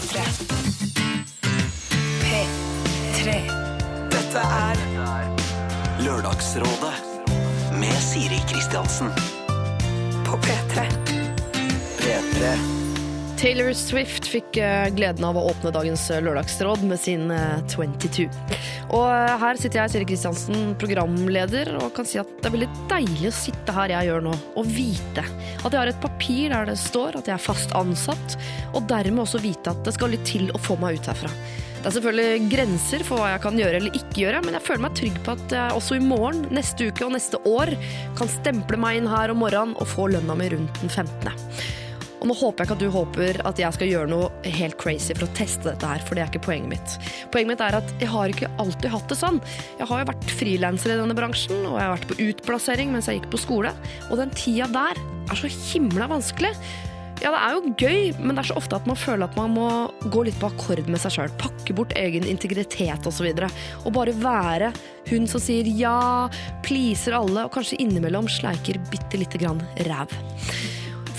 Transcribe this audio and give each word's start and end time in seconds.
P3. 0.00 0.20
P3. 2.22 3.34
Dette 4.10 4.38
er 4.38 4.80
Lørdagsrådet 6.00 6.94
med 7.80 8.00
Siri 8.00 8.40
Kristiansen. 8.48 9.10
på 10.24 10.36
P3. 10.36 10.88
P3. 11.98 12.79
Taylor 13.40 13.70
Swift 13.72 14.26
fikk 14.28 14.58
eh, 14.60 14.90
gleden 14.92 15.24
av 15.24 15.38
å 15.40 15.46
åpne 15.48 15.70
dagens 15.72 16.02
eh, 16.12 16.18
lørdagsråd 16.20 16.82
med 16.84 17.00
sin 17.00 17.30
eh, 17.32 17.62
22. 17.72 18.26
Og 18.92 19.06
eh, 19.06 19.32
her 19.40 19.56
sitter 19.56 19.80
jeg, 19.80 19.92
Siri 19.94 20.08
Kristiansen, 20.10 20.74
programleder, 20.82 21.70
og 21.80 21.94
kan 21.96 22.04
si 22.04 22.20
at 22.20 22.28
det 22.36 22.50
er 22.50 22.54
veldig 22.58 22.68
deilig 22.90 23.30
å 23.30 23.38
sitte 23.38 23.72
her 23.78 23.94
jeg 23.94 24.10
gjør 24.10 24.26
nå, 24.28 24.36
og 24.60 24.68
vite 24.68 25.24
at 25.24 25.72
jeg 25.72 25.78
har 25.78 25.88
et 25.94 26.04
papir 26.04 26.52
der 26.52 26.68
det 26.68 26.76
står 26.84 27.16
at 27.22 27.32
jeg 27.32 27.38
er 27.38 27.46
fast 27.46 27.72
ansatt, 27.80 28.36
og 28.74 28.84
dermed 28.92 29.24
også 29.24 29.40
vite 29.40 29.72
at 29.72 29.82
det 29.88 29.96
skal 29.96 30.12
litt 30.12 30.28
til 30.28 30.52
å 30.52 30.60
få 30.60 30.76
meg 30.82 31.00
ut 31.00 31.12
herfra. 31.14 31.32
Det 31.80 31.88
er 31.88 31.96
selvfølgelig 31.96 32.48
grenser 32.52 33.08
for 33.08 33.22
hva 33.22 33.32
jeg 33.32 33.44
kan 33.48 33.60
gjøre 33.64 33.80
eller 33.80 34.00
ikke 34.04 34.26
gjøre, 34.26 34.44
men 34.44 34.60
jeg 34.60 34.68
føler 34.68 34.84
meg 34.84 34.98
trygg 35.00 35.20
på 35.24 35.38
at 35.40 35.60
jeg 35.62 35.80
også 35.80 35.96
i 35.96 36.08
morgen, 36.12 36.44
neste 36.52 36.92
uke 36.92 37.08
og 37.08 37.16
neste 37.16 37.40
år 37.48 37.72
kan 38.20 38.36
stemple 38.36 38.84
meg 38.84 39.00
inn 39.00 39.08
her 39.08 39.32
om 39.32 39.40
morgenen 39.40 39.78
og 39.80 39.88
få 39.96 40.12
lønna 40.12 40.36
mi 40.36 40.52
rundt 40.52 40.84
den 40.84 40.92
15. 40.92 41.88
Og 42.20 42.28
nå 42.28 42.36
håper 42.36 42.62
jeg 42.62 42.68
ikke 42.68 42.76
at 42.76 42.82
du 42.82 42.90
håper 42.92 43.40
at 43.48 43.60
jeg 43.62 43.76
skal 43.76 43.88
gjøre 43.90 44.10
noe 44.12 44.52
helt 44.58 44.76
crazy 44.80 45.16
for 45.16 45.24
å 45.24 45.32
teste 45.38 45.70
dette 45.70 45.88
her, 45.88 46.02
for 46.04 46.16
det 46.16 46.24
er 46.24 46.32
ikke 46.32 46.44
poenget 46.50 46.74
mitt. 46.74 46.96
Poenget 47.32 47.54
mitt 47.54 47.64
er 47.64 47.78
at 47.80 47.94
jeg 47.96 48.10
har 48.12 48.32
ikke 48.32 48.50
alltid 48.60 48.92
hatt 48.92 49.08
det 49.08 49.18
sånn. 49.20 49.40
Jeg 49.80 49.88
har 49.88 50.02
jo 50.02 50.10
vært 50.12 50.36
frilanser 50.40 50.92
i 50.92 51.00
denne 51.00 51.16
bransjen, 51.16 51.64
og 51.64 51.78
jeg 51.78 51.86
har 51.86 51.96
vært 51.96 52.10
på 52.10 52.20
utplassering 52.28 52.92
mens 52.92 53.08
jeg 53.08 53.20
gikk 53.20 53.32
på 53.32 53.40
skole, 53.40 53.72
og 54.10 54.20
den 54.20 54.36
tida 54.36 54.68
der 54.74 55.00
er 55.00 55.40
så 55.40 55.48
himla 55.48 56.10
vanskelig. 56.10 56.52
Ja, 57.20 57.34
det 57.34 57.40
er 57.44 57.52
jo 57.52 57.72
gøy, 57.76 58.14
men 58.16 58.36
det 58.36 58.42
er 58.42 58.48
så 58.48 58.56
ofte 58.56 58.78
at 58.78 58.86
man 58.88 58.96
føler 58.96 59.26
at 59.26 59.36
man 59.36 59.52
må 59.52 59.66
gå 60.08 60.22
litt 60.24 60.38
på 60.40 60.48
akkord 60.48 60.86
med 60.88 61.02
seg 61.02 61.12
sjøl. 61.18 61.34
Pakke 61.40 61.76
bort 61.76 61.92
egen 62.00 62.24
integritet 62.24 63.08
osv. 63.08 63.28
Og, 63.28 63.42
så 63.44 63.84
og 63.84 63.96
bare 63.96 64.16
være 64.16 64.70
hun 65.10 65.28
som 65.28 65.42
sier 65.44 65.68
ja, 65.76 66.30
pleaser 66.64 67.18
alle, 67.18 67.44
og 67.44 67.52
kanskje 67.52 67.80
innimellom 67.84 68.28
sleiker 68.32 68.80
bitte 68.88 69.20
lite 69.20 69.40
grann 69.42 69.60
ræv. 69.84 70.16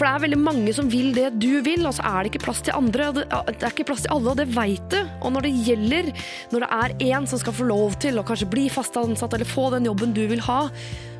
For 0.01 0.07
det 0.07 0.17
er 0.17 0.21
veldig 0.23 0.37
mange 0.41 0.71
som 0.73 0.87
vil 0.89 1.11
det 1.13 1.27
du 1.37 1.59
vil, 1.61 1.83
og 1.85 1.93
så 1.93 2.01
er 2.09 2.23
det 2.23 2.31
ikke 2.31 2.47
plass 2.47 2.63
til 2.65 2.73
andre. 2.73 3.11
det 3.21 3.27
er 3.53 3.67
ikke 3.69 3.85
plass 3.85 4.01
til 4.01 4.15
alle, 4.15 4.31
og 4.31 4.39
det 4.39 4.47
veit 4.49 4.87
du. 4.89 4.97
Og 5.21 5.35
når 5.35 5.45
det 5.45 5.51
gjelder, 5.67 6.09
når 6.49 6.65
det 6.65 6.69
er 6.73 6.95
én 7.11 7.27
som 7.29 7.37
skal 7.37 7.53
få 7.53 7.67
lov 7.69 7.99
til 8.01 8.17
å 8.17 8.23
kanskje 8.25 8.49
bli 8.49 8.63
fast 8.73 8.97
ansatt 8.97 9.37
eller 9.37 9.45
få 9.45 9.67
den 9.75 9.85
jobben 9.85 10.17
du 10.17 10.23
vil 10.31 10.41
ha, 10.47 10.63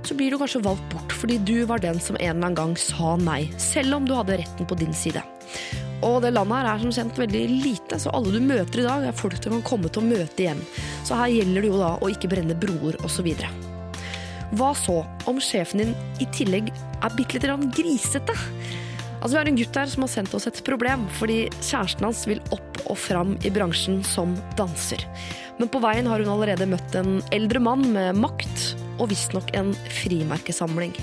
så 0.01 0.17
blir 0.17 0.33
du 0.33 0.39
kanskje 0.41 0.63
valgt 0.65 0.87
bort 0.89 1.13
fordi 1.13 1.37
du 1.45 1.59
var 1.69 1.85
den 1.85 2.01
som 2.01 2.17
en 2.17 2.25
eller 2.25 2.39
annen 2.39 2.57
gang 2.57 2.73
sa 2.81 3.13
nei, 3.21 3.43
selv 3.61 3.99
om 3.99 4.09
du 4.09 4.15
hadde 4.17 4.41
retten 4.41 4.65
på 4.65 4.81
din 4.81 4.97
side. 4.97 5.21
Og 6.01 6.23
det 6.25 6.33
landet 6.33 6.63
her 6.63 6.73
er 6.73 6.81
som 6.81 6.95
kjent 6.97 7.21
veldig 7.21 7.47
lite, 7.51 8.01
så 8.01 8.17
alle 8.17 8.33
du 8.33 8.41
møter 8.41 8.81
i 8.81 8.87
dag, 8.87 9.05
er 9.05 9.13
folk 9.13 9.37
du 9.37 9.51
kan 9.59 9.67
komme 9.75 9.93
til 9.93 10.01
å 10.01 10.09
møte 10.09 10.41
igjen. 10.41 10.65
Så 11.05 11.21
her 11.21 11.29
gjelder 11.29 11.61
det 11.61 11.69
jo 11.69 11.83
da 11.83 11.99
å 12.01 12.09
ikke 12.09 12.33
brenne 12.33 12.57
broer 12.57 12.97
osv. 13.05 13.29
Hva 14.59 14.73
så 14.75 15.01
om 15.29 15.39
sjefen 15.39 15.83
din 15.83 15.93
i 16.19 16.27
tillegg 16.35 16.71
er 16.73 17.13
bitte 17.15 17.39
grann 17.39 17.69
grisete? 17.71 18.35
Altså, 19.21 19.35
Vi 19.35 19.37
har 19.37 19.47
en 19.47 19.59
gutt 19.59 19.77
her 19.77 19.85
som 19.87 20.03
har 20.03 20.09
sendt 20.09 20.33
oss 20.33 20.47
et 20.49 20.63
problem, 20.65 21.05
fordi 21.19 21.45
kjæresten 21.61 22.07
hans 22.07 22.25
vil 22.27 22.41
opp 22.51 22.81
og 22.89 22.97
fram 22.97 23.35
i 23.45 23.51
bransjen 23.53 24.01
som 24.03 24.33
danser. 24.57 25.05
Men 25.59 25.69
på 25.69 25.79
veien 25.83 26.09
har 26.09 26.19
hun 26.19 26.33
allerede 26.33 26.67
møtt 26.67 26.95
en 26.97 27.21
eldre 27.31 27.61
mann 27.61 27.85
med 27.93 28.17
makt, 28.17 28.73
og 28.97 29.11
visstnok 29.13 29.53
en 29.57 29.75
frimerkesamling. 30.01 30.95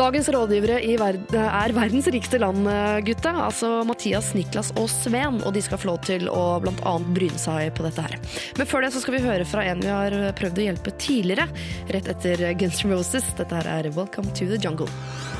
Dagens 0.00 0.30
rådgivere 0.32 0.78
i 0.80 0.94
verd 0.96 1.34
er 1.36 1.74
verdens 1.76 2.06
rikeste 2.08 2.38
land, 2.40 2.64
gutta. 3.04 3.34
Altså 3.44 3.82
Mathias, 3.84 4.30
Niklas 4.32 4.70
og 4.80 4.88
Sven. 4.88 5.42
Og 5.44 5.52
de 5.52 5.60
skal 5.60 5.76
få 5.82 5.90
lov 5.90 5.98
til 6.06 6.24
å 6.32 6.56
bl.a. 6.64 6.94
bryne 7.12 7.36
seg 7.36 7.74
på 7.76 7.84
dette 7.84 8.06
her. 8.06 8.16
Men 8.56 8.70
før 8.70 8.86
det 8.86 8.94
så 8.94 9.02
skal 9.04 9.18
vi 9.18 9.24
høre 9.26 9.44
fra 9.44 9.66
en 9.68 9.84
vi 9.84 9.92
har 9.92 10.16
prøvd 10.40 10.62
å 10.62 10.64
hjelpe 10.70 10.94
tidligere. 10.96 11.50
Rett 11.92 12.08
etter 12.14 12.46
Guns 12.56 12.80
N' 12.80 12.94
Roses. 12.94 13.28
Dette 13.36 13.60
her 13.60 13.68
er 13.68 13.90
Welcome 13.92 14.32
to 14.32 14.48
the 14.48 14.56
Jungle. 14.56 14.88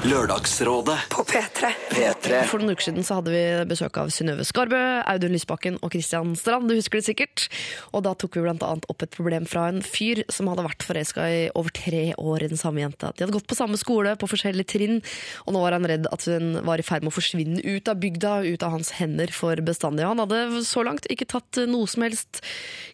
Lørdagsrådet. 0.04 0.98
På 1.12 1.24
P3. 1.28 1.72
P3. 1.90 2.42
For 2.48 2.60
noen 2.60 2.72
uker 2.72 2.86
siden 2.90 3.04
så 3.04 3.18
hadde 3.18 3.32
vi 3.32 3.42
besøk 3.68 3.96
av 4.00 4.12
Synnøve 4.12 4.44
Skarbø, 4.48 4.78
Audun 5.08 5.32
Lysbakken 5.34 5.76
og 5.80 5.92
Christian 5.92 6.32
Strand. 6.40 6.68
Du 6.68 6.76
husker 6.76 7.00
det 7.00 7.08
sikkert. 7.08 7.48
Og 7.92 8.04
da 8.04 8.14
tok 8.16 8.36
vi 8.36 8.44
blant 8.44 8.64
annet 8.64 8.88
opp 8.92 9.04
et 9.04 9.12
problem 9.16 9.48
fra 9.48 9.66
en 9.72 9.80
fyr 9.84 10.22
som 10.32 10.48
hadde 10.52 10.64
vært 10.64 10.84
forelska 10.88 11.26
i 11.28 11.42
over 11.56 11.72
tre 11.76 12.04
år 12.16 12.44
i 12.44 12.52
den 12.52 12.60
samme 12.60 12.80
jenta. 12.84 13.12
De 13.12 13.24
hadde 13.24 13.36
gått 13.36 13.48
på 13.48 13.56
samme 13.56 13.80
skole, 13.80 14.16
på 14.16 14.28
forskjellige 14.28 14.49
trinn, 14.68 15.00
og 15.46 15.54
nå 15.54 15.62
var 15.62 15.76
han 15.76 15.88
redd 15.88 16.08
at 16.10 16.26
hun 16.28 16.60
var 16.66 16.80
i 16.80 16.86
ferd 16.86 17.04
med 17.04 17.12
å 17.12 17.16
forsvinne 17.16 17.62
ut 17.64 17.90
av 17.90 18.00
bygda, 18.02 18.32
ut 18.50 18.64
av 18.66 18.74
hans 18.76 18.92
hender 18.98 19.32
for 19.34 19.60
bestandig. 19.64 20.06
Han 20.08 20.22
hadde 20.22 20.62
så 20.66 20.84
langt 20.86 21.08
ikke 21.12 21.28
tatt 21.30 21.62
noe 21.70 21.88
som 21.90 22.04
helst 22.06 22.42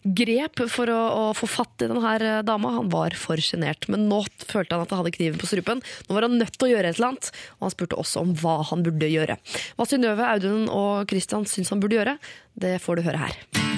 grep 0.03 0.63
for 0.71 0.91
å, 0.91 0.99
å 1.07 1.23
få 1.37 1.49
fatt 1.49 1.85
i 1.85 1.89
denne 1.89 2.41
dama. 2.47 2.75
Han 2.77 2.91
var 2.93 3.17
for 3.17 3.41
sjenert. 3.41 3.87
Men 3.91 4.07
nå 4.11 4.23
følte 4.45 4.75
han 4.75 4.85
at 4.85 4.93
han 4.93 5.03
hadde 5.03 5.15
kniven 5.17 5.41
på 5.41 5.49
strupen. 5.49 5.83
Nå 6.07 6.17
var 6.17 6.27
han 6.27 6.37
nødt 6.39 6.57
til 6.57 6.69
å 6.69 6.71
gjøre 6.75 6.93
et 6.93 6.99
eller 6.99 7.13
annet, 7.13 7.31
og 7.57 7.67
han 7.67 7.75
spurte 7.75 7.99
også 7.99 8.23
om 8.23 8.35
hva 8.41 8.59
han 8.71 8.85
burde 8.85 9.11
gjøre. 9.11 9.39
Hva 9.77 9.87
Synnøve, 9.87 10.29
Audun 10.35 10.67
og 10.73 11.07
Christian 11.11 11.47
syns 11.49 11.73
han 11.73 11.83
burde 11.83 11.99
gjøre, 11.99 12.17
det 12.57 12.77
får 12.83 12.99
du 12.99 13.07
høre 13.07 13.27
her. 13.27 13.76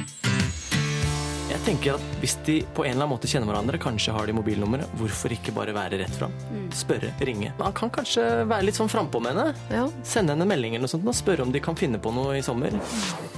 Jeg 1.49 1.61
tenker 1.65 1.95
at 1.97 2.17
Hvis 2.21 2.35
de 2.45 2.59
på 2.77 2.83
en 2.85 2.93
eller 2.93 3.05
annen 3.07 3.15
måte 3.15 3.29
kjenner 3.29 3.49
hverandre, 3.49 3.79
kanskje 3.81 4.13
har 4.13 4.29
de 4.29 4.35
mobilnummeret, 4.37 4.91
hvorfor 4.99 5.33
ikke 5.33 5.53
bare 5.55 5.73
være 5.75 5.99
rett 6.01 6.15
fram? 6.17 6.33
Spørre, 6.75 7.11
ringe. 7.25 7.53
Han 7.61 7.75
kan 7.77 7.91
kanskje 7.93 8.25
være 8.49 8.67
litt 8.67 8.77
sånn 8.77 8.91
frampå 8.91 9.21
med 9.23 9.33
henne. 9.33 9.53
Ja. 9.73 9.85
Sende 10.05 10.35
henne 10.35 10.45
en 10.45 10.51
melding 10.51 10.75
eller 10.75 10.85
noe 10.85 10.91
sånt 10.91 11.07
og 11.09 11.17
spørre 11.17 11.45
om 11.47 11.53
de 11.55 11.61
kan 11.63 11.77
finne 11.79 12.01
på 12.01 12.13
noe 12.13 12.37
i 12.37 12.43
sommer. 12.45 12.75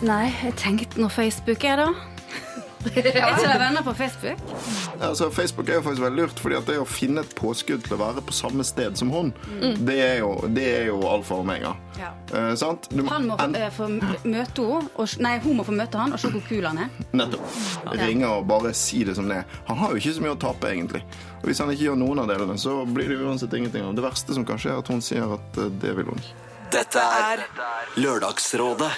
Nei, 0.03 0.25
jeg 0.41 0.57
tenkte 0.59 0.99
noe 1.01 1.13
Facebook 1.13 1.63
er 1.67 1.85
da. 1.85 1.87
Er 2.91 3.13
ikke 3.13 3.47
det 3.47 3.59
venner 3.61 3.83
på 3.85 3.93
Facebook? 3.93 4.39
Ja, 4.99 5.09
altså, 5.11 5.27
Facebook 5.33 5.69
er 5.69 5.75
jo 5.79 5.83
faktisk 5.85 6.01
veldig 6.03 6.21
lurt, 6.23 6.39
fordi 6.41 6.55
at 6.57 6.65
det 6.69 6.77
å 6.81 6.85
finne 6.89 7.21
et 7.25 7.35
påskudd 7.37 7.83
til 7.85 7.93
å 7.95 7.99
være 8.01 8.23
på 8.25 8.33
samme 8.33 8.65
sted 8.67 8.97
som 8.97 9.11
hun, 9.13 9.29
det 9.85 9.97
er 10.01 10.17
jo, 10.23 10.31
det 10.49 10.65
er 10.79 10.85
jo 10.89 10.97
alfa 11.09 11.37
og 11.37 11.43
omega. 11.45 11.75
Ja. 11.99 12.09
Eh, 12.33 12.51
sant? 12.57 12.87
Du 12.89 13.03
Han 13.05 13.27
må 13.29 13.37
få, 13.37 13.43
en- 13.45 13.55
eh, 13.59 13.69
få 13.75 13.87
møte 13.91 14.65
henne, 14.65 14.89
og, 14.95 15.15
nei, 15.21 15.33
hun 15.43 15.57
må 15.59 15.65
få 15.67 15.75
møte 15.77 16.01
han 16.01 16.13
og 16.17 16.19
se 16.23 16.31
hvor 16.33 16.41
kul 16.49 16.65
han 16.65 16.81
er. 16.87 16.89
Nettopp. 17.13 17.57
Ringe 18.01 18.29
og 18.31 18.47
bare 18.49 18.73
si 18.77 19.03
det 19.07 19.15
som 19.19 19.27
det 19.29 19.37
er. 19.43 19.45
Han 19.69 19.77
har 19.77 19.91
jo 19.93 20.01
ikke 20.01 20.15
så 20.17 20.25
mye 20.25 20.35
å 20.35 20.39
tape, 20.41 20.71
egentlig. 20.73 21.03
Og 21.41 21.49
hvis 21.49 21.61
han 21.61 21.69
ikke 21.73 21.87
gjør 21.91 21.99
noen 22.01 22.19
av 22.25 22.27
delene, 22.33 22.57
så 22.61 22.79
blir 22.85 23.09
det 23.13 23.19
uansett 23.21 23.53
ingenting 23.57 23.85
av. 23.85 23.93
Det 23.97 24.03
verste 24.05 24.33
som 24.33 24.45
kan 24.45 24.57
skje, 24.61 24.73
er 24.73 24.81
at 24.81 24.87
hun 24.93 25.01
sier 25.01 25.33
at 25.37 25.57
eh, 25.61 25.69
det 25.81 25.95
vil 25.97 26.05
hun 26.11 26.17
ikke. 26.21 26.35
Dette 26.71 27.01
er 27.03 27.45
Lørdagsrådet. 27.99 28.91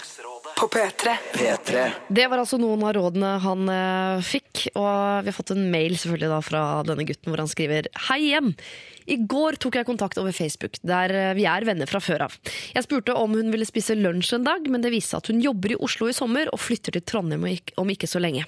På 0.58 0.68
P3. 0.68 1.16
P3. 1.34 1.84
Det 2.08 2.26
var 2.30 2.42
altså 2.44 2.60
noen 2.62 2.84
av 2.86 2.94
rådene 2.98 3.32
han 3.44 3.70
eh, 3.74 4.24
fikk, 4.26 4.68
og 4.78 5.24
vi 5.26 5.32
har 5.32 5.36
fått 5.36 5.54
en 5.56 5.66
mail 5.74 5.98
selvfølgelig 5.98 6.32
da 6.32 6.42
fra 6.46 6.64
denne 6.88 7.06
gutten 7.10 7.34
hvor 7.34 7.42
han 7.42 7.52
skriver 7.52 7.90
Hei 8.10 8.20
igjen! 8.30 8.54
I 9.10 9.18
går 9.30 9.58
tok 9.62 9.78
jeg 9.80 9.88
kontakt 9.88 10.20
over 10.22 10.36
Facebook, 10.36 10.80
der 10.86 11.14
eh, 11.14 11.34
vi 11.38 11.46
er 11.50 11.66
venner 11.68 11.90
fra 11.90 12.02
før 12.04 12.28
av. 12.28 12.38
Jeg 12.74 12.86
spurte 12.86 13.16
om 13.18 13.36
hun 13.36 13.52
ville 13.54 13.68
spise 13.68 13.96
lunsj 13.98 14.36
en 14.38 14.48
dag, 14.48 14.68
men 14.72 14.84
det 14.84 14.94
viste 14.94 15.20
at 15.20 15.30
hun 15.32 15.42
jobber 15.44 15.76
i 15.76 15.80
Oslo 15.84 16.10
i 16.10 16.16
sommer 16.16 16.52
og 16.54 16.62
flytter 16.62 16.96
til 16.96 17.06
Trondheim 17.08 17.46
om 17.80 17.92
ikke 17.92 18.10
så 18.10 18.22
lenge. 18.24 18.46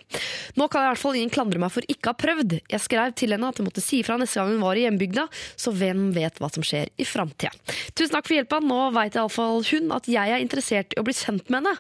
Nå 0.56 0.68
kan 0.70 0.84
jeg 0.84 0.90
i 0.90 0.94
hvert 0.94 1.04
fall 1.04 1.20
ingen 1.20 1.34
klandre 1.34 1.62
meg 1.62 1.74
for 1.74 1.88
ikke 1.92 2.12
å 2.12 2.16
ha 2.16 2.20
prøvd. 2.22 2.58
Jeg 2.72 2.84
skrev 2.84 3.16
til 3.18 3.36
henne 3.36 3.50
at 3.52 3.60
jeg 3.60 3.68
måtte 3.68 3.84
si 3.84 4.02
ifra 4.02 4.18
neste 4.22 4.40
gang 4.40 4.54
hun 4.54 4.64
var 4.64 4.80
i 4.80 4.86
hjembygda, 4.86 5.28
så 5.60 5.74
hvem 5.76 6.08
vet 6.16 6.40
hva 6.42 6.52
som 6.54 6.66
skjer 6.66 6.92
i 6.96 7.08
framtida. 7.08 7.52
Tusen 7.96 8.16
takk 8.16 8.30
for 8.30 8.38
hjelpa, 8.38 8.62
nå 8.64 8.80
veit 8.96 9.18
iallfall 9.18 9.64
hun 9.72 9.92
at 9.96 10.10
jeg 10.12 10.36
er 10.36 10.44
interessert 10.44 10.96
i 10.96 11.02
å 11.02 11.06
bli 11.08 11.16
kjent 11.18 11.50
med 11.50 11.64
henne. 11.64 11.76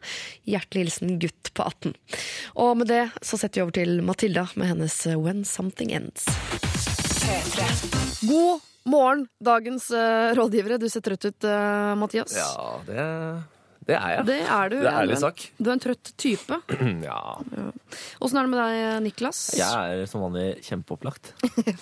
Hjertelig 0.49 0.85
hilsen 0.85 1.17
gutt 1.21 1.53
på 1.55 1.65
18. 1.65 1.95
Og 2.65 2.75
med 2.81 2.91
det 2.91 3.05
så 3.21 3.39
setter 3.39 3.61
vi 3.61 3.67
over 3.67 3.79
til 3.79 3.97
Matilda 4.05 4.47
med 4.55 4.73
hennes 4.73 5.01
When 5.15 5.45
Something 5.47 5.95
Ends. 5.95 6.94
God 8.25 8.61
morgen, 8.83 9.25
dagens 9.43 9.89
uh, 9.91 10.33
rådgivere. 10.37 10.77
Du 10.81 10.87
ser 10.89 11.03
trøtt 11.05 11.25
ut, 11.25 11.47
uh, 11.47 11.93
Mathias. 11.97 12.35
Ja, 12.37 12.77
det, 12.85 13.05
det 13.87 13.97
er 13.97 14.13
jeg. 14.15 14.25
Det 14.29 14.37
er 14.43 14.71
du. 14.71 14.77
Det 14.77 14.89
er 14.89 14.99
ærlig 15.01 15.17
sagt. 15.21 15.45
sak. 15.45 15.57
Du 15.57 15.69
er 15.69 15.73
en 15.75 15.83
trøtt 15.85 16.11
type. 16.21 16.59
Ja. 17.05 17.19
Åssen 18.23 18.39
er 18.39 18.47
det 18.47 18.51
med 18.53 18.59
deg, 18.61 19.03
Niklas? 19.05 19.41
Jeg 19.57 19.99
er 19.99 20.09
som 20.09 20.23
vanlig 20.25 20.47
kjempeopplagt. 20.65 21.33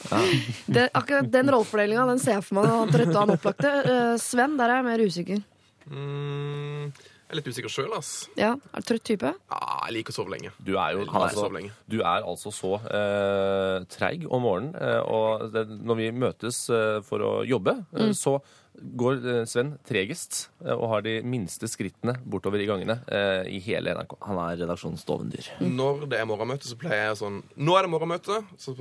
Det, 0.76 0.90
akkurat 0.96 1.32
den 1.32 1.52
rollefordelinga 1.54 2.06
den 2.12 2.22
ser 2.24 2.40
jeg 2.40 2.46
for 2.48 2.60
meg, 2.60 2.70
han 2.72 2.94
trøtte 2.94 3.16
og 3.16 3.22
han 3.24 3.36
opplagte. 3.38 3.74
Uh, 3.88 4.14
Sven, 4.22 4.56
der 4.60 4.72
er 4.72 4.82
jeg 4.82 4.88
mer 4.90 5.04
usikker. 5.08 5.44
Mm, 5.92 6.92
jeg 7.34 7.40
er 7.40 7.42
litt 7.42 7.50
usikker 7.50 7.72
sjøl, 7.74 7.94
ass. 7.98 8.10
Ja, 8.38 8.52
Er 8.74 8.84
du 8.84 8.88
trøtt 8.92 9.04
type? 9.10 9.32
Ja, 9.50 9.62
jeg 9.88 9.96
liker 9.98 10.14
å 10.14 10.18
sove 10.22 10.34
lenge. 10.36 10.52
Du 10.62 10.76
er 10.78 10.94
jo 10.94 11.04
Jeg 11.04 11.10
altså, 11.18 11.40
sove 11.48 11.56
lenge. 11.58 11.72
du 11.90 11.98
er 12.06 12.28
altså 12.30 12.52
så 12.54 12.74
eh, 12.86 13.86
treig 13.90 14.28
om 14.30 14.44
morgenen. 14.46 14.76
Eh, 14.78 15.02
og 15.10 15.48
det, 15.54 15.66
når 15.82 16.00
vi 16.00 16.12
møtes 16.14 16.64
eh, 16.70 17.00
for 17.08 17.26
å 17.26 17.32
jobbe, 17.48 17.80
eh, 17.98 18.12
så 18.14 18.38
går 18.74 19.20
eh, 19.30 19.44
Sven 19.50 19.76
tregest 19.86 20.48
eh, 20.66 20.74
og 20.74 20.88
har 20.94 21.04
de 21.06 21.18
minste 21.26 21.68
skrittene 21.70 22.16
bortover 22.26 22.62
i 22.64 22.70
gangene 22.70 23.00
eh, 23.10 23.50
i 23.54 23.60
hele 23.66 23.94
NRK. 23.98 24.18
Han 24.30 24.40
er 24.46 24.62
redaksjonens 24.64 25.06
dovendyr. 25.10 25.50
Når 25.62 26.06
det 26.14 26.22
er 26.22 26.30
morgenmøte, 26.30 26.70
så 26.70 26.78
pleier 26.82 27.10
jeg 27.12 27.20
sånn 27.22 27.42
Nå 27.58 27.78
er 27.80 27.88
det 27.88 27.94
morgenmøte! 27.98 28.44
Så, 28.62 28.78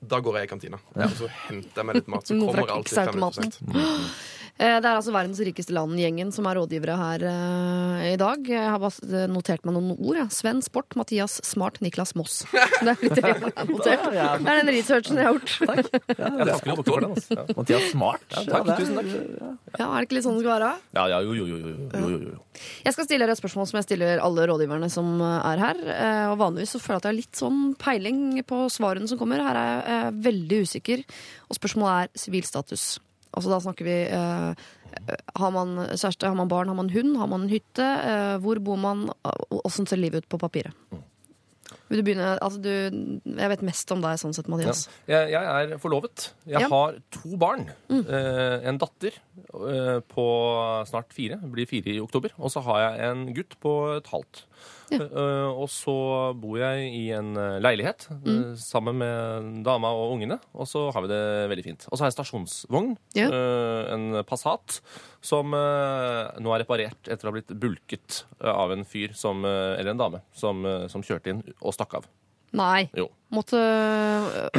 Da 0.00 0.16
går 0.24 0.38
jeg 0.40 0.46
i 0.46 0.48
kantina. 0.48 0.78
Og 0.96 1.10
så 1.18 1.26
henter 1.46 1.82
jeg 1.82 1.86
meg 1.90 1.98
litt 2.00 2.06
mat. 2.08 2.24
Så 2.24 2.32
Noe 2.36 2.54
fra 2.54 2.62
kommer 2.64 2.78
alltid 2.78 2.96
fem 2.96 3.18
minutter 3.18 3.42
krigsautomaten. 3.44 3.74
sent. 3.76 4.39
Eh, 4.60 4.76
Det 4.80 4.84
er 4.84 4.98
altså 4.98 5.12
verdens 5.14 5.38
rikeste 5.40 5.72
land-gjengen 5.72 6.28
som 6.36 6.44
er 6.50 6.58
rådgivere 6.60 6.96
her 7.00 7.22
eh, 7.30 8.10
i 8.12 8.16
dag. 8.20 8.42
Jeg 8.44 8.66
har 8.68 8.78
bare 8.82 9.22
notert 9.32 9.64
meg 9.64 9.72
noen 9.76 9.94
ord. 9.96 10.18
Ja. 10.18 10.26
Sven 10.28 10.60
Sport, 10.62 10.92
Mathias 11.00 11.38
Smart, 11.48 11.78
Niklas 11.80 12.12
Moss. 12.18 12.42
Det 12.84 12.92
er 12.92 13.00
litt 13.00 13.16
det 13.16 13.24
jeg 13.24 13.38
har 13.40 13.70
notert. 13.70 14.04
Det 14.12 14.20
er 14.20 14.60
den 14.60 14.70
researchen 14.74 15.16
jeg 15.20 15.26
har 15.28 15.38
gjort. 15.38 15.54
Jeg 15.64 15.86
takker 15.88 16.68
dere 16.68 16.84
for 16.84 17.00
den. 17.06 17.16
Altså. 17.16 17.56
Mathias 17.56 17.88
Smart. 17.94 18.26
takk, 18.28 18.68
det 18.68 18.74
er- 18.74 18.84
tusen 18.84 19.00
takk. 19.00 19.10
Ja, 19.80 19.86
Er 19.86 19.96
det 20.00 20.06
ikke 20.08 20.16
litt 20.18 20.24
sånn 20.28 20.36
det 20.36 20.44
skal 20.44 20.54
være? 20.60 20.70
Ja, 20.98 21.04
ja, 21.14 21.18
jo, 21.24 21.32
jo, 21.40 21.44
jo, 21.46 21.58
jo, 21.64 22.08
jo, 22.10 22.20
jo. 22.28 22.38
Jeg 22.84 22.92
skal 22.92 23.06
stille 23.06 23.24
dere 23.24 23.32
et 23.36 23.40
spørsmål 23.40 23.68
som 23.70 23.78
jeg 23.80 23.86
stiller 23.88 24.20
alle 24.20 24.44
rådgiverne 24.50 24.88
som 24.92 25.20
er 25.24 25.62
her. 25.64 25.80
Eh, 25.88 26.24
Og 26.30 26.38
Vanligvis 26.40 26.74
så 26.76 26.80
føler 26.82 26.98
jeg 26.98 27.00
at 27.00 27.06
jeg 27.08 27.12
har 27.14 27.20
litt 27.22 27.40
sånn 27.40 27.60
peiling 27.80 28.20
på 28.44 28.64
svarene 28.72 29.08
som 29.08 29.18
kommer. 29.20 29.40
Her 29.40 29.56
er 29.56 29.70
jeg 29.70 29.84
eh, 29.96 30.10
veldig 30.28 30.58
usikker. 30.68 31.04
Og 31.48 31.56
spørsmålet 31.56 31.94
er 32.10 32.20
sivilstatus. 32.26 32.88
Altså 33.36 33.50
da 33.52 33.60
snakker 33.62 33.86
vi 33.86 33.96
eh, 34.10 34.64
Har 35.38 35.52
man 35.54 35.76
kjæreste, 35.94 36.26
har 36.26 36.34
man 36.38 36.48
barn, 36.50 36.68
har 36.72 36.74
man 36.78 36.90
hund, 36.90 37.16
har 37.20 37.28
man 37.30 37.44
en 37.46 37.52
hytte? 37.52 37.84
Eh, 37.86 38.36
hvor 38.42 38.58
bor 38.64 38.76
man? 38.80 39.06
Åssen 39.64 39.86
ser 39.86 40.00
livet 40.02 40.24
ut 40.24 40.28
på 40.32 40.40
papiret? 40.42 40.74
Vil 41.90 42.00
du 42.00 42.04
begynne? 42.06 42.32
Altså 42.42 42.58
du, 42.62 42.70
jeg 43.34 43.50
vet 43.50 43.62
mest 43.66 43.90
om 43.94 44.02
deg 44.02 44.18
sånn 44.18 44.34
sett, 44.34 44.46
Ja. 44.46 44.52
Mathias. 44.54 44.84
Jeg, 45.10 45.30
jeg 45.32 45.42
er 45.74 45.78
forlovet. 45.82 46.28
Jeg 46.46 46.62
Ja. 46.62 46.68
har 46.70 46.98
to 47.14 47.36
barn. 47.38 47.64
Eh, 47.90 48.66
en 48.70 48.78
datter 48.78 49.14
eh, 49.14 49.98
på 50.10 50.26
snart 50.90 51.10
fire, 51.14 51.38
blir 51.50 51.66
fire 51.70 51.90
i 51.94 52.00
oktober. 52.02 52.30
Og 52.38 52.50
så 52.54 52.62
har 52.66 52.80
jeg 52.84 53.10
en 53.10 53.24
gutt 53.34 53.56
på 53.62 53.74
et 53.96 54.06
halvt. 54.10 54.44
Ja. 54.90 55.04
Eh, 55.04 55.48
og 55.50 55.68
så 55.70 55.94
bor 56.38 56.58
jeg 56.58 56.88
i 56.96 57.04
en 57.14 57.32
eh, 57.38 57.58
leilighet 57.62 58.08
eh, 58.10 58.52
sammen 58.58 58.98
med 59.00 59.50
dama 59.66 59.92
og 59.94 60.16
ungene. 60.16 60.40
Og 60.54 60.68
så 60.70 60.88
har 60.94 61.06
vi 61.06 61.12
det 61.12 61.22
veldig 61.52 61.66
fint. 61.66 61.86
Og 61.88 61.96
så 61.96 62.04
har 62.04 62.10
jeg 62.10 62.18
stasjonsvogn. 62.18 62.94
Ja. 63.18 63.28
en 63.94 64.22
Passat 64.26 64.80
som 65.24 65.52
nå 65.52 66.52
er 66.54 66.62
reparert 66.62 67.08
etter 67.10 67.26
å 67.26 67.30
ha 67.30 67.36
blitt 67.36 67.52
bulket 67.60 68.22
av 68.40 68.72
en 68.74 68.86
fyr 68.88 69.14
som, 69.16 69.44
eller 69.44 69.92
en 69.92 70.00
dame 70.00 70.22
som, 70.36 70.64
som 70.92 71.04
kjørte 71.04 71.34
inn 71.34 71.42
og 71.60 71.74
stakk 71.76 71.98
av. 72.00 72.08
Nei. 72.56 72.90
Jo. 72.98 73.08
Måtte 73.30 73.58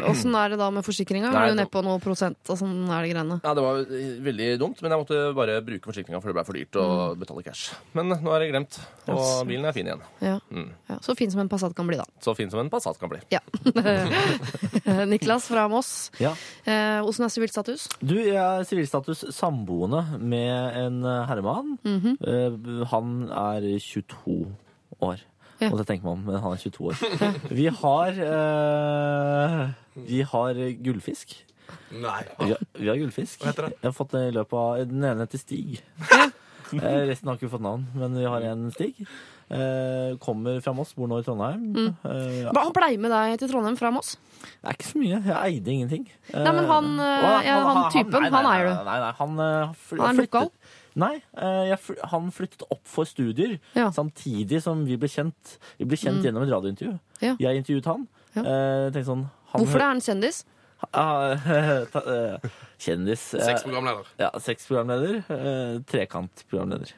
Åssen 0.08 0.36
er 0.40 0.54
det 0.54 0.58
da 0.62 0.70
med 0.72 0.86
forsikringa? 0.86 1.28
Er 1.36 1.52
du 1.52 1.58
nedpå 1.60 1.60
ned 1.60 1.72
på 1.74 1.82
noe 1.84 2.00
prosent? 2.00 2.40
og 2.48 2.56
sånn 2.56 2.86
er 2.88 3.04
det 3.04 3.10
greiene? 3.12 3.38
Ja, 3.44 3.52
Det 3.58 3.64
var 3.66 3.82
eh, 3.84 4.14
veldig 4.24 4.48
dumt, 4.62 4.80
men 4.80 4.94
jeg 4.94 5.02
måtte 5.02 5.18
bare 5.36 5.58
bruke 5.66 5.92
forsikringa, 5.92 6.22
for 6.24 6.32
det 6.32 6.38
ble 6.38 6.46
for 6.48 6.56
dyrt 6.56 6.80
å 6.80 6.86
betale 7.20 7.44
cash. 7.44 7.74
Men 7.98 8.14
nå 8.14 8.32
er 8.32 8.46
det 8.46 8.52
glemt, 8.54 8.78
og 9.12 9.44
bilen 9.50 9.68
er 9.68 9.76
fin 9.76 9.90
igjen. 9.92 10.06
Ja. 10.24 10.38
Mm. 10.48 10.70
Ja, 10.88 11.00
så 11.04 11.18
fin 11.20 11.34
som 11.34 11.44
en 11.44 11.52
Passat 11.52 11.76
kan 11.76 11.90
bli, 11.90 12.00
da. 12.00 12.08
Så 12.24 12.32
fin 12.38 12.48
som 12.54 12.64
en 12.64 12.72
Passat 12.72 12.96
kan 13.02 13.12
bli. 13.12 13.20
Ja. 13.34 13.42
Niklas 15.12 15.50
fra 15.52 15.68
Moss. 15.72 16.08
Ja. 16.24 16.32
Eh, 16.64 17.04
Åssen 17.04 17.28
er 17.28 17.34
sivilstatus? 17.36 17.90
Du, 18.00 18.16
jeg 18.22 18.40
er 18.40 18.64
sivilstatus 18.70 19.26
samboende 19.36 20.06
med 20.16 20.80
en 20.80 21.04
herremann. 21.28 21.76
herremann. 21.84 22.08
-hmm. 22.08 22.16
Eh, 22.24 22.88
Han 22.88 23.30
er 23.32 23.80
22 23.80 24.48
år. 25.02 25.20
Ja. 25.62 25.70
Måtte 25.70 25.84
jeg 25.86 25.90
tenke 25.94 26.08
meg 26.08 26.14
om, 26.18 26.24
men 26.26 26.42
han 26.42 26.54
er 26.56 26.62
22 26.64 26.90
år. 26.90 27.02
Vi 27.62 27.68
har 27.82 28.22
eh, 28.28 29.64
Vi 30.10 30.22
har 30.34 30.62
gullfisk. 30.84 31.36
Nei. 31.96 32.22
Vi 32.40 32.50
har, 32.52 32.64
vi 32.76 32.88
har 32.90 32.98
gullfisk. 33.00 33.40
Hva 33.44 33.52
heter 33.54 33.68
det? 33.70 33.76
Jeg 33.82 33.88
har 33.92 33.96
fått 33.96 34.12
det 34.16 34.24
i 34.28 34.34
løpet 34.36 34.58
av 34.60 34.82
Den 34.90 35.04
ene 35.14 35.28
heter 35.28 35.42
Stig. 35.46 35.82
Eh, 36.72 37.02
Resten 37.04 37.28
har 37.28 37.36
ikke 37.36 37.50
fått 37.52 37.64
navn, 37.66 37.82
men 38.00 38.14
vi 38.16 38.22
har 38.32 38.46
en 38.48 38.62
Stig. 38.72 39.02
Eh, 39.52 40.14
kommer 40.24 40.62
fra 40.64 40.72
Moss, 40.72 40.94
bor 40.96 41.10
nå 41.12 41.18
i 41.20 41.26
Trondheim. 41.26 41.66
Mm. 41.76 41.90
Eh, 42.08 42.38
ja. 42.46 42.54
Hva- 42.56 42.62
Han 42.70 42.72
blei 42.78 42.94
med 42.96 43.12
deg 43.12 43.34
til 43.42 43.50
Trondheim 43.52 43.76
fra 43.76 43.90
Moss? 43.92 44.14
Det 44.40 44.70
er 44.72 44.78
ikke 44.78 44.88
så 44.94 45.02
mye. 45.02 45.18
Jeg 45.20 45.36
eide 45.58 45.74
ingenting. 45.74 46.06
Nei, 46.32 46.54
men 46.56 46.70
han, 46.70 46.88
eh, 46.96 47.26
han, 47.26 47.50
han, 47.50 47.66
han 47.82 47.92
typen, 47.92 48.16
han 48.24 48.32
nei, 48.38 48.54
eier 48.54 48.70
du. 48.70 48.72
Nei, 48.78 48.86
nei, 48.88 48.96
nei, 49.04 49.12
han, 49.20 49.36
eh, 49.36 49.52
Han 49.52 49.76
er 49.76 49.76
flyttet- 49.84 50.22
lokal? 50.30 50.48
Nei, 51.00 51.22
eh, 51.40 51.72
jeg, 51.72 51.98
han 52.12 52.32
flyttet 52.36 52.66
opp 52.68 52.82
for 52.90 53.08
studier 53.08 53.58
Ja. 53.78 53.90
samtidig 53.96 54.62
som 54.64 54.84
vi 54.86 54.98
ble 55.00 55.08
kjent. 55.12 55.58
Vi 55.80 55.88
ble 55.88 56.00
kjent 56.00 56.26
gjennom 56.26 56.44
et 56.44 56.52
radiointervju. 56.52 56.98
Ja. 57.24 57.36
Jeg 57.40 57.62
intervjuet 57.62 57.88
han. 57.88 58.08
Ja. 58.36 58.42
Eh, 58.44 59.04
sånn, 59.08 59.28
han 59.54 59.64
Hvorfor 59.64 59.80
er 59.80 59.88
han 59.94 60.04
kjendis? 60.04 60.44
Ah, 60.92 61.38
eh, 61.46 62.50
Kjendis. 62.82 63.22
Seks 63.36 63.46
Sexprogramleder. 63.46 64.08
Ja, 64.18 64.32
Sexprogramleder. 64.42 65.20
Uh, 65.30 65.82
Trekantprogramleder. 65.86 66.96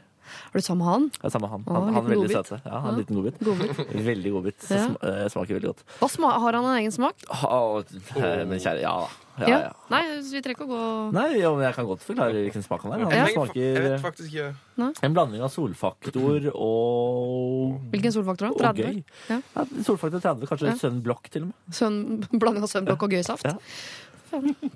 Er 0.54 0.62
du 0.62 0.64
sammen 0.64 0.80
med 0.86 0.88
han? 0.88 1.08
Ja, 1.20 1.30
samme 1.34 1.50
han. 1.52 1.66
Han, 1.68 1.76
Åh, 1.76 1.90
han 1.98 2.06
er 2.06 2.14
veldig 2.16 2.30
søte. 2.32 2.62
Ja, 2.64 2.80
han 2.80 2.88
er 2.88 2.94
en 2.94 3.02
liten 3.02 3.20
godbit. 3.20 3.42
Godbit. 3.44 3.82
Veldig 4.10 4.32
godbit. 4.38 4.70
Ja. 4.72 4.88
smaker 5.30 5.58
veldig 5.60 5.74
godt. 5.74 5.84
Hva 6.00 6.10
sma 6.10 6.32
har 6.40 6.58
han 6.58 6.70
en 6.70 6.78
egen 6.80 6.96
smak? 6.96 7.28
Ah, 7.28 7.84
eh, 8.16 8.46
men 8.48 8.56
kjære, 8.64 8.82
ja 8.86 8.96
da. 9.04 9.12
Ja, 9.42 9.48
ja. 9.50 9.70
Nei, 9.90 10.02
vi 10.22 10.42
trenger 10.46 10.54
ikke 10.60 10.66
å 10.68 10.70
gå 10.70 10.82
Nei, 11.16 11.40
ja, 11.40 11.50
men 11.56 11.64
jeg 11.66 11.74
kan 11.74 11.88
godt 11.90 12.04
forklare 12.06 12.44
hvilken 12.44 12.62
smak 12.66 12.84
han 12.86 12.92
er. 12.94 13.00
Han 13.02 13.14
Jeg, 13.18 13.32
smaker 13.34 13.58
jeg 13.64 13.82
vet 13.82 14.04
faktisk 14.04 14.30
ikke 14.30 14.98
En 15.08 15.16
blanding 15.16 15.42
av 15.42 15.50
solfaktor 15.50 16.46
og 16.54 17.80
Hvilken 17.96 18.14
solfaktor? 18.14 18.54
da? 18.54 18.74
30? 18.74 18.84
gøy. 18.84 19.00
Ja. 19.32 19.40
Ja, 19.56 19.66
solfaktor 19.88 20.22
30, 20.22 20.46
kanskje 20.52 20.68
Ja. 20.70 20.76
sunblock 20.78 21.32
til 21.34 21.48
og 21.48 21.50
med. 21.50 21.74
Sønn, 21.74 21.98
blanding 22.30 22.68
av 22.68 22.70
sønnblokk 22.76 23.08
og 23.08 23.16
gøysaft? 23.18 23.50
Ja. 23.50 23.58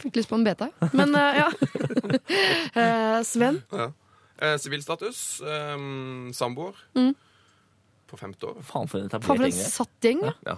Fikk 0.02 0.18
lyst 0.18 0.30
på 0.30 0.38
en 0.38 0.44
beta. 0.46 0.72
Men 0.94 1.14
uh, 1.14 1.38
ja. 1.38 1.48
uh, 2.78 3.22
Sven? 3.30 3.62
ja. 3.72 3.92
Eh, 4.38 4.54
Sivilstatus. 4.62 5.42
eh, 5.42 5.78
samboer. 6.38 6.76
Mm. 6.94 7.16
På 8.08 8.18
femte 8.20 8.46
år. 8.46 8.60
Faen 8.62 8.86
for 8.90 9.02
en 9.02 9.10
Faen, 9.10 9.22
etablert 9.22 9.40
for 9.40 9.46
en 9.48 9.52
satt 9.52 10.06
gjeng. 10.06 10.22
Ja. 10.46 10.58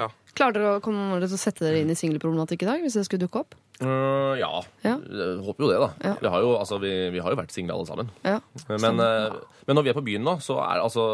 Ja. 0.00 0.08
Klarer 0.36 0.56
dere 0.56 0.76
å, 0.78 0.82
kommer 0.84 1.18
dere 1.18 1.28
til 1.28 1.36
å 1.36 1.42
sette 1.42 1.66
dere 1.66 1.82
inn 1.82 1.90
i 1.92 1.98
singelproblematikk 1.98 2.64
i 2.64 2.68
dag? 2.70 2.84
hvis 2.84 2.96
det 2.96 3.04
skulle 3.06 3.26
dukke 3.26 3.42
opp? 3.42 3.56
Uh, 3.80 4.36
ja. 4.36 4.50
Ja. 4.84 4.94
Jeg 5.00 5.40
håper 5.44 5.64
jo 5.64 5.70
det, 5.70 5.78
da. 5.80 5.88
Ja. 6.04 6.14
Vi, 6.20 6.30
har 6.32 6.44
jo, 6.44 6.54
altså, 6.58 6.78
vi, 6.82 6.92
vi 7.14 7.20
har 7.22 7.32
jo 7.32 7.38
vært 7.38 7.54
single 7.54 7.76
alle 7.76 7.88
sammen. 7.88 8.10
Ja. 8.26 8.38
Men, 8.68 9.00
uh, 9.00 9.36
men 9.66 9.78
når 9.78 9.86
vi 9.86 9.92
er 9.92 9.98
på 9.98 10.04
byen 10.06 10.24
nå, 10.26 10.36
så 10.44 10.58
er 10.64 10.82
altså 10.82 11.04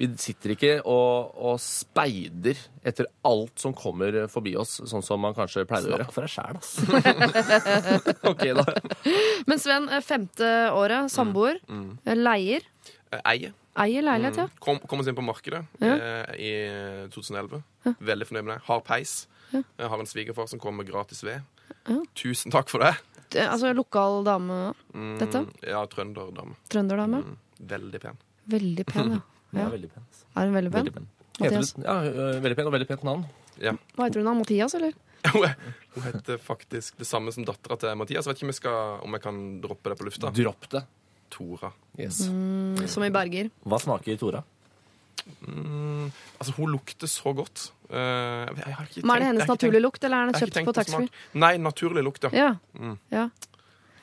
Vi 0.00 0.08
sitter 0.18 0.54
ikke 0.56 0.72
og, 0.90 1.34
og 1.38 1.58
speider 1.62 2.58
etter 2.82 3.06
alt 3.28 3.60
som 3.62 3.76
kommer 3.76 4.24
forbi 4.32 4.56
oss, 4.58 4.80
sånn 4.90 5.04
som 5.06 5.22
man 5.22 5.36
kanskje 5.36 5.66
pleier 5.70 5.86
å 5.86 5.92
gjøre. 5.94 6.08
Snakk 6.08 6.16
for 6.16 6.26
deg 6.26 6.32
sjæl, 6.34 6.54
ass. 6.58 8.22
Ok, 8.32 8.42
da. 8.58 8.64
Men 9.46 9.60
Sven, 9.62 9.86
eh, 9.92 10.02
femte 10.04 10.50
året, 10.74 11.12
samboer, 11.14 11.60
eh, 11.70 12.16
leier. 12.18 12.66
Eier. 13.14 13.22
eie. 13.22 13.52
Eier 13.76 14.02
leilighet, 14.06 14.36
ja. 14.38 14.48
Kom, 14.62 14.78
kom 14.86 15.00
oss 15.02 15.08
inn 15.10 15.16
på 15.18 15.24
markedet 15.26 15.64
Ja. 15.82 15.94
eh, 15.96 16.34
i 16.38 16.50
2011. 17.10 17.62
Veldig 18.00 18.26
fornøyd 18.28 18.44
med 18.46 18.54
det. 18.54 18.62
Har 18.68 18.80
peis. 18.86 19.26
Jeg 19.52 19.88
har 19.90 19.98
en 19.98 20.06
svigerfar 20.06 20.46
som 20.48 20.58
kommer 20.62 20.84
med 20.84 20.92
gratis 20.92 21.22
ved. 21.26 21.42
Tusen 22.14 22.50
takk 22.54 22.68
for 22.70 22.78
det. 22.84 22.94
Det- 23.30 23.48
Altså 23.50 23.72
lokal 23.74 24.22
dame, 24.24 24.74
Mm, 24.94 25.18
Dette? 25.18 25.46
Ja, 25.66 25.84
trønderdame. 25.86 26.54
trønderdame. 26.70 27.22
Mm, 27.24 27.36
veldig 27.66 28.00
pen. 28.00 28.16
Veldig 28.48 28.86
pen, 28.86 29.10
ja. 29.10 29.20
Ja, 29.54 29.60
ja. 29.60 29.68
veldig 29.70 29.90
pen. 29.92 30.02
Er 30.36 30.44
hun 30.46 30.54
veldig 30.54 30.72
pen? 30.72 30.84
Veldig 30.84 30.94
pen. 30.94 31.08
Heter 31.40 31.56
Mathias? 31.58 31.74
ja, 31.82 31.96
eh, 32.04 32.40
veldig 32.40 32.56
pen 32.56 32.66
og 32.66 32.72
veldig 32.72 32.88
pent 32.88 33.02
navn. 33.04 33.24
Ja. 33.60 33.72
Hva 33.96 34.04
heter 34.08 34.20
hun 34.22 34.24
da? 34.26 34.34
Mathias, 34.34 34.74
eller? 34.74 34.92
Hun 35.94 36.02
heter 36.02 36.36
faktisk 36.38 36.98
det 36.98 37.06
samme 37.06 37.32
som 37.32 37.44
dattera 37.46 37.78
til 37.80 37.94
Mathias. 37.96 38.26
Jeg 38.26 38.34
Vet 38.34 38.36
ikke 38.38 38.44
om 38.44 38.50
jeg, 38.52 38.54
skal, 38.58 39.00
om 39.06 39.12
jeg 39.12 39.22
kan 39.22 39.38
droppe 39.62 39.88
det 39.88 39.98
på 39.98 40.04
lufta. 40.04 40.30
Dropp 40.36 40.68
det. 40.68 40.82
Tora. 41.34 41.70
Yes. 41.98 42.24
Mm, 42.30 42.84
som 42.90 43.04
i 43.06 43.10
Berger. 43.14 43.50
Hva 43.66 43.78
smaker 43.82 44.18
Tora? 44.20 44.42
Mm, 45.46 46.10
altså, 46.38 46.52
hun 46.58 46.72
lukter 46.74 47.08
så 47.10 47.32
godt. 47.36 47.68
Uh, 47.88 47.96
jeg, 47.96 48.56
jeg 48.60 48.76
har 48.78 48.88
ikke 48.90 49.02
Men 49.06 49.14
er 49.14 49.22
det 49.22 49.28
hennes 49.30 49.48
naturlige 49.48 49.78
tenkt- 49.78 49.86
lukt, 49.86 50.04
eller 50.04 50.16
er 50.16 50.30
den 50.32 50.40
kjøpt 50.42 50.58
på 50.58 50.64
på 50.68 50.74
taxfree? 50.78 51.10
Nei, 51.44 51.52
naturlig 51.62 52.04
lukt, 52.04 52.26
ja. 52.28 52.32
Ja. 52.34 52.50
Mm. 52.78 52.98
ja. 53.14 53.28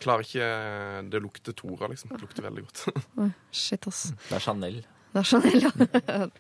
Klarer 0.02 0.26
ikke 0.26 1.10
Det 1.14 1.22
lukter 1.22 1.54
Tora, 1.54 1.88
liksom. 1.92 2.10
Det 2.16 2.22
lukter 2.24 2.48
veldig 2.48 2.64
godt. 2.66 2.86
Shit, 3.64 3.86
ass. 3.88 4.08
Det 4.30 4.38
er 4.40 4.44
Chanel. 4.48 4.82
Det 5.12 5.20
er 5.20 5.28
Chanel, 5.28 5.66
ja. 5.66 5.72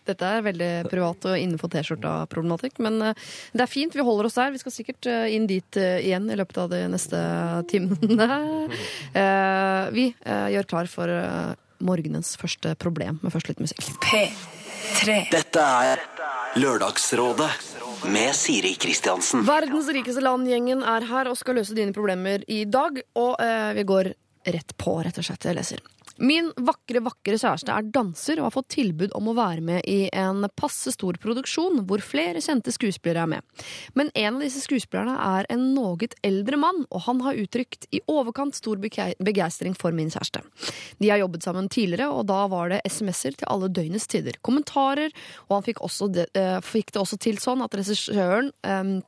Dette 0.07 0.27
er 0.27 0.45
veldig 0.45 0.69
privat 0.91 1.25
og 1.27 1.35
innenfor 1.35 1.71
T-skjorta-problematikk. 1.73 2.79
Men 2.83 3.01
eh, 3.09 3.25
det 3.51 3.65
er 3.65 3.71
fint, 3.71 3.95
vi 3.97 4.05
holder 4.07 4.29
oss 4.29 4.37
der. 4.39 4.53
Vi 4.53 4.61
skal 4.61 4.75
sikkert 4.75 5.09
eh, 5.11 5.27
inn 5.35 5.47
dit 5.49 5.79
eh, 5.79 5.99
igjen 6.05 6.29
i 6.31 6.37
løpet 6.39 6.61
av 6.63 6.71
de 6.71 6.85
neste 6.91 7.19
timene. 7.71 8.29
Eh, 9.11 9.87
vi 9.91 10.03
gjør 10.53 10.65
klar 10.69 10.87
for 10.89 11.09
morgenens 11.83 12.33
første 12.39 12.73
problem 12.79 13.17
med 13.23 13.33
først 13.33 13.49
litt 13.49 13.61
musikk. 13.61 13.83
P3. 14.05 15.17
Dette 15.33 15.65
er 15.83 16.03
Lørdagsrådet 16.61 17.49
med 18.11 18.35
Siri 18.35 18.73
Kristiansen. 18.75 19.45
Verdens 19.47 19.89
rikeste 19.93 20.23
land-gjengen 20.23 20.83
er 20.83 21.05
her 21.09 21.29
og 21.31 21.37
skal 21.39 21.59
løse 21.59 21.75
dine 21.77 21.93
problemer 21.95 22.45
i 22.51 22.63
dag. 22.69 23.01
Og 23.19 23.35
eh, 23.43 23.71
vi 23.77 23.85
går 23.87 24.13
rett 24.55 24.77
på, 24.77 24.97
rett 25.05 25.19
og 25.21 25.27
slett. 25.27 25.47
Jeg 25.47 25.57
leser. 25.57 25.83
Min 26.17 26.51
vakre, 26.57 27.01
vakre 27.03 27.37
kjæreste 27.39 27.71
er 27.73 27.87
danser 27.93 28.39
og 28.39 28.49
har 28.49 28.55
fått 28.55 28.71
tilbud 28.75 29.13
om 29.17 29.29
å 29.31 29.35
være 29.37 29.63
med 29.65 29.87
i 29.89 30.09
en 30.17 30.45
passe 30.57 30.93
stor 30.95 31.17
produksjon 31.21 31.83
hvor 31.87 32.03
flere 32.03 32.41
kjente 32.43 32.73
skuespillere 32.73 33.23
er 33.23 33.31
med. 33.35 33.65
Men 33.97 34.11
en 34.15 34.39
av 34.39 34.45
disse 34.45 34.63
skuespillerne 34.65 35.15
er 35.15 35.49
en 35.53 35.69
noe 35.75 36.09
eldre 36.25 36.57
mann, 36.59 36.83
og 36.89 37.05
han 37.05 37.21
har 37.25 37.37
uttrykt 37.37 37.87
i 37.93 38.01
overkant 38.09 38.55
stor 38.57 38.79
begeistring 38.81 39.75
for 39.77 39.95
min 39.95 40.11
kjæreste. 40.11 40.41
De 40.99 41.11
har 41.11 41.21
jobbet 41.21 41.45
sammen 41.45 41.69
tidligere, 41.71 42.09
og 42.09 42.27
da 42.31 42.45
var 42.51 42.71
det 42.71 42.81
SMS-er 42.89 43.37
til 43.39 43.49
alle 43.51 43.69
døgnets 43.71 44.09
tider. 44.11 44.39
Kommentarer, 44.45 45.13
og 45.47 45.57
han 45.57 45.67
fikk, 45.67 45.81
det, 46.15 46.27
eh, 46.35 46.59
fikk 46.65 46.93
det 46.93 47.01
også 47.01 47.19
til 47.21 47.39
sånn 47.41 47.63
at 47.65 47.75
regissøren 47.77 48.51
eh, 48.63 49.01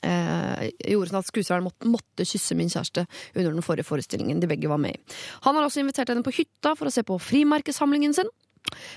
gjorde 0.00 1.10
sånn 1.10 1.20
at 1.20 1.28
skuespilleren 1.28 1.66
måtte, 1.66 1.88
måtte 1.90 2.26
kysse 2.28 2.56
min 2.58 2.70
kjæreste 2.72 3.06
under 3.34 3.50
den 3.50 3.64
forrige 3.66 3.88
forestillingen 3.88 4.40
de 4.42 4.48
begge 4.50 4.70
var 4.70 4.80
med 4.82 4.96
i. 4.96 5.16
Han 5.46 5.56
har 5.58 5.66
også 5.66 5.82
invitert 5.82 6.12
henne 6.12 6.24
på 6.26 6.34
hytta 6.36 6.76
for 6.78 6.88
å 6.88 6.94
se 6.94 7.04
på 7.06 7.18
frimerkesamlingen 7.20 8.14
sin. 8.16 8.30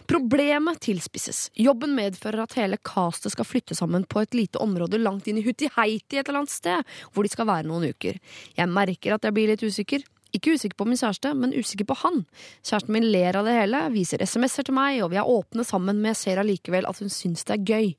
Problemet 0.10 0.82
tilspisses. 0.84 1.48
Jobben 1.58 1.96
medfører 1.98 2.44
at 2.44 2.56
hele 2.60 2.78
castet 2.84 3.34
skal 3.34 3.48
flytte 3.48 3.78
sammen 3.78 4.06
på 4.06 4.22
et 4.22 4.36
lite 4.38 4.62
område 4.62 5.00
langt 5.02 5.28
inn 5.32 5.40
i 5.40 5.46
Hutiheiti 5.46 6.20
et 6.20 6.28
eller 6.28 6.44
annet 6.44 6.54
sted, 6.54 6.96
hvor 7.14 7.26
de 7.26 7.32
skal 7.32 7.50
være 7.50 7.68
noen 7.70 7.90
uker. 7.94 8.20
Jeg 8.58 8.70
merker 8.70 9.16
at 9.16 9.26
jeg 9.26 9.36
blir 9.36 9.54
litt 9.54 9.64
usikker. 9.64 10.04
Ikke 10.34 10.56
usikker 10.58 10.78
på 10.80 10.88
min 10.90 10.98
kjæreste, 10.98 11.34
men 11.38 11.54
usikker 11.54 11.86
på 11.90 11.98
han. 12.02 12.24
Kjæresten 12.66 12.96
min 12.96 13.06
ler 13.14 13.38
av 13.38 13.46
det 13.46 13.54
hele, 13.54 13.84
viser 13.94 14.24
SMS-er 14.26 14.66
til 14.66 14.78
meg, 14.78 15.02
og 15.06 15.12
vi 15.14 15.20
er 15.22 15.30
åpne 15.30 15.66
sammen, 15.68 16.00
men 16.02 16.10
jeg 16.14 16.22
ser 16.24 16.42
allikevel 16.42 16.88
at 16.90 17.02
hun 17.04 17.14
syns 17.14 17.46
det 17.46 17.58
er 17.60 17.68
gøy. 17.70 17.92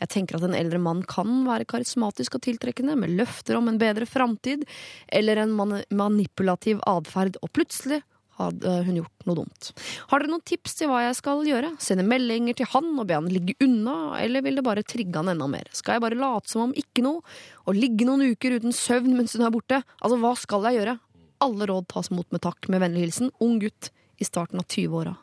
Jeg 0.00 0.12
tenker 0.14 0.38
at 0.38 0.46
en 0.48 0.56
eldre 0.56 0.80
mann 0.80 1.02
kan 1.08 1.42
være 1.48 1.68
karismatisk 1.68 2.38
og 2.38 2.46
tiltrekkende, 2.48 2.96
med 2.96 3.12
løfter 3.18 3.60
om 3.60 3.68
en 3.68 3.80
bedre 3.82 4.08
framtid, 4.08 4.64
eller 5.12 5.42
en 5.42 5.52
man 5.58 5.82
manipulativ 5.92 6.80
atferd, 6.88 7.36
og 7.44 7.52
plutselig 7.52 8.00
hadde 8.40 8.74
hun 8.86 8.96
gjort 9.02 9.26
noe 9.28 9.38
dumt. 9.42 9.70
Har 10.10 10.22
dere 10.22 10.32
noen 10.32 10.44
tips 10.48 10.78
til 10.78 10.90
hva 10.90 11.02
jeg 11.04 11.18
skal 11.18 11.44
gjøre? 11.46 11.74
Sende 11.82 12.06
meldinger 12.08 12.56
til 12.58 12.70
han 12.72 12.88
og 12.96 13.04
be 13.08 13.18
han 13.18 13.28
ligge 13.28 13.56
unna, 13.64 14.16
eller 14.22 14.44
vil 14.44 14.58
det 14.58 14.66
bare 14.66 14.86
trigge 14.86 15.20
han 15.20 15.28
enda 15.34 15.48
mer? 15.50 15.68
Skal 15.76 15.98
jeg 15.98 16.06
bare 16.06 16.18
late 16.18 16.50
som 16.50 16.66
om 16.66 16.76
ikke 16.76 17.04
noe, 17.04 17.20
og 17.66 17.78
ligge 17.78 18.08
noen 18.08 18.32
uker 18.32 18.56
uten 18.56 18.74
søvn 18.76 19.12
mens 19.18 19.36
hun 19.36 19.44
er 19.46 19.54
borte? 19.54 19.82
Altså, 20.00 20.18
hva 20.22 20.32
skal 20.40 20.70
jeg 20.70 20.80
gjøre? 20.80 20.96
Alle 21.42 21.66
råd 21.66 21.88
tas 21.90 22.12
mot 22.14 22.28
med 22.30 22.42
takk. 22.44 22.68
Med 22.70 22.82
vennlig 22.84 23.08
hilsen 23.08 23.32
ung 23.42 23.58
gutt 23.62 23.90
i 24.22 24.26
starten 24.26 24.62
av 24.62 24.68
20-åra. 24.70 25.16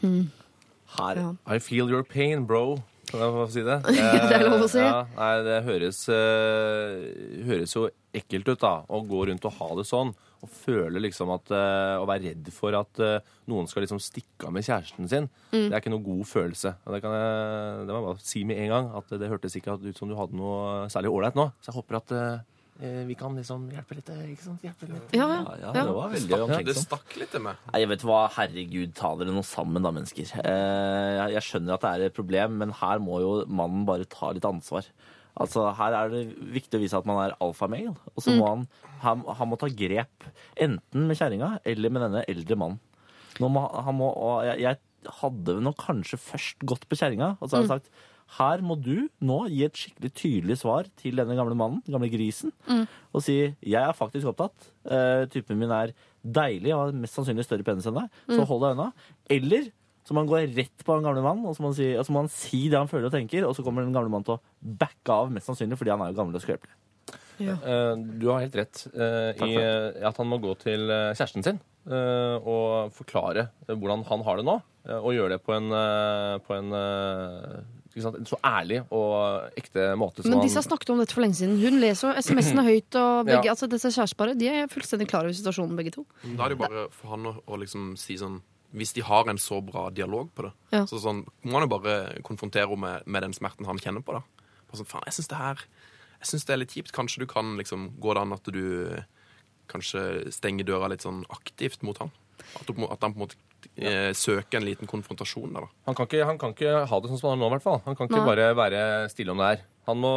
Her. 0.00 1.20
Ja. 1.20 1.34
I 1.44 1.60
feel 1.60 1.90
your 1.92 2.02
pain, 2.02 2.46
bro. 2.48 2.80
Kan 3.10 3.24
jeg 3.24 3.34
få 3.34 3.44
si 3.50 3.62
det? 3.66 3.76
Det 4.30 4.36
er 4.38 4.46
lov 4.46 4.64
å 4.64 4.70
si. 4.70 4.80
Ja, 4.80 5.02
nei, 5.16 5.30
det 5.46 5.56
høres, 5.66 6.02
uh, 6.08 7.44
høres 7.48 7.74
jo 7.74 7.88
ekkelt 8.16 8.52
ut, 8.52 8.60
da. 8.62 8.74
Å 8.86 9.00
gå 9.06 9.24
rundt 9.28 9.46
og 9.48 9.56
ha 9.58 9.70
det 9.80 9.86
sånn. 9.88 10.12
Og 10.40 10.52
føle 10.62 11.02
liksom 11.04 11.28
at 11.34 11.50
uh, 11.52 11.98
Å 12.00 12.06
være 12.08 12.30
redd 12.30 12.46
for 12.54 12.72
at 12.78 13.02
uh, 13.02 13.18
noen 13.50 13.68
skal 13.68 13.84
liksom 13.84 14.00
stikke 14.00 14.48
av 14.48 14.54
med 14.56 14.64
kjæresten 14.64 15.10
sin. 15.10 15.28
Mm. 15.50 15.66
Det 15.66 15.74
er 15.74 15.82
ikke 15.82 15.92
noe 15.92 16.06
god 16.06 16.22
følelse. 16.30 16.74
Det 16.86 17.02
kan 17.04 17.16
jeg, 17.18 17.82
det 17.84 17.92
må 17.92 17.98
jeg 17.98 18.08
bare 18.08 18.30
si 18.30 18.44
med 18.48 18.62
en 18.62 18.72
gang. 18.76 18.88
At 19.02 19.12
det 19.20 19.32
hørtes 19.32 19.58
ikke 19.58 19.76
ut 19.82 20.00
som 20.00 20.10
du 20.10 20.16
hadde 20.18 20.38
noe 20.38 20.86
særlig 20.92 21.12
ålreit 21.12 21.38
nå. 21.38 21.50
Så 21.60 21.72
jeg 21.72 21.80
håper 21.80 22.00
at 22.00 22.16
eh, 22.16 22.59
vi 22.80 23.14
kan 23.14 23.34
liksom 23.36 23.68
hjelpe 23.70 23.94
litt. 23.98 24.08
eh, 24.10 24.30
Ikke 24.32 24.42
sant? 24.46 24.62
Hjelpe 24.64 24.88
litt. 24.88 25.12
Ja, 25.12 25.26
Ja, 25.28 25.54
ja. 25.60 25.72
det 25.72 25.84
var 25.94 26.10
veldig 26.14 26.28
Det 26.32 26.40
omtenksomt. 26.46 26.86
stakk 26.88 27.16
litt 27.20 27.30
til 27.30 27.40
meg. 27.44 27.56
Nei, 27.72 27.80
jeg 27.82 27.88
vet 27.92 28.02
hva, 28.08 28.20
herregud, 28.36 28.94
ta 28.94 29.14
dere 29.20 29.32
noe 29.36 29.42
sammen 29.46 29.82
da, 29.82 29.90
mennesker. 29.92 30.32
Eh, 30.44 31.30
jeg- 31.34 31.42
skjønner 31.44 31.74
at 31.74 31.80
det 31.80 31.90
er 31.94 32.06
et 32.06 32.14
problem, 32.14 32.58
men 32.58 32.70
her 32.72 32.98
må 32.98 33.20
jo 33.20 33.44
mannen 33.46 33.84
bare 33.84 34.04
ta 34.04 34.30
litt 34.32 34.44
ansvar. 34.44 34.84
Altså, 35.40 35.74
Her 35.76 35.92
er 35.94 36.08
det 36.10 36.36
viktig 36.52 36.74
å 36.76 36.80
vise 36.82 36.98
at 36.98 37.06
man 37.06 37.30
er 37.30 37.36
alfamale, 37.40 37.96
og 38.16 38.20
så 38.22 38.36
må 38.36 38.46
han, 38.48 38.68
han, 39.00 39.22
han 39.24 39.48
må 39.48 39.56
ta 39.58 39.68
grep. 39.68 40.24
Enten 40.58 41.06
med 41.06 41.16
kjerringa 41.16 41.60
eller 41.64 41.88
med 41.90 42.02
denne 42.02 42.24
eldre 42.28 42.56
mannen. 42.56 42.80
Nå 43.38 43.48
må, 43.48 43.62
han 43.84 43.94
må, 43.96 44.10
og 44.16 44.44
jeg, 44.44 44.58
jeg 44.60 44.78
hadde 45.20 45.60
nok 45.62 45.76
kanskje 45.78 46.18
først 46.18 46.58
gått 46.66 46.88
på 46.90 46.98
kjerringa, 46.98 47.38
og 47.40 47.48
så 47.48 47.56
har 47.56 47.62
jeg 47.62 47.68
sagt 47.68 47.90
her 48.38 48.60
må 48.62 48.76
du 48.78 49.08
nå 49.26 49.38
gi 49.50 49.64
et 49.66 49.74
skikkelig 49.74 50.10
tydelig 50.14 50.56
svar 50.60 50.86
til 51.00 51.18
denne 51.18 51.34
gamle 51.34 51.56
mannen, 51.58 51.80
den 51.86 51.96
gamle 51.96 52.10
grisen, 52.12 52.52
og 53.10 53.24
si 53.26 53.38
jeg 53.66 53.80
er 53.80 53.96
faktisk 53.96 54.30
opptatt. 54.30 54.68
Uh, 54.86 55.26
typen 55.32 55.58
min 55.58 55.72
er 55.74 55.90
deilig 56.22 56.70
og 56.76 56.80
har 56.84 56.92
mest 57.00 57.16
sannsynlig 57.18 57.44
større 57.48 57.66
penis 57.66 57.88
enn 57.90 57.96
deg, 57.98 58.08
så 58.30 58.44
hold 58.46 58.62
deg 58.62 58.76
unna. 58.76 58.90
Eller 59.30 59.70
så 60.06 60.14
må 60.14 60.22
han 60.22 60.30
gå 60.30 60.38
rett 60.56 60.84
på 60.86 60.94
den 60.96 61.04
gamle 61.06 61.22
mannen 61.22 61.46
og 61.46 61.54
så 61.56 61.62
må 61.62 61.72
han 61.72 61.76
si, 61.78 61.88
må 62.12 62.22
han 62.24 62.30
si 62.32 62.62
det 62.70 62.78
han 62.78 62.88
føler 62.90 63.10
og 63.10 63.14
tenker, 63.14 63.44
og 63.46 63.54
så 63.58 63.62
kommer 63.66 63.82
den 63.84 63.94
gamle 63.94 64.10
mannen 64.10 64.26
til 64.26 64.38
å 64.38 64.76
backe 64.80 65.12
av, 65.14 65.30
mest 65.34 65.50
sannsynlig 65.50 65.78
fordi 65.78 65.92
han 65.94 66.02
er 66.06 66.12
jo 66.12 66.18
gammel 66.20 66.38
og 66.38 66.44
skrøpelig. 66.44 66.76
Eh, 67.40 67.92
Du 68.20 68.26
har 68.28 68.42
helt 68.44 68.56
rett 68.58 68.82
uh, 68.94 69.32
i 69.46 69.54
at 70.04 70.18
han 70.20 70.28
må 70.28 70.38
gå 70.42 70.54
til 70.60 70.86
kjæresten 70.90 71.46
sin 71.46 71.60
eh, 71.88 72.36
og 72.42 72.92
forklare 72.96 73.46
hvordan 73.70 74.04
han 74.10 74.24
har 74.26 74.40
det 74.40 74.46
nå. 74.48 74.58
Og 75.00 75.12
gjøre 75.12 75.36
det 75.36 75.42
på 75.44 75.52
en, 75.52 75.68
på 76.46 76.54
en 76.56 76.70
en 78.08 78.26
så 78.26 78.38
ærlig 78.44 78.80
og 78.90 79.50
ekte 79.56 79.96
måte 80.00 80.22
som 80.22 80.30
Men 80.30 80.40
disse 80.44 80.56
har 80.56 80.66
snakket 80.66 80.90
om 80.90 80.98
dette 80.98 81.12
for 81.14 81.20
lenge 81.24 81.34
siden. 81.38 81.58
Hun 81.60 81.80
leser 81.80 82.08
jo 82.14 82.22
SMS-ene 82.22 82.64
høyt, 82.64 82.94
og 82.96 83.26
begge, 83.26 83.44
Ja. 83.44 83.50
altså 83.52 83.68
disse 83.68 83.90
kjæresteparet 83.92 84.38
de 84.38 84.48
er 84.48 84.66
fullstendig 84.72 85.08
klar 85.08 85.24
over 85.28 85.32
situasjonen, 85.36 85.76
begge 85.76 85.92
to. 85.92 86.06
Da 86.24 86.44
er 86.44 86.48
det 86.48 86.58
jo 86.58 86.62
bare 86.66 86.88
for 86.90 87.08
han 87.10 87.26
å, 87.26 87.34
å 87.46 87.58
liksom 87.60 87.96
si 87.98 88.16
sånn 88.16 88.40
Hvis 88.72 88.92
de 88.94 89.02
har 89.02 89.26
en 89.28 89.36
så 89.36 89.60
bra 89.60 89.90
dialog 89.90 90.28
på 90.34 90.42
det, 90.46 90.52
Ja. 90.72 90.84
så 90.86 91.00
sånn, 91.02 91.24
må 91.42 91.58
han 91.58 91.68
jo 91.68 91.78
bare 91.78 92.22
konfrontere 92.22 92.68
henne 92.68 92.78
med, 92.78 93.02
med 93.06 93.22
den 93.22 93.32
smerten 93.32 93.66
han 93.66 93.78
kjenner 93.78 94.00
på. 94.00 94.12
da. 94.14 94.20
Bare 94.70 94.78
sånn, 94.78 94.86
faen, 94.86 95.02
jeg 95.06 95.14
syns 95.14 95.28
det 95.28 95.36
her 95.38 95.56
Jeg 96.20 96.26
synes 96.28 96.44
det 96.46 96.52
er 96.52 96.56
litt 96.58 96.70
kjipt. 96.76 96.92
Kanskje 96.92 97.18
du 97.18 97.26
kan 97.26 97.56
liksom 97.58 97.98
Gå 97.98 98.14
det 98.14 98.20
an 98.22 98.32
at 98.32 98.44
du 98.44 99.02
kanskje 99.68 100.30
stenger 100.34 100.64
døra 100.68 100.88
litt 100.90 101.02
sånn 101.02 101.24
aktivt 101.30 101.82
mot 101.82 101.98
han? 101.98 102.10
At, 102.58 102.66
du, 102.66 102.72
at 102.86 103.00
han 103.02 103.12
på 103.14 103.20
en 103.20 103.26
måte 103.26 103.36
eh, 103.76 104.10
søke 104.16 104.58
en 104.58 104.66
liten 104.66 104.90
konfrontasjon 104.90 105.52
der, 105.54 105.66
da. 105.66 105.82
Han 105.88 105.98
kan, 105.98 106.08
ikke, 106.08 106.24
han 106.28 106.40
kan 106.40 106.54
ikke 106.54 106.74
ha 106.90 107.00
det 107.00 107.10
sånn 107.10 107.20
som 107.20 107.32
han 107.32 107.38
har 107.38 107.42
nå, 107.42 107.50
i 107.50 107.54
hvert 107.56 107.66
fall. 107.66 107.82
Han 107.86 107.98
kan 107.98 108.10
ikke 108.10 108.22
Nei. 108.22 108.28
bare 108.30 108.48
være 108.58 108.82
stille 109.12 109.34
om 109.34 109.42
det 109.42 109.50
her. 109.52 109.64
Han 109.90 110.00
må, 110.02 110.12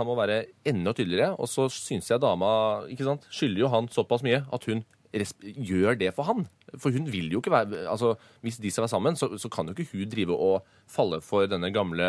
han 0.00 0.08
må 0.08 0.16
være 0.18 0.40
enda 0.66 0.94
tydeligere. 0.96 1.34
Og 1.38 1.50
så 1.50 1.68
syns 1.72 2.10
jeg 2.10 2.22
dama 2.22 2.50
ikke 2.90 3.06
sant, 3.06 3.26
skylder 3.32 3.64
jo 3.66 3.72
han 3.72 3.90
såpass 3.92 4.24
mye 4.26 4.42
at 4.52 4.68
hun 4.70 4.84
resp 5.14 5.44
gjør 5.44 5.98
det 6.00 6.10
for 6.16 6.26
han. 6.30 6.46
For 6.80 6.94
hun 6.94 7.06
vil 7.10 7.32
jo 7.32 7.40
ikke 7.42 7.52
være 7.52 7.84
altså 7.90 8.14
Hvis 8.44 8.58
de 8.62 8.70
skal 8.72 8.84
være 8.84 8.94
sammen, 8.94 9.18
så, 9.18 9.28
så 9.40 9.50
kan 9.52 9.68
jo 9.68 9.74
ikke 9.76 9.92
hun 9.92 10.10
drive 10.10 10.36
og 10.36 10.64
falle 10.90 11.20
for 11.24 11.48
denne 11.48 11.70
gamle 11.74 12.06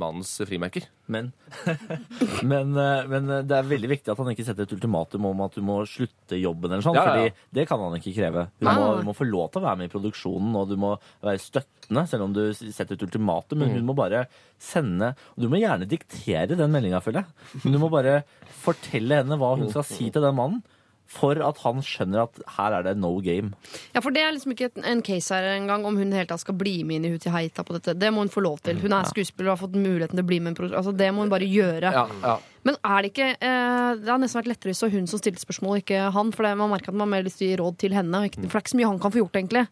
mannens 0.00 0.32
frimerker. 0.48 0.86
Men, 1.10 1.32
men, 2.50 2.72
eh, 2.78 3.08
men 3.10 3.28
det 3.48 3.56
er 3.56 3.68
veldig 3.68 3.90
viktig 3.90 4.12
at 4.12 4.20
han 4.22 4.30
ikke 4.32 4.46
setter 4.46 4.64
et 4.66 4.74
ultimatum 4.76 5.26
om 5.30 5.42
at 5.44 5.58
du 5.58 5.64
må 5.66 5.80
slutte 5.90 6.38
jobben. 6.40 6.70
eller 6.72 6.86
sånn, 6.86 6.96
Ja, 6.96 7.04
ja, 7.04 7.10
ja. 7.10 7.34
fordi 7.34 7.58
det 7.60 7.66
kan 7.68 7.82
han 7.84 7.98
ikke 7.98 8.14
kreve. 8.16 8.46
Du 8.56 8.66
må, 8.68 8.74
nei. 8.78 9.02
du 9.02 9.08
må 9.10 9.16
få 9.16 9.28
lov 9.28 9.50
til 9.50 9.62
å 9.62 9.66
være 9.66 9.82
med 9.82 9.90
i 9.90 9.94
produksjonen, 9.94 10.56
og 10.60 10.70
du 10.70 10.76
må 10.80 10.94
være 11.24 11.42
støttende, 11.42 12.06
selv 12.10 12.28
om 12.28 12.36
du 12.36 12.42
setter 12.56 12.96
et 12.96 13.06
ultimatum. 13.06 13.60
Men 13.60 13.74
hun 13.76 13.88
må 13.88 13.96
bare 13.98 14.24
sende 14.60 15.14
og 15.34 15.44
Du 15.44 15.48
må 15.52 15.60
gjerne 15.60 15.88
diktere 15.88 16.56
den 16.56 16.72
meldinga, 16.72 17.00
føler 17.04 17.24
jeg. 17.24 17.62
Men 17.64 17.76
du 17.76 17.80
må 17.82 17.88
bare 17.92 18.20
fortelle 18.62 19.22
henne 19.22 19.38
hva 19.40 19.54
hun 19.56 19.70
skal 19.72 19.86
si 19.88 20.10
til 20.12 20.24
den 20.24 20.36
mannen. 20.36 20.62
For 21.10 21.40
at 21.42 21.58
han 21.64 21.80
skjønner 21.82 22.22
at 22.22 22.36
her 22.54 22.74
er 22.76 22.84
det 22.86 22.92
no 23.02 23.16
game. 23.24 23.50
Ja, 23.96 24.02
for 24.04 24.14
det 24.14 24.22
er 24.22 24.30
liksom 24.36 24.52
ikke 24.54 24.68
en 24.86 25.00
case 25.02 25.34
her 25.34 25.56
engang 25.56 25.82
om 25.88 25.96
hun 25.98 26.14
helt 26.14 26.30
skal 26.38 26.54
bli 26.54 26.76
med 26.86 27.00
inn 27.00 27.08
i 27.08 27.10
Hutiheita 27.16 27.64
på 27.66 27.74
dette. 27.74 27.96
Det 27.98 28.12
må 28.14 28.22
hun 28.22 28.30
få 28.30 28.44
lov 28.44 28.60
til. 28.62 28.78
Hun 28.78 28.94
er 28.94 29.08
skuespiller 29.10 29.50
og 29.50 29.56
har 29.56 29.64
fått 29.64 29.74
muligheten 29.74 30.14
til 30.14 30.22
å 30.22 30.28
bli 30.28 30.38
med 30.38 30.54
en. 30.54 30.70
Altså, 30.70 30.94
det 30.94 31.10
må 31.10 31.24
hun 31.26 31.32
bare 31.32 31.48
gjøre. 31.50 31.90
Ja, 31.96 32.06
ja. 32.22 32.36
Men 32.68 32.76
er 32.84 33.02
det 33.02 33.10
ikke 33.14 33.28
eh, 33.32 33.90
Det 33.96 34.10
har 34.12 34.20
nesten 34.20 34.38
vært 34.42 34.50
lettere 34.52 34.70
hvis 34.70 34.82
det 34.82 34.86
var 34.86 34.94
hun 34.98 35.08
som 35.10 35.22
stilte 35.22 35.42
spørsmål, 35.42 35.80
ikke 35.82 36.04
han. 36.14 36.30
For 36.36 36.46
det, 36.46 36.54
man 36.60 36.70
merker 36.76 36.92
at 36.92 36.98
man 37.00 37.08
har 37.08 37.12
mer 37.16 37.26
lyst 37.26 37.40
til 37.42 37.48
å 37.48 37.50
gi 37.50 37.58
råd 37.64 37.80
til 37.82 37.98
henne. 37.98 38.22
Ikke, 38.28 38.44
for 38.44 38.52
det 38.52 38.60
er 38.60 38.66
ikke 38.66 38.74
så 38.76 38.80
mye 38.82 38.92
han 38.92 39.02
kan 39.02 39.16
få 39.16 39.22
gjort, 39.24 39.42
egentlig. 39.42 39.66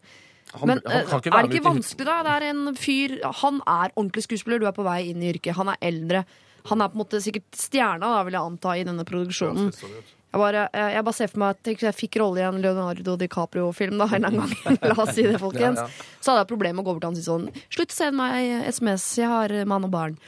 Han, 0.57 0.65
Men 0.73 0.83
han 0.83 0.99
eh, 1.05 1.15
er 1.29 1.39
det 1.47 1.55
ikke 1.55 1.67
vanskelig, 1.69 2.09
da? 2.09 2.19
Det 2.25 2.35
er 2.35 2.47
en 2.49 2.61
fyr 2.73 3.17
Han 3.43 3.59
er 3.63 3.91
ordentlig 3.93 4.25
skuespiller, 4.25 4.59
du 4.59 4.65
er 4.67 4.75
på 4.75 4.83
vei 4.87 5.01
inn 5.13 5.23
i 5.23 5.31
yrket. 5.31 5.55
Han 5.55 5.71
er 5.71 5.79
eldre. 5.91 6.23
Han 6.67 6.83
er 6.83 6.91
på 6.91 6.97
en 6.99 7.05
måte 7.05 7.23
sikkert 7.23 7.47
stjerna, 7.55 8.09
da, 8.17 8.23
vil 8.27 8.35
jeg 8.35 8.51
anta, 8.51 8.75
i 8.75 8.87
denne 8.87 9.05
produksjonen. 9.07 9.69
Ut. 9.71 10.15
Jeg 10.29 10.41
bare, 10.43 10.67
eh, 10.77 10.91
jeg 10.93 11.05
bare 11.07 11.17
ser 11.17 11.31
for 11.31 11.41
meg 11.41 11.55
at 11.57 11.83
jeg 11.87 11.97
fikk 11.97 12.19
rolle 12.21 12.43
i 12.43 12.45
en 12.45 12.59
Leonardo 12.61 13.15
DiCaprio-film 13.17 13.97
da, 13.97 14.05
en 14.13 14.27
gang. 14.27 14.53
La 14.91 14.93
oss 15.01 15.15
si 15.17 15.25
det, 15.25 15.39
folkens. 15.41 15.81
Ja, 15.81 15.87
ja. 15.87 16.19
Så 16.21 16.31
hadde 16.31 16.43
jeg 16.43 16.51
problemer 16.51 16.77
med 16.77 16.85
å 16.85 16.89
gå 16.91 16.95
bort 16.95 17.01
til 17.01 17.09
han 17.09 17.17
og 17.17 17.23
si 17.23 17.25
sånn 17.25 17.47
Slutt 17.73 17.95
å 17.95 17.97
sende 17.97 18.19
meg 18.19 18.69
SMS, 18.69 19.07
jeg 19.17 19.31
har 19.31 19.53
eh, 19.55 19.65
mann 19.69 19.87
og 19.87 19.93
barn. 19.93 20.19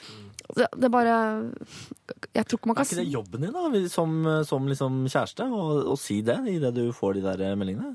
Det, 0.51 0.65
det 0.73 0.87
er 0.89 0.91
bare 0.91 1.17
Jeg 2.35 2.43
tror 2.43 2.59
ikke 2.59 2.67
man 2.67 2.75
kan 2.75 2.83
Er 2.83 2.89
ikke 2.89 3.03
det 3.05 3.13
jobben 3.13 3.45
din 3.45 3.53
da, 3.55 3.83
som, 3.93 4.17
som 4.43 4.65
liksom 4.67 4.97
kjæreste, 5.05 5.45
å, 5.47 5.95
si 6.01 6.17
det 6.27 6.41
idet 6.51 6.73
du 6.75 6.89
får 6.97 7.19
de 7.19 7.27
der 7.29 7.53
meldingene? 7.59 7.93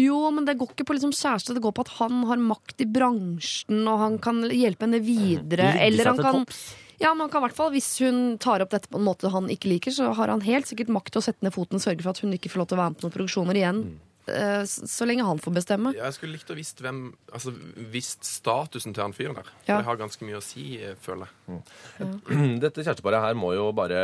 Jo, 0.00 0.16
men 0.34 0.46
det 0.46 0.56
går 0.58 0.72
ikke 0.72 0.86
på 0.88 0.96
liksom 0.96 1.12
kjæreste, 1.14 1.54
det 1.54 1.62
går 1.62 1.74
på 1.76 1.84
at 1.84 1.92
han 2.00 2.24
har 2.26 2.40
makt 2.42 2.82
i 2.82 2.86
bransjen, 2.90 3.84
og 3.86 4.00
han 4.00 4.16
kan 4.22 4.40
hjelpe 4.48 4.88
henne 4.88 4.98
videre. 5.04 5.68
Ligge 5.70 5.84
Eller 5.86 6.02
seg 6.02 6.10
han 6.10 6.18
til 6.18 6.26
kan 6.26 6.40
topps. 6.40 6.62
Ja, 7.00 7.10
men 7.14 7.20
han 7.26 7.30
kan 7.30 7.42
hvert 7.42 7.56
fall, 7.56 7.72
Hvis 7.74 7.98
hun 8.00 8.38
tar 8.38 8.62
opp 8.62 8.70
dette 8.70 8.88
på 8.88 8.98
en 9.00 9.04
måte 9.06 9.30
han 9.32 9.48
ikke 9.50 9.68
liker, 9.72 9.90
så 9.90 10.12
har 10.14 10.28
han 10.28 10.40
helt 10.46 10.66
sikkert 10.70 10.88
makt 10.94 11.12
til 11.12 11.20
å 11.22 11.24
sette 11.26 11.42
ned 11.42 11.52
foten 11.54 11.76
og 11.80 11.82
sørge 11.82 12.02
for 12.02 12.10
at 12.14 12.20
hun 12.22 12.32
ikke 12.36 12.48
får 12.52 12.58
lov 12.62 12.68
til 12.70 12.78
å 12.78 12.82
være 12.82 12.90
med 12.94 12.98
på 13.00 13.06
noen 13.08 13.16
produksjoner 13.18 13.54
igjen. 13.58 13.80
S- 13.84 14.13
Så 14.24 15.04
lenge 15.06 15.24
han 15.26 15.38
får 15.42 15.52
bestemme. 15.58 15.92
Jeg 15.96 16.14
skulle 16.16 16.32
likt 16.38 16.48
å 16.50 16.56
visst 16.56 16.78
hvem 16.80 17.10
Altså 17.34 17.52
visst 17.92 18.24
statusen 18.24 18.94
til 18.94 19.02
han 19.04 19.12
fyren 19.12 19.34
der. 19.36 19.44
For 19.50 19.72
Ja. 19.72 19.78
det 19.78 19.84
har 19.88 19.96
ganske 20.00 20.24
mye 20.24 20.38
å 20.38 20.42
si, 20.44 20.78
eh, 20.80 20.94
føler 21.00 21.28
jeg. 21.48 21.60
Dette 22.64 22.84
kjæresteparet 22.86 23.20
her 23.20 23.34
må 23.36 23.52
jo 23.56 23.66
bare 23.76 23.98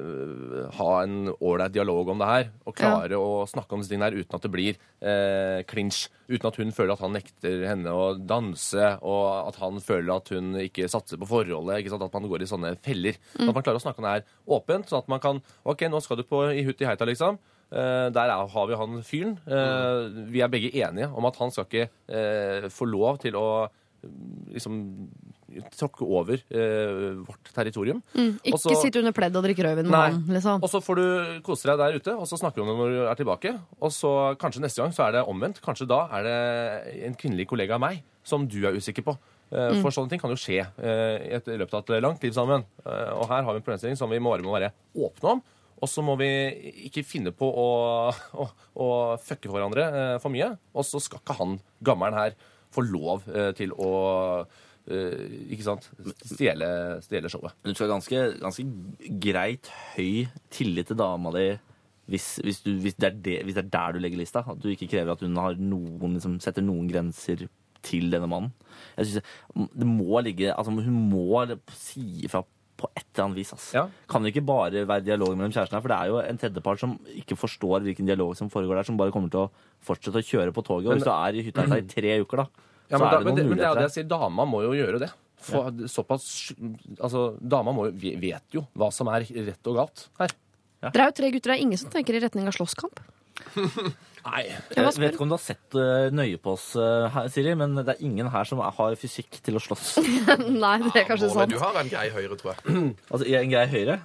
øh, 0.00 0.70
ha 0.78 0.90
en 1.02 1.28
ålreit 1.40 1.74
dialog 1.74 2.08
om 2.14 2.18
det 2.22 2.28
her. 2.30 2.50
Og 2.66 2.76
klare 2.78 3.18
å 3.18 3.44
snakke 3.50 3.74
om 3.76 3.82
disse 3.82 3.92
tingene 3.92 4.08
her 4.10 4.18
uten 4.20 4.38
at 4.38 4.46
det 4.46 4.52
blir 4.54 4.78
eh, 5.02 5.62
clinch. 5.68 6.06
Uten 6.30 6.48
at 6.50 6.56
hun 6.60 6.72
føler 6.74 6.94
at 6.96 7.02
han 7.04 7.14
nekter 7.14 7.66
henne 7.68 7.92
å 7.94 8.06
danse, 8.18 8.88
og 9.06 9.50
at 9.50 9.58
han 9.62 9.76
føler 9.84 10.14
at 10.16 10.32
hun 10.34 10.54
ikke 10.62 10.88
satser 10.90 11.20
på 11.20 11.28
forholdet. 11.30 11.82
ikke 11.82 11.92
sant? 11.92 12.06
At 12.06 12.16
man 12.16 12.30
går 12.30 12.42
i 12.46 12.50
sånne 12.50 12.72
feller. 12.82 13.18
Mm. 13.36 13.48
at 13.50 13.54
man 13.54 13.66
klarer 13.66 13.78
å 13.80 13.84
snakke 13.84 14.02
om 14.02 14.08
det 14.08 14.14
her 14.16 14.26
åpent. 14.56 14.88
Sånn 14.90 15.04
at 15.04 15.12
man 15.12 15.22
kan 15.22 15.42
OK, 15.66 15.86
nå 15.90 16.00
skal 16.02 16.18
du 16.22 16.24
på 16.26 16.42
i 16.54 16.64
Hutti 16.66 16.86
Heita, 16.88 17.06
liksom. 17.08 17.38
Eh, 17.72 18.08
der 18.14 18.30
er, 18.30 18.46
har 18.46 18.66
vi 18.70 18.76
han 18.78 19.00
fyren. 19.02 19.38
Eh, 19.46 20.26
vi 20.30 20.40
er 20.44 20.48
begge 20.52 20.70
enige 20.78 21.08
om 21.12 21.26
at 21.26 21.36
han 21.40 21.50
skal 21.50 21.64
ikke 21.66 21.88
eh, 22.08 22.68
få 22.70 22.86
lov 22.86 23.18
til 23.24 23.34
å 23.34 23.46
liksom 24.54 24.76
tråkke 25.72 26.04
over 26.04 26.36
eh, 26.52 27.14
vårt 27.26 27.48
territorium. 27.56 28.02
Mm, 28.14 28.34
ikke 28.44 28.74
sitte 28.76 29.00
under 29.00 29.14
pledd 29.16 29.36
og 29.38 29.44
drikke 29.46 29.64
rødvin 29.64 29.88
med 29.88 29.96
han, 29.98 30.18
liksom. 30.36 30.60
Og 30.62 30.68
så 30.70 30.82
får 30.84 30.98
du 31.00 31.06
kose 31.46 31.70
deg 31.70 31.78
der 31.80 31.96
ute, 31.96 32.14
og 32.18 32.26
så 32.28 32.36
snakker 32.38 32.60
du 32.60 32.66
om 32.66 32.70
det 32.72 32.76
når 32.82 32.92
du 32.92 32.98
er 33.10 33.18
tilbake. 33.22 33.54
Og 33.80 33.94
så 33.94 34.12
kanskje 34.42 34.62
neste 34.66 34.82
gang 34.84 34.92
så 34.94 35.06
er 35.06 35.16
det 35.16 35.24
omvendt. 35.30 35.62
Kanskje 35.64 35.88
da 35.90 36.02
er 36.18 36.26
det 36.28 36.36
en 37.08 37.16
kvinnelig 37.18 37.48
kollega 37.50 37.78
av 37.78 37.82
meg 37.86 38.02
som 38.26 38.44
du 38.50 38.58
er 38.68 38.76
usikker 38.76 39.06
på. 39.06 39.16
Eh, 39.16 39.22
Mm. 39.56 39.78
For 39.80 39.94
sånne 39.94 40.10
ting 40.10 40.18
kan 40.18 40.32
jo 40.32 40.36
skje 40.36 40.58
eh, 40.82 41.16
i 41.22 41.34
et- 41.38 41.46
løpet 41.46 41.74
av 41.78 41.84
et 41.94 42.02
langt 42.02 42.22
liv 42.22 42.32
sammen. 42.34 42.64
Og 42.84 43.28
her 43.30 43.42
har 43.46 43.52
vi 43.54 43.60
en 43.60 43.62
problemstilling 43.62 43.96
som 43.96 44.10
vi 44.10 44.18
må 44.18 44.32
være, 44.34 44.42
må 44.42 44.52
være 44.58 44.72
åpne 44.98 45.36
om. 45.36 45.42
Og 45.76 45.90
så 45.92 46.04
må 46.04 46.16
vi 46.20 46.28
ikke 46.88 47.04
finne 47.04 47.32
på 47.36 47.48
å, 47.48 47.68
å, 48.12 48.46
å 48.80 48.88
fucke 49.20 49.50
hverandre 49.52 49.88
eh, 49.88 50.14
for 50.22 50.32
mye. 50.32 50.54
Og 50.72 50.86
så 50.88 51.00
skal 51.02 51.20
ikke 51.20 51.36
han 51.40 51.58
gammelen 51.84 52.16
her 52.16 52.38
få 52.72 52.86
lov 52.86 53.28
eh, 53.32 53.52
til 53.56 53.76
å 53.76 53.90
Uh, 54.86 55.48
ikke 55.50 55.64
sant, 55.66 55.86
stjele, 56.22 56.66
stjele 57.02 57.26
showet. 57.26 57.56
Du 57.66 57.72
skal 57.72 57.88
ha 57.88 57.96
ganske, 57.96 58.20
ganske 58.38 58.62
greit 59.18 59.66
høy 59.96 60.28
tillit 60.54 60.86
til 60.86 61.00
dama 61.00 61.32
di 61.34 61.48
hvis, 62.06 62.36
hvis, 62.44 62.60
du, 62.62 62.70
hvis, 62.84 62.94
det 63.02 63.16
det, 63.24 63.40
hvis 63.42 63.56
det 63.56 63.64
er 63.64 63.72
der 63.72 63.96
du 63.96 63.98
legger 64.04 64.20
lista. 64.20 64.44
At 64.46 64.60
du 64.62 64.68
ikke 64.70 64.86
krever 64.92 65.16
at 65.16 65.24
hun 65.26 65.34
noen, 65.34 66.14
liksom, 66.14 66.38
setter 66.42 66.62
noen 66.62 66.86
grenser 66.90 67.48
til 67.86 68.12
denne 68.14 68.28
mannen. 68.30 68.52
Jeg 68.94 69.10
synes, 69.10 69.34
det 69.74 69.88
må 69.90 70.22
ligge, 70.22 70.54
altså 70.54 70.70
Hun 70.70 71.00
må 71.10 71.42
si 71.74 72.06
ifra 72.26 72.44
på 72.76 72.88
et 72.94 73.04
eller 73.14 73.24
annet 73.24 73.38
vis. 73.40 73.52
ass. 73.56 73.66
Ja. 73.74 73.86
Kan 74.08 74.22
det 74.22 74.34
ikke 74.34 74.44
bare 74.46 74.82
være 74.88 75.04
dialog 75.06 75.32
mellom 75.36 75.52
kjærestene? 75.54 75.80
For 75.80 75.88
det 75.92 75.96
er 75.96 76.10
jo 76.12 76.18
en 76.20 76.38
tredjepart 76.42 76.82
som 76.82 76.96
ikke 77.16 77.36
forstår 77.40 77.84
hvilken 77.86 78.06
dialog 78.08 78.34
som 78.36 78.50
foregår 78.52 78.76
der, 78.80 78.88
som 78.88 78.96
bare 79.00 79.14
kommer 79.14 79.32
til 79.32 79.46
å 79.46 79.50
fortsette 79.86 80.20
å 80.20 80.26
kjøre 80.26 80.52
på 80.56 80.64
toget. 80.66 80.90
Og 80.92 80.98
hvis 80.98 81.06
du 81.08 81.12
er 81.14 81.38
i 81.40 81.44
hytta 81.46 81.64
i 81.78 81.86
tre 81.88 82.16
uker, 82.20 82.44
da, 82.44 82.46
Ja, 82.90 82.98
så 82.98 83.02
men, 83.02 83.08
er 83.08 83.18
det 83.18 83.24
men, 83.24 83.24
noen 83.26 83.26
det, 83.26 83.26
men 83.26 83.34
det 83.34 83.40
er 83.42 83.42
jo 83.42 83.50
muligheter 83.50 83.80
det 83.80 83.86
jeg 83.88 83.94
sier. 83.96 84.08
Dama 84.12 84.44
må 84.46 84.60
jo 84.62 84.74
gjøre 84.76 85.00
det. 85.02 85.08
For 85.46 85.70
såpass 85.90 86.26
Altså, 87.00 87.22
dama 87.40 87.72
må 87.76 87.88
jo, 87.88 87.94
vi- 87.98 88.14
vet 88.16 88.54
jo 88.56 88.62
hva 88.78 88.88
som 88.94 89.08
er 89.12 89.26
rett 89.26 89.66
og 89.72 89.80
galt 89.80 90.06
her. 90.20 90.32
Dere 90.86 91.02
er 91.02 91.10
jo 91.10 91.16
tre 91.18 91.30
gutter, 91.34 91.50
det 91.50 91.56
er 91.58 91.64
ingen 91.64 91.80
som 91.80 91.90
tenker 91.90 92.14
i 92.14 92.20
retning 92.22 92.46
av 92.46 92.54
slåsskamp. 92.54 93.00
Nei. 94.26 94.42
Jeg 94.74 94.84
vet 94.98 95.14
ikke 95.14 95.22
om 95.22 95.30
du 95.30 95.36
har 95.36 95.42
sett 95.44 95.76
eh, 95.78 96.08
nøye 96.14 96.38
på 96.42 96.56
oss, 96.56 96.72
eh, 96.80 97.06
her, 97.14 97.28
Siri, 97.30 97.54
men 97.58 97.76
det 97.78 97.94
er 97.94 98.02
ingen 98.04 98.28
her 98.32 98.48
som 98.48 98.58
har 98.64 98.98
fysikk 98.98 99.38
til 99.46 99.58
å 99.58 99.62
slåss. 99.62 99.96
Nei, 100.64 100.76
det 100.88 100.92
er 101.04 101.06
kanskje 101.06 101.30
ja, 101.30 101.34
sant. 101.36 101.54
Du 101.54 101.60
har 101.62 101.78
en 101.78 101.90
grei 101.92 102.08
høyre, 102.14 102.38
tror 102.40 102.54
jeg. 102.56 102.86
Altså, 103.12 103.24
en 103.38 103.52
grei 103.52 103.66
høyre. 103.70 104.00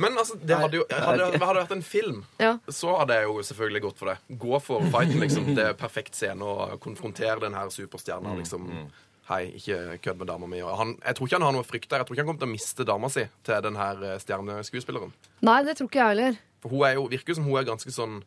Men 0.00 0.16
altså, 0.16 0.38
det 0.40 0.56
hadde 0.56 0.78
jo 0.78 0.84
Hadde 0.88 1.26
hadde 1.36 1.58
vært 1.58 1.72
en 1.76 1.82
film, 1.84 2.22
Ja. 2.40 2.54
så 2.72 2.94
hadde 2.96 3.18
jeg 3.18 3.28
jo 3.28 3.42
selvfølgelig 3.44 3.82
gått 3.86 3.98
for 4.00 4.12
det. 4.12 4.38
Gå 4.40 4.60
for 4.64 4.84
fighten, 4.92 5.20
liksom. 5.20 5.50
Det 5.56 5.66
er 5.68 5.78
perfekt 5.78 6.16
scene 6.16 6.44
å 6.48 6.78
konfrontere 6.82 7.42
den 7.44 7.56
her 7.56 7.72
superstjerna, 7.72 8.36
liksom. 8.40 8.70
Hei, 9.28 9.42
ikke 9.60 9.98
kødd 10.02 10.18
med 10.18 10.28
dama 10.32 10.48
mi. 10.50 10.60
Og 10.66 10.72
han, 10.80 10.96
jeg 10.98 11.16
tror 11.16 11.28
ikke 11.28 11.38
han 11.38 11.46
har 11.46 11.54
noe 11.54 11.66
frykt 11.66 11.88
der. 11.92 12.02
Jeg 12.02 12.08
tror 12.08 12.16
ikke 12.16 12.24
han 12.24 12.30
kommer 12.32 12.42
til 12.42 12.50
å 12.50 12.52
miste 12.56 12.86
dama 12.88 13.10
si 13.12 13.22
til 13.46 13.60
den 13.64 13.78
her 13.78 14.00
eh, 14.08 14.16
stjerneskuespilleren. 14.20 15.12
Nei, 15.46 15.58
det 15.68 15.76
tror 15.78 15.88
ikke 15.88 16.00
jeg 16.00 16.10
heller. 16.16 16.40
For 16.64 16.74
hun 16.74 16.82
er 16.88 16.96
jo, 16.98 17.04
virker 17.12 17.32
jo 17.32 17.38
som 17.38 17.46
hun 17.46 17.60
er 17.60 17.68
ganske 17.68 17.94
sånn 17.94 18.18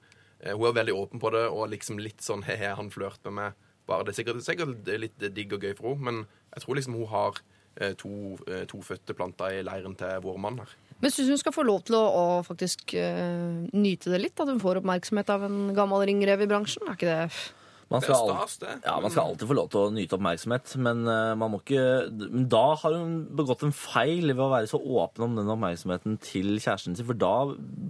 Hun 0.44 0.68
er 0.68 0.80
veldig 0.80 0.96
åpen 0.96 1.22
på 1.22 1.32
det, 1.34 1.46
og 1.48 1.70
liksom 1.72 2.00
litt 2.02 2.22
sånn 2.22 2.44
he-he, 2.46 2.74
han 2.78 2.92
flørter 2.94 3.32
med 3.32 3.54
meg. 3.54 3.62
Bare 3.86 4.06
det 4.06 4.16
er 4.16 4.18
sikkert, 4.20 4.42
sikkert 4.46 4.90
litt 4.98 5.28
digg 5.36 5.54
og 5.54 5.64
gøy 5.64 5.76
for 5.78 5.94
henne, 5.94 6.06
men 6.06 6.56
jeg 6.56 6.64
tror 6.64 6.80
liksom 6.80 6.98
hun 6.98 7.10
har 7.12 7.38
eh, 7.78 7.94
to, 8.00 8.12
eh, 8.50 8.64
to 8.70 8.82
fødte 8.86 9.14
planter 9.18 9.60
i 9.60 9.66
leiren 9.66 9.98
til 10.00 10.24
vår 10.26 10.40
mann 10.42 10.58
her. 10.64 10.74
Men 11.04 11.14
syns 11.14 11.30
hun 11.30 11.42
skal 11.42 11.54
få 11.54 11.66
lov 11.68 11.84
til 11.86 11.98
å, 12.00 12.04
å 12.08 12.26
faktisk 12.48 12.96
uh, 12.96 13.68
nyte 13.76 14.14
det 14.14 14.22
litt? 14.22 14.40
At 14.40 14.48
hun 14.48 14.62
får 14.64 14.80
oppmerksomhet 14.80 15.30
av 15.34 15.44
en 15.44 15.74
gammel 15.76 16.06
ringrev 16.08 16.46
i 16.46 16.48
bransjen? 16.50 16.88
Er 16.88 16.96
ikke 16.96 17.10
det 17.10 17.18
Man 17.92 18.02
Det 18.02 18.08
skal, 18.10 18.30
er 18.32 18.40
stas, 18.48 18.58
det. 18.64 18.72
ja, 18.88 18.96
man 19.00 19.12
skal 19.14 19.28
alltid 19.30 19.48
få 19.52 19.56
lov 19.60 19.68
til 19.70 19.80
å 19.84 19.90
nyte 19.94 20.18
oppmerksomhet, 20.18 20.72
men 20.82 21.04
eh, 21.06 21.34
man 21.38 21.52
må 21.54 21.60
ikke 21.62 21.84
Men 22.18 22.48
da 22.50 22.64
har 22.82 22.96
hun 22.98 23.12
begått 23.38 23.62
en 23.68 23.76
feil 23.78 24.32
ved 24.32 24.42
å 24.42 24.50
være 24.50 24.70
så 24.72 24.80
åpen 24.82 25.28
om 25.28 25.36
den 25.38 25.52
oppmerksomheten 25.54 26.16
til 26.26 26.56
kjæresten 26.58 26.98
sin, 26.98 27.06
for 27.06 27.14
da 27.22 27.34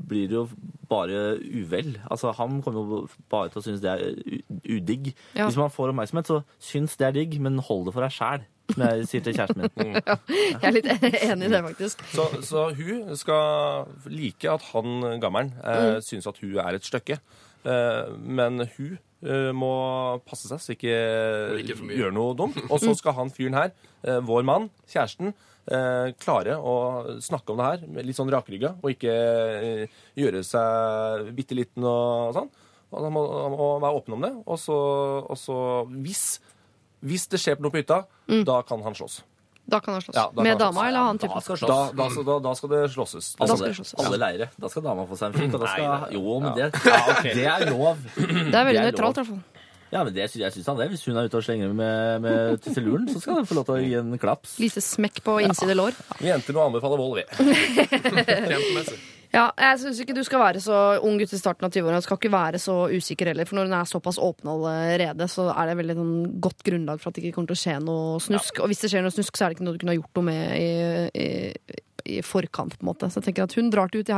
blir 0.10 0.28
det 0.28 0.36
jo 0.36 0.50
bare 0.92 1.22
uvel. 1.40 1.96
Altså, 2.12 2.34
han 2.38 2.60
kommer 2.66 2.84
jo 2.84 3.00
bare 3.32 3.50
til 3.54 3.62
å 3.62 3.64
synes 3.66 3.80
det 3.82 3.94
er 3.94 4.12
udigg. 4.76 5.14
Ja. 5.34 5.48
Hvis 5.48 5.58
man 5.58 5.72
får 5.74 5.94
oppmerksomhet, 5.94 6.28
så 6.30 6.42
syns 6.62 7.00
det 7.00 7.08
er 7.08 7.16
digg, 7.22 7.40
men 7.42 7.58
hold 7.64 7.88
det 7.88 7.96
for 7.96 8.06
deg 8.06 8.14
sjæl, 8.14 8.44
som 8.76 8.84
jeg 8.86 9.08
sier 9.10 9.24
til 9.26 9.36
kjæresten 9.40 9.66
min. 9.80 9.98
Jeg 10.60 10.70
er 10.70 10.76
litt 10.76 10.92
enig 11.32 11.48
i 11.48 11.52
det, 11.56 11.64
faktisk. 11.72 12.04
Så, 12.12 12.28
så 12.46 12.68
hun 12.78 13.16
skal 13.18 13.88
like 14.12 14.52
at 14.60 14.70
han 14.74 15.20
gammelen 15.24 15.56
eh, 15.64 15.98
syns 16.06 16.28
at 16.30 16.40
hun 16.44 16.60
er 16.62 16.78
et 16.78 16.86
stykke. 16.92 17.20
Eh, 17.66 18.14
men 18.22 18.62
hun 18.76 18.94
eh, 19.26 19.50
må 19.58 19.72
passe 20.28 20.48
seg 20.52 20.62
så 20.62 20.74
ikke 20.76 20.96
ikke 21.64 21.78
gjør 21.98 22.14
noe 22.14 22.36
dumt. 22.38 22.60
Og 22.70 22.78
så 22.84 22.94
skal 22.98 23.16
han 23.18 23.32
fyren 23.34 23.58
her, 23.58 23.74
eh, 24.06 24.20
vår 24.26 24.46
mann, 24.46 24.70
kjæresten, 24.92 25.34
eh, 25.66 26.12
klare 26.22 26.60
å 26.62 26.76
snakke 27.26 27.54
om 27.56 27.62
det 27.62 27.70
her 27.72 27.88
med 27.88 28.06
litt 28.06 28.20
sånn 28.20 28.30
rakrygga, 28.34 28.76
og 28.84 28.94
ikke 28.94 29.16
gjøre 30.22 30.44
seg 30.46 31.32
bitte 31.38 31.58
liten 31.58 31.84
og 31.90 32.36
sånn. 32.38 32.52
Og 32.94 33.02
han 33.02 33.16
må, 33.16 33.24
han 33.34 33.56
må 33.58 33.70
være 33.82 33.98
åpen 33.98 34.14
om 34.16 34.22
det. 34.28 34.34
Og 34.46 34.60
så, 34.62 34.76
og 35.26 35.38
så 35.42 35.58
hvis, 35.90 36.26
hvis 37.02 37.26
det 37.34 37.42
skjer 37.42 37.58
noe 37.60 37.74
på 37.74 37.82
hytta, 37.82 38.04
da 38.46 38.62
kan 38.68 38.86
han 38.86 38.96
slåss. 38.96 39.24
Da 39.68 39.80
kan 39.82 39.96
han 39.98 40.02
slåss. 40.06 40.14
Ja, 40.16 40.28
da 40.30 40.36
kan 40.36 40.44
Med 40.46 40.52
han 40.54 40.60
dama 40.62 40.88
eller 40.88 41.00
han 41.08 41.18
Da 41.18 41.28
typen? 41.28 41.42
skal 41.42 41.56
Da, 41.56 41.78
slåss. 41.90 42.16
da, 42.16 42.24
da, 42.30 42.40
da 42.46 42.54
skal 42.60 42.70
det 42.70 42.82
slåsses. 42.94 43.32
Da 43.40 43.48
skal 43.50 43.64
det 43.66 43.76
slåsses. 43.80 43.96
alle 44.06 44.18
leire. 44.22 44.50
Da 44.62 44.70
skal 44.70 44.84
dama 44.86 45.06
få 45.10 45.18
seg 45.18 45.28
en 45.34 45.40
fikk, 45.42 45.54
og 45.58 45.60
da 45.66 45.72
skal 45.74 45.88
Nei, 45.90 46.14
Jo, 46.20 46.40
men 46.40 46.54
det, 46.56 46.72
det 47.34 47.46
er 47.50 47.66
lov. 47.72 47.98
Det 48.16 48.54
er 48.54 48.66
veldig 48.70 48.74
Det 48.74 48.84
er 48.84 48.92
nøytralt, 48.92 49.18
i 49.18 49.24
hvert 49.24 49.32
fall. 49.34 49.44
Ja, 49.94 50.04
men 50.04 50.14
det, 50.14 50.26
sy- 50.32 50.42
jeg 50.42 50.52
syns 50.52 50.66
han 50.68 50.78
det. 50.82 50.90
Hvis 50.92 51.06
hun 51.08 51.16
er 51.18 51.28
ute 51.30 51.38
og 51.40 51.44
slenger 51.46 51.72
med, 51.74 52.22
med 52.22 52.62
tisseluren, 52.66 53.06
så 53.08 53.22
skal 53.22 53.38
hun 53.40 53.46
få 53.48 53.56
lov 53.56 53.66
til 53.70 53.76
å 53.78 53.82
gi 53.86 53.94
en 54.00 54.18
klaps. 54.20 54.58
Lite 54.60 54.82
smekk 54.84 55.22
på 55.24 55.38
innside 55.46 55.76
lår. 55.78 55.94
Vi 56.20 56.28
jenter 56.28 56.58
må 56.58 56.66
anbefale 56.68 56.98
vold, 57.00 57.22
vi. 57.22 57.26
Kjempemessig. 57.96 58.98
Ja, 59.36 59.50
jeg 59.60 59.80
syns 59.82 59.98
ikke 60.00 60.16
du 60.16 60.22
skal 60.24 60.40
være 60.40 60.62
så 60.64 60.76
ung 61.04 61.18
gutt 61.20 61.34
i 61.36 61.40
starten 61.40 61.68
av 61.68 61.74
20-åra. 61.74 62.00
Du 62.00 62.06
skal 62.06 62.20
ikke 62.22 62.32
være 62.32 62.62
så 62.62 62.76
usikker 62.88 63.32
heller. 63.34 63.48
For 63.50 63.58
når 63.58 63.68
hun 63.68 63.76
er 63.76 63.90
såpass 63.90 64.20
åpen 64.24 64.52
allerede, 64.54 65.28
så 65.32 65.50
er 65.52 65.72
det 65.72 65.80
veldig 65.82 65.98
sånn, 65.98 66.14
godt 66.46 66.64
grunnlag 66.68 67.02
for 67.02 67.12
at 67.12 67.18
det 67.18 67.26
ikke 67.26 67.36
kommer 67.40 67.52
til 67.52 67.58
å 67.58 67.64
skje 67.66 67.76
noe 67.84 68.22
snusk. 68.24 68.62
Og 68.64 68.72
hvis 68.72 68.86
det 68.86 68.94
skjer 68.94 69.04
noe 69.04 69.16
snusk, 69.16 69.36
så 69.36 69.46
er 69.46 69.52
det 69.52 69.58
ikke 69.58 69.68
noe 69.68 69.76
du 69.76 69.82
kunne 69.84 69.96
ha 69.96 70.00
gjort 70.00 70.22
noe 70.22 70.30
med 70.30 70.56
i, 70.56 71.26
i, 71.26 71.82
i 72.16 72.22
forkant. 72.24 72.78
på 72.80 72.86
en 72.86 72.92
måte. 72.94 73.12
Så 73.12 73.20
jeg 73.20 73.30
tenker 73.30 73.50
at 73.50 73.58
hun 73.60 73.74
drar 73.74 73.92
til 73.92 74.06
ut 74.06 74.14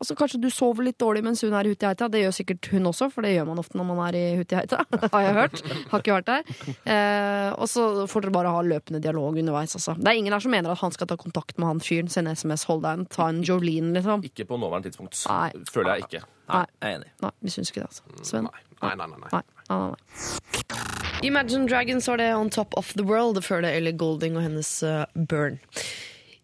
i 0.00 0.06
heita. 0.06 0.06
Og 0.06 0.06
så 0.06 0.16
kanskje 0.16 0.40
du 0.40 0.50
sover 0.50 0.84
litt 0.84 0.98
dårlig 0.98 1.22
mens 1.24 1.42
hun 1.44 1.52
er 1.52 1.66
i 1.66 1.72
Hutiheita. 1.74 2.08
Det 2.08 2.22
gjør 2.22 2.32
sikkert 2.32 2.70
hun 2.72 2.86
også, 2.86 3.10
for 3.12 3.22
det 3.22 3.34
gjør 3.34 3.48
man 3.50 3.60
ofte 3.60 3.78
når 3.78 3.88
man 3.88 4.02
er 4.08 4.18
i 4.18 4.24
Hutiheita. 4.38 4.84
har 5.12 5.22
jeg 5.22 5.34
hørt. 5.34 5.62
Har 5.90 6.00
ikke 6.00 6.16
vært 6.16 6.30
der. 6.30 6.42
Eh, 6.84 7.52
og 7.54 7.68
så 7.68 8.06
får 8.10 8.26
dere 8.26 8.34
bare 8.34 8.54
ha 8.54 8.62
løpende 8.62 9.00
dialog 9.00 9.36
underveis. 9.36 9.76
Altså. 9.76 9.96
Det 9.98 10.08
er 10.08 10.18
ingen 10.18 10.32
her 10.32 10.40
som 10.40 10.50
mener 10.50 10.72
at 10.72 10.80
han 10.80 10.92
skal 10.92 11.10
ta 11.10 11.16
kontakt 11.20 11.58
med 11.58 11.68
han 11.68 11.80
fyren, 11.84 12.10
sende 12.12 12.34
SMS, 12.34 12.64
hold 12.70 12.84
deg 12.84 13.00
en, 13.00 13.06
ta 13.10 13.28
en 13.30 13.42
Jolene, 13.44 13.94
liksom. 13.98 14.24
Ikke 14.26 14.48
på 14.48 14.58
nåværende 14.60 14.90
tidspunkt. 14.90 15.18
Nei. 15.28 15.50
Føler 15.70 15.98
jeg 15.98 16.08
ikke. 16.08 16.26
Nei, 16.50 16.64
jeg 16.80 16.88
er 16.88 16.98
enig. 16.98 17.12
Nei, 17.22 17.32
vi 17.44 17.54
syns 17.54 17.70
ikke 17.70 17.84
det, 17.84 17.90
altså. 17.92 18.26
Sven? 18.26 18.50
Nei, 18.80 18.94
nei, 18.96 19.06
nei. 19.06 19.20
nei. 19.20 19.30
Nei. 19.36 19.44
Nei, 19.70 19.78
nei, 19.78 19.90
nei. 19.94 21.00
Imagine 21.22 21.68
Dragons 21.68 22.08
var 22.08 22.16
det 22.16 22.30
On 22.34 22.48
Top 22.50 22.72
of 22.80 22.94
the 22.96 23.04
World 23.04 23.42
før 23.44 23.60
det 23.60 23.74
Ellie 23.76 23.92
Golding 23.92 24.38
og 24.40 24.46
hennes 24.46 24.70
uh, 24.82 25.04
Burn. 25.14 25.60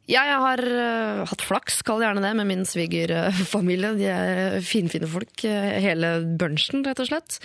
Jeg 0.07 0.39
har 0.39 0.61
uh, 0.63 1.25
hatt 1.27 1.43
flaks, 1.43 1.81
kall 1.87 2.05
gjerne 2.05 2.23
det, 2.23 2.35
med 2.39 2.47
min 2.47 2.67
svigerfamilie. 2.69 3.95
De 3.99 4.07
er 4.13 4.61
finfine 4.63 5.09
folk, 5.11 5.43
eh, 5.49 5.81
hele 5.83 6.21
bunchen, 6.39 6.85
rett 6.87 7.03
og 7.03 7.09
slett. 7.11 7.41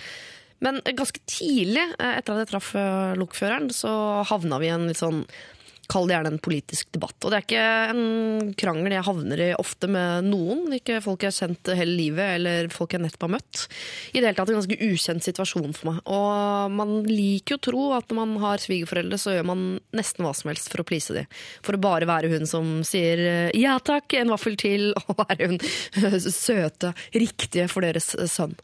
Men 0.62 0.78
ganske 0.86 1.18
tidlig, 1.26 1.82
eh, 1.98 2.12
etter 2.20 2.36
at 2.36 2.44
jeg 2.44 2.52
traff 2.52 2.70
lokføreren, 3.18 3.66
så 3.74 4.22
havna 4.30 4.60
vi 4.62 4.70
i 4.70 4.74
en 4.76 4.86
litt 4.86 5.02
sånn 5.02 5.24
Kall 5.92 6.08
det 6.08 6.16
gjerne 6.16 6.32
en 6.32 6.42
politisk 6.42 6.92
debatt. 6.94 7.18
Og 7.20 7.32
det 7.32 7.38
er 7.38 7.44
ikke 7.46 7.64
en 7.92 8.52
krangel 8.58 8.94
jeg 8.96 9.06
havner 9.06 9.42
i 9.44 9.50
ofte 9.58 9.90
med 9.92 10.28
noen. 10.30 10.64
Ikke 10.76 11.02
folk 11.04 11.24
jeg 11.24 11.32
har 11.32 11.36
kjent 11.36 11.72
hele 11.76 11.96
livet, 11.98 12.38
eller 12.38 12.70
folk 12.72 12.96
jeg 12.96 13.04
nettopp 13.04 13.26
har 13.28 13.34
møtt. 13.34 13.66
I 14.12 14.18
det 14.20 14.30
hele 14.30 14.38
tatt 14.38 14.52
en 14.52 14.58
ganske 14.60 14.78
ukjent 14.88 15.26
situasjon 15.26 15.76
for 15.76 15.90
meg. 15.90 16.00
Og 16.08 16.74
man 16.78 16.94
liker 17.08 17.56
jo 17.56 17.60
å 17.60 17.64
tro 17.68 17.84
at 17.98 18.08
når 18.08 18.20
man 18.22 18.34
har 18.46 18.62
svigerforeldre, 18.64 19.20
så 19.20 19.36
gjør 19.36 19.48
man 19.52 19.66
nesten 19.92 20.24
hva 20.24 20.32
som 20.36 20.52
helst 20.52 20.72
for 20.72 20.82
å 20.82 20.88
please 20.88 21.14
dem. 21.16 21.28
For 21.66 21.76
å 21.76 21.82
bare 21.82 22.08
være 22.08 22.32
hun 22.32 22.48
som 22.48 22.74
sier 22.86 23.52
ja 23.58 23.76
takk, 23.84 24.16
en 24.16 24.32
vaffel 24.32 24.56
til, 24.60 24.90
og 25.04 25.20
være 25.20 25.52
hun 25.52 25.60
søte, 26.32 26.94
riktige 27.12 27.68
for 27.70 27.84
deres 27.84 28.14
sønn. 28.32 28.56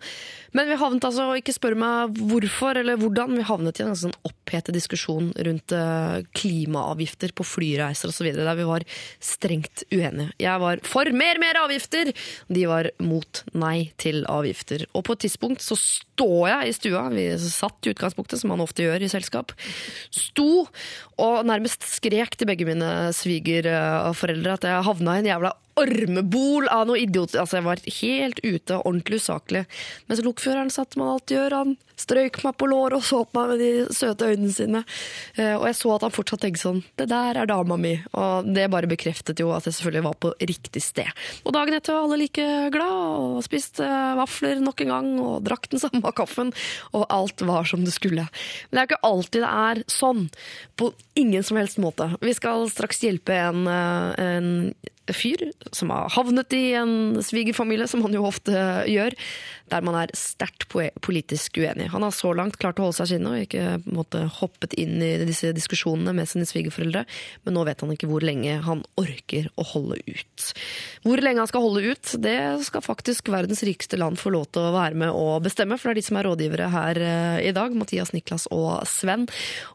Men 0.56 0.68
vi 0.70 0.78
havnet 0.80 1.04
altså, 1.04 1.28
ikke 1.38 1.54
spør 1.54 1.76
meg 1.78 2.18
hvorfor 2.30 2.78
eller 2.80 2.98
hvordan, 3.00 3.36
vi 3.36 3.46
havnet 3.46 3.80
i 3.80 3.84
en 3.84 3.96
sånn 3.98 4.16
opphetet 4.26 4.76
diskusjon 4.76 5.30
rundt 5.46 5.74
eh, 5.76 6.20
klimaavgifter 6.38 7.34
på 7.36 7.46
flyreiser 7.46 8.12
osv., 8.12 8.30
der 8.38 8.58
vi 8.58 8.68
var 8.68 8.86
strengt 9.20 9.84
uenige. 9.92 10.32
Jeg 10.40 10.62
var 10.62 10.82
for 10.88 11.10
mer, 11.12 11.40
mer 11.42 11.60
avgifter! 11.64 12.12
De 12.48 12.64
var 12.70 12.90
mot 13.02 13.42
nei 13.58 13.90
til 14.00 14.24
avgifter. 14.30 14.86
Og 14.94 15.04
på 15.08 15.16
et 15.16 15.26
tidspunkt 15.26 15.64
så 15.64 15.76
står 15.78 16.48
jeg 16.52 16.70
i 16.70 16.76
stua, 16.76 17.04
vi 17.12 17.28
satt 17.42 17.86
i 17.86 17.92
utgangspunktet, 17.92 18.40
som 18.40 18.52
man 18.54 18.64
ofte 18.64 18.86
gjør 18.86 19.04
i 19.04 19.12
selskap, 19.12 19.54
sto 20.14 20.66
og 21.18 21.46
nærmest 21.48 21.82
skrek 21.86 22.36
til 22.38 22.46
begge 22.50 22.66
mine 22.68 22.90
svigerforeldre 23.16 24.58
at 24.58 24.68
jeg 24.68 24.86
havna 24.86 25.16
i 25.18 25.24
en 25.24 25.32
jævla 25.32 25.54
ormebol 25.78 26.66
av 26.74 26.88
noe 26.88 26.98
idiot. 26.98 27.36
Altså, 27.38 27.60
jeg 27.60 27.66
var 27.68 27.82
helt 28.00 28.40
ute, 28.42 28.78
ordentlig 28.82 29.20
usaklig. 29.22 29.60
Mens 30.10 30.24
lokføreren 30.26 30.72
satt 30.74 30.96
man 30.98 31.12
alltid 31.14 31.36
gjør. 31.36 31.54
Han 31.60 31.76
strøyk 31.98 32.40
meg 32.46 32.54
på 32.58 32.66
låret 32.70 32.98
og 32.98 33.04
så 33.06 33.20
på 33.26 33.42
meg 33.44 33.52
med 33.52 33.62
de 33.62 33.94
søte 33.94 34.26
øynene 34.26 34.50
sine. 34.54 34.82
Eh, 35.36 35.54
Og 35.58 35.66
jeg 35.68 35.76
så 35.78 35.92
at 35.94 36.04
han 36.06 36.14
fortsatt 36.14 36.42
tenkte 36.44 36.62
sånn 36.62 36.82
Det 36.98 37.08
der 37.10 37.38
er 37.42 37.46
dama 37.50 37.78
mi. 37.78 37.94
Og 38.10 38.50
det 38.54 38.66
bare 38.74 38.90
bekreftet 38.90 39.38
jo 39.42 39.52
at 39.54 39.66
jeg 39.70 39.78
selvfølgelig 39.78 40.04
var 40.08 40.18
på 40.22 40.32
riktig 40.50 40.82
sted. 40.82 41.10
Og 41.46 41.54
dagen 41.54 41.74
etter 41.78 41.94
var 41.94 42.06
alle 42.08 42.20
like 42.24 42.46
glad 42.74 42.98
og 43.38 43.42
spiste 43.46 43.86
vafler 44.18 44.58
nok 44.62 44.82
en 44.82 44.92
gang 44.94 45.10
og 45.22 45.42
drakk 45.46 45.70
den 45.70 45.82
samme 45.82 46.10
kaffen. 46.18 46.50
Og 46.90 47.06
alt 47.06 47.42
var 47.46 47.70
som 47.70 47.86
det 47.86 47.94
skulle. 47.94 48.26
Men 48.70 48.74
det 48.74 48.82
er 48.82 48.86
jo 48.86 48.90
ikke 48.92 49.06
alltid 49.12 49.46
det 49.46 49.54
er 49.62 49.84
sånn. 49.90 50.26
På 50.78 50.90
ingen 51.18 51.44
som 51.44 51.56
helst 51.56 51.78
måte. 51.78 52.10
Vi 52.20 52.34
skal 52.34 52.70
straks 52.70 53.02
hjelpe 53.04 53.34
en, 53.34 53.66
eh, 53.66 54.24
en 54.24 54.74
fyr 55.16 55.48
som 55.72 55.92
har 55.94 56.10
havnet 56.14 56.52
i 56.56 56.72
en 56.78 57.22
svigerfamilie, 57.24 57.88
som 57.88 58.02
han 58.04 58.14
jo 58.14 58.26
ofte 58.28 58.52
gjør, 58.88 59.14
der 59.68 59.84
man 59.84 59.96
er 60.00 60.12
sterkt 60.16 60.66
politisk 60.68 61.58
uenig. 61.60 61.88
Han 61.92 62.04
har 62.04 62.14
så 62.14 62.32
langt 62.36 62.58
klart 62.60 62.80
å 62.80 62.86
holde 62.86 62.98
seg 63.00 63.12
skinnet 63.12 63.34
og 63.34 63.44
ikke 63.44 63.94
måte, 63.94 64.24
hoppet 64.38 64.74
inn 64.80 64.96
i 65.04 65.12
disse 65.28 65.52
diskusjonene 65.56 66.14
med 66.16 66.30
sine 66.30 66.48
svigerforeldre, 66.48 67.04
men 67.44 67.56
nå 67.56 67.64
vet 67.68 67.84
han 67.84 67.92
ikke 67.94 68.08
hvor 68.10 68.24
lenge 68.24 68.58
han 68.64 68.84
orker 69.00 69.50
å 69.60 69.66
holde 69.72 70.00
ut. 70.08 70.48
Hvor 71.04 71.22
lenge 71.24 71.44
han 71.44 71.50
skal 71.50 71.64
holde 71.66 71.94
ut, 71.94 72.14
det 72.24 72.38
skal 72.66 72.84
faktisk 72.84 73.30
verdens 73.32 73.64
rikeste 73.66 74.00
land 74.00 74.20
få 74.20 74.32
lov 74.34 74.48
til 74.52 74.68
å 74.68 74.74
være 74.76 74.98
med 75.04 75.12
og 75.12 75.44
bestemme, 75.46 75.78
for 75.78 75.90
det 75.90 75.98
er 75.98 76.02
de 76.02 76.08
som 76.08 76.20
er 76.20 76.28
rådgivere 76.28 76.70
her 76.72 77.02
eh, 77.02 77.40
i 77.48 77.54
dag, 77.56 77.76
Mathias, 77.76 78.14
Niklas 78.16 78.48
og 78.54 78.86
Sven. 78.88 79.28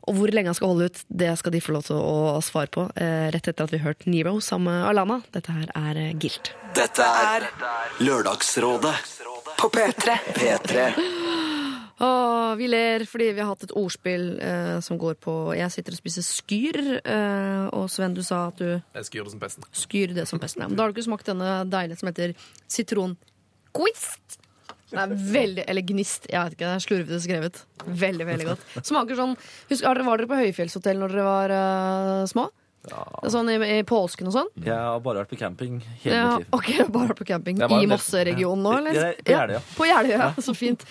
Og 0.07 0.17
hvor 0.17 0.33
lenge 0.33 0.51
han 0.51 0.57
skal 0.57 0.73
holde 0.73 0.89
ut, 0.91 1.05
det 1.09 1.33
skal 1.39 1.55
de 1.55 1.63
få 1.63 1.77
lov 1.77 1.87
til 1.89 1.99
å 1.99 2.41
svare 2.43 2.71
på, 2.73 2.87
eh, 2.97 3.29
rett 3.33 3.49
etter 3.49 3.65
at 3.65 3.73
vi 3.73 3.81
har 3.81 3.93
hørt 3.93 4.07
Nero 4.09 4.39
sammen 4.43 4.71
med 4.73 4.87
Alana. 4.87 5.22
Dette 5.31 5.51
her 5.55 5.71
er 5.77 5.99
eh, 6.01 6.13
Gilt. 6.19 6.51
Dette 6.75 7.05
er 7.05 7.47
Lørdagsrådet 8.03 8.95
På 9.57 9.69
P3. 9.73 10.17
P3. 10.35 10.87
Åh, 12.03 12.55
vi 12.59 12.67
ler 12.67 13.05
fordi 13.07 13.29
vi 13.31 13.41
har 13.41 13.51
hatt 13.53 13.63
et 13.67 13.73
ordspill 13.79 14.33
eh, 14.41 14.77
som 14.83 14.97
går 14.99 15.15
på 15.23 15.35
Jeg 15.55 15.71
sitter 15.71 15.95
og 15.95 16.01
spiser 16.01 16.25
skyr, 16.25 16.79
eh, 16.99 17.65
og 17.71 17.85
Sven, 17.93 18.15
du 18.17 18.23
sa 18.25 18.47
at 18.49 18.59
du 18.59 18.67
Jeg 18.73 19.07
skyr 19.07 19.23
det 19.27 19.31
som 19.35 19.43
pesten. 19.43 19.67
skyr 19.71 20.15
det 20.17 20.25
som 20.27 20.41
pesten. 20.41 20.65
Ja. 20.65 20.67
Men 20.71 20.77
da 20.77 20.83
har 20.83 20.91
du 20.91 20.97
ikke 20.97 21.07
smakt 21.07 21.29
denne 21.29 21.59
deilige 21.69 22.01
som 22.01 22.09
heter 22.09 22.33
sitronquist. 22.67 24.39
Det 24.93 24.99
er 25.01 25.13
veldig, 25.33 25.63
Eller 25.67 25.81
gnist. 25.81 26.27
Jeg 26.29 26.43
vet 26.43 26.57
ikke, 26.57 26.65
det 26.67 26.73
er 26.75 26.83
slurvete 26.85 27.21
skrevet. 27.23 27.61
Veldig, 27.85 28.25
veldig 28.29 28.49
godt. 28.51 28.65
Smaker 28.85 29.17
sånn 29.17 29.37
husk, 29.71 29.85
Var 29.85 30.01
dere 30.03 30.29
på 30.29 30.41
høyfjellshotell 30.43 30.99
når 31.01 31.15
dere 31.15 31.25
var 31.25 31.53
uh, 31.55 32.25
små? 32.29 32.49
Sånn 33.31 33.47
i, 33.53 33.55
i 33.79 33.83
påsken 33.87 34.27
og 34.27 34.33
sånn? 34.35 34.49
Jeg 34.59 34.75
har 34.75 34.99
bare 35.05 35.21
vært 35.23 35.31
på 35.31 35.37
camping 35.39 35.77
hele 36.03 36.15
Ja, 36.17 36.25
mitt 36.37 36.49
liv. 36.49 36.57
ok, 36.57 36.91
bare 36.91 37.15
på 37.15 37.25
camping. 37.29 37.61
I 37.63 37.67
en 37.77 37.89
Mosseregionen 37.93 38.63
nå, 38.65 38.73
eller? 38.81 38.97
Ja, 38.99 39.13
på 39.23 39.31
Jeløya. 39.37 39.61
På 39.77 39.87
Jeløya, 39.87 40.17
ja. 40.19 40.43
Så 40.43 40.55
fint. 40.57 40.83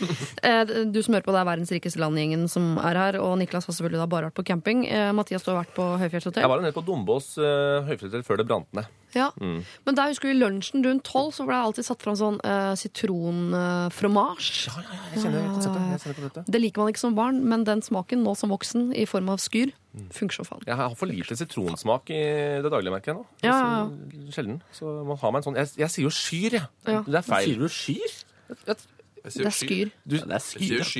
Eh, 0.43 0.65
Du 0.89 1.03
som 1.05 1.15
hører 1.15 1.27
på, 1.27 1.35
det 1.37 1.43
er 1.43 1.51
verdens 1.51 1.73
rikeste 1.75 2.01
land-gjengen 2.01 2.49
som 2.49 2.79
er 2.81 2.97
her. 2.97 3.21
Og 3.21 3.37
Niklas 3.43 3.69
har 3.69 3.77
selvfølgelig 3.77 4.01
da 4.05 4.09
bare 4.17 4.31
vært 4.31 4.39
på 4.41 4.47
camping. 4.49 4.87
Eh, 4.89 5.13
Mathias, 5.13 5.45
du 5.45 5.53
har 5.53 5.61
vært 5.65 5.75
på 5.77 5.91
høyfjellshotell. 6.01 6.41
Jeg 6.43 6.49
var 6.55 6.63
jo 6.63 6.67
nede 6.67 6.77
på 6.81 6.85
Dombås 6.89 7.35
uh, 7.39 7.85
høyfjellshotell 7.87 8.25
før 8.25 8.41
det 8.41 8.49
brant 8.49 8.73
ned. 8.73 8.89
Ja. 9.17 9.29
Mm. 9.41 9.61
Men 9.87 9.99
der 9.99 10.13
husker 10.13 10.31
vi 10.31 10.37
lunsjen 10.39 10.85
rundt 10.87 11.05
tolv, 11.09 11.33
så 11.37 11.47
ble 11.49 11.57
det 11.57 11.67
alltid 11.69 11.89
satt 11.89 12.05
fram 12.05 12.17
sånn 12.19 12.39
uh, 12.45 12.73
sitronfromasj. 12.79 14.51
Ja, 14.69 14.79
ja, 14.79 14.97
ja, 14.97 15.03
Jeg 15.13 15.25
kjenner 15.27 15.47
konseptet. 15.53 16.43
Det 16.49 16.63
liker 16.63 16.85
man 16.85 16.93
ikke 16.93 17.05
som 17.05 17.17
barn, 17.19 17.43
men 17.49 17.67
den 17.69 17.85
smaken 17.85 18.25
nå 18.25 18.35
som 18.39 18.53
voksen 18.55 18.91
i 18.97 19.07
form 19.09 19.33
av 19.33 19.43
skyr 19.43 19.75
funker 20.17 20.41
som 20.41 20.49
faen. 20.49 20.65
Jeg 20.67 20.79
har 20.79 20.97
for 20.97 21.11
lite 21.11 21.37
sitronsmak 21.37 22.09
i 22.15 22.23
det 22.65 22.73
daglige, 22.73 22.95
merker 22.95 23.13
jeg 23.13 23.19
nå. 23.21 23.27
Ja, 23.45 23.57
ja. 23.61 24.27
Sjelden. 24.33 24.63
Så 24.73 24.89
man 25.05 25.21
har 25.21 25.35
meg 25.35 25.43
en 25.43 25.49
sånn 25.51 25.61
Jeg, 25.61 25.73
jeg 25.83 25.93
sier 25.93 26.09
jo 26.09 26.13
skyr, 26.17 26.59
jeg. 26.59 26.69
Ja. 26.89 27.05
Det 27.07 27.21
er 27.21 27.27
feil. 27.27 27.49
Sier 27.51 27.61
du 27.61 27.69
skyr? 27.69 28.19
Det 28.53 28.75
er 28.75 28.77
jeg, 28.77 28.85
Du, 29.23 29.33
det 29.33 29.41
er 29.41 29.45
Jeg 29.45 29.57
skyr. 29.59 29.93
Du. 30.05 30.17
Det 30.17 30.39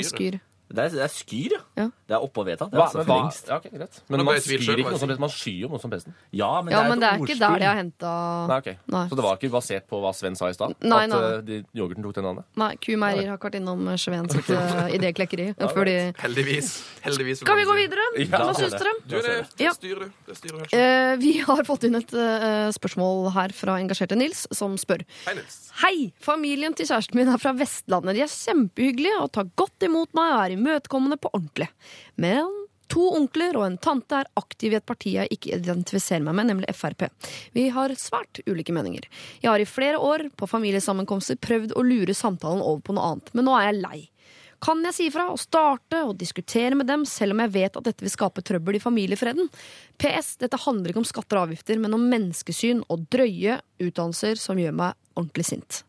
er 0.05 0.11
skyr. 0.13 0.41
Det 0.73 0.85
er, 0.85 0.95
det 0.97 1.03
er 1.05 1.13
skyr, 1.13 1.55
ja. 1.57 1.63
Ja. 1.83 1.87
Det 2.09 2.17
er 2.17 2.25
oppå 2.27 2.45
vedtatt. 2.47 2.71
Det 2.73 2.79
er 2.79 2.85
altså 2.85 3.01
men 3.01 3.07
for 3.09 3.23
lengst. 3.23 3.49
ja, 3.49 3.57
okay, 3.57 3.71
greit. 3.73 3.99
Men 4.09 4.19
men 4.23 4.27
man 4.29 4.41
selv, 4.41 4.81
ikke 4.83 4.93
noe 4.93 5.01
som. 5.01 5.13
Man 5.23 5.33
skyr 5.33 5.59
jo 5.65 5.71
noe 5.73 5.81
som 5.83 5.93
pesten. 5.93 6.17
Ja, 6.33 6.51
men 6.63 6.75
Ja, 6.75 6.83
det 6.83 6.91
men 6.93 7.01
det 7.03 7.09
er 7.09 7.17
er 7.17 7.25
ikke 7.27 7.39
der 7.41 7.59
de 7.63 7.69
har 7.69 7.79
henta 7.79 8.13
Nei, 8.51 8.59
ok. 8.63 8.69
Nei. 8.95 9.05
Så 9.09 9.19
det 9.19 9.25
var 9.27 9.39
ikke 9.41 9.53
basert 9.53 9.89
på 9.91 10.01
hva 10.03 10.13
Sven 10.17 10.37
sa 10.39 10.51
i 10.53 10.57
stad? 10.57 10.75
Nei, 10.81 11.03
At 11.07 11.17
eh, 11.19 11.39
de, 11.49 11.61
yoghurten 11.77 12.05
tok 12.07 12.15
det 12.19 12.25
navnet? 12.27 12.49
Nei, 12.61 12.71
Q-meierier 12.83 13.33
har 13.33 13.41
ikke 13.41 13.51
vært 13.51 13.59
innom 13.61 13.85
Sveen 14.01 14.29
sitt 14.33 14.51
uh, 14.53 14.87
idéklekkeri. 14.99 15.49
de 15.57 15.99
Heldigvis. 16.23 16.73
Heldigvis. 17.07 17.45
Kan 17.49 17.61
vi 17.61 17.67
gå 17.69 17.77
videre? 17.79 18.07
Ja, 18.21 18.29
Hva 18.37 18.53
er 18.53 18.61
syns 18.61 18.77
dere? 18.77 18.95
Du, 19.07 19.17
det, 19.17 19.37
det 19.59 19.75
styrer 19.77 20.07
du. 20.07 20.13
Det 20.29 20.39
styrer. 20.39 20.69
Eh, 20.77 21.17
vi 21.23 21.35
har 21.45 21.65
fått 21.69 21.89
inn 21.89 21.99
et 21.99 22.13
eh, 22.15 22.69
spørsmål 22.77 23.31
her 23.37 23.55
fra 23.57 23.79
engasjerte 23.83 24.19
Nils, 24.19 24.47
som 24.55 24.77
spør. 24.81 25.05
Hei, 25.27 25.37
Nils. 25.39 25.59
Hei! 25.83 26.13
Familien 26.23 26.77
til 26.79 26.87
kjæresten 26.87 27.17
min 27.19 27.27
er 27.33 27.41
fra 27.43 27.51
Vestlandet. 27.59 28.15
De 28.15 28.21
er 28.23 28.31
kjempehyggelige 28.31 29.17
og 29.19 29.33
tar 29.35 29.49
godt 29.59 29.83
imot 29.83 30.13
meg 30.15 30.29
og 30.31 30.43
er 30.45 30.53
imøtekommende 30.55 31.19
på 31.19 31.33
ordentlig. 31.35 31.67
Men 32.23 32.53
to 32.93 33.09
onkler 33.17 33.59
og 33.59 33.65
en 33.67 33.81
tante 33.83 34.21
er 34.21 34.31
aktive 34.39 34.77
i 34.77 34.79
et 34.79 34.87
parti 34.87 35.17
jeg 35.17 35.35
ikke 35.35 35.57
identifiserer 35.57 36.23
meg 36.23 36.39
med, 36.39 36.53
nemlig 36.53 36.77
Frp. 36.79 37.09
Vi 37.59 37.67
har 37.75 37.97
svært 37.99 38.45
ulike 38.47 38.71
meninger. 38.77 39.11
Jeg 39.43 39.51
har 39.51 39.59
i 39.59 39.67
flere 39.67 39.99
år 39.99 40.29
på 40.39 40.47
familiesammenkomster 40.55 41.43
prøvd 41.43 41.75
å 41.75 41.87
lure 41.89 42.15
samtalen 42.15 42.63
over 42.63 42.79
på 42.87 42.95
noe 42.95 43.11
annet, 43.17 43.35
men 43.35 43.51
nå 43.51 43.59
er 43.59 43.73
jeg 43.73 43.83
lei. 43.83 44.01
Kan 44.63 44.87
jeg 44.87 44.95
si 44.95 45.11
ifra 45.11 45.27
og 45.35 45.43
starte 45.43 46.05
og 46.07 46.15
diskutere 46.23 46.79
med 46.79 46.87
dem, 46.87 47.03
selv 47.11 47.35
om 47.35 47.43
jeg 47.43 47.57
vet 47.59 47.75
at 47.81 47.91
dette 47.91 48.07
vil 48.07 48.15
skape 48.15 48.47
trøbbel 48.47 48.79
i 48.79 48.87
familiefreden? 48.87 49.51
PS. 49.99 50.37
Dette 50.39 50.63
handler 50.63 50.95
ikke 50.95 51.03
om 51.03 51.11
skatter 51.11 51.41
og 51.41 51.49
avgifter, 51.49 51.83
men 51.83 51.99
om 51.99 52.07
menneskesyn 52.07 52.87
og 52.87 53.09
drøye 53.11 53.59
utdannelser 53.83 54.39
som 54.39 54.63
gjør 54.63 54.79
meg 54.79 55.02
ordentlig 55.17 55.45
sint. 55.49 55.83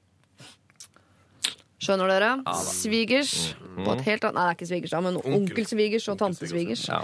Skjønner 1.83 2.07
dere? 2.13 2.31
Svigers 2.63 3.33
på 3.75 3.91
et 3.97 4.05
helt 4.07 4.23
annet 4.23 4.38
Nei, 4.38 4.43
det 4.45 4.53
er 4.53 4.57
ikke 4.57 4.69
svigers, 4.69 4.93
da, 4.95 5.01
men 5.03 5.17
onkelsvigers 5.19 6.05
og 6.13 6.19
tantesvigers 6.21 6.86
Ja. 6.88 7.01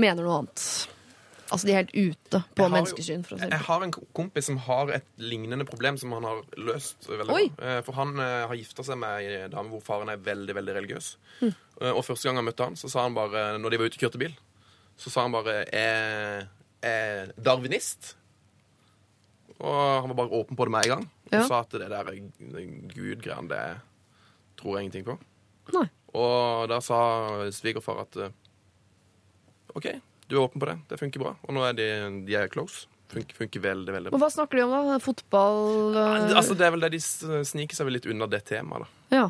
mener 0.00 0.24
noe 0.24 0.38
annet. 0.42 0.64
Altså, 1.52 1.66
de 1.68 1.72
er 1.74 1.82
helt 1.82 1.92
ute 1.92 2.40
på 2.56 2.64
Jeg 2.64 2.72
menneskesyn, 2.72 3.22
for 3.26 3.36
å 3.36 3.38
si 3.42 3.50
Jeg 3.50 3.60
har 3.66 3.82
en 3.84 3.92
kompis 4.16 4.46
som 4.48 4.56
har 4.64 4.88
et 4.96 5.04
lignende 5.20 5.66
problem 5.68 5.98
som 6.00 6.14
han 6.16 6.24
har 6.24 6.40
løst 6.56 7.04
veldig 7.06 7.26
bra. 7.28 7.66
Eh, 7.68 7.80
For 7.84 7.92
han 7.98 8.14
eh, 8.18 8.46
har 8.48 8.56
gifta 8.56 8.82
seg 8.82 8.96
med 8.98 9.20
ei 9.28 9.44
dame 9.52 9.68
hvor 9.68 9.82
faren 9.84 10.08
er 10.08 10.16
veldig 10.16 10.54
veldig 10.56 10.74
religiøs. 10.80 11.16
Hm. 11.42 11.52
Eh, 11.82 11.92
Og 11.92 12.02
første 12.04 12.24
gang 12.24 12.36
han 12.40 12.48
møtte 12.48 12.64
han, 12.64 12.76
så 12.80 12.88
sa 12.90 13.02
han 13.04 13.14
bare, 13.14 13.58
når 13.60 13.70
de 13.70 13.76
var 13.78 13.86
ute 13.92 14.00
og 14.00 14.06
kjørte 14.08 14.18
bil, 14.24 14.34
så 14.96 15.10
sa 15.12 15.26
han 15.28 15.32
bare 15.36 15.68
er, 15.68 16.48
er 16.82 17.32
darwinist. 17.36 18.14
Og 19.60 20.00
han 20.00 20.08
var 20.10 20.16
bare 20.24 20.32
åpen 20.40 20.56
på 20.56 20.64
det 20.64 20.72
med 20.72 20.84
en 20.88 20.94
gang. 20.96 21.10
Ja. 21.38 21.44
sa 21.48 21.60
at 21.64 21.76
det 21.76 21.90
der 21.92 22.10
gud-greiene, 22.94 23.48
det 23.50 23.62
tror 24.60 24.78
jeg 24.78 24.86
ingenting 24.88 25.06
på. 25.08 25.18
Nei. 25.74 25.86
Og 26.14 26.68
da 26.70 26.78
sa 26.84 26.98
svigerfar 27.54 28.04
at 28.04 28.18
eh, 28.22 28.34
OK, 29.74 29.88
du 30.30 30.36
er 30.36 30.42
åpen 30.44 30.62
på 30.62 30.68
det. 30.70 30.76
Det 30.88 30.98
funker 31.00 31.22
bra. 31.24 31.32
Og 31.42 31.56
nå 31.56 31.64
er 31.66 31.78
de, 31.78 31.88
de 32.28 32.36
er 32.38 32.50
close. 32.52 32.86
Funker, 33.14 33.36
funker 33.36 33.60
veldig, 33.62 33.92
veldig 33.92 34.10
bra. 34.10 34.16
Og 34.16 34.22
hva 34.22 34.30
snakker 34.32 34.58
de 34.58 34.64
om, 34.64 34.72
da? 34.88 34.98
Fotball 35.02 35.98
eh, 36.00 36.30
Altså, 36.38 36.56
det 36.58 36.66
er 36.66 36.74
vel 36.74 36.86
det 36.86 36.92
de 36.96 37.00
sniker 37.04 37.76
seg 37.76 37.90
litt 37.92 38.08
unna 38.10 38.28
det 38.30 38.44
temaet, 38.48 38.86
da. 38.86 39.18
Ja. 39.18 39.26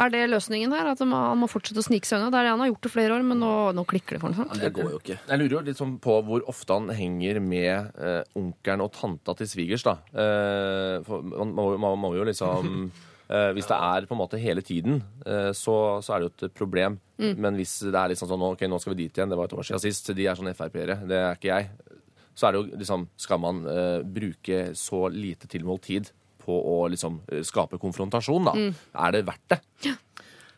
Er 0.00 0.10
det 0.10 0.22
løsningen 0.30 0.72
her? 0.74 0.90
At 0.92 1.00
han 1.04 1.12
må 1.38 1.48
fortsette 1.50 1.80
å 1.82 1.86
snike 1.86 2.08
seg 2.08 2.18
unna? 2.18 2.32
Det 2.32 2.40
er 2.40 2.48
det 2.48 2.52
han 2.54 2.62
har 2.64 2.70
gjort 2.72 2.88
i 2.88 2.92
flere 2.92 3.16
år, 3.16 3.24
men 3.26 3.40
nå, 3.42 3.52
nå 3.76 3.84
klikker 3.88 4.16
det 4.16 4.22
for 4.24 4.36
ham. 4.36 4.50
Det 4.58 4.72
går 4.74 4.92
jo 4.96 5.00
ikke. 5.00 5.18
Jeg 5.28 5.40
lurer 5.40 5.56
jo 5.56 5.64
litt 5.68 5.80
sånn 5.80 5.96
på 6.02 6.18
hvor 6.26 6.44
ofte 6.50 6.78
han 6.78 6.90
henger 6.94 7.40
med 7.44 7.94
eh, 8.02 8.20
onkelen 8.40 8.84
og 8.84 8.92
tanta 8.96 9.36
til 9.38 9.50
svigers, 9.50 9.86
da. 9.86 9.98
Eh, 10.10 10.98
for 11.06 11.26
man, 11.30 11.54
må, 11.54 11.68
man 11.86 12.00
må 12.02 12.14
jo 12.18 12.26
liksom 12.26 12.88
eh, 13.34 13.50
Hvis 13.54 13.70
det 13.70 13.78
er 13.78 14.08
på 14.10 14.16
en 14.16 14.22
måte 14.24 14.42
hele 14.42 14.64
tiden, 14.66 15.00
eh, 15.22 15.52
så, 15.54 15.78
så 16.02 16.16
er 16.16 16.24
det 16.24 16.30
jo 16.30 16.34
et 16.48 16.58
problem. 16.58 16.98
Men 17.14 17.54
hvis 17.54 17.76
det 17.86 17.94
er 17.94 18.10
liksom 18.10 18.26
sånn 18.32 18.42
OK, 18.42 18.66
nå 18.66 18.80
skal 18.82 18.96
vi 18.96 19.04
dit 19.04 19.18
igjen, 19.20 19.30
det 19.30 19.38
var 19.38 19.46
et 19.46 19.54
år 19.54 19.68
siden 19.68 19.82
sist, 19.84 20.10
de 20.18 20.26
er 20.26 20.34
sånn 20.34 20.50
Frp-ere, 20.50 20.98
det 21.06 21.20
er 21.20 21.38
ikke 21.38 21.52
jeg. 21.52 21.70
Så 22.34 22.48
er 22.48 22.56
det 22.56 22.58
jo 22.58 22.80
liksom 22.80 23.04
Skal 23.22 23.38
man 23.38 23.60
eh, 23.70 24.00
bruke 24.02 24.64
så 24.74 25.06
lite 25.06 25.46
tilmålt 25.50 25.86
tid 25.86 26.10
på 26.44 26.54
å 26.54 26.78
liksom 26.92 27.20
eh, 27.32 27.42
skape 27.46 27.80
konfrontasjon, 27.82 28.50
da? 28.50 28.54
Er 29.06 29.16
det 29.16 29.24
verdt 29.28 29.48
det? 29.56 29.60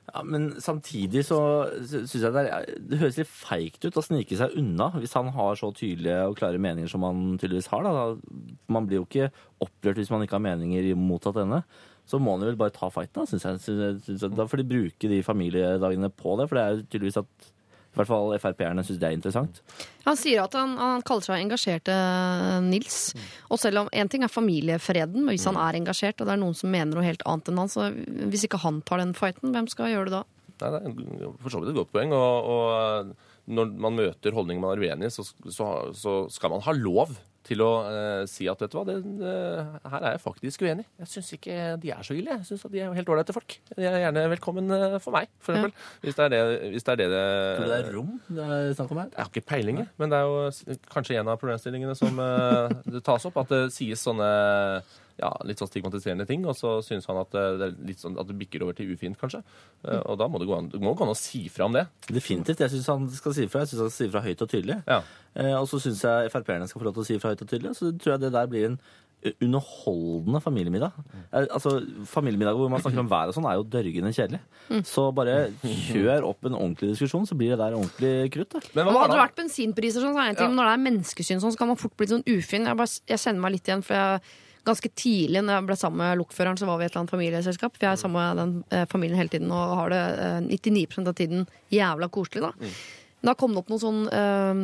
Ja, 0.07 0.23
men 0.23 0.53
samtidig 0.63 1.25
så 1.27 1.39
syns 1.83 2.13
jeg 2.15 2.31
det, 2.33 2.45
er, 2.47 2.69
det 2.79 3.01
høres 3.01 3.17
litt 3.19 3.29
feigt 3.29 3.83
ut 3.85 3.97
å 3.99 4.05
snike 4.07 4.39
seg 4.39 4.55
unna 4.57 4.87
hvis 4.95 5.17
han 5.19 5.33
har 5.35 5.59
så 5.59 5.73
tydelige 5.75 6.21
og 6.31 6.37
klare 6.39 6.61
meninger 6.63 6.89
som 6.89 7.03
han 7.05 7.25
tydeligvis 7.43 7.67
har. 7.73 7.83
Da. 7.85 8.05
Man 8.73 8.87
blir 8.87 9.01
jo 9.03 9.09
ikke 9.09 9.33
opprørt 9.67 9.99
hvis 10.01 10.13
man 10.15 10.23
ikke 10.25 10.39
har 10.39 10.45
meninger 10.47 10.93
mottatt 10.97 11.37
motsatt. 11.43 11.83
Så 12.07 12.21
må 12.23 12.37
han 12.37 12.45
jo 12.47 12.53
vel 12.53 12.61
bare 12.61 12.71
ta 12.71 12.87
fighten, 12.95 13.19
da, 13.19 13.27
syns 13.27 13.43
jeg. 13.49 13.59
Synes 13.67 13.83
jeg- 13.83 14.01
synes 14.07 14.23
jeg. 14.23 14.37
Da 14.39 14.47
får 14.47 14.63
de 14.63 14.69
bruke 14.71 15.11
de 15.11 15.23
familiedagene 15.27 16.09
på 16.15 16.37
det, 16.39 16.49
for 16.49 16.55
det 16.55 16.63
er 16.63 16.77
jo 16.77 16.87
tydeligvis 16.87 17.19
at 17.25 17.51
i 17.97 17.99
hvert 18.03 18.11
fall 18.11 18.35
Frp-erne 18.37 18.83
syns 18.85 18.99
det 19.01 19.09
er 19.09 19.15
interessant. 19.17 19.63
Han 20.05 20.19
sier 20.21 20.43
at 20.43 20.53
han, 20.59 20.75
han 20.77 21.05
kaller 21.07 21.25
seg 21.25 21.41
engasjerte 21.41 21.95
Nils. 22.67 22.99
Og 23.49 23.61
selv 23.63 23.81
om 23.81 23.89
én 23.89 24.11
ting 24.13 24.27
er 24.27 24.33
familiefreden, 24.33 25.23
men 25.25 25.33
hvis 25.33 25.47
han 25.49 25.57
er 25.57 25.79
engasjert, 25.79 26.21
og 26.21 26.29
det 26.29 26.35
er 26.35 26.43
noen 26.43 26.59
som 26.59 26.69
mener 26.75 26.93
noe 26.93 27.07
helt 27.07 27.25
annet 27.25 27.49
enn 27.49 27.63
han, 27.63 27.73
så 27.73 27.89
hvis 28.29 28.45
ikke 28.45 28.61
han 28.67 28.83
tar 28.85 29.01
den 29.01 29.17
fighten, 29.17 29.55
hvem 29.57 29.71
skal 29.73 29.95
gjøre 29.95 30.11
det 30.11 30.19
da? 30.19 30.23
Nei, 30.61 30.73
det 30.75 30.83
er 31.25 31.33
for 31.41 31.55
så 31.55 31.63
vidt 31.63 31.73
et 31.73 31.79
godt 31.81 31.95
poeng. 31.97 32.13
Og, 32.17 32.53
og 32.53 33.57
når 33.57 33.73
man 33.87 33.97
møter 33.97 34.37
holdninger 34.37 34.61
man 34.61 34.77
er 34.77 34.85
uenig 34.85 35.09
i, 35.09 35.17
så, 35.17 35.25
så, 35.49 35.71
så 35.97 36.19
skal 36.37 36.53
man 36.53 36.65
ha 36.69 36.77
lov 36.77 37.17
til 37.47 37.63
å 37.63 37.71
eh, 37.87 38.23
si 38.31 38.49
at 38.51 38.63
vet 38.63 38.73
du 38.73 38.77
hva, 38.79 38.85
det, 38.89 38.97
eh, 39.31 39.77
her 39.93 40.03
er 40.03 40.17
jeg 40.17 40.23
faktisk 40.25 40.65
uenig. 40.67 40.87
Jeg 41.03 41.11
syns 41.13 41.31
ikke 41.37 41.59
de 41.83 41.93
er 41.95 42.07
så 42.07 42.17
ille. 42.17 42.39
Jeg 42.41 42.49
syns 42.49 42.67
de 42.73 42.83
er 42.83 42.97
helt 42.97 43.13
ålreite 43.13 43.37
folk. 43.37 43.59
De 43.73 43.87
er 43.87 43.99
gjerne 44.03 44.27
velkommen 44.35 44.77
eh, 44.77 44.99
for 45.03 45.15
meg, 45.15 45.31
for 45.39 45.55
eksempel. 45.55 45.75
Hvis 46.03 46.19
det 46.19 46.27
er 46.27 46.35
det 46.35 46.43
hvis 46.75 46.87
det, 46.87 46.97
er 46.97 47.01
det, 47.03 47.09
det 47.15 47.71
det 47.71 47.79
er 47.79 47.91
rom 47.95 48.13
det 48.27 48.47
er 48.47 48.71
snakk 48.79 48.95
om 48.95 49.03
her? 49.03 49.11
Jeg 49.13 49.23
har 49.23 49.33
ikke 49.33 49.49
peiling, 49.53 49.83
men 50.01 50.13
det 50.13 50.21
er 50.21 50.31
jo 50.31 50.77
kanskje 50.93 51.19
en 51.21 51.33
av 51.33 51.41
problemstillingene 51.41 51.97
som 51.99 52.23
eh, 52.23 52.77
det 52.97 53.05
tas 53.07 53.29
opp. 53.29 53.39
At 53.45 53.53
det 53.53 53.63
sies 53.75 54.03
sånne 54.03 54.31
ja, 55.21 55.31
litt 55.49 55.61
sånn 55.63 55.71
stigmatiserende 55.71 56.27
ting, 56.29 56.43
og 56.49 56.57
så 56.59 56.75
synes 56.85 57.07
han 57.09 57.21
at 57.23 57.35
eh, 57.39 57.55
det, 57.61 57.69
er 57.71 57.87
litt 57.89 58.03
sånn, 58.03 58.19
at 58.21 58.29
det 58.29 58.37
bikker 58.41 58.65
over 58.67 58.77
til 58.77 58.91
ufint, 58.93 59.17
kanskje. 59.21 59.41
Eh, 59.87 60.03
Og 60.05 60.19
da 60.21 60.29
må 60.29 60.41
det 60.43 60.49
gå 60.51 60.57
an, 60.59 60.69
det 60.73 60.81
må 60.83 60.93
gå 60.97 61.07
an 61.07 61.15
å 61.15 61.19
si 61.19 61.47
fra 61.53 61.71
om 61.71 61.73
det. 61.77 61.87
Definitivt. 62.11 62.61
Jeg 62.65 62.75
syns 62.75 62.91
han 62.93 63.09
skal 63.17 63.35
si 63.37 63.47
fra. 63.49 63.65
Jeg 63.65 63.73
synes 63.73 63.87
han 63.87 63.95
skal 63.95 64.05
si 64.07 64.13
fra 64.13 64.25
høyt 64.27 64.45
og 64.45 64.53
tydelig. 64.53 64.79
Ja. 64.87 65.01
Eh, 65.37 65.55
og 65.57 65.67
så 65.71 65.81
syns 65.81 66.05
jeg 66.05 66.31
Frp-erne 66.35 66.69
skal 66.69 66.83
få 66.83 66.89
lov 66.91 66.99
til 66.99 67.07
å 67.07 67.09
si 67.09 67.19
fra 67.23 67.33
høyt 67.33 67.43
og 67.47 67.51
tydelig. 67.51 67.75
Så 67.79 67.93
tror 67.97 68.17
jeg 68.17 68.25
det 68.27 68.33
der 68.37 68.53
blir 68.53 68.71
en 68.71 68.79
underholdende 69.43 70.41
familiemiddag. 70.45 70.93
Eh, 71.33 71.47
altså, 71.51 71.81
Familiemiddag 72.07 72.55
hvor 72.59 72.69
man 72.71 72.81
snakker 72.85 73.01
om 73.03 73.11
været 73.11 73.33
og 73.33 73.37
sånn, 73.39 73.49
er 73.51 73.57
jo 73.59 73.65
dørgende 73.73 74.13
kjedelig. 74.15 74.41
Så 74.87 75.09
bare 75.17 75.37
kjør 75.65 76.29
opp 76.29 76.47
en 76.47 76.57
ordentlig 76.59 76.93
diskusjon, 76.93 77.27
så 77.27 77.35
blir 77.39 77.55
det 77.55 77.61
der 77.63 77.77
ordentlig 77.79 78.31
krutt. 78.35 78.53
Da. 78.55 78.63
Men 78.77 78.91
hva 78.93 79.05
hadde 79.05 79.17
det 79.17 79.23
vært 79.25 79.39
bensinpriser, 79.41 80.05
sånn, 80.05 80.15
så 80.17 80.23
er 80.23 80.31
det 80.31 80.35
en 80.37 80.41
ting, 80.43 80.53
men 80.53 80.61
når 80.61 80.71
det 80.71 80.75
er 80.77 80.85
menneskesyn, 80.87 81.43
sånn, 81.43 81.55
så 81.57 81.63
kan 81.63 81.73
man 81.73 81.81
fort 81.81 81.97
bli 81.99 82.11
sånn 82.13 82.27
ufin. 82.29 82.69
Jeg, 82.69 82.79
bare, 82.79 82.99
jeg 83.15 83.23
kjenner 83.25 83.47
meg 83.47 83.57
litt 83.57 83.71
igjen, 83.73 83.85
for 83.87 83.99
jeg, 83.99 84.37
ganske 84.67 84.91
tidlig 84.99 85.43
når 85.45 85.59
jeg 85.59 85.67
ble 85.69 85.79
sammen 85.81 86.03
med 86.03 86.21
lokføreren, 86.21 86.59
så 86.61 86.69
var 86.69 86.79
vi 86.79 86.87
i 86.87 86.89
et 86.89 86.93
eller 86.93 87.05
annet 87.05 87.15
familieselskap. 87.15 87.77
For 87.77 87.87
jeg 87.87 87.93
er 87.93 88.03
sammen 88.03 88.21
med 88.21 88.43
den 88.43 88.55
eh, 88.75 88.87
familien 88.91 89.21
hele 89.21 89.33
tiden 89.33 89.55
og 89.55 89.77
har 89.81 89.95
det 89.95 90.03
eh, 90.27 90.39
99% 90.51 91.13
av 91.13 91.17
tiden 91.19 91.47
jævla 91.75 92.11
koselig, 92.13 92.45
da. 92.49 92.75
Da 93.27 93.35
kom 93.39 93.55
det 93.55 93.63
opp 93.63 93.73
noe 93.73 93.83
sånn 93.83 94.03
eh, 94.13 94.61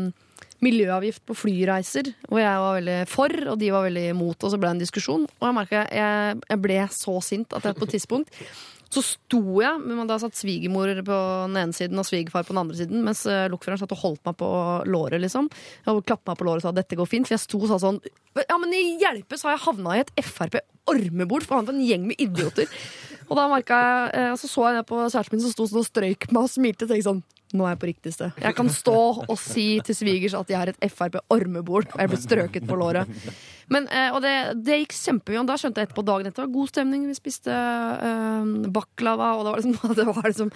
miljøavgift 0.62 1.24
på 1.26 1.36
flyreiser, 1.38 2.12
hvor 2.28 2.42
jeg 2.42 2.64
var 2.64 2.76
veldig 2.78 2.98
for, 3.10 3.34
og 3.52 3.56
de 3.58 3.72
var 3.74 3.86
veldig 3.88 4.04
imot, 4.12 4.38
og 4.38 4.52
så 4.52 4.60
ble 4.60 4.70
det 4.70 4.76
en 4.76 4.84
diskusjon. 4.84 5.24
Og 5.40 5.48
jeg 5.48 5.56
merka 5.58 5.86
jeg, 5.88 6.42
jeg 6.46 6.62
ble 6.62 6.78
så 6.94 7.16
sint 7.24 7.56
at 7.58 7.66
jeg 7.66 7.78
på 7.78 7.88
et 7.88 7.96
tidspunkt 7.98 8.42
så 8.92 9.02
sto 9.04 9.40
jeg, 9.62 9.80
men 9.82 10.08
da 10.08 10.18
satt 10.20 10.36
svigermor 10.36 10.90
på 11.06 11.18
den 11.48 11.58
ene 11.60 11.76
siden 11.76 12.00
og 12.00 12.06
svigerfar 12.08 12.44
på 12.44 12.54
den 12.54 12.62
andre 12.62 12.78
siden, 12.78 13.04
mens 13.06 13.24
eh, 13.30 13.46
lokføreren 13.52 13.80
satt 13.80 13.94
og 13.96 14.02
holdt 14.02 14.24
meg 14.28 14.36
på 14.40 14.50
låret, 14.92 15.20
liksom. 15.22 15.48
Og 15.92 16.02
klappa 16.04 16.32
meg 16.32 16.40
på 16.40 16.48
låret 16.48 16.62
og 16.62 16.68
sa 16.68 16.74
dette 16.76 16.98
går 16.98 17.08
fint, 17.08 17.28
for 17.28 17.36
jeg 17.36 17.44
sto 17.44 17.62
og 17.62 17.70
sa 17.70 17.80
sånn 17.82 18.02
Ja, 18.42 18.58
men 18.60 18.74
i 18.76 18.98
hjelpe, 19.00 19.38
så 19.40 19.48
har 19.48 19.56
jeg 19.56 19.64
havna 19.66 19.96
i 19.96 20.04
et 20.04 20.12
Frp-ormebord, 20.20 21.46
for 21.46 21.58
han 21.58 21.68
var 21.68 21.76
en 21.76 21.86
gjeng 21.86 22.06
med 22.10 22.20
idioter. 22.22 22.68
Og 23.28 23.38
da 23.38 23.46
merka 23.48 23.78
jeg, 23.80 24.10
eh, 24.20 24.34
så 24.40 24.50
så 24.50 24.68
jeg 24.68 24.80
ned 24.80 24.88
på 24.88 24.98
kjæresten 25.06 25.38
min 25.38 25.44
som 25.46 25.54
sto 25.54 25.68
sånn 25.70 25.80
og 25.82 25.88
strøyk 25.88 26.28
meg 26.30 26.42
og 26.42 26.52
smilte 26.52 26.84
og 26.84 26.92
tenkte 26.92 27.08
sånn 27.08 27.24
nå 27.52 27.66
er 27.66 27.74
jeg 27.74 27.80
på 27.82 27.88
riktig 27.90 28.12
sted. 28.14 28.38
Jeg 28.40 28.56
kan 28.56 28.70
stå 28.72 28.98
og 29.26 29.34
si 29.40 29.66
til 29.84 29.96
svigers 29.96 30.36
at 30.38 30.52
jeg 30.52 30.58
har 30.58 30.72
et 30.72 30.86
Frp-ormebord, 30.92 31.90
og 31.92 32.00
jeg 32.00 32.12
ble 32.12 32.20
strøket 32.20 32.68
på 32.68 32.78
låret. 32.80 33.10
Men, 33.72 33.88
eh, 33.92 34.08
og 34.12 34.22
det, 34.24 34.34
det 34.64 34.80
gikk 34.82 34.96
kjempemye, 34.96 35.42
og 35.42 35.50
da 35.50 35.58
skjønte 35.60 35.82
jeg 35.82 35.90
etterpå 35.90 36.06
dagen 36.08 36.28
etter. 36.28 36.42
Det 36.42 36.48
var 36.48 36.56
god 36.56 36.72
stemning, 36.72 37.04
vi 37.08 37.18
spiste 37.18 37.52
øh, 37.52 38.56
baklava, 38.72 39.34
og 39.36 39.44
det 39.44 39.52
var, 39.52 39.62
liksom, 39.62 39.94
det 40.00 40.08
var 40.08 40.26
liksom 40.28 40.50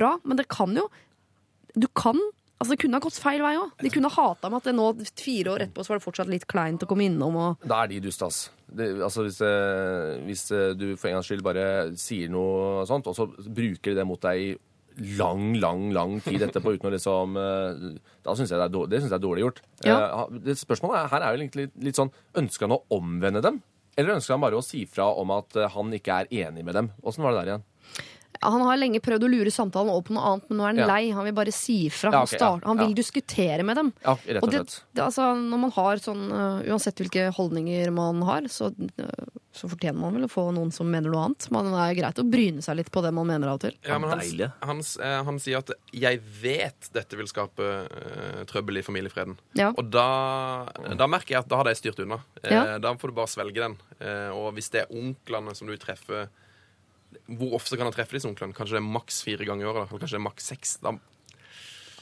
bra. 0.00 0.12
Men 0.24 0.42
det 0.42 0.50
kan 0.50 0.76
jo 0.76 0.90
Du 1.78 1.86
kan 1.94 2.18
Altså 2.60 2.74
Det 2.74 2.82
kunne 2.82 2.98
ha 2.98 3.00
gått 3.00 3.16
feil 3.16 3.40
vei 3.40 3.54
òg. 3.56 3.70
De 3.80 3.88
kunne 3.88 4.10
hata 4.12 4.50
meg 4.52 4.58
at 4.58 4.66
det 4.68 4.74
nå, 4.76 4.88
fire 5.16 5.54
år 5.54 5.62
etterpå, 5.64 5.80
så 5.80 5.94
var 5.94 6.00
det 6.00 6.04
fortsatt 6.04 6.28
litt 6.28 6.42
kleint 6.44 6.82
å 6.84 6.88
komme 6.90 7.06
innom. 7.06 7.38
Og... 7.40 7.62
Da 7.64 7.78
er 7.80 7.88
de 7.88 8.02
dust, 8.04 8.20
ass. 8.26 8.40
Det, 8.68 8.90
altså 9.00 9.24
hvis, 9.24 9.38
eh, 9.40 10.18
hvis 10.26 10.42
du 10.76 10.84
for 11.00 11.08
en 11.08 11.16
gangs 11.16 11.30
skyld 11.30 11.40
bare 11.46 11.64
sier 11.96 12.28
noe 12.28 12.84
sånt, 12.90 13.08
og 13.08 13.16
så 13.16 13.24
bruker 13.30 13.94
de 13.94 13.96
det 14.02 14.04
mot 14.04 14.20
deg 14.20 14.42
i 14.44 14.50
lang, 15.00 15.54
lang 15.60 15.88
lang 15.94 16.18
tid 16.24 16.42
etterpå 16.44 16.74
uten 16.76 16.90
å 16.90 16.92
liksom 16.94 17.36
eh, 17.40 17.98
Da 18.24 18.34
syns 18.36 18.52
jeg 18.52 18.60
det 18.60 18.66
er 18.66 18.74
dårlig, 18.74 18.92
det 18.92 19.00
synes 19.00 19.14
jeg 19.14 19.18
er 19.20 19.24
dårlig 19.24 19.44
gjort. 19.46 19.60
Ja. 19.86 19.96
Eh, 19.96 20.38
det 20.44 20.58
spørsmålet 20.60 21.00
er, 21.00 21.10
her 21.14 21.24
er 21.24 21.34
jo 21.34 21.42
egentlig 21.42 21.66
litt, 21.66 21.76
litt 21.88 22.00
sånn 22.00 22.12
Ønsker 22.40 22.68
han 22.68 22.76
å 22.76 22.82
omvende 22.98 23.42
dem? 23.44 23.60
Eller 23.98 24.16
ønsker 24.16 24.36
han 24.36 24.44
bare 24.44 24.60
å 24.60 24.64
si 24.64 24.84
fra 24.88 25.08
om 25.20 25.32
at 25.34 25.56
eh, 25.58 25.70
han 25.72 25.96
ikke 25.96 26.20
er 26.22 26.32
enig 26.46 26.64
med 26.66 26.76
dem? 26.78 26.92
Åssen 27.02 27.24
var 27.24 27.34
det 27.34 27.42
der 27.42 27.52
igjen? 27.54 27.66
Han 28.42 28.62
har 28.64 28.78
lenge 28.80 29.00
prøvd 29.04 29.26
å 29.26 29.28
lure 29.28 29.50
samtalen 29.52 29.90
over 29.92 30.06
på 30.08 30.14
noe 30.16 30.24
annet, 30.30 30.46
men 30.48 30.56
nå 30.58 30.64
er 30.64 30.70
han 30.72 30.78
Ja. 30.80 30.86
lei. 30.88 31.10
Han 31.12 31.24
vil 31.28 31.34
bare 31.36 31.52
si 31.52 31.74
ifra. 31.88 32.10
Ja, 32.10 32.18
Han, 32.24 32.26
start- 32.26 32.64
han 32.64 32.78
vil 32.78 32.94
ja. 32.94 32.94
diskutere 32.96 33.62
med 33.62 33.76
dem. 33.76 33.92
Ja, 34.04 34.14
rett 34.16 34.42
og 34.42 34.50
det, 34.50 34.62
det, 34.94 35.02
altså, 35.04 35.34
når 35.36 35.60
man 35.66 35.70
har 35.76 35.96
sånn 36.00 36.22
uh, 36.32 36.62
Uansett 36.70 36.96
hvilke 37.02 37.26
holdninger 37.36 37.92
man 37.92 38.22
har, 38.22 38.48
så, 38.48 38.70
uh, 38.72 39.28
så 39.52 39.68
fortjener 39.68 40.00
man 40.00 40.14
vel 40.16 40.24
å 40.24 40.30
få 40.32 40.46
noen 40.56 40.72
som 40.72 40.88
mener 40.88 41.10
noe 41.12 41.26
annet. 41.26 41.50
Men 41.52 41.68
det 41.68 41.84
er 41.84 41.94
greit 42.00 42.22
å 42.22 42.26
bryne 42.30 42.62
seg 42.64 42.76
litt 42.80 42.90
på 42.90 43.02
det 43.04 43.12
man 43.12 43.26
mener 43.28 43.48
av 43.52 43.58
og 43.60 43.64
til. 43.66 43.76
Ja, 43.84 43.98
men 43.98 44.08
han, 44.08 44.20
han, 44.62 44.80
eh, 45.02 45.22
han 45.26 45.38
sier 45.38 45.58
at 45.58 45.70
'jeg 45.92 46.20
vet 46.40 46.88
dette 46.94 47.16
vil 47.18 47.26
skape 47.28 47.60
uh, 47.60 48.44
trøbbel 48.48 48.78
i 48.78 48.82
familiefreden'. 48.86 49.36
Ja. 49.54 49.72
Og 49.76 49.90
da, 49.90 50.64
da 50.96 51.06
merker 51.06 51.34
jeg 51.36 51.44
at 51.44 51.48
da 51.48 51.56
har 51.60 51.64
de 51.64 51.74
styrt 51.74 51.98
unna. 52.00 52.22
Ja. 52.44 52.78
Da 52.78 52.94
får 52.94 53.08
du 53.10 53.14
bare 53.20 53.28
svelge 53.28 53.60
den. 53.60 53.76
Og 54.32 54.54
hvis 54.54 54.70
det 54.70 54.86
er 54.86 54.94
onklene 54.96 55.54
som 55.54 55.68
du 55.68 55.76
treffer 55.76 56.28
Hvor 57.40 57.56
ofte 57.58 57.78
kan 57.78 57.88
han 57.88 57.94
treffe 57.94 58.16
disse 58.16 58.28
onklene? 58.30 58.54
Kanskje 58.56 58.78
det 58.78 58.82
er 58.82 58.92
maks 58.98 59.22
fire 59.26 59.46
ganger 59.48 59.66
i 59.66 59.70
året? 59.70 59.86
Eller 59.86 60.02
kanskje 60.04 60.16
det 60.16 60.20
er 60.20 60.28
maks 60.28 60.50
seks? 60.52 60.76
Da, 60.84 60.94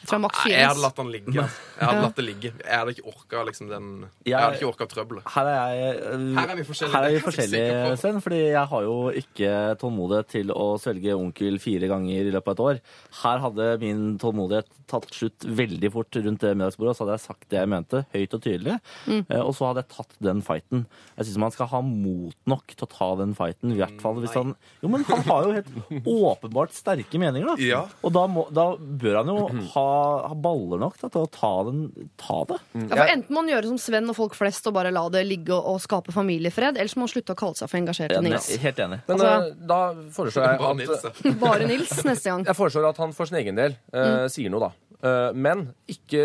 Jeg 0.09 0.18
Max 0.18 0.18
jeg 0.18 0.23
maks 0.25 0.38
Nei, 0.38 0.44
fire. 0.49 0.59
jeg 0.59 0.68
hadde 0.68 0.85
latt 0.85 0.99
den 0.99 1.11
ligge. 1.12 1.35
Jeg 1.35 1.88
hadde 1.88 2.03
latt 2.05 2.16
det 2.18 2.25
ligge. 2.25 2.53
Jeg 2.64 2.79
hadde 2.81 2.94
ikke 2.94 3.12
orka 3.12 3.42
liksom 3.49 3.68
den 3.71 3.88
Jeg 4.27 4.38
hadde 4.38 4.59
ikke 4.59 4.68
orka 4.71 4.87
trøbbelet. 4.88 5.29
Her 5.35 5.51
er, 5.53 5.99
eh, 5.99 6.27
Her 6.38 6.49
er 6.49 6.57
vi 6.57 6.64
forskjellige, 6.68 6.94
Her 6.97 7.09
er 7.09 7.14
vi 7.16 7.23
forskjellige. 7.27 7.97
Sven. 7.99 8.21
Fordi 8.25 8.40
jeg 8.40 8.66
har 8.73 8.83
jo 8.83 8.97
ikke 9.23 9.53
tålmodighet 9.83 10.29
til 10.29 10.53
å 10.55 10.66
svelge 10.81 11.16
onkel 11.18 11.59
fire 11.62 11.88
ganger 11.90 12.29
i 12.29 12.33
løpet 12.35 12.49
av 12.49 12.57
et 12.57 12.64
år. 12.68 12.81
Her 13.23 13.38
hadde 13.44 13.68
min 13.81 14.18
tålmodighet 14.18 14.66
tatt 14.88 15.09
slutt 15.12 15.44
veldig 15.44 15.90
fort 15.92 16.16
rundt 16.16 16.40
det 16.40 16.55
middagsbordet. 16.57 16.97
Så 16.97 17.05
hadde 17.05 17.16
jeg 17.18 17.27
sagt 17.27 17.49
det 17.53 17.61
jeg 17.61 17.68
mente, 17.68 18.05
høyt 18.14 18.35
og 18.35 18.42
tydelig. 18.44 18.79
Mm. 19.07 19.23
Og 19.44 19.53
så 19.57 19.68
hadde 19.68 19.85
jeg 19.85 19.92
tatt 19.97 20.16
den 20.25 20.42
fighten. 20.42 20.87
Jeg 21.18 21.29
syns 21.29 21.42
man 21.44 21.55
skal 21.55 21.71
ha 21.75 21.81
mot 21.85 22.37
nok 22.49 22.75
til 22.75 22.87
å 22.87 22.90
ta 22.90 23.11
den 23.21 23.35
fighten. 23.38 23.75
I 23.75 23.81
hvert 23.83 24.01
fall 24.01 24.21
hvis 24.23 24.37
han 24.38 24.55
Jo, 24.83 24.88
men 24.92 25.05
han 25.09 25.25
har 25.29 25.44
jo 25.44 25.55
helt 25.59 26.07
åpenbart 26.09 26.73
sterke 26.77 27.21
meninger, 27.21 27.53
da. 27.53 27.57
Ja. 27.62 27.83
Og 28.03 28.14
da, 28.16 28.25
må, 28.31 28.47
da 28.55 28.71
bør 28.79 29.21
han 29.21 29.33
jo 29.33 29.38
ha, 29.75 29.88
ha 30.29 30.35
baller 30.45 30.81
nok 30.83 30.97
da, 31.01 31.09
til 31.15 31.25
å 31.25 31.31
ta, 31.35 31.51
den, 31.69 31.81
ta 32.21 32.39
det. 32.51 32.59
Ja, 32.75 32.89
for 32.95 33.13
Enten 33.15 33.33
må 33.35 33.41
man 33.43 33.51
gjøre 33.53 33.71
som 33.73 33.79
Sven 33.83 34.09
og 34.13 34.17
folk 34.19 34.37
flest 34.39 34.67
og 34.71 34.77
bare 34.79 34.93
la 34.95 35.03
det 35.15 35.25
ligge 35.29 35.55
og, 35.57 35.67
og 35.75 35.81
skape 35.85 36.15
familiefred, 36.15 36.77
eller 36.79 36.89
så 36.93 37.01
må 37.01 37.07
man 37.07 37.13
slutte 37.15 37.35
å 37.37 37.41
kalle 37.41 37.59
seg 37.61 37.71
for 37.73 37.81
engasjert 37.81 38.17
Ja, 38.17 38.23
Nils. 38.25 38.51
Helt 38.63 38.79
enig. 38.85 39.01
Men 39.09 39.17
Altså- 39.21 39.35
eh, 39.51 39.67
da 39.75 39.81
foreslår 40.19 40.49
jeg 40.49 40.63
Bare 40.63 40.71
at 40.71 40.81
Nils. 40.83 41.37
Bare 41.45 41.67
Nils 41.73 41.93
neste 42.07 42.31
gang. 42.33 42.47
Jeg 42.49 42.57
foreslår 42.59 42.89
at 42.93 43.03
han 43.05 43.13
for 43.17 43.27
sin 43.31 43.41
egen 43.43 43.59
del 43.59 43.77
uh, 43.93 43.99
Mm. 43.99 44.29
sier 44.33 44.51
noe, 44.55 44.69
da. 44.71 44.73
Uh, 44.99 45.33
men 45.37 45.69
ikke 45.89 46.25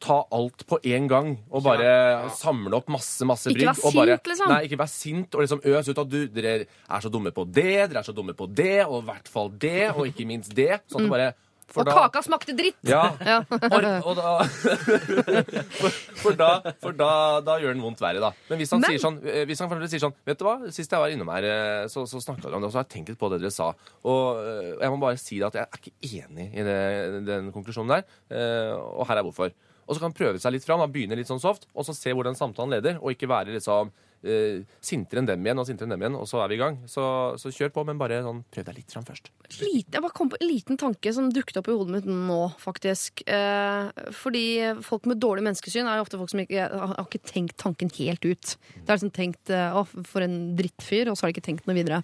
ta 0.00 0.22
alt 0.32 0.62
på 0.64 0.78
en 0.88 1.06
gang 1.12 1.26
og 1.52 1.60
bare 1.66 2.30
samle 2.32 2.72
opp 2.78 2.86
masse 2.88 3.20
masse 3.28 3.50
Ikke 3.52 3.66
brygg. 3.66 3.82
vær 3.82 3.84
og 3.90 3.96
bare, 3.98 4.14
sint, 4.16 4.30
liksom. 4.30 4.48
Nei, 4.48 4.60
ikke 4.64 4.78
vær 4.80 4.88
sint 4.88 5.34
og 5.36 5.42
liksom 5.44 5.60
øs 5.68 5.90
ut 5.90 5.98
at 6.00 6.08
du, 6.08 6.16
dere 6.32 6.54
er 6.64 7.02
så 7.04 7.10
dumme 7.12 7.32
på 7.36 7.44
det, 7.52 7.74
dere 7.90 8.00
er 8.00 8.06
så 8.08 8.14
dumme 8.16 8.32
på 8.38 8.46
det, 8.48 8.78
og 8.86 9.02
i 9.02 9.06
hvert 9.10 9.28
fall 9.28 9.50
det, 9.60 9.90
og 9.92 10.06
ikke 10.08 10.24
minst 10.30 10.54
det. 10.56 10.70
Sånn 10.88 11.04
at 11.04 11.10
du 11.10 11.12
bare 11.12 11.28
for 11.70 11.86
og 11.86 11.90
Og 11.92 11.98
kaka 12.00 12.22
smakte 12.26 12.54
dritt! 12.58 12.76
Ja. 12.86 13.02
Ja. 13.26 13.38
Og, 13.50 13.86
og 14.10 14.16
da 14.18 14.32
For, 15.80 15.94
for, 16.20 16.36
da, 16.38 16.48
for 16.82 16.96
da, 16.96 17.10
da 17.46 17.56
gjør 17.62 17.74
den 17.76 17.82
vondt 17.84 18.02
verre, 18.02 18.20
da. 18.22 18.30
Men 18.50 18.60
hvis 18.60 18.72
han, 18.74 18.82
Men- 18.82 18.92
sier 18.94 19.02
sånn, 19.02 19.18
eh, 19.24 19.44
hvis 19.48 19.62
han 19.62 19.72
sier 19.86 20.02
sånn 20.02 20.14
Vet 20.26 20.40
du 20.40 20.44
hva, 20.46 20.56
sist 20.74 20.92
jeg 20.92 21.02
var 21.02 21.14
innom 21.14 21.30
her, 21.32 21.46
eh, 21.48 21.86
så, 21.92 22.04
så 22.10 22.20
snakka 22.22 22.46
dere 22.48 22.58
om 22.58 22.64
det, 22.64 22.70
og 22.70 22.74
så 22.74 22.80
har 22.82 22.86
jeg 22.88 22.92
tenkt 22.96 23.12
litt 23.14 23.20
på 23.20 23.30
det 23.32 23.40
dere 23.44 23.54
sa. 23.54 23.70
Og 24.04 24.42
eh, 24.42 24.70
jeg 24.82 24.92
må 24.92 25.00
bare 25.02 25.20
si 25.20 25.40
at 25.46 25.56
jeg 25.58 25.64
er 25.66 25.80
ikke 25.80 25.94
enig 26.26 26.48
i 26.52 26.66
det, 26.66 26.78
den 27.28 27.50
konklusjonen 27.54 27.96
der. 27.98 28.06
Og 28.80 29.06
her 29.08 29.20
er 29.20 29.26
hvorfor. 29.26 29.54
Og 29.86 29.96
så 29.96 29.98
kan 30.02 30.10
han 30.12 30.18
prøve 30.18 30.38
seg 30.42 30.54
litt 30.54 30.66
fram, 30.66 30.82
begynne 30.92 31.16
litt 31.18 31.30
sånn 31.30 31.42
soft, 31.42 31.64
og 31.74 31.86
så 31.86 31.94
se 31.96 32.12
hvordan 32.14 32.36
samtalen 32.38 32.76
leder, 32.76 33.00
og 33.02 33.14
ikke 33.14 33.30
være 33.30 33.56
liksom 33.56 33.90
eh, 34.24 34.62
sintere 34.84 35.22
enn 35.22 35.28
dem 35.28 35.46
igjen 35.46 35.62
og 35.62 35.68
sintere 35.68 35.88
enn 35.88 35.94
dem 35.94 36.04
igjen, 36.04 36.18
og 36.20 36.28
så 36.30 36.42
er 36.42 36.52
vi 36.52 36.58
i 36.58 36.60
gang. 36.60 36.78
Så, 36.90 37.04
så 37.40 37.52
kjør 37.54 37.72
på, 37.76 37.84
men 37.88 38.00
bare 38.00 38.20
sånn, 38.24 38.42
prøv 38.52 38.66
deg 38.68 38.80
litt 38.80 38.94
fram 38.94 39.06
først. 39.08 39.32
Lite, 39.60 39.96
jeg 39.96 40.04
bare 40.04 40.16
kom 40.16 40.32
på 40.32 40.40
en 40.40 40.50
liten 40.50 40.80
tanke 40.80 41.14
som 41.16 41.30
dukket 41.34 41.60
opp 41.60 41.70
i 41.70 41.76
hodet 41.76 41.96
mitt 41.96 42.10
nå, 42.10 42.40
faktisk. 42.60 43.24
Uh, 43.28 43.90
fordi 44.16 44.44
folk 44.86 45.08
med 45.10 45.22
dårlig 45.22 45.46
menneskesyn 45.48 45.88
er 45.88 46.00
jo 46.00 46.06
ofte 46.06 46.20
folk 46.20 46.32
som 46.32 46.44
ikke 46.44 46.68
har, 46.68 46.96
ikke 47.06 47.24
tenkt 47.28 47.58
tanken 47.60 47.92
helt 47.98 48.24
ut. 48.26 48.54
Det 48.76 48.86
er 48.86 49.00
liksom 49.00 49.14
tenkt 49.16 49.52
å, 49.54 49.84
uh, 49.86 49.98
for 50.08 50.26
en 50.26 50.54
drittfyr, 50.58 51.10
og 51.10 51.18
så 51.18 51.26
har 51.26 51.32
de 51.32 51.38
ikke 51.38 51.48
tenkt 51.50 51.68
noe 51.70 51.78
videre. 51.78 52.02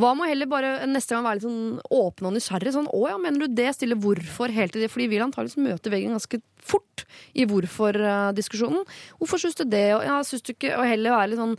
Hva 0.00 0.14
med 0.16 0.30
heller 0.30 0.48
bare 0.48 0.70
neste 0.88 1.12
gang 1.12 1.26
være 1.26 1.40
litt 1.40 1.44
sånn 1.44 1.80
åpen 1.92 2.28
og 2.30 2.34
nysgjerrig? 2.36 2.72
Sånn, 2.72 2.88
å 2.94 3.02
ja, 3.10 3.18
mener 3.20 3.44
du 3.44 3.56
det? 3.58 3.68
Stille 3.76 3.98
hvorfor 4.00 4.52
helt 4.54 4.72
til 4.72 4.84
det? 4.84 4.88
Fordi 4.92 5.08
vi 5.08 5.18
vil 5.18 5.26
antakeligvis 5.26 5.60
møte 5.60 5.92
veggen 5.92 6.16
ganske 6.16 6.40
fort 6.70 7.04
i 7.36 7.44
hvorfor-diskusjonen. 7.50 8.86
Hvorfor 9.20 9.42
syns 9.42 9.58
du 9.60 9.66
det? 9.68 9.88
Og, 9.98 10.04
ja, 10.06 10.20
syns 10.26 10.46
du 10.46 10.54
ikke? 10.54 10.72
Og 10.78 10.88
heller 10.88 11.16
være 11.16 11.32
litt 11.32 11.42
sånn 11.42 11.56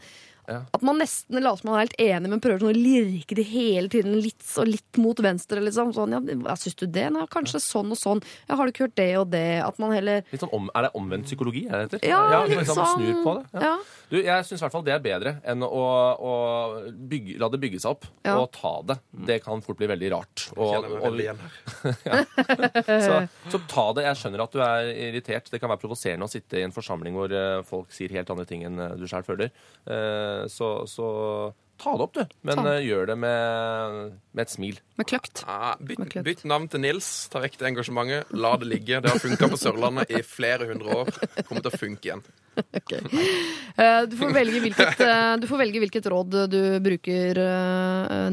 Ja. 0.48 0.62
At 0.74 0.82
man 0.86 0.98
nesten 1.00 1.38
later 1.42 1.62
som 1.62 1.70
man 1.70 1.78
er 1.80 1.86
helt 1.86 2.00
enig, 2.02 2.30
men 2.34 2.42
prøver 2.44 2.64
sånn 2.64 2.74
å 2.74 2.78
lirke 2.78 3.36
det 3.38 3.46
hele 3.52 3.90
tiden 3.94 4.18
litt 4.24 4.44
og 4.58 4.68
litt 4.68 4.98
mot 5.02 5.20
venstre. 5.24 5.62
liksom. 5.64 5.94
Sånn, 5.96 6.16
ja, 6.16 6.56
Syns 6.60 6.76
du 6.82 6.86
det? 6.88 7.08
Nei, 7.14 7.26
kanskje 7.32 7.62
sånn 7.64 7.92
og 7.94 8.00
sånn. 8.00 8.22
Ja, 8.50 8.56
Har 8.60 8.66
du 8.66 8.74
ikke 8.74 8.88
hørt 8.88 8.96
det 9.00 9.10
og 9.22 9.30
det? 9.32 9.62
At 9.64 9.78
man 9.80 9.94
heller 9.96 10.24
Litt 10.32 10.42
sånn 10.44 10.54
om, 10.56 10.70
er 10.76 10.88
det 10.88 10.92
omvendt 10.98 11.30
psykologi? 11.30 11.66
Er 11.70 11.86
det 11.86 12.00
heter? 12.00 12.08
Ja, 12.10 12.44
litt 12.46 12.58
liksom 12.62 12.80
sånn. 12.82 12.98
Snur 13.02 13.24
på 13.26 13.36
det. 13.40 13.66
Ja. 13.66 13.76
Du, 14.12 14.18
jeg 14.20 14.44
syns 14.48 14.60
i 14.60 14.64
hvert 14.66 14.74
fall 14.76 14.84
det 14.84 14.92
er 14.92 15.04
bedre 15.04 15.32
enn 15.48 15.64
å, 15.64 15.84
å 16.20 16.34
bygge, 16.92 17.38
la 17.40 17.48
det 17.54 17.62
bygge 17.64 17.80
seg 17.80 17.94
opp 17.96 18.10
Ja. 18.28 18.36
og 18.42 18.50
ta 18.52 18.74
det. 18.90 18.98
Det 19.30 19.38
kan 19.46 19.62
fort 19.64 19.78
bli 19.80 19.88
veldig 19.88 20.10
rart. 20.12 20.50
Og, 20.58 20.90
og, 21.00 21.16
så, 21.96 23.22
så 23.52 23.62
ta 23.72 23.86
det. 23.96 24.06
Jeg 24.10 24.20
skjønner 24.20 24.44
at 24.46 24.56
du 24.56 24.60
er 24.64 24.90
irritert. 25.08 25.50
Det 25.52 25.62
kan 25.62 25.72
være 25.72 25.82
provoserende 25.84 26.28
å 26.28 26.32
sitte 26.32 26.60
i 26.60 26.66
en 26.66 26.74
forsamling 26.76 27.16
hvor 27.18 27.32
eh, 27.36 27.62
folk 27.68 27.92
sier 27.96 28.12
helt 28.16 28.30
andre 28.34 28.46
ting 28.50 28.66
enn 28.68 28.80
eh, 28.84 28.96
du 29.00 29.08
sjøl 29.10 29.26
føler. 29.28 29.52
Eh, 29.86 30.41
så, 30.50 30.72
så 30.90 31.08
ta 31.82 31.96
det 31.98 32.06
opp, 32.06 32.14
du. 32.14 32.36
Men 32.46 32.60
eh, 32.70 32.84
gjør 32.86 33.08
det 33.10 33.16
med, 33.18 34.12
med 34.38 34.42
et 34.44 34.52
smil. 34.54 34.76
med 35.02 35.08
kløkt. 35.10 35.42
Ah, 35.50 35.74
bytt, 35.82 35.98
Med 35.98 36.12
kløkt. 36.14 36.26
bytt 36.28 36.44
navn 36.46 36.68
til 36.70 36.84
Nils. 36.84 37.08
Ta 37.34 37.42
vekk 37.42 37.58
det 37.58 37.72
engasjementet. 37.72 38.30
La 38.38 38.52
det 38.62 38.70
ligge. 38.70 39.00
Det 39.02 39.10
har 39.10 39.18
funka 39.24 39.50
på 39.50 39.58
Sørlandet 39.58 40.14
i 40.14 40.22
flere 40.22 40.68
hundre 40.70 40.94
år. 41.02 41.10
Kommer 41.48 41.66
til 41.66 41.72
å 41.74 41.80
funke 41.82 42.12
igjen. 42.12 42.22
Eh, 43.82 44.02
Du 44.12 44.16
får, 44.20 44.34
velge 44.36 44.60
hvilket, 44.60 45.00
eh, 45.08 45.34
du 45.40 45.46
får 45.48 45.62
velge 45.62 45.80
hvilket 45.82 46.08
råd 46.12 46.36
du 46.52 46.58
bruker, 46.84 47.40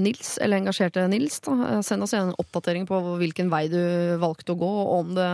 Nils, 0.03 0.33
eller 0.43 0.59
engasjerte 0.59 1.05
Nils. 1.09 1.39
Da. 1.47 1.79
Send 1.87 2.03
oss 2.05 2.13
en 2.19 2.33
oppdatering 2.43 2.85
på 2.89 2.99
hvilken 3.21 3.49
vei 3.53 3.65
du 3.73 3.79
valgte 4.21 4.53
å 4.57 4.59
gå, 4.61 4.69
og 4.83 4.95
om 4.99 5.13
det 5.17 5.29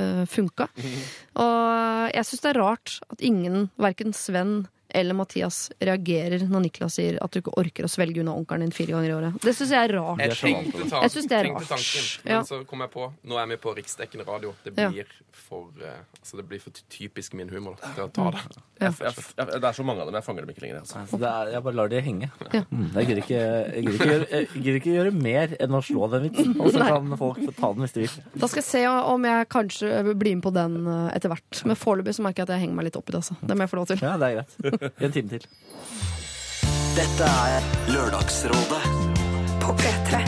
uh, 0.00 0.22
funka. 0.32 0.66
Og 1.44 2.08
jeg 2.16 2.26
syns 2.28 2.42
det 2.44 2.50
er 2.54 2.60
rart 2.64 2.96
at 3.12 3.22
ingen, 3.24 3.68
verken 3.80 4.16
Sven 4.16 4.62
eller 4.94 5.14
Mathias, 5.18 5.70
reagerer 5.80 6.44
når 6.48 6.64
Niklas 6.66 6.94
sier 6.98 7.18
at 7.22 7.32
du 7.32 7.40
ikke 7.40 7.54
orker 7.58 7.84
å 7.84 7.90
svelge 7.90 8.20
unna 8.22 8.34
onkelen 8.36 8.66
din 8.66 8.74
fire 8.76 8.92
ganger 8.96 9.10
i 9.10 9.16
året. 9.16 9.40
Det 9.42 9.54
syns 9.56 9.70
jeg 9.74 9.88
er 9.90 9.94
rart. 9.98 10.18
Jeg 10.20 10.36
tenkte, 10.38 10.88
ta, 10.90 11.02
Jeg 11.02 11.10
det 11.12 11.24
er 11.32 11.48
tenkte 11.48 11.62
rart. 11.62 11.68
tanken, 11.72 12.08
men 12.24 12.32
Ja. 12.34 12.40
så 12.42 12.64
kom 12.66 12.80
jeg 12.80 12.90
på 12.90 13.12
Nå 13.24 13.38
er 13.42 13.46
vi 13.46 13.56
på 13.56 13.74
riksdekkende 13.76 14.26
radio. 14.26 14.54
Det 14.64 14.72
Ja. 14.78 14.90
blir 14.90 15.06
for, 15.32 15.68
eh, 15.82 16.00
altså 16.20 16.36
det 16.36 16.48
blir 16.48 16.60
for 16.60 16.70
typisk 16.90 17.34
min 17.34 17.48
humor 17.48 17.76
til 17.94 18.04
å 18.04 18.12
ta 18.12 18.30
det. 18.30 18.40
Ja. 18.80 18.90
jeg, 18.90 19.14
jeg, 19.38 19.46
det 19.46 19.64
er 19.64 19.72
så 19.72 19.84
mange 19.84 20.00
av 20.00 20.06
dem. 20.06 20.14
Jeg 20.14 20.24
fanger 20.24 20.40
dem 20.46 20.50
ikke 20.54 20.62
lenger. 20.62 20.80
Altså. 20.80 21.06
Så 21.08 21.18
det 21.18 21.28
er, 21.28 21.52
jeg 21.52 21.62
bare 21.62 21.74
lar 21.74 21.88
det 21.88 22.02
henge. 22.04 22.30
Ja. 22.52 22.62
Mm, 22.72 22.92
jeg 22.94 23.06
gidder 23.06 23.22
ikke, 23.22 23.42
ikke, 23.82 24.06
gjøre- 24.08 24.80
ikke 24.80 24.92
gjøre 24.92 25.12
mer 25.14 25.48
enn 25.60 25.70
å 25.70 25.82
slå 25.82 26.10
den 26.10 26.28
vitsen. 26.30 26.56
Og 26.62 26.72
så 26.72 26.78
kan 26.86 27.16
folk 27.16 27.38
ta 27.56 27.72
den 27.72 27.82
hvis 27.86 27.92
de 27.92 28.00
vil. 28.06 28.16
Da 28.36 28.46
skal 28.46 28.62
jeg 28.62 28.68
se 28.68 28.86
om 28.88 29.24
jeg 29.24 29.48
kanskje 29.48 30.14
blir 30.18 30.34
med 30.36 30.42
på 30.42 30.52
den 30.52 30.86
eh, 30.86 31.16
etter 31.16 31.28
hvert. 31.32 31.64
Men 31.64 31.76
foreløpig 31.76 32.18
merker 32.20 32.42
jeg 32.42 32.48
at 32.50 32.54
jeg 32.56 32.60
henger 32.66 32.74
meg 32.74 32.84
litt 32.90 32.96
opp 32.96 33.08
i 33.08 33.12
det. 33.12 33.20
Altså. 33.22 33.36
Det 33.40 33.56
må 33.56 33.64
jeg 33.66 33.70
få 33.72 33.76
lov 33.80 33.86
til. 33.92 33.98
Ja, 34.02 34.16
det 34.18 34.28
er 34.28 34.34
greit. 34.42 34.81
En 34.82 35.12
time 35.14 35.30
til. 35.30 35.44
Dette 36.96 37.26
er 37.28 37.66
Lørdagsrådet 37.92 38.80
På 39.62 39.74
P3. 39.78 40.18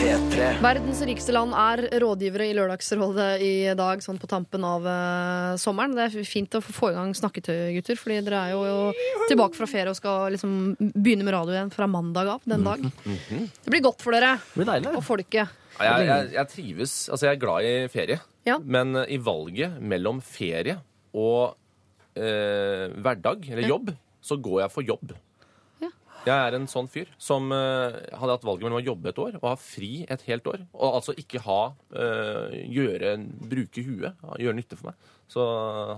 P3. 0.00 0.46
Verdens 0.64 1.02
rikeste 1.04 1.34
land 1.36 1.52
er 1.60 1.82
rådgivere 2.00 2.46
i 2.48 2.54
Lørdagsrådet 2.56 3.26
i 3.44 3.50
dag, 3.76 4.00
sånn 4.00 4.16
på 4.22 4.30
tampen 4.30 4.64
av 4.64 4.86
eh, 4.88 5.58
sommeren. 5.60 5.92
Det 5.98 6.06
er 6.08 6.24
fint 6.24 6.56
å 6.56 6.62
få 6.64 6.88
i 6.94 6.96
gang 6.96 7.12
snakketøy, 7.18 7.58
gutter, 7.76 8.00
fordi 8.00 8.22
dere 8.24 8.40
er 8.48 8.54
jo, 8.56 8.62
jo 8.64 9.28
tilbake 9.28 9.60
fra 9.60 9.68
ferie 9.68 9.92
og 9.92 9.98
skal 10.00 10.32
liksom 10.38 10.56
begynne 10.80 11.26
med 11.28 11.36
radio 11.36 11.58
igjen 11.58 11.74
fra 11.76 11.84
mandag 11.90 12.32
av 12.38 12.48
den 12.48 12.64
dag. 12.64 12.88
Det 13.04 13.68
blir 13.76 13.84
godt 13.90 14.00
for 14.00 14.16
dere 14.16 14.38
Det 14.40 14.62
blir 14.62 14.70
deilig. 14.72 14.94
og 14.96 15.04
folket. 15.04 15.52
Ja, 15.80 15.98
Jeg, 16.00 16.08
jeg, 16.08 16.32
jeg 16.34 16.48
trives 16.56 16.94
Altså, 17.08 17.26
jeg 17.28 17.36
er 17.36 17.40
glad 17.44 17.68
i 17.68 17.76
ferie. 17.92 18.20
Ja. 18.48 18.56
Men 18.64 18.96
eh, 19.04 19.12
i 19.18 19.20
valget 19.20 19.76
mellom 19.84 20.24
ferie 20.24 20.80
og 21.12 21.58
eh, 22.18 22.86
hverdag, 23.00 23.50
eller 23.50 23.68
jobb, 23.68 23.92
så 24.20 24.38
går 24.40 24.64
jeg 24.64 24.74
for 24.74 24.94
jobb. 24.94 25.18
Jeg 26.28 26.36
er 26.36 26.54
en 26.56 26.66
sånn 26.68 26.88
fyr 26.90 27.08
som 27.20 27.48
eh, 27.54 27.94
hadde 28.12 28.34
hatt 28.34 28.44
valget 28.44 28.66
mellom 28.66 28.80
å 28.80 28.84
jobbe 28.84 29.08
et 29.08 29.20
år 29.22 29.38
og 29.38 29.46
ha 29.46 29.54
fri 29.60 30.02
et 30.04 30.24
helt 30.28 30.50
år. 30.52 30.66
Og 30.76 30.98
altså 30.98 31.14
ikke 31.16 31.40
ha 31.46 31.60
eh, 31.96 32.58
gjøre, 32.68 33.14
bruke 33.48 33.84
huet, 33.86 34.20
gjøre 34.36 34.58
nytte 34.58 34.76
for 34.76 34.90
meg. 34.90 35.08
Så 35.30 35.44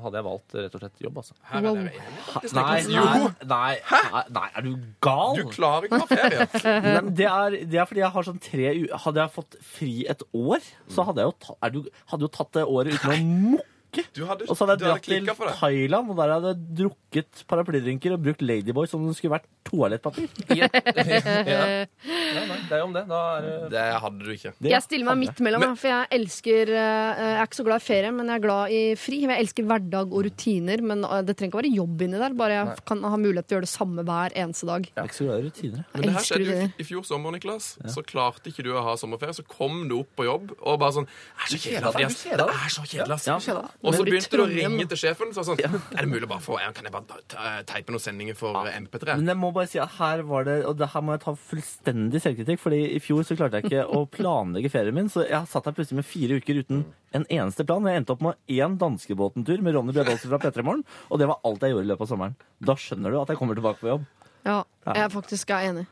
hadde 0.02 0.20
jeg 0.20 0.26
valgt 0.26 0.54
rett 0.58 0.74
og 0.76 0.82
slett 0.82 1.02
jobb, 1.02 1.18
altså. 1.22 1.34
Her 1.48 1.66
er 1.70 1.86
faktisk. 2.28 2.54
Nei, 2.58 2.82
nei, 2.84 3.04
nei, 3.48 3.72
nei, 4.12 4.22
nei, 4.36 4.44
er 4.60 4.66
du 4.66 4.72
gal? 5.02 5.38
du 5.40 5.48
klarer 5.48 5.88
ikke 5.88 6.02
å 6.02 6.04
ha 6.04 6.08
ferie. 6.10 6.48
Nei, 6.84 6.94
men 6.98 7.10
det, 7.16 7.28
er, 7.30 7.56
det 7.64 7.80
er 7.80 7.88
fordi 7.88 8.04
jeg 8.04 8.12
har 8.12 8.28
sånn 8.28 8.42
tre 8.44 8.74
u 8.76 8.82
Hadde 9.06 9.24
jeg 9.24 9.32
fått 9.32 9.56
fri 9.64 9.94
et 10.12 10.26
år, 10.36 10.70
så 10.92 11.08
hadde 11.08 11.24
jeg 11.24 11.32
jo, 11.32 11.36
ta, 11.46 11.56
er 11.64 11.72
du, 11.74 11.80
hadde 12.12 12.28
jo 12.28 12.32
tatt 12.36 12.52
det 12.58 12.68
året 12.68 13.00
uten 13.00 13.14
å 13.16 13.20
mukke. 13.24 13.68
Du 13.92 14.22
hadde, 14.24 14.46
Og 14.48 14.56
så 14.56 14.64
hadde 14.64 14.80
jeg 14.80 14.88
hadde 14.88 15.26
dratt 15.28 15.36
til. 15.36 15.58
Thailand, 15.58 16.10
og 16.12 16.16
der 16.16 16.30
hadde 16.32 16.52
jeg 16.52 16.60
drukket 16.78 17.42
paraplydrinker 17.50 18.14
og 18.14 18.22
brukt 18.24 18.40
Ladyboy 18.40 18.86
som 18.88 19.02
om 19.02 19.10
det 19.10 19.18
skulle 19.18 19.34
vært 19.34 19.48
toalettpapir. 19.68 20.30
ja. 20.60 20.68
ja, 20.72 21.64
nei, 22.48 22.56
det 22.68 22.72
er 22.72 22.80
jo 22.80 22.86
om 22.86 22.94
det. 22.96 23.02
Da 23.10 23.20
er 23.36 23.44
det 23.46 23.56
Det 23.74 23.82
hadde 24.04 24.24
du 24.24 24.30
ikke. 24.32 24.52
Det 24.56 24.72
Jeg 24.72 24.86
stiller 24.86 25.10
meg 25.10 25.20
midt 25.26 25.42
mellom, 25.44 25.76
for 25.76 25.92
jeg 25.92 26.08
elsker 26.18 26.72
eh, 26.72 27.20
Jeg 27.20 27.36
er 27.42 27.50
ikke 27.50 27.60
så 27.60 27.66
glad 27.68 27.84
i 27.84 27.86
ferie, 27.86 28.14
men 28.16 28.32
jeg 28.32 28.40
er 28.40 28.44
glad 28.46 28.76
i 28.78 28.82
fri. 29.00 29.20
Jeg 29.26 29.44
elsker 29.44 29.68
hverdag 29.68 30.16
og 30.16 30.24
rutiner, 30.28 30.84
men 30.92 31.04
eh, 31.08 31.20
det 31.28 31.36
trenger 31.36 31.52
ikke 31.52 31.60
være 31.60 31.74
jobb 31.82 32.06
inni 32.08 32.22
der. 32.24 32.38
Bare 32.40 32.58
jeg 32.58 32.86
kan 32.88 33.04
ha 33.04 33.20
mulighet 33.20 33.50
til 33.50 33.58
å 33.58 33.60
gjøre 33.60 33.68
det 33.68 33.74
samme 33.74 34.06
hver 34.08 34.38
eneste 34.44 34.70
dag. 34.70 34.88
Jeg 34.88 35.02
er 35.04 35.12
ikke 35.12 35.20
så 35.20 35.28
glad 35.28 35.44
i 35.44 35.46
rutiner. 35.50 35.84
Men 35.92 36.06
det 36.08 36.16
her 36.16 36.28
skjedde 36.30 36.48
jo 36.48 36.70
i 36.72 36.88
fjor 36.88 37.06
sommer, 37.12 37.36
Niklas. 37.36 37.68
Så 37.92 38.06
klarte 38.08 38.48
ikke 38.48 38.64
du 38.64 38.72
å 38.72 38.86
ha 38.88 38.96
sommerferie. 39.00 39.36
Så 39.36 39.44
kom 39.48 39.84
du 39.90 39.98
opp 40.00 40.16
på 40.16 40.28
jobb 40.28 40.56
og 40.58 40.80
bare 40.80 40.96
sånn 40.96 41.08
Det 41.12 41.44
er 41.44 41.52
så 41.52 41.62
kjedelig, 41.66 41.84
Mathias. 41.92 42.20
Det 42.24 42.48
er 42.48 42.72
så 42.72 42.88
kjedelig, 42.88 43.20
ass. 43.20 43.28
Ja. 43.28 43.60
Og 43.82 43.96
så 43.96 44.04
begynte 44.06 44.38
du 44.38 44.44
å 44.44 44.48
ringe 44.50 44.86
til 44.90 45.00
sjefen. 45.00 45.32
Så 45.34 45.44
sånn, 45.46 45.58
Er 45.96 46.04
det 46.04 46.08
mulig 46.10 46.26
å 46.28 46.30
bare 46.30 46.44
få 46.44 46.58
Kan 46.76 46.86
jeg 46.86 46.94
bare 46.94 47.62
teipe 47.68 47.94
noen 47.94 48.02
sendinger 48.02 48.38
for 48.38 48.68
MP3? 48.68 49.16
Men 49.18 49.32
jeg 49.32 49.40
må 49.42 49.50
bare 49.54 49.70
si 49.70 49.80
at 49.82 49.96
her 49.98 50.22
var 50.28 50.46
det, 50.48 50.60
og 50.68 50.78
det 50.78 50.90
her 50.92 51.04
må 51.04 51.16
jeg 51.16 51.24
ta 51.24 51.34
fullstendig 51.50 52.22
selvkritikk, 52.22 52.62
fordi 52.62 52.80
i 52.96 53.02
fjor 53.02 53.26
så 53.26 53.36
klarte 53.38 53.60
jeg 53.60 53.70
ikke 53.70 53.84
å 53.90 54.04
planlegge 54.10 54.70
ferien 54.72 54.96
min, 54.96 55.10
så 55.12 55.26
jeg 55.26 55.50
satt 55.50 55.68
her 55.68 55.76
plutselig 55.76 56.00
med 56.02 56.08
fire 56.08 56.38
uker 56.38 56.62
uten 56.62 56.84
en 57.16 57.26
eneste 57.28 57.66
plan. 57.68 57.84
Jeg 57.90 58.02
endte 58.02 58.14
opp 58.14 58.24
med 58.24 58.38
én 58.54 58.78
danskebåtentur 58.80 59.62
med 59.64 59.76
Ronny 59.76 59.94
Bredås 59.96 60.26
fra 60.28 60.40
P3 60.42 60.64
Morgen, 60.66 60.86
og 61.10 61.22
det 61.22 61.30
var 61.30 61.42
alt 61.48 61.66
jeg 61.66 61.74
gjorde 61.74 61.88
i 61.88 61.92
løpet 61.92 62.06
av 62.06 62.12
sommeren. 62.14 62.38
Da 62.62 62.78
skjønner 62.78 63.12
du 63.12 63.20
at 63.22 63.34
jeg 63.34 63.40
kommer 63.40 63.58
tilbake 63.58 63.82
på 63.82 63.90
jobb. 63.96 64.06
Ja, 64.42 64.64
jeg 64.90 65.10
faktisk 65.12 65.50
er 65.54 65.68
enig. 65.68 65.84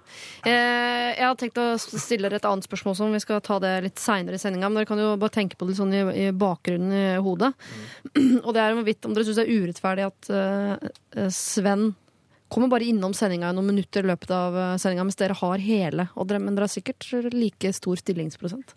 Eh, 0.43 1.11
jeg 1.15 1.23
har 1.23 1.37
tenkt 1.39 1.59
å 1.63 1.67
stille 1.79 2.27
dere 2.27 2.41
et 2.41 2.49
annet 2.49 2.67
spørsmål, 2.67 2.97
som 2.99 3.13
vi 3.15 3.21
skal 3.23 3.39
ta 3.47 3.61
det 3.63 3.73
litt 3.85 4.03
seinere 4.03 4.35
i 4.35 4.43
sendinga. 4.43 4.67
Men 4.67 4.81
dere 4.81 4.91
kan 4.91 4.99
jo 4.99 5.13
bare 5.21 5.35
tenke 5.37 5.59
på 5.59 5.69
det 5.69 5.77
sånn 5.79 5.95
i, 5.95 6.27
bakgrunnen 6.35 6.95
i 6.97 7.05
hodet. 7.23 7.53
Og 8.45 8.51
det 8.57 8.65
er 8.65 8.75
hvorvidt 8.75 9.07
om 9.07 9.15
dere 9.15 9.29
syns 9.29 9.39
det 9.39 9.47
er 9.47 9.63
urettferdig 9.63 10.09
at 10.09 10.31
eh, 10.35 11.29
Sven 11.35 11.93
kommer 12.51 12.73
bare 12.73 12.89
innom 12.91 13.15
sendinga 13.15 13.53
i 13.53 13.55
noen 13.55 13.71
minutter 13.71 14.03
i 14.03 14.11
løpet 14.11 14.35
av 14.35 14.59
eh, 14.59 14.77
sendinga, 14.83 15.07
mens 15.07 15.21
dere 15.21 15.39
har 15.39 15.63
hele. 15.63 16.09
Men 16.33 16.57
dere 16.57 16.67
har 16.67 16.75
sikkert 16.75 17.07
like 17.31 17.71
stor 17.77 18.03
stillingsprosent. 18.03 18.75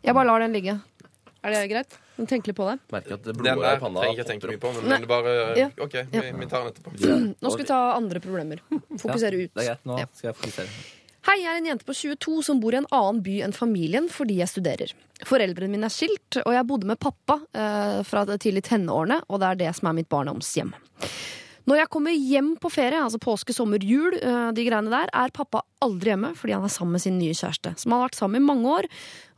Jeg 0.00 0.16
bare 0.16 0.28
lar 0.28 0.40
den 0.40 0.56
ligge. 0.56 0.80
Er 1.42 1.54
det 1.54 1.60
greit? 1.70 1.94
Tenk 2.28 2.46
litt 2.50 2.56
på 2.58 2.66
det. 2.68 2.76
Merker 2.92 3.14
at 3.16 3.24
Den 3.24 3.36
blodet 3.38 3.70
i 3.76 3.80
panna 3.80 4.02
trenger 4.02 4.10
jeg 4.12 4.18
ikke 4.18 4.28
tenke 4.28 4.48
mye 4.50 4.60
på, 4.60 4.72
men, 4.76 4.88
men 4.90 5.04
det 5.06 5.08
bare 5.08 5.34
Ja. 5.56 5.68
OK, 5.80 5.94
vi, 6.12 6.24
vi 6.36 6.48
tar 6.50 6.66
den 6.66 6.72
etterpå. 6.74 6.92
Nå 7.42 7.52
skal 7.54 7.62
vi 7.64 7.68
ta 7.70 7.78
andre 7.96 8.20
problemer. 8.20 8.60
Fokusere 9.00 9.40
ut. 9.46 9.52
Det 9.56 9.64
er 9.64 9.70
greit, 9.72 9.86
nå 9.88 9.96
Ja. 10.02 10.08
skal 10.12 10.28
jeg 10.34 10.36
fokusere. 10.42 10.74
Hei, 11.28 11.34
jeg 11.42 11.50
er 11.52 11.58
en 11.60 11.66
jente 11.68 11.84
på 11.84 11.92
22 11.96 12.42
som 12.44 12.60
bor 12.60 12.72
i 12.72 12.78
en 12.80 12.86
annen 12.96 13.18
by 13.24 13.34
enn 13.44 13.52
familien 13.56 14.06
fordi 14.12 14.38
jeg 14.40 14.48
studerer. 14.52 14.92
Foreldrene 15.28 15.68
mine 15.72 15.88
er 15.88 15.92
skilt, 15.92 16.38
og 16.44 16.52
jeg 16.56 16.64
bodde 16.68 16.88
med 16.88 17.00
pappa 17.00 17.36
eh, 17.52 17.98
fra 18.08 18.22
det 18.28 18.38
tidlig 18.44 18.62
tenårene, 18.70 19.18
og 19.28 19.40
det 19.42 19.50
er 19.50 19.58
det 19.64 19.72
som 19.76 19.90
er 19.90 19.98
mitt 20.00 20.08
barndomshjem. 20.12 20.72
Når 21.70 21.84
jeg 21.84 21.90
kommer 21.94 22.10
hjem 22.10 22.48
på 22.58 22.66
ferie, 22.74 22.98
altså 22.98 23.20
påske, 23.22 23.54
sommer, 23.54 23.78
jul, 23.86 24.16
eh, 24.18 24.48
de 24.56 24.62
greiene 24.66 24.90
der, 24.90 25.10
er 25.14 25.30
pappa 25.30 25.60
aldri 25.84 26.10
hjemme 26.10 26.32
fordi 26.34 26.56
han 26.56 26.66
er 26.66 26.72
sammen 26.74 26.96
med 26.96 27.04
sin 27.04 27.20
nye 27.20 27.36
kjæreste, 27.36 27.76
som 27.78 27.94
han 27.94 28.00
har 28.00 28.08
vært 28.08 28.18
sammen 28.18 28.42
i 28.42 28.48
mange 28.48 28.72
år, 28.74 28.88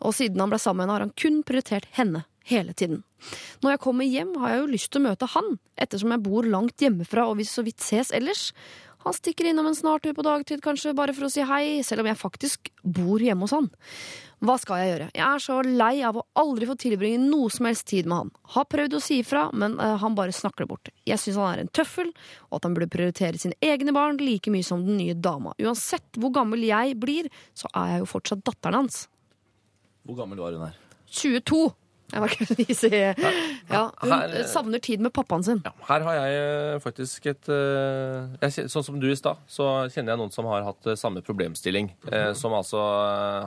og 0.00 0.14
siden 0.16 0.40
han 0.40 0.52
ble 0.52 0.60
sammen 0.62 0.80
med 0.80 0.86
henne, 0.86 0.94
har 0.96 1.04
han 1.04 1.12
kun 1.20 1.42
prioritert 1.44 1.90
henne 1.98 2.24
hele 2.48 2.72
tiden. 2.72 3.02
Når 3.60 3.74
jeg 3.74 3.82
kommer 3.84 4.08
hjem, 4.08 4.32
har 4.40 4.54
jeg 4.54 4.62
jo 4.62 4.70
lyst 4.72 4.90
til 4.94 5.02
å 5.02 5.10
møte 5.10 5.28
han, 5.34 5.52
ettersom 5.76 6.14
jeg 6.16 6.24
bor 6.24 6.48
langt 6.48 6.80
hjemmefra 6.80 7.28
og 7.28 7.36
vi 7.42 7.46
så 7.46 7.66
vidt 7.66 7.84
ses 7.84 8.14
ellers. 8.16 8.48
Han 9.02 9.16
stikker 9.16 9.48
innom 9.50 9.66
en 9.66 9.76
snartur 9.76 10.14
på 10.14 10.24
dagtid, 10.26 10.62
kanskje 10.62 10.94
bare 10.96 11.14
for 11.16 11.26
å 11.26 11.32
si 11.32 11.44
hei, 11.46 11.80
selv 11.86 12.04
om 12.04 12.10
jeg 12.10 12.20
faktisk 12.20 12.70
bor 12.82 13.22
hjemme 13.22 13.46
hos 13.46 13.54
han. 13.56 13.68
Hva 14.42 14.56
skal 14.58 14.80
jeg 14.80 14.90
gjøre? 14.90 15.08
Jeg 15.14 15.22
er 15.22 15.42
så 15.42 15.56
lei 15.62 15.92
av 16.06 16.16
å 16.18 16.24
aldri 16.42 16.66
få 16.66 16.74
tilbringe 16.82 17.20
noe 17.22 17.50
som 17.54 17.68
helst 17.68 17.86
tid 17.90 18.08
med 18.10 18.16
han. 18.18 18.32
Har 18.56 18.66
prøvd 18.70 18.96
å 18.98 19.02
si 19.02 19.20
ifra, 19.22 19.44
men 19.54 19.76
uh, 19.78 19.94
han 20.02 20.16
bare 20.18 20.34
snakker 20.34 20.64
det 20.64 20.70
bort. 20.72 20.90
Jeg 21.06 21.22
syns 21.22 21.38
han 21.38 21.52
er 21.52 21.62
en 21.62 21.70
tøffel, 21.70 22.10
og 22.50 22.58
at 22.58 22.66
han 22.66 22.74
burde 22.74 22.90
prioritere 22.90 23.38
sine 23.38 23.58
egne 23.62 23.94
barn 23.94 24.18
like 24.22 24.50
mye 24.50 24.66
som 24.66 24.82
den 24.86 24.98
nye 24.98 25.14
dama. 25.14 25.54
Uansett 25.62 26.18
hvor 26.18 26.34
gammel 26.34 26.66
jeg 26.66 26.98
blir, 27.02 27.30
så 27.54 27.70
er 27.70 27.94
jeg 27.94 28.02
jo 28.02 28.10
fortsatt 28.16 28.42
datteren 28.48 28.82
hans. 28.82 29.04
Hvor 30.02 30.18
gammel 30.18 30.42
var 30.42 30.58
hun 30.58 30.66
her? 30.66 30.78
22! 31.12 31.62
Jeg 32.12 32.20
var 32.20 32.28
ikke 32.34 32.90
ja, 33.72 33.82
Hun 34.02 34.10
Her- 34.12 34.34
savner 34.50 34.80
tid 34.84 35.00
med 35.00 35.12
pappaen 35.16 35.44
sin. 35.46 35.62
Ja, 35.64 35.72
her 35.88 36.04
har 36.06 36.18
jeg 36.18 36.40
eh, 36.42 36.78
faktisk 36.84 37.26
et 37.32 37.48
eh, 37.48 38.26
jeg, 38.42 38.66
Sånn 38.72 38.84
som 38.84 38.98
du 39.00 39.08
i 39.10 39.16
stad, 39.16 39.40
så 39.48 39.68
kjenner 39.92 40.12
jeg 40.14 40.20
noen 40.22 40.34
som 40.34 40.48
har 40.50 40.66
hatt 40.66 40.86
eh, 40.92 40.98
samme 41.00 41.22
problemstilling. 41.24 41.92
eh, 42.12 42.32
Som 42.38 42.52
altså 42.58 42.80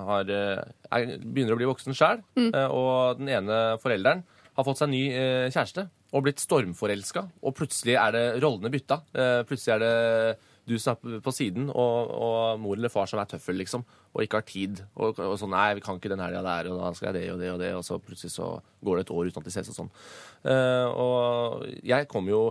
har, 0.09 0.29
er, 0.31 1.11
begynner 1.21 1.53
å 1.55 1.59
bli 1.59 1.69
voksen 1.69 1.93
sjæl, 1.97 2.23
og 2.71 3.21
den 3.21 3.29
ene 3.37 3.61
forelderen 3.83 4.23
har 4.55 4.63
fått 4.67 4.79
seg 4.81 4.89
ny 4.93 5.03
eh, 5.11 5.47
kjæreste 5.51 5.87
og 6.15 6.23
blitt 6.23 6.39
stormforelska, 6.39 7.25
og 7.43 7.55
plutselig 7.57 7.97
er 7.99 8.13
det 8.15 8.25
rollene 8.39 8.69
bytta. 8.71 9.01
Eh, 9.11 9.41
plutselig 9.49 9.73
er 9.75 9.81
det 9.83 9.95
du 10.65 10.75
som 10.81 10.95
er 10.95 11.19
på 11.23 11.33
siden, 11.35 11.67
og, 11.69 12.13
og 12.15 12.61
mor 12.61 12.77
eller 12.77 12.93
far 12.93 13.09
som 13.09 13.21
er 13.21 13.29
tøffel, 13.29 13.57
liksom, 13.61 13.83
og 14.13 14.23
ikke 14.23 14.41
har 14.41 14.47
tid. 14.49 14.81
Og, 14.95 15.19
og 15.21 15.35
sånn 15.41 15.53
Nei, 15.55 15.67
vi 15.77 15.83
kan 15.85 15.99
ikke 15.99 16.11
den 16.11 16.23
helga 16.23 16.41
der, 16.45 16.71
og 16.71 16.81
da 16.81 16.93
skal 16.97 17.11
jeg 17.11 17.19
det 17.19 17.27
og 17.33 17.43
det 17.43 17.51
og 17.53 17.61
det, 17.61 17.73
og 17.77 17.85
så 17.87 17.99
plutselig 18.01 18.33
så 18.33 18.55
går 18.85 18.97
det 18.97 19.05
et 19.05 19.13
år 19.15 19.29
uten 19.29 19.43
at 19.43 19.49
de 19.49 19.53
ses 19.53 19.69
og 19.73 19.77
sånn. 19.77 19.93
Uh, 20.45 20.87
og 21.05 21.69
jeg 21.85 22.09
kommer 22.11 22.35
jo 22.35 22.41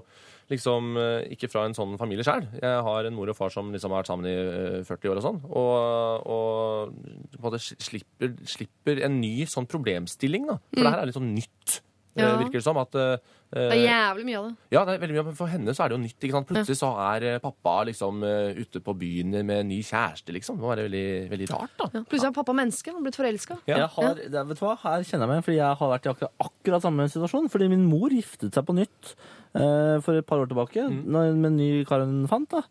liksom 0.51 0.97
eh, 1.01 1.33
ikke 1.35 1.49
fra 1.53 1.65
en 1.65 1.77
sånn 1.77 1.97
familie 2.01 2.25
sjøl. 2.27 2.45
Jeg 2.61 2.83
har 2.87 3.09
en 3.09 3.17
mor 3.17 3.31
og 3.33 3.39
far 3.39 3.53
som 3.53 3.71
liksom 3.73 3.95
har 3.95 4.03
vært 4.03 4.11
sammen 4.11 4.29
i 4.29 4.35
eh, 4.35 4.85
40 4.85 5.13
år 5.13 5.21
og 5.21 5.25
sånn. 5.25 5.41
Og, 5.49 6.29
og 6.35 7.33
på 7.33 7.41
en 7.41 7.47
måte 7.47 7.63
slipper, 7.63 8.35
slipper 8.49 9.01
en 9.07 9.19
ny 9.23 9.49
sånn 9.51 9.69
problemstilling, 9.71 10.49
da. 10.51 10.59
For 10.75 10.83
det 10.83 10.95
her 10.95 11.03
er 11.03 11.11
litt 11.11 11.19
sånn 11.19 11.33
nytt. 11.37 11.79
Ja. 12.15 12.35
Virker 12.39 12.61
det 12.61 12.65
som. 12.65 12.79
At, 12.79 12.95
uh, 12.95 13.17
Det 13.55 13.75
er 13.75 13.81
jævlig 13.85 14.25
mye 14.29 14.39
av 14.39 14.47
det. 14.47 14.55
ja, 14.75 14.85
det 14.87 14.95
er 14.95 15.01
veldig 15.03 15.17
mye, 15.17 15.25
men 15.29 15.37
for 15.39 15.51
henne 15.51 15.75
så 15.75 15.85
er 15.85 15.91
det 15.91 15.97
jo 15.97 16.03
nytt. 16.03 16.17
ikke 16.19 16.37
sant? 16.37 16.49
Plutselig 16.51 16.79
så 16.79 16.91
er 17.05 17.27
eh, 17.29 17.41
pappa 17.43 17.75
liksom 17.89 18.23
eh, 18.27 18.61
ute 18.61 18.83
på 18.85 18.95
byen 18.99 19.37
med 19.47 19.61
en 19.61 19.71
ny 19.71 19.81
kjæreste, 19.83 20.35
liksom. 20.35 20.59
Det 20.59 20.65
må 20.65 20.73
være 20.73 20.87
veldig, 20.89 21.07
veldig 21.33 21.51
rart, 21.53 21.75
da. 21.81 21.91
Ja. 21.91 22.05
Plutselig 22.07 22.31
er 22.31 22.39
pappa 22.39 22.57
menneske. 22.57 22.91
Han 22.91 23.01
har 23.01 23.07
blitt 23.09 23.21
forelska. 23.21 23.59
Ja. 23.71 23.83
Jeg 23.85 23.91
har, 23.97 24.23
det, 24.23 24.47
vet 24.51 24.63
du 24.63 24.65
hva? 24.67 24.75
Her 24.85 25.07
kjenner 25.07 25.27
jeg 25.27 25.33
meg 25.33 25.37
igjen, 25.39 25.47
fordi 25.49 25.61
jeg 25.61 25.81
har 25.83 25.95
vært 25.95 26.09
i 26.09 26.13
akkurat, 26.15 26.35
akkurat 26.49 26.87
samme 26.87 27.09
situasjon. 27.15 27.51
Fordi 27.53 27.71
min 27.75 27.87
mor 27.91 28.15
giftet 28.15 28.55
seg 28.55 28.67
på 28.67 28.79
nytt 28.79 29.15
eh, 29.59 29.97
for 30.07 30.19
et 30.19 30.27
par 30.27 30.43
år 30.43 30.51
tilbake 30.51 30.89
mm. 30.91 31.01
med 31.15 31.51
en 31.51 31.57
ny 31.59 31.71
kar 31.89 32.07
hun 32.07 32.27
fant. 32.31 32.51
da. 32.55 32.63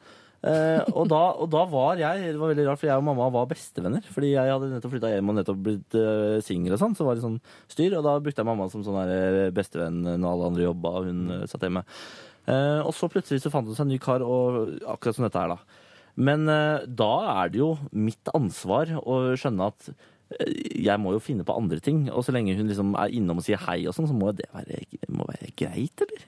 Eh, 0.43 0.81
og, 0.91 1.05
da, 1.07 1.21
og 1.39 1.47
da 1.47 1.61
var 1.71 1.99
jeg 2.01 2.33
Det 2.33 2.39
var 2.39 2.49
veldig 2.51 2.65
rart, 2.67 2.79
for 2.81 2.89
jeg 2.89 2.99
og 2.99 3.05
mamma 3.07 3.29
var 3.31 3.47
bestevenner. 3.51 4.03
Fordi 4.11 4.33
jeg 4.33 4.51
hadde 4.51 4.71
nettopp 4.73 4.95
flytta 4.95 5.13
hjem 5.13 5.31
og 5.31 5.37
nettopp 5.39 5.61
blitt 5.63 5.95
uh, 5.95 6.41
singel 6.43 6.75
og 6.75 6.81
sånn. 6.81 6.97
Så 6.99 7.07
var 7.07 7.17
det 7.17 7.23
sånn 7.23 7.39
styr. 7.71 7.95
Og 7.99 8.03
da 8.05 8.17
brukte 8.19 8.43
jeg 8.43 8.49
mamma 8.49 8.67
som 8.71 8.83
sånn 8.85 8.99
eh, 9.05 9.47
bestevenn 9.55 10.03
når 10.03 10.27
alle 10.27 10.51
andre 10.51 10.67
jobba 10.67 10.93
og 10.99 11.07
hun 11.07 11.23
uh, 11.31 11.45
satt 11.49 11.63
hjemme. 11.63 11.85
Eh, 12.43 12.81
og 12.83 12.91
så 12.95 13.07
plutselig 13.11 13.45
så 13.45 13.53
fant 13.53 13.69
hun 13.69 13.77
seg 13.77 13.87
en 13.87 13.93
ny 13.93 14.01
kar, 14.03 14.25
og 14.25 14.75
akkurat 14.83 15.15
som 15.15 15.27
dette 15.27 15.39
her, 15.39 15.55
da. 15.55 15.79
Men 16.13 16.45
da 16.45 17.13
er 17.39 17.47
det 17.49 17.57
jo 17.57 17.71
mitt 17.97 18.29
ansvar 18.37 18.91
å 19.01 19.15
skjønne 19.39 19.71
at 19.71 19.87
jeg 20.37 21.01
må 21.01 21.15
jo 21.15 21.23
finne 21.23 21.45
på 21.47 21.55
andre 21.57 21.79
ting. 21.81 22.03
Og 22.13 22.21
så 22.27 22.35
lenge 22.35 22.53
hun 22.59 22.69
liksom 22.69 22.93
er 22.99 23.15
innom 23.15 23.41
og 23.41 23.47
sier 23.47 23.61
hei 23.65 23.79
og 23.87 23.95
sånn, 23.97 24.11
så 24.11 24.17
må 24.17 24.29
det 24.37 24.45
være, 24.53 24.83
må 25.09 25.25
være 25.31 25.49
greit, 25.57 26.05
eller? 26.05 26.27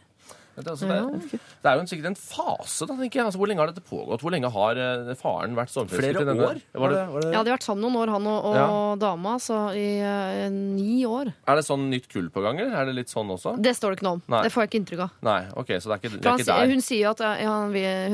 Det 0.56 0.64
er, 0.64 0.70
altså, 0.72 0.88
det, 0.88 0.96
er, 0.96 1.40
det 1.64 1.68
er 1.70 1.76
jo 1.76 1.82
en, 1.84 1.88
sikkert 1.92 2.06
en 2.08 2.16
fase, 2.16 2.86
da, 2.88 2.96
tenker 2.96 3.20
jeg. 3.20 3.26
Altså, 3.28 3.40
hvor 3.42 3.50
lenge 3.52 3.60
har 3.60 3.72
dette 3.74 3.84
pågått? 3.84 4.22
Hvor 4.24 4.32
lenge 4.32 4.52
har 4.56 4.80
uh, 4.80 5.10
faren 5.20 5.56
vært 5.58 5.72
stormforelsket 5.74 6.16
Flere 6.16 6.26
denne? 6.30 6.46
år? 6.48 6.62
Var 6.80 6.94
det, 6.96 7.02
var 7.12 7.26
det? 7.26 7.32
Ja, 7.36 7.42
de 7.44 7.52
har 7.52 7.58
vært 7.58 7.66
sammen 7.68 7.84
noen 7.84 7.98
år, 8.00 8.12
han 8.16 8.30
og, 8.32 8.46
og 8.48 8.56
Ja. 8.56 8.68
dama, 9.04 9.34
så 9.44 9.58
i 9.76 9.86
uh, 10.00 10.48
ni 10.54 11.02
år. 11.06 11.34
er 11.46 11.60
det 11.60 11.66
sånn 11.68 11.90
nytt 11.92 12.08
kull 12.12 12.30
på 12.32 12.44
gang, 12.46 12.62
eller 12.64 12.72
er 12.82 12.88
det 12.88 12.96
litt 13.02 13.12
sånn 13.12 13.34
også? 13.36 13.58
Det 13.60 13.76
står 13.76 13.92
det 13.96 14.00
ikke 14.00 14.08
noe 14.08 14.18
om. 14.20 14.24
Nei. 14.32 14.42
Det 14.48 14.54
får 14.56 14.64
jeg 14.64 14.72
ikke 14.72 14.80
inntrykk 14.84 15.04
av. 15.08 15.18
Nei, 15.28 15.38
ok, 15.60 15.74
så 15.76 15.92
det 15.92 15.98
er 15.98 16.00
ikke, 16.04 16.14
det 16.16 16.32
er 16.32 16.40
ikke 16.40 16.48
der. 16.54 16.72
hun 16.72 16.86
sier 16.88 17.02
jo 17.04 17.12
at 17.12 17.26
eh, 17.28 17.44
ja, 17.44 17.56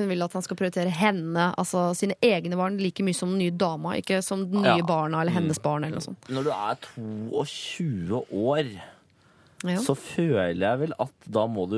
hun 0.02 0.10
vil 0.10 0.26
at 0.26 0.34
han 0.39 0.46
skal 0.48 0.60
prioritere 0.64 0.89
henne, 1.02 1.50
altså 1.62 1.86
sine 1.98 2.18
egne 2.26 2.58
barn, 2.58 2.80
like 2.82 3.06
mye 3.06 3.14
som 3.22 3.30
den 3.36 3.44
nye 3.46 3.54
dama, 3.54 3.94
ikke 4.02 4.22
som 4.26 4.48
den 4.50 4.66
nye 4.66 4.80
Ja. 4.82 4.88
barna 4.89 5.22
eller 5.22 5.38
hennes 5.38 5.62
barn 5.62 5.84
eller 5.86 6.00
noe 6.02 6.08
sånt. 6.10 6.26
Når 6.34 6.50
du 6.50 6.52
er 6.58 6.82
22 7.38 8.26
år, 8.32 8.70
Ja. 9.68 9.78
så 9.78 9.93
føler 9.93 10.64
jeg 10.64 10.80
vel 10.82 10.93
at 11.03 11.28
da 11.30 11.43
må 11.45 11.68
du 11.70 11.78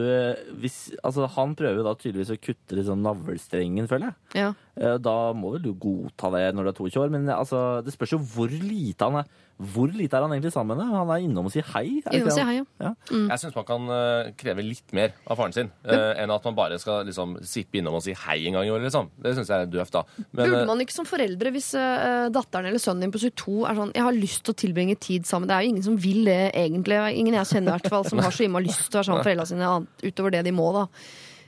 hvis, 0.62 0.94
Altså, 1.04 1.28
han 1.36 1.56
prøver 1.60 1.84
da 1.84 1.92
tydeligvis 2.00 2.32
å 2.32 2.40
kutte 2.40 2.86
sånn 2.88 3.04
navlestrengen, 3.04 3.90
føler 3.92 4.12
jeg. 4.14 4.40
Ja. 4.40 4.52
Eh, 4.74 4.98
Da 4.98 5.16
må 5.38 5.54
vel 5.54 5.62
du 5.62 5.74
godta 5.78 6.32
det 6.34 6.48
når 6.56 6.66
du 6.66 6.70
er 6.72 6.78
22 6.82 7.02
år, 7.06 7.12
men 7.14 7.30
altså, 7.30 7.84
det 7.86 7.94
spørs 7.94 8.16
jo 8.16 8.22
hvor 8.34 8.50
lite 8.50 9.06
han 9.06 9.22
er. 9.22 9.28
Hvor 9.64 9.86
lite 9.94 10.18
er 10.18 10.24
han 10.26 10.32
egentlig 10.34 10.52
sammen 10.52 10.80
med? 10.80 10.90
Han 10.90 11.12
er 11.14 11.22
innom 11.22 11.46
og 11.46 11.54
sier 11.54 11.66
hei. 11.76 12.00
Innom 12.10 12.32
og 12.32 12.34
sier 12.34 12.48
hei, 12.48 12.56
ja. 12.58 12.64
Ja. 12.82 12.92
Jeg 13.14 13.38
syns 13.44 13.56
man 13.56 13.68
kan 13.68 13.86
eh, 13.94 14.32
kreve 14.40 14.66
litt 14.66 14.96
mer 14.98 15.14
av 15.30 15.38
faren 15.38 15.54
sin 15.54 15.70
uh, 15.86 16.14
enn 16.20 16.34
at 16.34 16.48
man 16.50 16.58
bare 16.58 16.80
skal 16.82 17.06
liksom 17.06 17.36
sippe 17.46 17.78
innom 17.80 18.00
og 18.00 18.02
si 18.04 18.16
hei 18.18 18.40
en 18.50 18.58
gang 18.58 18.66
i 18.66 18.74
året, 18.74 18.88
liksom. 18.90 19.12
Det 19.22 19.36
syns 19.38 19.52
jeg 19.54 19.68
er 19.68 19.70
døvt, 19.72 19.94
da. 19.94 20.04
Men, 20.24 20.42
Burde 20.42 20.64
eh, 20.64 20.70
man 20.72 20.82
ikke 20.84 20.96
som 20.98 21.08
foreldre, 21.08 21.54
hvis 21.54 21.70
uh, 21.78 22.32
datteren 22.34 22.72
eller 22.72 22.82
sønnen 22.82 23.06
din 23.06 23.14
på 23.14 23.22
22 23.22 23.60
er 23.70 23.78
sånn 23.78 23.94
'Jeg 23.94 24.08
har 24.10 24.18
lyst 24.18 24.42
til 24.44 24.56
å 24.56 24.62
tilbringe 24.64 24.98
tid 24.98 25.30
sammen', 25.30 25.48
det 25.48 25.56
er 25.56 25.62
jo 25.68 25.74
ingen 25.76 25.86
som 25.86 26.00
vil 26.02 26.26
det 26.26 26.42
egentlig. 26.58 26.98
Ingen 27.14 27.38
jeg 27.38 27.52
kjenner 27.54 27.70
i 27.70 27.78
hvert 27.78 27.94
fall 27.94 28.10
som 28.10 28.26
har 28.26 28.34
så 28.34 28.48
innmari 28.48 28.68
lyst 28.72 28.90
til 28.90 28.98
å 28.98 29.00
være 29.00 29.06
sammen 29.12 29.22
med 29.22 29.30
foreldrene 29.30 29.52
sine 29.54 30.10
utover 30.10 30.34
det 30.34 30.44
de 30.50 30.52
må, 30.52 30.74
da. 30.74 30.88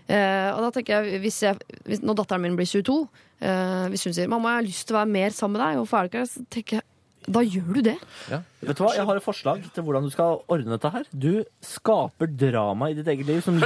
Eh, 0.06 0.50
og 0.54 0.60
da 0.62 0.72
tenker 0.76 1.02
jeg, 1.02 1.20
hvis 1.24 1.40
jeg 1.42 1.58
hvis, 1.88 2.04
Når 2.06 2.20
datteren 2.20 2.44
min 2.44 2.58
blir 2.58 2.68
22, 2.70 3.08
eh, 3.42 3.88
hvis 3.90 4.04
hun 4.06 4.14
sier 4.14 4.28
'mamma, 4.30 4.54
jeg 4.54 4.62
har 4.62 4.68
lyst 4.70 4.88
til 4.88 4.96
å 4.96 5.00
være 5.00 5.14
mer 5.16 5.30
sammen 5.34 5.58
med 5.58 5.66
deg', 5.66 5.80
hvorfor 5.82 5.98
er 5.98 6.04
det 6.04 6.12
ikke? 6.14 6.28
Så 6.30 6.46
tenker 6.50 6.78
jeg 6.78 6.86
da 7.26 7.42
gjør 7.42 7.74
du 7.74 7.82
det. 7.82 7.96
Vet 8.30 8.78
du 8.78 8.84
hva, 8.84 8.94
Jeg 8.94 9.06
har 9.08 9.18
et 9.18 9.26
forslag 9.26 9.64
til 9.74 9.84
hvordan 9.84 10.06
du 10.06 10.12
skal 10.14 10.44
ordne 10.52 10.76
dette 10.76 10.92
her. 10.94 11.08
Du 11.10 11.44
skaper 11.66 12.30
drama 12.30 12.92
i 12.92 12.94
ditt 12.94 13.08
eget 13.08 13.26
liv 13.26 13.42
som, 13.42 13.58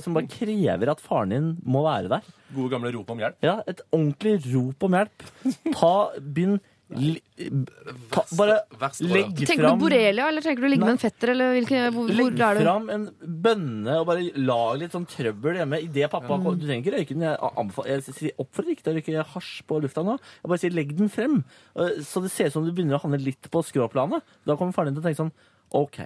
som 0.00 0.16
bare 0.16 0.30
krever 0.32 0.88
at 0.88 1.02
faren 1.04 1.34
din 1.34 1.50
må 1.60 1.84
være 1.84 2.08
der. 2.08 2.30
Gode 2.54 2.72
gamle 2.72 2.92
rop 2.96 3.10
om 3.10 3.20
hjelp. 3.20 3.36
Ja, 3.44 3.58
Et 3.68 3.82
ordentlig 3.92 4.38
rop 4.54 4.88
om 4.88 4.96
hjelp. 4.96 5.26
Ta, 5.76 5.94
begynn 6.20 6.56
li, 6.90 7.20
Bare 8.36 8.56
verste 8.78 9.06
legg 9.08 9.30
fram 9.32 9.46
Tenker 9.48 9.64
du 9.64 9.80
borrelia, 9.80 10.26
eller 10.28 10.44
tenker 10.44 10.62
du 10.64 10.68
ligge 10.68 10.84
med 10.84 10.94
en 10.94 11.00
fetter, 11.00 11.32
eller 11.32 11.54
hvilke, 11.56 11.80
hvor, 11.94 12.08
hvor 12.10 12.14
Legg 12.18 12.40
er 12.44 12.60
fram 12.62 12.90
en 12.94 13.06
bønne 13.46 13.96
og 14.00 14.06
bare 14.10 14.26
lag 14.36 14.78
litt 14.82 14.92
sånn 14.94 15.06
trøbbel 15.08 15.58
hjemme. 15.60 15.80
I 15.82 15.88
det 15.88 16.10
pappa 16.12 16.34
Mm. 16.34 16.58
Du 16.60 16.66
trenger 16.66 16.82
ikke 16.84 16.94
røyke 16.96 17.14
den. 17.14 17.22
Jeg, 17.24 17.38
anbefal- 17.40 17.86
jeg 17.88 18.02
sier 18.04 18.32
oppfordrer 18.38 18.74
ikke 18.74 18.82
til 18.84 18.92
å 18.92 18.96
røyke 18.98 19.24
hasj 19.34 19.62
på 19.66 19.80
lufta 19.82 20.04
nå. 20.04 20.18
Jeg 20.42 20.48
bare 20.52 20.58
sier 20.58 20.74
legg 20.74 20.96
den 20.96 21.08
frem. 21.08 21.44
eh, 21.76 22.00
Så 22.04 22.20
det 22.22 22.30
ser 22.30 22.46
ut 22.46 22.52
som 22.52 22.64
du 22.64 22.72
begynner 22.72 22.98
å 22.98 23.02
handle 23.02 23.20
litt 23.24 23.48
på 23.50 23.62
skråplanet. 23.64 24.22
Da 24.46 24.56
kommer 24.56 24.72
faren 24.74 24.92
din 24.92 25.00
til 25.00 25.02
å 25.02 25.06
tenke 25.08 25.22
sånn 25.24 25.32
OK, 25.72 25.98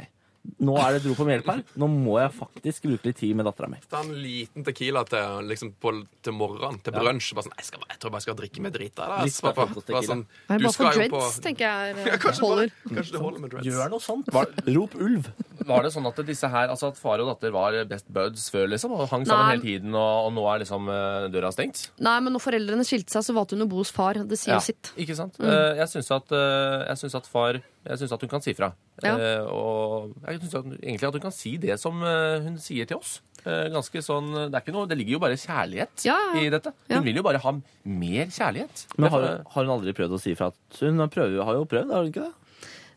nå 0.58 0.74
er 0.80 0.94
det 0.94 1.00
et 1.02 1.08
rop 1.10 1.20
om 1.22 1.30
hjelp 1.30 1.48
her. 1.52 1.60
Nå 1.78 1.88
må 1.92 2.16
jeg 2.20 2.32
faktisk 2.34 2.86
bruke 2.88 3.10
litt 3.10 3.18
tid 3.20 3.36
med 3.38 3.46
dattera 3.48 3.68
mi. 3.70 3.78
Ta 3.90 4.00
en 4.04 4.14
liten 4.16 4.64
tequila 4.66 5.04
til, 5.08 5.44
liksom, 5.50 5.74
på, 5.80 5.92
til 6.24 6.34
morgenen, 6.36 6.80
til 6.84 6.96
brunsj. 6.96 7.34
Sånn, 7.38 7.52
jeg, 7.58 7.68
skal 7.68 7.84
jeg 7.84 8.00
tror 8.00 8.14
bare 8.14 8.22
jeg 8.22 8.26
skal 8.28 8.38
drikke 8.40 8.64
med 8.64 8.74
drit 8.74 8.94
der. 8.98 9.14
Ass, 9.18 9.38
Bare 9.44 10.02
sånn, 10.06 10.24
Er 10.48 10.60
du 10.60 10.66
bare 10.66 10.74
for 10.76 10.98
dreads, 10.98 11.12
på 11.12 11.44
tenker 11.44 11.66
jeg 11.66 12.06
ja, 12.10 12.18
kanskje, 12.22 12.44
holder. 12.44 12.72
bare, 12.72 12.96
kanskje 12.96 13.16
det 13.16 13.22
holder 13.22 13.44
med 13.44 13.54
dreads. 13.54 13.68
Gjør 13.70 13.94
noe 13.94 14.04
sånt. 14.04 14.32
Rop 14.78 14.98
ulv. 14.98 15.30
Var 15.68 15.84
det 15.84 15.92
sånn 15.94 16.08
at 16.08 16.20
disse 16.28 16.50
her, 16.50 16.72
altså 16.72 16.92
at 16.92 17.00
far 17.00 17.22
og 17.22 17.30
datter 17.32 17.54
var 17.54 17.76
best 17.90 18.08
buds 18.14 18.48
før, 18.54 18.68
liksom? 18.72 18.94
Og 18.96 19.08
hang 19.12 19.26
sammen 19.28 19.44
Nei. 19.44 19.54
hele 19.56 19.66
tiden, 19.66 19.96
og, 19.98 20.28
og 20.28 20.34
nå 20.36 20.46
er 20.52 20.62
liksom 20.64 20.90
eh, 20.92 21.28
døra 21.34 21.52
stengt? 21.54 21.88
Nei, 22.04 22.16
men 22.24 22.34
når 22.36 22.44
foreldrene 22.44 22.86
skilte 22.88 23.14
seg, 23.14 23.26
så 23.28 23.36
valgte 23.36 23.58
hun 23.58 23.66
å 23.66 23.70
bo 23.70 23.82
hos 23.82 23.92
far. 23.94 24.20
Det 24.28 24.38
sier 24.40 24.56
jo 24.56 24.62
sitt. 24.64 24.92
Ikke 24.98 25.16
sant? 25.18 25.38
Mm. 25.42 25.50
Eh, 25.52 25.82
jeg 25.82 25.92
syns 25.94 26.12
at, 26.14 26.34
eh, 26.34 27.18
at 27.18 27.28
far 27.30 27.60
Jeg 27.88 27.98
syns 28.02 28.12
at 28.12 28.20
hun 28.24 28.30
kan 28.34 28.42
si 28.44 28.52
fra. 28.54 28.68
Ja. 29.02 29.14
Eh, 29.16 29.46
og 29.48 30.12
jeg 30.26 30.40
syns 30.42 30.54
egentlig 30.82 31.08
at 31.08 31.16
hun 31.16 31.24
kan 31.24 31.32
si 31.34 31.54
det 31.62 31.78
som 31.80 32.02
eh, 32.04 32.40
hun 32.44 32.58
sier 32.60 32.86
til 32.90 32.98
oss. 33.00 33.20
Eh, 33.46 33.68
ganske 33.72 34.02
sånn, 34.04 34.28
Det 34.50 34.54
er 34.58 34.60
ikke 34.64 34.74
noe, 34.74 34.88
det 34.90 34.98
ligger 34.98 35.16
jo 35.16 35.20
bare 35.22 35.38
kjærlighet 35.40 36.04
Ja, 36.04 36.16
ja. 36.34 36.40
i 36.42 36.50
dette. 36.52 36.72
Ja. 36.90 36.98
Hun 36.98 37.06
vil 37.06 37.16
jo 37.16 37.22
bare 37.24 37.40
ha 37.40 37.52
mer 37.88 38.26
kjærlighet. 38.34 38.84
Men 38.98 39.10
har, 39.14 39.26
har 39.54 39.64
hun 39.64 39.72
aldri 39.78 39.94
prøvd 39.96 40.18
å 40.18 40.20
si 40.20 40.34
fra? 40.36 40.50
at 40.52 40.82
Hun 40.82 40.98
har, 41.00 41.08
prøvd, 41.14 41.38
har 41.48 41.54
jo 41.60 41.64
prøvd, 41.70 41.94
har 41.94 42.04
hun 42.04 42.12
ikke 42.12 42.26
det? 42.26 42.34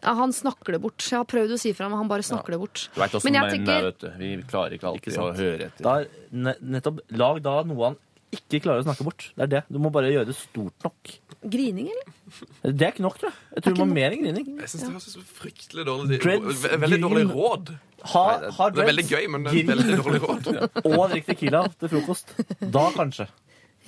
Ja, 0.01 0.15
han 0.17 0.31
snakker 0.33 0.73
det 0.73 0.81
bort. 0.81 0.97
Jeg 1.05 1.19
har 1.21 1.27
prøvd 1.29 1.51
å 1.53 1.59
si 1.61 1.71
fra, 1.77 1.85
men 1.87 1.99
han 2.01 2.07
bare 2.09 2.25
snakker 2.25 2.55
det 2.55 2.59
bort. 2.63 2.87
Du 2.95 2.99
veit 3.03 3.13
åssen 3.13 3.29
Men 3.29 3.37
jeg 3.37 3.43
menn 3.45 3.53
tenker- 3.53 3.77
er, 3.77 3.83
vet 3.91 3.99
du. 4.01 4.07
Vi 4.17 4.29
klarer 4.49 4.73
ikke 4.79 4.89
alltid 4.89 5.13
Ikke 5.13 5.27
å 5.27 5.35
høre 5.37 5.67
etter. 5.69 5.83
Da 5.85 6.55
nettopp, 6.57 7.03
lag 7.21 7.37
da 7.45 7.59
noe 7.69 7.85
han 7.91 7.97
ikke 8.32 8.61
klarer 8.63 8.84
å 8.84 8.86
snakke 8.86 9.05
bort. 9.05 9.27
Det 9.36 9.43
er 9.45 9.51
det. 9.51 9.61
Du 9.71 9.77
må 9.84 9.91
bare 9.93 10.11
gjøre 10.11 10.29
det 10.29 10.36
stort 10.39 10.86
nok. 10.86 11.13
Grining, 11.51 11.89
eller? 11.91 12.39
Det 12.63 12.86
er 12.88 12.93
ikke 12.93 13.05
nok, 13.05 13.17
tror 13.19 13.32
jeg. 13.32 13.39
Jeg 13.57 13.65
tror 13.65 13.75
du 13.75 13.82
må 13.82 13.88
mer 13.91 14.15
enn 14.15 14.23
grining. 14.23 14.49
Jeg 14.61 14.71
syns 14.71 14.84
det 14.86 14.91
høres 14.93 15.17
ut 15.17 15.34
fryktelig 15.41 15.86
dårlig 15.89 16.19
Dreads, 16.23 16.65
Veldig 16.86 16.99
dårlig 17.03 17.25
råd. 17.32 17.73
Ha, 18.13 18.23
ha 18.57 18.69
Det 18.73 18.82
er 18.82 18.89
veldig 18.91 19.05
gøy, 19.09 19.27
men 19.34 19.45
det 19.45 19.53
er 19.53 19.71
veldig 19.73 19.97
dårlig 19.99 20.21
råd. 20.23 20.49
Og 20.89 21.03
drikk 21.11 21.27
tequila 21.27 21.65
til 21.75 21.91
frokost. 21.95 22.36
Da 22.61 22.88
kanskje. 22.95 23.27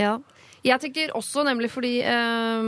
Ja. 0.02 0.18
Jeg 0.64 0.80
tenker 0.80 1.12
også 1.18 1.44
nemlig 1.44 1.68
fordi 1.74 1.98
eh, 2.08 2.68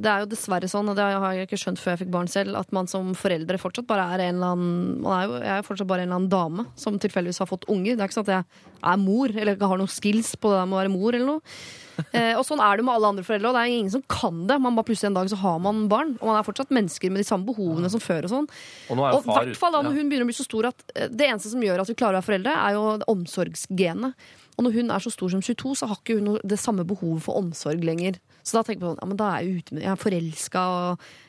det 0.00 0.08
er 0.08 0.22
jo 0.24 0.30
dessverre 0.30 0.68
sånn, 0.70 0.88
og 0.88 0.96
det 0.96 1.04
har 1.04 1.36
jeg 1.36 1.48
ikke 1.48 1.60
skjønt 1.60 1.82
før 1.82 1.92
jeg 1.94 2.04
fikk 2.04 2.12
barn 2.14 2.30
selv, 2.32 2.56
at 2.56 2.72
man 2.72 2.88
som 2.88 3.12
foreldre 3.18 3.60
fortsatt 3.60 3.88
bare 3.90 4.06
er 4.14 4.26
en 4.30 4.38
eller 4.38 4.54
annen 4.54 5.02
Man 5.04 5.16
er 5.18 5.26
jo 5.28 5.38
jeg 5.42 5.52
er 5.58 5.66
fortsatt 5.68 5.90
bare 5.90 6.06
en 6.06 6.08
eller 6.08 6.22
annen 6.22 6.32
dame 6.32 6.66
som 6.80 6.96
tilfeldigvis 7.00 7.42
har 7.44 7.50
fått 7.50 7.68
unger. 7.68 7.94
Det 7.94 8.04
er 8.04 8.08
ikke 8.08 8.20
sånn 8.22 8.28
at 8.30 8.36
jeg 8.38 8.70
er 8.94 9.00
mor, 9.04 9.32
eller 9.34 9.56
ikke 9.56 9.72
har 9.74 9.80
noen 9.80 9.92
skills 9.92 10.34
på 10.40 10.52
det 10.52 10.60
der 10.62 10.70
med 10.70 10.78
å 10.78 10.82
være 10.82 10.94
mor 10.96 11.10
eller 11.12 11.34
noe. 11.34 11.56
Eh, 12.10 12.32
og 12.34 12.42
sånn 12.42 12.58
er 12.58 12.78
det 12.78 12.82
med 12.82 12.96
alle 12.96 13.10
andre 13.12 13.22
foreldre, 13.22 13.52
og 13.52 13.54
det 13.54 13.60
er 13.62 13.70
ingen 13.70 13.92
som 13.92 14.02
kan 14.10 14.40
det. 14.48 14.56
Man 14.58 14.74
bare 14.74 14.88
Plutselig 14.88 15.12
en 15.12 15.18
dag 15.20 15.28
så 15.30 15.36
har 15.38 15.60
man 15.62 15.84
barn, 15.90 16.16
og 16.18 16.26
man 16.26 16.40
er 16.40 16.46
fortsatt 16.46 16.72
mennesker 16.74 17.12
med 17.14 17.22
de 17.22 17.26
samme 17.28 17.46
behovene 17.46 17.86
som 17.92 18.02
før. 18.02 18.26
Og 18.26 18.32
sånn 18.32 18.48
Og 18.90 18.98
i 18.98 19.28
hvert 19.28 19.60
fall 19.60 19.76
da 19.76 19.82
når 19.86 19.94
hun 19.94 20.10
begynner 20.10 20.26
å 20.26 20.30
bli 20.32 20.34
så 20.34 20.46
stor 20.46 20.72
at 20.72 20.82
eh, 20.94 21.06
det 21.06 21.28
eneste 21.28 21.52
som 21.52 21.62
gjør 21.62 21.84
at 21.84 21.92
vi 21.92 21.94
klarer 21.94 22.18
å 22.18 22.18
være 22.18 22.28
foreldre, 22.32 22.56
er 22.66 22.74
jo 22.74 22.82
omsorgsgenet. 23.14 24.26
Og 24.56 24.64
når 24.64 24.72
hun 24.76 24.90
er 24.94 25.02
så 25.02 25.10
stor 25.10 25.28
som 25.32 25.40
22, 25.42 25.74
så 25.80 25.86
har 25.90 25.96
ikke 25.98 26.16
hun 26.20 26.38
det 26.46 26.58
samme 26.62 26.84
behovet 26.86 27.22
for 27.24 27.34
omsorg 27.40 27.82
lenger. 27.84 28.20
Så 28.44 28.54
da 28.58 28.62
tenker 28.62 28.80
jeg 28.84 28.96
på 28.96 29.00
ja, 29.00 29.06
men 29.10 29.16
da 29.18 29.30
er 29.34 29.42
jeg 29.42 29.58
ute 29.64 29.74
med, 29.74 29.82
jeg 29.82 29.90
er 29.92 30.02
forelska. 30.04 30.64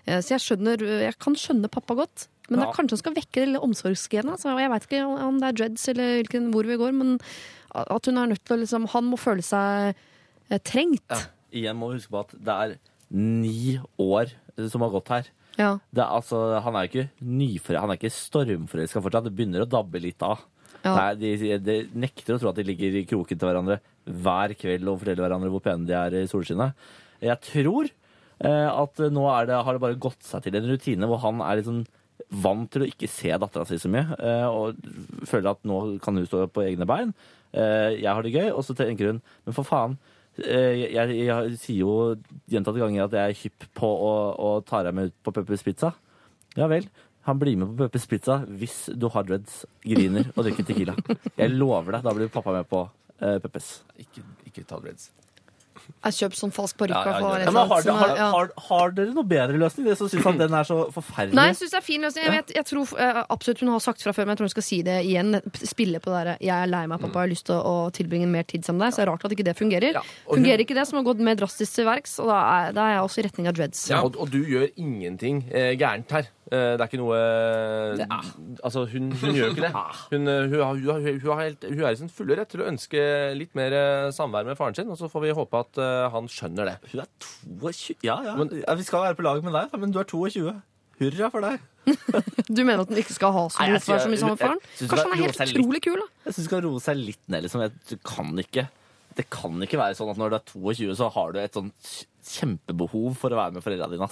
eh, 0.06 0.20
Så 0.22 0.30
jeg 0.36 0.44
skjønner, 0.46 0.78
jeg 1.08 1.18
kan 1.20 1.34
skjønne 1.36 1.70
pappa 1.72 1.96
godt. 1.96 2.28
Men 2.50 2.60
Ja. 2.60 2.66
da 2.66 2.72
kanskje 2.74 2.92
han 2.92 3.02
skal 3.02 3.16
vekke 3.16 3.46
det 3.54 3.62
omsorgsgenet. 3.66 4.44
Jeg 4.46 4.70
veit 4.70 4.84
ikke 4.86 5.04
om 5.26 5.40
det 5.40 5.48
er 5.50 5.58
dreads 5.58 5.88
eller 5.90 6.22
hvilken 6.22 6.52
hvor 6.54 6.64
vi 6.70 6.78
går, 6.78 6.94
men 6.94 7.20
at 7.74 8.06
hun 8.06 8.18
er 8.18 8.28
nødt 8.28 8.46
til 8.46 8.56
å 8.58 8.62
liksom 8.62 8.88
Han 8.94 9.04
må 9.10 9.18
føle 9.18 9.42
seg 9.42 9.96
trengt. 10.64 11.02
trengt. 11.10 11.30
Igjen 11.52 11.76
må 11.76 11.90
vi 11.90 11.98
huske 11.98 12.12
på 12.14 12.20
at 12.22 12.32
det 12.38 12.54
er 12.54 12.78
ni 13.10 13.80
år 13.98 14.30
som 14.70 14.82
har 14.82 14.90
gått 14.92 15.08
her. 15.10 15.26
Ja. 15.58 15.80
Det 15.94 16.04
er, 16.04 16.10
altså, 16.12 16.62
han 16.62 16.76
er 16.76 16.86
jo 16.86 16.92
ikke 16.92 17.10
nyforelska, 17.24 17.80
han 17.82 17.90
er 17.90 17.98
ikke 17.98 18.12
stormforelska 18.12 19.02
fortsatt. 19.02 19.24
Det 19.30 19.36
begynner 19.36 19.64
å 19.66 19.70
dabbe 19.70 20.02
litt 20.04 20.22
av. 20.22 20.44
Nei, 20.94 21.16
de, 21.18 21.58
de 21.66 21.76
nekter 21.98 22.36
å 22.36 22.40
tro 22.42 22.52
at 22.52 22.60
de 22.60 22.66
ligger 22.68 22.96
i 23.00 23.06
kroken 23.10 23.40
til 23.40 23.48
hverandre 23.50 23.80
hver 24.06 24.54
kveld 24.60 24.88
og 24.92 25.00
forteller 25.02 25.26
hverandre 25.26 25.50
hvor 25.50 25.64
pene 25.66 25.88
de 25.90 25.96
er 25.98 26.18
i 26.22 26.26
solskinnet. 26.30 26.76
Jeg 27.26 27.40
tror 27.48 27.90
eh, 27.90 28.70
at 28.70 29.02
nå 29.10 29.24
det, 29.50 29.56
har 29.66 29.74
det 29.74 29.82
bare 29.82 29.98
gått 29.98 30.22
seg 30.28 30.44
til 30.46 30.60
en 30.60 30.68
rutine 30.70 31.10
hvor 31.10 31.24
han 31.26 31.42
er 31.42 31.58
litt 31.62 31.70
sånn 31.70 31.86
vant 32.42 32.70
til 32.72 32.86
å 32.86 32.90
ikke 32.90 33.10
se 33.12 33.34
dattera 33.38 33.66
si 33.68 33.78
så 33.82 33.90
mye, 33.92 34.16
eh, 34.18 34.46
og 34.48 34.78
føler 35.28 35.52
at 35.52 35.66
nå 35.68 35.80
kan 36.04 36.16
hun 36.18 36.26
stå 36.30 36.46
på 36.54 36.64
egne 36.64 36.88
bein. 36.90 37.12
Eh, 37.56 37.98
jeg 38.02 38.10
har 38.12 38.24
det 38.26 38.32
gøy, 38.34 38.48
og 38.54 38.64
så 38.66 38.76
tenker 38.78 39.10
hun 39.12 39.20
men 39.46 39.56
for 39.58 39.68
faen. 39.68 39.98
eh, 40.40 40.86
Jeg, 40.86 40.94
jeg, 40.96 41.18
jeg 41.28 41.60
sier 41.62 41.82
jo 41.84 41.98
gjentatte 42.52 42.82
ganger 42.82 43.06
at 43.06 43.18
jeg 43.18 43.34
er 43.34 43.40
hypp 43.44 43.68
på 43.78 43.90
å, 43.90 44.14
å 44.38 44.50
ta 44.68 44.82
deg 44.86 44.96
med 44.98 45.12
ut 45.12 45.18
på 45.24 45.34
Peppers 45.36 45.64
Pizza. 45.66 45.94
Ja 46.56 46.70
vel. 46.72 46.88
Han 47.26 47.42
blir 47.42 47.58
med 47.58 47.72
på 47.72 47.86
Peppers 47.86 48.06
Pizza 48.10 48.40
hvis 48.46 48.78
du 48.94 49.08
har 49.14 49.26
dreads, 49.26 49.64
griner 49.82 50.30
og 50.36 50.46
drikker 50.46 50.68
Tequila. 50.68 50.94
Jeg 51.34 51.54
lover 51.56 51.98
deg, 51.98 52.06
da 52.06 52.14
blir 52.14 52.34
pappa 52.34 52.54
med 52.54 52.70
på 52.70 52.86
uh, 52.86 53.38
Peppers. 53.42 53.80
Ikke, 54.02 54.22
ikke 54.46 54.66
ta 54.70 54.78
dreads. 54.82 55.10
Jeg 56.06 56.16
kjøper 56.18 56.38
sånn 56.40 56.54
falsk 56.54 56.78
parykk. 56.80 56.96
Ja, 56.96 57.18
ja, 57.20 57.32
ja. 57.46 57.52
har, 57.70 57.88
har, 58.00 58.12
har, 58.34 58.52
har 58.68 58.94
dere 58.96 59.14
noe 59.14 59.26
bedre 59.28 59.58
løsning? 59.60 59.88
Dere 59.88 59.98
som 60.00 60.10
syns 60.10 60.28
at 60.30 60.38
den 60.44 60.56
er 60.58 60.68
så 60.68 60.78
forferdelig? 60.94 61.38
Nei, 61.38 61.48
jeg 61.52 61.60
syns 61.60 61.74
det 61.76 61.80
er 61.80 61.86
fin 61.86 62.06
løsning. 62.06 62.26
Jeg, 62.28 62.34
vet, 62.36 62.54
jeg 62.60 62.68
tror 62.70 62.94
eh, 63.06 63.22
absolutt 63.36 63.64
hun 63.66 63.72
har 63.74 63.84
sagt 63.86 64.06
fra 64.06 64.14
før, 64.16 64.28
men 64.28 64.36
jeg 64.36 64.42
tror 64.42 64.50
hun 64.50 64.54
skal 64.56 64.68
si 64.68 64.80
det 64.86 65.00
igjen. 65.08 65.40
Spille 65.62 66.02
på 66.02 66.14
det 66.14 66.22
derre 66.22 66.38
'jeg 66.40 66.56
er 66.56 66.72
lei 66.72 66.84
meg, 66.92 67.02
pappa, 67.02 67.20
jeg 67.20 67.28
har 67.28 67.34
lyst 67.34 67.48
til 67.50 67.58
å, 67.58 67.76
tilbringe 67.96 68.30
mer 68.30 68.48
tid 68.50 68.66
sammen 68.66 68.84
med 68.84 68.88
deg'. 68.88 68.96
Så 68.96 69.02
det 69.02 69.08
er 69.08 69.12
rart 69.14 69.26
at 69.26 69.36
ikke 69.38 69.48
det 69.50 69.58
fungerer. 69.58 69.92
Ja, 70.00 70.06
og 70.26 70.38
hun- 70.38 70.46
Fungerer 70.46 70.66
ikke 70.66 70.78
det, 70.78 70.88
som 70.88 70.98
har 71.02 71.06
gått 71.10 71.22
gå 71.22 71.30
mer 71.30 71.42
drastisk 71.42 71.74
til 71.74 71.86
verks, 71.90 72.20
og 72.20 72.30
da 72.30 72.40
er, 72.56 72.72
da 72.74 72.82
er 72.86 72.94
jeg 72.98 73.04
også 73.10 73.20
i 73.22 73.28
retning 73.28 73.48
av 73.48 73.54
dreads. 73.56 73.90
Ja, 73.90 74.02
og, 74.04 74.18
og 74.18 74.30
du 74.30 74.42
gjør 74.44 74.70
ingenting 74.78 75.46
eh, 75.52 75.74
gærent 75.78 76.12
her. 76.12 76.30
Eh, 76.56 76.74
det 76.80 76.86
er 76.86 76.90
ikke 76.90 77.00
noe 77.02 77.20
Altså, 78.64 78.86
hun, 78.92 79.10
hun 79.20 79.36
gjør 79.36 79.50
jo 79.50 79.54
ikke 79.56 79.66
det. 79.68 79.72
Hun, 80.14 80.28
eh, 80.32 80.46
hun, 80.52 80.60
har- 80.62 80.80
hun, 80.80 80.90
har- 80.90 81.20
hun, 81.20 81.32
har 81.32 81.42
helt, 81.44 81.66
hun 81.70 81.84
er 81.84 81.92
i 81.96 82.00
sin 82.00 82.12
fulle 82.14 82.38
rett 82.40 82.50
til 82.54 82.64
å 82.64 82.68
ønske 82.70 83.02
litt 83.38 83.56
mer 83.58 83.76
eh, 83.76 84.10
samvær 84.16 84.48
med 84.48 84.58
faren 84.60 84.78
sin, 84.78 84.90
og 84.94 84.98
så 85.00 85.10
får 85.12 85.26
vi 85.28 85.34
håpe 85.38 85.62
at 85.66 85.82
eh, 85.82 86.06
han 86.16 86.30
skjønner 86.32 86.72
det. 86.72 86.78
Hun 86.94 87.04
er 87.04 87.12
22 87.20 87.98
Ja, 88.08 88.18
ja. 88.26 88.36
Men- 88.40 88.54
ja. 88.62 88.76
Vi 88.80 88.88
skal 88.88 89.04
være 89.10 89.20
på 89.20 89.26
lag 89.28 89.44
med 89.46 89.54
deg, 89.58 89.76
men 89.82 89.92
du 89.96 90.00
er 90.02 90.08
22. 90.10 90.56
Hurra 91.02 91.28
for 91.34 91.44
deg. 91.44 91.60
Du 92.56 92.62
mener 92.64 92.82
at 92.86 92.90
hun 92.90 92.98
ikke 93.02 93.14
skal 93.14 93.34
ha 93.36 93.42
så 93.52 93.60
Nei, 93.62 93.68
jeg 93.74 93.82
god 93.82 93.86
far 93.86 94.00
som 94.06 94.14
i 94.16 94.18
faren? 94.22 94.40
jeg- 94.40 94.40
jeg 94.40 94.78
synes 94.80 94.90
Kanskje 94.90 94.96
det 94.96 95.06
han 95.06 95.12
er 95.12 95.22
helt 95.26 95.40
litt. 95.42 95.58
utrolig 95.60 95.82
kul, 95.86 96.00
da. 96.02 96.08
Jeg 96.26 96.34
syns 96.34 96.38
hun 96.40 96.48
skal 96.50 96.62
roe 96.66 96.80
seg 96.86 96.98
litt 97.02 97.24
ned. 97.30 97.44
Liksom. 97.46 97.62
Jeg- 97.66 97.78
Du 97.90 97.96
kan 98.10 98.32
ikke 98.46 98.64
det 99.16 99.30
kan 99.32 99.64
ikke 99.64 99.80
være 99.80 99.96
sånn 99.98 100.12
at 100.12 100.20
når 100.20 100.34
du 100.34 100.38
er 100.38 100.46
22, 100.52 100.92
så 101.00 101.08
har 101.16 101.32
du 101.32 101.40
et 101.40 101.56
sånt 101.56 101.96
kjempebehov 102.26 103.16
for 103.20 103.32
å 103.32 103.40
være 103.40 103.56
med 103.56 103.64
foreldrene 103.64 103.96
dine. 103.96 104.10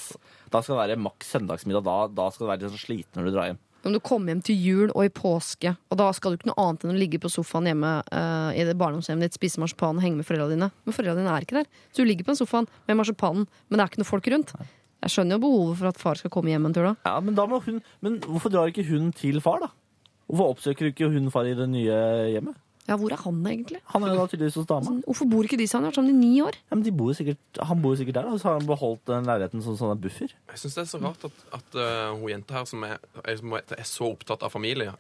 Da 0.54 0.62
skal 0.62 0.76
det 0.76 0.82
være 0.84 1.04
maks 1.04 1.34
søndagsmiddag. 1.36 1.86
Da, 1.88 1.96
da 2.14 2.28
skal 2.32 2.46
du 2.46 2.52
være 2.52 2.64
litt 2.64 2.76
sånn 2.76 2.86
sliten 2.86 3.20
når 3.20 3.28
du 3.28 3.36
drar 3.36 3.50
hjem. 3.52 3.62
Om 3.84 3.96
du 3.98 4.00
kommer 4.00 4.32
hjem 4.32 4.44
til 4.48 4.62
jul 4.64 4.94
og 4.94 5.02
i 5.04 5.12
påske, 5.12 5.74
og 5.92 5.98
da 6.00 6.06
skal 6.16 6.32
du 6.32 6.40
ikke 6.40 6.48
noe 6.54 6.64
annet 6.64 6.86
enn 6.86 6.94
å 6.94 7.02
ligge 7.02 7.20
på 7.20 7.32
sofaen 7.32 7.68
hjemme 7.68 7.90
uh, 8.06 8.52
i 8.56 8.64
det 8.64 8.78
barndomshjemmet 8.80 9.28
ditt, 9.28 9.36
spise 9.36 9.60
marsipan 9.60 10.00
og 10.00 10.06
henge 10.06 10.22
med 10.22 10.28
foreldrene 10.28 10.56
dine. 10.56 10.70
Men 10.86 10.96
foreldrene 10.96 11.26
dine 11.26 11.34
er 11.36 11.44
ikke 11.44 11.58
der. 11.60 11.68
Så 11.92 12.00
du 12.00 12.08
ligger 12.08 12.24
på 12.24 12.32
den 12.32 12.40
sofaen 12.40 12.70
med 12.88 13.00
marsipanen, 13.02 13.44
men 13.68 13.76
det 13.76 13.84
er 13.84 13.92
ikke 13.92 14.04
noe 14.06 14.12
folk 14.14 14.32
rundt. 14.32 14.56
Jeg 15.04 15.12
skjønner 15.18 15.36
jo 15.36 15.44
behovet 15.44 15.82
for 15.82 15.92
at 15.92 16.00
far 16.00 16.22
skal 16.22 16.32
komme 16.32 16.54
hjem 16.54 16.70
en 16.70 16.76
tur 16.78 16.88
da. 16.88 16.94
Ja, 17.04 17.18
men, 17.20 17.36
da 17.36 17.44
hun, 17.44 17.84
men 18.06 18.22
hvorfor 18.24 18.54
drar 18.54 18.72
ikke 18.72 18.88
hun 18.88 19.12
til 19.20 19.44
far, 19.44 19.60
da? 19.66 19.74
Hvorfor 20.32 20.56
oppsøker 20.56 20.94
ikke 20.94 21.12
hun 21.12 21.28
far 21.34 21.50
i 21.50 21.58
det 21.58 21.68
nye 21.68 21.98
hjemmet? 22.32 22.56
Ja, 22.84 22.98
hvor 23.00 23.14
er 23.16 23.22
han 23.24 23.38
egentlig? 23.48 23.80
Han 23.94 24.04
er 24.04 24.12
jo 24.12 24.20
da 24.20 24.26
tydeligvis 24.28 24.58
hos 24.60 24.68
dama. 24.68 24.98
Hvorfor 25.06 25.30
bor 25.32 25.48
ikke 25.48 25.60
de 25.60 25.68
sammen? 25.72 25.88
De 25.88 25.88
har 25.88 25.94
vært 25.94 26.00
sammen 26.02 26.18
i 26.18 26.32
ni 26.34 26.42
år. 26.44 26.58
Ja, 26.68 26.76
men 26.76 26.84
de 26.84 26.92
bor 27.00 27.14
jo 27.14 27.16
sikkert, 27.16 27.62
han 27.70 27.84
bor 27.84 27.94
jo 27.96 28.02
sikkert 28.02 28.18
der, 28.20 28.28
og 28.28 28.42
så 28.42 28.50
har 28.50 28.58
han 28.60 28.68
beholdt 28.68 29.06
den 29.08 29.30
leiligheten 29.30 29.64
som 29.64 29.78
sånn 29.80 29.94
en 29.96 30.04
buffer. 30.04 30.34
Jeg 30.52 30.60
syns 30.60 30.76
det 30.76 30.84
er 30.84 30.90
så 30.92 31.00
rart 31.04 31.24
at, 31.30 31.46
at 31.60 31.80
uh, 31.80 32.12
hun 32.18 32.28
jenta 32.34 32.60
her 32.60 32.68
som 32.68 32.84
er, 32.88 33.00
er, 33.24 33.40
er 33.78 33.88
så 33.88 34.10
opptatt 34.12 34.44
av 34.44 34.52
familie, 34.52 34.98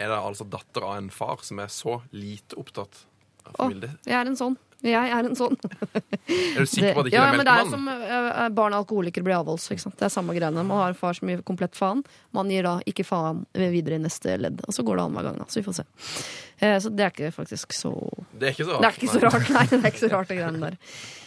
er 0.00 0.10
det 0.10 0.18
altså 0.18 0.48
datter 0.48 0.86
av 0.88 0.98
en 0.98 1.12
far 1.12 1.44
som 1.46 1.60
er 1.62 1.70
så 1.70 2.00
lite 2.16 2.58
opptatt 2.58 3.04
Å, 3.46 3.70
jeg 4.06 4.16
er 4.16 4.28
en 4.28 4.38
sånn. 4.38 4.58
Jeg 4.80 5.12
er 5.12 5.26
en 5.28 5.36
sånn. 5.36 5.56
Er 6.30 6.62
du 6.62 6.68
sikker 6.70 6.94
på 6.94 7.02
at 7.02 7.06
det 7.06 7.10
ikke 7.10 7.18
ja, 7.18 7.24
er 7.26 7.36
men 7.36 7.44
det 7.44 7.52
er 7.52 7.68
som 7.68 7.88
uh, 7.90 8.44
barn 8.54 8.72
av 8.72 8.84
alkoholikere 8.84 9.26
blir 9.26 9.36
avholds. 9.36 9.66
Ikke 9.74 9.82
sant? 9.82 9.96
Det 9.98 10.06
er 10.06 10.12
samme 10.14 10.34
greiene. 10.36 10.62
Man 10.64 10.78
har 10.78 10.92
en 10.94 10.98
far 10.98 11.16
som 11.16 11.28
gir 11.28 11.42
komplett 11.46 11.76
faen. 11.76 12.04
Man 12.36 12.52
gir 12.52 12.64
da 12.64 12.76
ikke 12.88 13.04
faen 13.04 13.42
videre 13.52 13.98
i 13.98 14.02
neste 14.04 14.36
ledd. 14.40 14.62
Og 14.64 14.76
så 14.76 14.84
går 14.86 14.96
det 14.96 15.04
annenhver 15.04 15.26
gang. 15.26 15.40
Da. 15.42 15.48
Så 15.50 15.60
vi 15.60 15.64
får 15.66 15.80
se. 15.80 15.86
Uh, 16.62 16.76
så 16.80 16.94
det 16.94 17.06
er 17.06 17.12
ikke 17.12 17.32
faktisk 17.34 17.76
så 17.76 17.92
Det 18.32 18.52
er 18.52 18.56
ikke 18.56 18.68
så 18.70 18.78
rart. 18.78 18.86
Det 18.86 18.90
er 18.90 19.00
ikke 19.00 19.12
så 19.12 19.24
rart, 19.26 19.50
nei. 19.56 19.66
Det 19.74 19.80
er 19.82 19.90
ikke 19.90 20.04
så 20.04 20.12
rart, 20.14 20.30
det 20.30 20.38
greiene 20.40 20.70
der. 20.70 20.80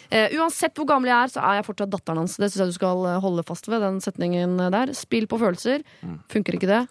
Uh, 0.08 0.36
uansett 0.40 0.80
hvor 0.82 0.90
gammel 0.90 1.12
jeg 1.12 1.20
er, 1.20 1.36
så 1.36 1.46
er 1.46 1.60
jeg 1.60 1.68
fortsatt 1.70 1.94
datteren 1.94 2.24
hans. 2.24 2.40
Det 2.40 2.50
syns 2.50 2.64
jeg 2.64 2.74
du 2.74 2.80
skal 2.80 3.08
holde 3.28 3.46
fast 3.52 3.70
ved, 3.70 3.86
den 3.86 4.02
setningen 4.04 4.58
der. 4.74 4.96
Spill 4.98 5.30
på 5.30 5.42
følelser. 5.44 5.86
Funker 6.34 6.58
ikke 6.58 6.72
det? 6.72 6.84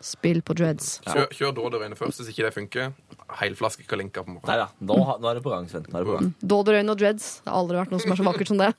Spill 0.00 0.42
på 0.46 0.54
dreads. 0.54 1.00
Kjør, 1.08 1.26
kjør 1.34 1.54
Dåderøyne 1.56 1.96
først. 1.98 2.20
Hvis 2.22 2.28
ikke 2.30 2.44
det 2.46 2.52
funker, 2.54 2.92
Heilflaske 3.40 3.82
Kalinka 3.90 4.22
på 4.22 4.30
morgenen. 4.36 4.46
Nei 4.46 4.56
ja. 4.60 4.68
Nå, 4.86 4.98
har- 5.08 5.18
nå 5.18 5.26
er 5.30 5.34
det 5.34 5.42
på 5.42 5.50
gang, 5.50 5.66
Sven. 5.68 5.86
Nå 5.90 5.98
er 5.98 6.04
det 6.04 6.10
på 6.12 6.18
gang. 6.20 6.28
Dåderøyne 6.54 6.94
og 6.94 6.98
dreads. 7.00 7.26
Det 7.42 7.50
har 7.50 7.58
aldri 7.58 7.80
vært 7.80 7.90
noe 7.90 8.04
som 8.04 8.12
er 8.14 8.20
så 8.20 8.26
vakkert 8.28 8.52
som 8.52 8.62
det. 8.62 8.70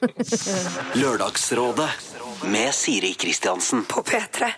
Lørdagsrådet 1.03 1.89
med 2.53 2.71
Siri 2.73 3.11
Kristiansen. 3.19 3.83
På 3.91 4.01
P3. 4.07 4.49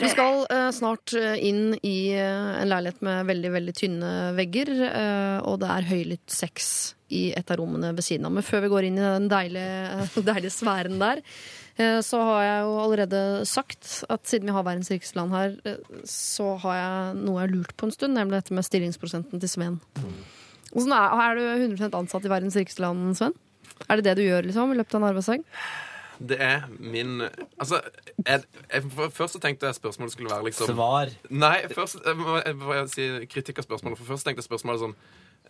Vi 0.00 0.08
skal 0.08 0.46
eh, 0.50 0.70
snart 0.74 1.12
eh, 1.18 1.36
inn 1.44 1.74
i 1.84 1.96
eh, 2.16 2.62
en 2.62 2.70
leilighet 2.72 3.02
med 3.04 3.26
veldig 3.28 3.52
veldig 3.58 3.74
tynne 3.76 4.12
vegger, 4.38 4.72
eh, 4.88 5.38
og 5.44 5.60
det 5.62 5.70
er 5.76 5.88
høylytt 5.92 6.32
sex 6.32 6.70
i 7.12 7.26
et 7.36 7.50
av 7.52 7.60
rommene 7.60 7.92
ved 7.92 8.04
siden 8.06 8.24
av. 8.26 8.32
Men 8.32 8.46
før 8.46 8.64
vi 8.64 8.72
går 8.72 8.88
inn 8.88 8.96
i 8.96 9.04
den 9.04 9.28
deilige, 9.28 10.08
deilige 10.32 10.54
sfæren 10.56 10.96
der, 11.02 11.20
så 12.04 12.20
har 12.26 12.42
jeg 12.44 12.64
jo 12.66 12.74
allerede 12.82 13.20
sagt 13.48 13.90
at 14.12 14.26
siden 14.28 14.50
vi 14.50 14.56
har 14.56 14.66
verdens 14.66 14.90
rikeste 14.92 15.18
land 15.18 15.34
her, 15.34 15.54
eh, 15.68 16.02
så 16.08 16.54
har 16.64 16.78
jeg 16.78 17.20
noe 17.22 17.40
jeg 17.40 17.46
har 17.46 17.54
lurt 17.54 17.76
på 17.76 17.88
en 17.88 17.94
stund, 17.94 18.16
nemlig 18.18 18.40
dette 18.40 18.56
med 18.56 18.66
stillingsprosenten 18.66 19.42
til 19.42 19.50
Sven. 19.50 19.78
Hvordan 20.72 20.92
er, 20.96 21.22
er 21.28 21.38
du 21.38 21.46
100 21.76 21.96
ansatt 21.98 22.26
i 22.26 22.32
verdens 22.32 22.58
rikeste 22.58 22.84
land, 22.84 23.14
Sven? 23.18 23.36
Er 23.88 23.98
det 23.98 24.06
det 24.10 24.18
du 24.20 24.26
gjør 24.26 24.46
liksom, 24.48 24.72
i 24.72 24.78
løpet 24.78 24.94
av 24.96 25.02
en 25.02 25.08
arbeidsdag? 25.10 25.48
Det 26.22 26.36
er 26.38 26.66
min 26.78 27.22
Altså, 27.58 27.80
jeg, 28.26 28.42
jeg, 28.72 28.82
først 29.10 29.32
så 29.32 29.40
tenkte 29.42 29.66
jeg 29.66 29.74
spørsmålet 29.74 30.12
skulle 30.12 30.30
være 30.30 30.44
liksom 30.44 30.74
Svar. 30.74 31.10
Nei, 31.30 31.56
først 31.74 31.98
jeg 32.06 32.16
må, 32.16 32.36
jeg 32.46 32.56
må 32.56 32.76
si 32.92 33.08
kritikk 33.32 33.58
av 33.62 33.66
spørsmålet. 33.66 33.98
For 33.98 34.12
først 34.12 34.28
tenkte 34.28 34.42
jeg 34.42 34.48
spørsmålet 34.50 34.84
sånn 34.84 34.94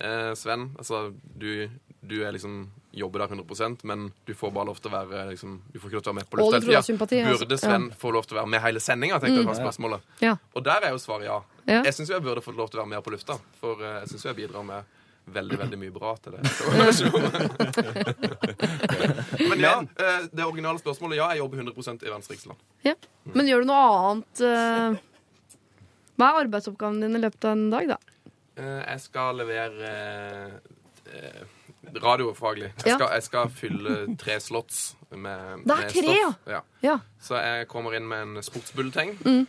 eh, 0.00 0.32
Sven, 0.38 0.70
altså 0.78 1.10
du, 1.40 1.68
du 2.00 2.22
er 2.22 2.32
liksom 2.36 2.64
jobber 2.92 3.18
der 3.24 3.28
100% 3.36 3.84
men 3.88 4.10
du 4.26 4.34
får 4.36 4.50
bare 4.52 4.66
lov 4.68 4.76
til 4.82 4.90
å 4.90 4.94
være 4.94 5.22
liksom, 5.30 5.60
Du 5.72 5.78
får 5.80 5.88
ikke 5.90 5.96
lov 5.98 6.02
til 6.02 6.10
å 6.10 6.12
være 6.12 6.20
med 6.20 6.30
på 6.30 6.36
luftet. 6.40 6.64
lufta 6.68 6.78
altså. 6.78 6.92
Burde 7.40 7.58
Sven 7.58 7.90
få 7.96 8.10
lov 8.12 8.22
til 8.28 8.36
å 8.36 8.40
være 8.42 8.48
med 8.52 8.60
hele 8.60 8.80
sendinga, 8.80 9.18
Mm. 9.22 9.28
Ja. 10.20 10.36
Og 10.54 10.64
der 10.64 10.80
er 10.84 10.90
jo 10.90 10.98
svaret 10.98 11.24
ja. 11.24 11.40
Ja. 11.66 11.82
Jeg 11.82 11.94
syns 11.94 12.08
jeg 12.10 12.22
burde 12.22 12.40
fått 12.42 12.56
lov 12.56 12.68
til 12.70 12.80
å 12.80 12.82
være 12.82 12.90
med 12.96 13.02
på 13.04 13.10
lufta, 13.14 13.38
for 13.60 13.80
eh, 13.82 14.00
jeg 14.02 14.08
syns 14.12 14.24
jeg 14.24 14.34
bidrar 14.36 14.62
med 14.66 14.84
veldig, 15.26 15.58
veldig 15.58 15.78
mye 15.78 15.90
bra 15.94 16.16
til 16.18 16.32
det. 16.32 16.40
Men 19.48 19.60
ja, 19.60 19.84
eh, 19.98 20.20
det 20.32 20.44
originale 20.44 20.78
spørsmålet 20.82 21.16
ja, 21.20 21.28
jeg 21.32 21.38
jobber 21.42 21.58
100% 21.62 22.06
i 22.06 22.10
Venstre. 22.12 22.36
Ja. 22.84 22.94
Men 23.32 23.48
gjør 23.48 23.60
du 23.62 23.66
noe 23.70 23.84
annet 24.10 24.34
eh, 24.46 24.90
Hva 26.18 26.24
er 26.32 26.40
arbeidsoppgaven 26.44 27.00
din 27.04 27.16
i 27.16 27.22
løpet 27.22 27.44
av 27.48 27.52
en 27.56 27.70
dag, 27.72 27.84
da? 27.94 27.98
Eh, 28.56 28.82
Jeg 28.92 29.00
skal 29.06 29.30
levere 29.40 29.88
radiofaglig. 32.00 32.72
Jeg, 32.84 32.94
skal, 32.96 33.08
jeg 33.12 33.22
skal 33.22 33.48
fylle 33.50 34.16
tre 34.18 34.38
slots 34.40 34.96
med, 35.10 35.64
Det 35.66 35.70
er 35.70 35.80
med 35.82 35.88
tre, 35.92 36.02
stoff. 36.02 36.36
Ja. 36.48 36.60
Ja. 36.82 36.98
Så 37.20 37.36
jeg 37.36 37.68
kommer 37.68 37.94
inn 37.98 38.08
med 38.08 38.22
en 38.22 38.42
sportsbulleteng 38.42 39.16
Mm. 39.24 39.46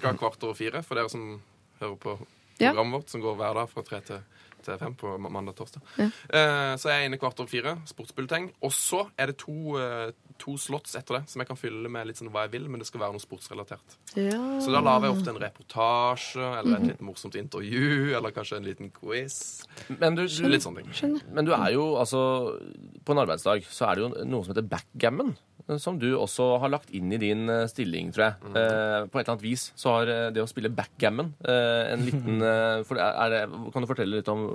ca. 0.00 0.12
kvart 0.12 0.42
over 0.44 0.54
fire, 0.54 0.82
for 0.82 0.94
dere 0.94 1.08
som 1.10 1.40
hører 1.80 1.96
på 1.96 2.18
programmet 2.58 2.92
vårt, 3.00 3.10
som 3.10 3.20
går 3.20 3.36
hver 3.36 3.54
dag 3.54 3.68
fra 3.70 3.82
tre 3.82 4.00
til, 4.00 4.20
til 4.64 4.78
fem 4.78 4.94
på 4.94 5.16
mandag-torsdag. 5.18 5.80
Ja. 5.98 6.04
Uh, 6.32 6.76
Så 6.76 6.88
jeg 6.88 7.00
er 7.02 7.04
inne 7.08 7.18
kvart 7.18 7.40
over 7.40 7.48
fire, 7.48 7.76
sportsbulleteng. 7.86 8.52
Og 8.62 8.72
så 8.72 9.06
er 9.18 9.26
det 9.26 9.36
to, 9.38 9.76
eh, 9.78 10.12
to 10.38 10.56
slots 10.60 10.94
etter 10.98 11.18
det 11.20 11.28
som 11.30 11.40
jeg 11.42 11.48
kan 11.48 11.56
fylle 11.58 11.88
med 11.92 12.06
litt 12.06 12.16
sånn 12.20 12.30
hva 12.30 12.44
jeg 12.46 12.52
vil, 12.56 12.68
men 12.68 12.78
det 12.82 12.86
skal 12.88 13.00
være 13.00 13.12
noe 13.16 13.22
sportsrelatert. 13.24 13.96
Ja. 14.16 14.40
Så 14.60 14.72
da 14.74 14.80
lager 14.84 15.08
jeg 15.08 15.16
ofte 15.16 15.30
en 15.34 15.40
reportasje, 15.42 16.46
eller 16.60 16.76
Mhm. 16.78 16.82
et 16.84 16.88
litt 16.92 17.02
morsomt 17.02 17.34
intervju, 17.36 18.14
eller 18.16 18.30
kanskje 18.32 18.56
en 18.56 18.64
liten 18.64 18.90
quiz. 18.90 19.64
Men 19.98 20.14
du, 20.14 20.24
skjønner, 20.28 20.50
Litt 20.50 20.62
sånne 20.62 20.84
ting. 21.00 21.20
men 21.32 21.44
du 21.44 21.52
er 21.52 21.72
jo 21.72 21.96
altså 21.96 22.58
På 23.04 23.12
en 23.12 23.18
arbeidsdag 23.26 23.62
så 23.70 23.90
er 23.90 23.94
det 23.94 24.02
jo 24.02 24.24
noe 24.24 24.44
som 24.44 24.54
heter 24.54 24.68
backgammon. 24.68 25.36
Som 25.78 25.98
du 25.98 26.12
også 26.14 26.60
har 26.60 26.68
lagt 26.70 26.90
inn 26.94 27.10
i 27.12 27.16
din 27.18 27.48
eh, 27.50 27.66
stilling, 27.66 28.12
tror 28.14 28.22
jeg. 28.24 28.34
Eh, 28.54 29.06
på 29.10 29.18
et 29.18 29.26
eller 29.26 29.32
annet 29.34 29.42
vis 29.42 29.72
så 29.74 29.90
har 29.96 30.06
eh, 30.06 30.30
det 30.30 30.40
å 30.44 30.46
spille 30.46 30.70
backgammon 30.70 31.32
eh, 31.42 31.92
en 31.92 32.04
liten 32.06 32.40
eh, 32.40 32.82
for 32.86 32.94
er 32.96 33.14
er 33.26 33.30
det, 33.30 33.72
Kan 33.72 33.82
du 33.82 33.86
fortelle 33.88 34.14
litt 34.20 34.28
om 34.28 34.46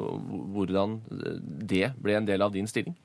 hvordan 0.56 1.02
det 1.68 1.92
ble 2.02 2.16
en 2.16 2.26
del 2.26 2.42
av 2.42 2.54
din 2.54 2.66
stilling? 2.68 2.96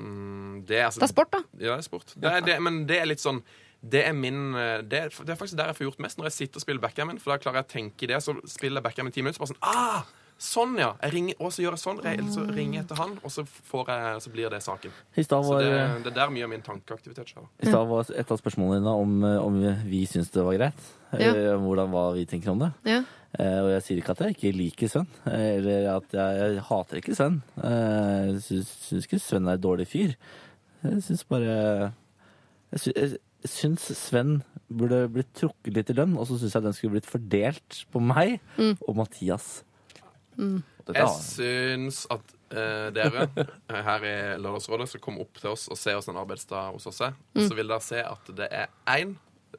Mm, 0.00 0.62
Det 0.66 0.78
er, 0.78 0.86
altså, 0.88 1.00
Det 1.02 1.08
er 1.08 1.12
sport, 1.14 1.32
da. 1.34 1.42
Ja, 1.58 1.74
det 1.74 1.82
er 1.84 1.88
sport. 1.88 2.14
Det 2.16 2.30
er, 2.30 2.46
det, 2.46 2.56
men 2.64 2.84
det 2.88 3.00
er 3.00 3.10
litt 3.10 3.22
sånn 3.22 3.42
det 3.80 4.02
er, 4.04 4.12
min, 4.12 4.54
eh, 4.60 4.82
det, 4.84 4.98
er, 5.06 5.12
det 5.24 5.32
er 5.32 5.38
faktisk 5.40 5.56
der 5.56 5.70
jeg 5.70 5.78
får 5.78 5.86
gjort 5.86 6.00
mest, 6.04 6.18
når 6.20 6.26
jeg 6.28 6.34
sitter 6.36 6.60
og 6.60 6.64
spiller 6.66 6.82
backgammon. 6.82 7.20
For 7.22 7.32
da 7.32 7.38
klarer 7.40 7.62
jeg 7.62 7.64
å 7.64 7.70
tenke 7.70 8.04
i 8.04 8.10
det, 8.10 8.18
så 8.20 8.34
spiller 8.44 8.76
jeg 8.76 8.84
backgammon 8.90 9.08
i 9.08 9.14
ti 9.16 9.22
minutter, 9.24 9.40
så 9.40 9.46
bare 9.46 9.54
sånn 9.54 9.62
ah! 9.72 10.16
Sånn, 10.40 10.78
ja. 10.80 10.94
Jeg 11.04 11.12
ringer, 11.12 11.34
og 11.44 11.50
så 11.52 11.60
gjør 11.60 11.74
jeg 11.76 11.82
sånn. 11.82 11.98
Så 12.32 12.44
ringer 12.48 12.78
jeg 12.78 12.84
etter 12.86 12.96
han, 12.96 13.10
og 13.20 13.32
så, 13.32 13.42
får 13.44 13.90
jeg, 13.92 14.20
så 14.24 14.30
blir 14.32 14.52
det 14.52 14.60
saken. 14.64 14.94
I 15.20 15.24
stad 15.26 15.44
Så 15.44 15.58
det, 15.60 15.72
det 16.06 16.12
er 16.14 16.16
der 16.16 16.32
mye 16.32 16.46
av 16.46 16.52
min 16.54 16.64
tankeaktivitet 16.64 17.32
skjer. 17.34 17.44
i 17.60 17.68
stad 17.68 17.90
var 17.90 18.08
et 18.08 18.32
av 18.32 18.40
spørsmålene 18.40 18.78
dine 18.80 18.94
om, 19.02 19.18
eh, 19.28 19.36
om 19.44 19.58
vi 19.90 20.00
syns 20.08 20.32
det 20.32 20.44
var 20.46 20.56
greit. 20.56 20.86
Ja. 21.12 21.34
Eh, 21.34 21.56
Hvordan 21.60 21.92
hva 21.92 22.06
vi 22.16 22.24
tenker 22.30 22.54
om 22.54 22.64
det. 22.64 22.70
Ja. 22.88 23.02
Eh, 23.38 23.60
Og 23.62 23.68
jeg 23.70 23.82
sier 23.86 24.00
ikke 24.00 24.10
at 24.16 24.20
jeg 24.24 24.34
ikke 24.36 24.50
liker 24.56 24.88
Sven, 24.90 25.06
eh, 25.30 25.56
eller 25.60 25.84
at 25.96 26.12
jeg, 26.16 26.38
jeg 26.56 26.62
hater 26.66 26.98
ikke 26.98 27.14
Sven. 27.14 27.36
Eh, 27.62 28.32
Jeg 28.32 28.40
syns, 28.42 28.72
syns 28.88 29.06
ikke 29.06 29.20
Sven 29.22 29.46
er 29.46 29.58
en 29.58 29.62
dårlig 29.62 29.86
fyr. 29.86 30.16
Jeg 30.82 31.02
syns 31.06 31.22
bare 31.30 31.92
Jeg, 32.72 32.80
sy 32.80 32.92
syns 33.46 33.86
Sven 33.96 34.42
burde 34.68 35.04
blitt 35.14 35.30
trukket 35.38 35.72
litt 35.74 35.88
i 35.90 35.94
lønn, 35.96 36.16
og 36.20 36.26
så 36.28 36.36
syns 36.38 36.52
jeg 36.58 36.62
den 36.66 36.74
skulle 36.76 36.98
blitt 36.98 37.08
fordelt 37.08 37.78
på 37.90 38.02
meg 38.04 38.36
og 38.86 38.96
Mathias. 38.98 39.62
Mm. 40.36 40.60
Jeg 40.90 41.08
syns 41.22 42.02
at 42.10 42.34
eh, 42.52 42.90
dere 42.94 43.28
her 43.70 44.04
i 44.10 44.12
Lørdagsrådet 44.42 44.88
skal 44.90 45.00
komme 45.06 45.22
opp 45.24 45.38
til 45.40 45.52
oss 45.54 45.68
og 45.70 45.78
se 45.78 45.94
oss 45.96 46.10
en 46.10 46.18
arbeidsdag 46.20 46.74
hos 46.74 46.86
oss 46.90 47.00
er. 47.06 47.14
Og 47.36 47.46
så 47.46 47.56
vil 47.56 47.70
dere 47.70 47.80
se 47.84 48.02
at 48.04 48.30
det 48.36 48.48
er 48.50 48.68
én 48.90 49.14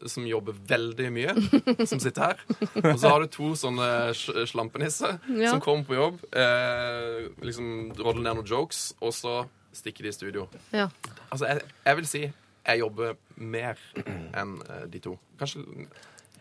som 0.09 0.25
jobber 0.25 0.55
veldig 0.69 1.09
mye, 1.13 1.33
som 1.85 1.99
sitter 2.01 2.21
her. 2.31 2.43
Og 2.81 2.97
så 3.01 3.11
har 3.11 3.21
du 3.21 3.27
to 3.33 3.51
sånne 3.59 3.87
slampenisser 4.49 5.19
Ja. 5.37 5.51
som 5.51 5.61
kommer 5.61 5.85
på 5.85 5.97
jobb, 5.97 6.21
eh, 6.33 7.27
liksom 7.45 7.91
rodler 7.99 8.23
ned 8.29 8.39
noen 8.41 8.49
jokes, 8.49 8.93
og 9.01 9.13
så 9.13 9.35
stikker 9.75 10.03
de 10.07 10.09
i 10.11 10.15
studio. 10.15 10.47
Ja. 10.73 10.87
Altså, 11.29 11.45
jeg, 11.47 11.61
jeg 11.85 11.99
vil 12.01 12.07
si 12.09 12.23
jeg 12.61 12.77
jobber 12.83 13.15
mer 13.41 13.79
enn 14.37 14.57
eh, 14.69 14.83
de 14.93 14.99
to. 15.01 15.15
Kanskje 15.39 15.63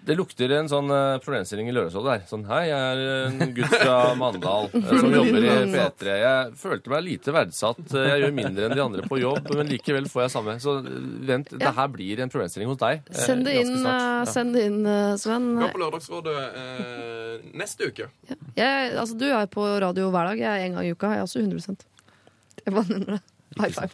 Det 0.07 0.15
lukter 0.17 0.51
en 0.57 0.69
sånn 0.71 0.89
eh, 0.91 1.19
problemstilling 1.21 1.69
i 1.69 1.73
Lørdagsrådet 1.77 2.13
der. 2.15 2.23
Sånn 2.31 2.45
hei, 2.49 2.61
jeg 2.71 2.81
er 2.81 3.01
en 3.29 3.51
gutt 3.55 3.75
fra 3.75 3.97
Mandal 4.21 4.71
eh, 4.73 4.87
som 4.97 5.13
jobber 5.13 5.45
i 5.45 5.51
P3. 5.75 6.15
Jeg 6.23 6.55
følte 6.63 6.93
meg 6.95 7.05
lite 7.05 7.35
verdsatt. 7.37 7.83
Eh, 7.93 8.07
Jeg 8.15 8.23
gjør 8.25 8.33
mindre 8.39 8.65
enn 8.71 8.75
de 8.79 8.85
andre 8.85 9.05
på 9.11 9.19
jobb, 9.21 9.51
men 9.59 9.69
likevel 9.69 10.09
får 10.09 10.25
jeg 10.25 10.33
samme. 10.35 10.55
Så 10.65 10.79
eh, 10.81 10.97
vent, 11.29 11.53
det 11.61 11.73
her 11.77 11.91
blir 11.93 12.23
en 12.25 12.33
problemstilling 12.33 12.73
hos 12.73 12.81
deg. 12.81 13.03
eh, 13.13 13.21
Send 13.27 13.45
det 13.47 13.59
ganske 13.59 13.75
inn, 13.77 13.83
snart. 13.85 14.07
eh, 14.25 14.33
send 14.33 14.57
det 14.57 14.65
inn 14.71 14.81
eh, 14.89 15.17
Sven. 15.21 15.51
Hør 15.61 15.75
på 15.77 15.83
Lørdagsrådet 15.85 16.39
eh, 16.65 17.51
neste 17.61 17.91
uke. 17.93 18.09
Jeg, 18.57 18.95
altså, 18.97 19.19
du 19.21 19.29
er 19.29 19.47
på 19.53 19.69
radio 19.85 20.09
hver 20.15 20.33
dag. 20.33 20.41
Jeg 20.47 20.51
er 20.55 20.71
en 20.71 20.81
gang 20.81 20.89
i 20.89 20.95
uka. 20.97 21.13
Jeg 21.13 21.21
er 21.23 21.29
også 21.29 21.45
100 21.45 21.77
Jeg 22.65 22.73
bare 22.75 22.89
nevner 22.97 23.19
det. 23.19 23.23
High 23.59 23.73
five. 23.75 23.91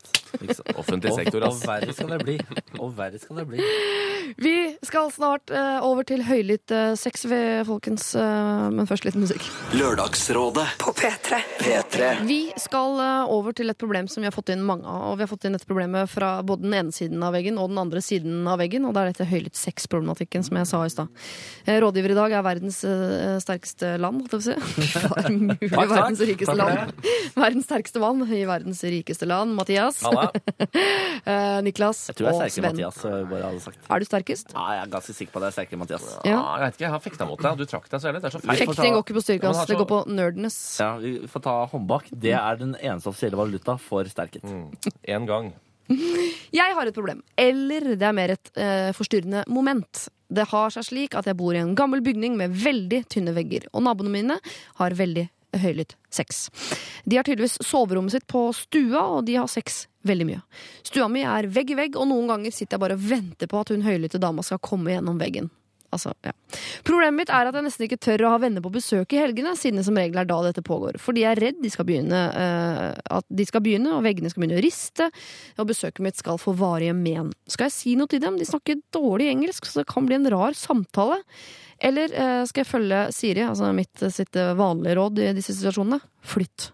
Offentlig 0.76 1.14
sektor, 1.14 1.40
Og 1.40 1.54
ass. 1.54 1.62
verre 1.64 1.92
skal 1.96 2.10
det 2.12 2.18
bli. 2.24 2.34
Og 2.76 2.90
verre 2.96 3.18
skal 3.20 3.40
det 3.40 3.46
bli. 3.48 3.68
Vi 4.36 4.54
skal 4.84 5.08
snart 5.14 5.52
uh, 5.54 5.80
over 5.86 6.04
til 6.04 6.24
høylytt 6.26 6.72
uh, 6.74 6.92
sex, 6.98 7.24
ved, 7.30 7.64
folkens. 7.68 8.10
Uh, 8.18 8.68
men 8.74 8.88
først 8.88 9.06
litt 9.06 9.16
musikk. 9.16 9.46
Lørdagsrådet 9.76 10.66
På 10.82 10.92
P3. 10.96 11.40
P3 11.62 12.10
Vi 12.28 12.40
skal 12.60 13.00
over 13.32 13.56
til 13.56 13.72
et 13.72 13.78
problem 13.80 14.10
som 14.12 14.22
vi 14.22 14.28
har 14.28 14.34
fått 14.34 14.52
inn 14.52 14.64
mange 14.66 14.84
av. 14.84 15.12
Og 15.12 15.16
vi 15.20 15.24
har 15.24 15.30
fått 15.30 15.46
inn 15.48 15.56
dette 15.56 15.68
problemet 15.68 16.10
fra 16.12 16.34
både 16.46 16.66
den 16.66 16.76
ene 16.76 16.92
siden 16.94 17.24
av 17.24 17.32
veggen 17.36 17.60
og 17.62 17.72
den 17.72 17.80
andre 17.80 18.02
siden 18.04 18.44
av 18.50 18.60
veggen. 18.60 18.84
Og 18.84 18.92
det 18.92 19.02
er 19.02 19.12
dette 19.14 19.28
høylytt 19.30 19.56
sex-problematikken 19.56 20.44
som 20.46 20.60
jeg 20.60 20.70
sa 20.72 20.82
i 20.84 20.92
stad. 20.92 21.24
Rådgiver 21.86 22.12
i 22.12 22.18
dag 22.18 22.36
er 22.36 22.44
verdens 22.44 22.82
sterkeste 23.42 23.94
land, 24.02 24.26
holdt 24.26 24.50
jeg 24.50 24.60
på 24.60 25.16
å 25.16 25.24
si. 25.24 25.40
Mulig 25.46 25.88
verdens 25.94 26.22
rikeste 26.28 26.58
land. 26.58 26.92
Verdens 27.36 27.68
sterkeste 27.68 28.02
mann 28.02 28.24
i 28.26 28.44
verdens 28.48 28.82
rikeste 28.84 29.28
land. 29.28 29.45
Mathias. 29.54 30.02
Halla. 30.06 30.30
Eh, 31.26 31.58
Niklas 31.66 32.04
Jeg 32.10 32.16
tror 32.20 32.26
jeg 32.28 32.30
er 32.30 32.36
og 32.36 32.38
sterkere 32.38 32.54
Sven. 32.54 32.76
Mathias. 32.76 32.98
bare 33.30 33.48
hadde 33.48 33.62
sagt. 33.64 33.78
Er 33.90 33.98
du 33.98 34.06
sterkest? 34.06 34.52
Ja, 34.54 34.64
jeg 34.76 34.82
er 34.84 34.90
ganske 34.92 35.14
sikker 35.16 35.32
på 35.34 35.40
at 35.40 35.42
jeg 35.46 35.50
er 35.50 35.54
sterkere 35.56 35.74
enn 35.76 35.80
Mathias. 35.82 36.04
Ja. 36.22 36.30
Ja, 36.30 36.42
jeg 36.60 36.62
vet 36.66 36.76
ikke, 36.76 36.84
jeg 36.84 36.92
har 36.94 37.02
fekta 37.02 37.26
mot 37.26 37.40
deg, 37.42 37.48
og 37.50 37.58
du 37.58 37.66
trakk 37.66 37.88
deg 37.90 38.02
så 38.02 38.06
jævlig. 38.10 38.20
Det 38.22 38.28
er 38.30 38.34
så 38.36 38.40
feil. 38.44 38.60
Fekting 38.60 38.94
går 38.94 39.02
ikke 39.02 39.16
på 39.16 39.22
styrke, 39.24 39.50
ass. 39.50 39.56
styrkast, 39.58 39.72
det 39.72 39.78
går 39.80 39.88
på 39.90 39.98
nerdness. 40.20 40.58
Ja, 40.78 40.90
Vi 41.02 41.12
får 41.32 41.44
ta 41.48 41.54
håndbak. 41.72 42.06
Det 42.26 42.34
er 42.38 42.60
den 42.62 42.76
eneste 42.78 43.10
offisielle 43.10 43.40
valuta 43.40 43.74
for 43.82 44.06
sterkhet. 44.12 44.46
En 45.16 45.26
gang. 45.26 45.50
Jeg 46.60 46.74
har 46.78 46.86
et 46.90 46.94
problem. 46.94 47.22
Eller 47.38 47.92
det 47.98 48.06
er 48.06 48.14
mer 48.16 48.36
et 48.36 48.52
eh, 48.54 48.92
forstyrrende 48.96 49.42
moment. 49.50 50.06
Det 50.30 50.46
har 50.50 50.70
seg 50.74 50.86
slik 50.86 51.14
at 51.18 51.26
jeg 51.30 51.36
bor 51.38 51.54
i 51.54 51.60
en 51.62 51.74
gammel 51.78 52.00
bygning 52.02 52.34
med 52.38 52.54
veldig 52.58 53.04
tynne 53.12 53.34
vegger, 53.36 53.68
og 53.72 53.84
naboene 53.86 54.10
mine 54.10 54.38
har 54.80 54.94
veldig 54.98 55.28
høylytt 55.62 55.96
sex. 56.12 56.46
De 57.04 57.18
har 57.18 57.26
tydeligvis 57.26 57.58
soverommet 57.66 58.16
sitt 58.16 58.26
på 58.30 58.48
stua, 58.56 59.02
og 59.18 59.26
de 59.28 59.36
har 59.40 59.50
sex 59.50 59.84
veldig 60.06 60.26
mye. 60.28 60.40
Stua 60.86 61.10
mi 61.12 61.26
er 61.26 61.50
vegg 61.52 61.74
i 61.74 61.78
vegg, 61.78 61.98
og 61.98 62.08
noen 62.10 62.30
ganger 62.30 62.54
sitter 62.54 62.76
jeg 62.76 62.84
bare 62.86 62.98
og 62.98 63.06
venter 63.10 63.50
på 63.50 63.62
at 63.62 63.72
hun 63.74 63.86
høylytte 63.86 64.22
dama 64.22 64.44
skal 64.46 64.62
komme 64.62 64.94
gjennom 64.94 65.20
veggen. 65.20 65.50
Altså, 65.94 66.12
ja. 66.26 66.32
Problemet 66.84 67.16
mitt 67.16 67.30
er 67.32 67.48
at 67.48 67.56
jeg 67.56 67.64
nesten 67.64 67.86
ikke 67.86 68.00
tør 68.02 68.26
å 68.26 68.32
ha 68.34 68.40
venner 68.42 68.64
på 68.64 68.72
besøk 68.74 69.14
i 69.14 69.20
helgene, 69.20 69.54
siden 69.58 69.80
det 69.80 69.86
som 69.86 69.96
regel 69.96 70.18
er 70.20 70.28
da 70.28 70.38
dette 70.44 70.64
pågår. 70.66 70.98
Fordi 71.02 71.22
jeg 71.22 71.30
er 71.32 71.42
redd 71.46 71.60
de 71.62 71.70
skal 71.72 71.86
begynne, 71.88 72.22
uh, 72.34 73.18
at 73.18 73.28
de 73.28 73.46
skal 73.48 73.62
begynne, 73.64 73.92
og 73.94 74.04
veggene 74.06 74.32
skal 74.32 74.42
begynne 74.42 74.58
å 74.58 74.64
riste, 74.64 75.08
og 75.56 75.70
besøket 75.70 76.02
mitt 76.04 76.18
skal 76.20 76.40
få 76.42 76.56
varige 76.58 76.96
men. 76.96 77.30
Skal 77.50 77.70
jeg 77.70 77.76
si 77.76 77.94
noe 77.98 78.10
til 78.12 78.22
dem? 78.24 78.38
De 78.40 78.48
snakker 78.48 78.82
dårlig 78.94 79.30
engelsk, 79.32 79.68
så 79.68 79.82
det 79.82 79.88
kan 79.92 80.08
bli 80.08 80.18
en 80.18 80.30
rar 80.34 80.58
samtale. 80.58 81.22
Eller 81.80 82.12
eh, 82.14 82.44
skal 82.48 82.64
jeg 82.64 82.70
følge 82.70 83.02
Siri, 83.12 83.42
altså 83.44 83.68
mitt 83.76 84.02
eh, 84.02 84.12
sitt 84.14 84.36
eh, 84.40 84.54
vanlige 84.56 84.96
råd 84.96 85.18
i 85.20 85.32
disse 85.36 85.52
situasjonene? 85.58 86.00
Flytt. 86.24 86.70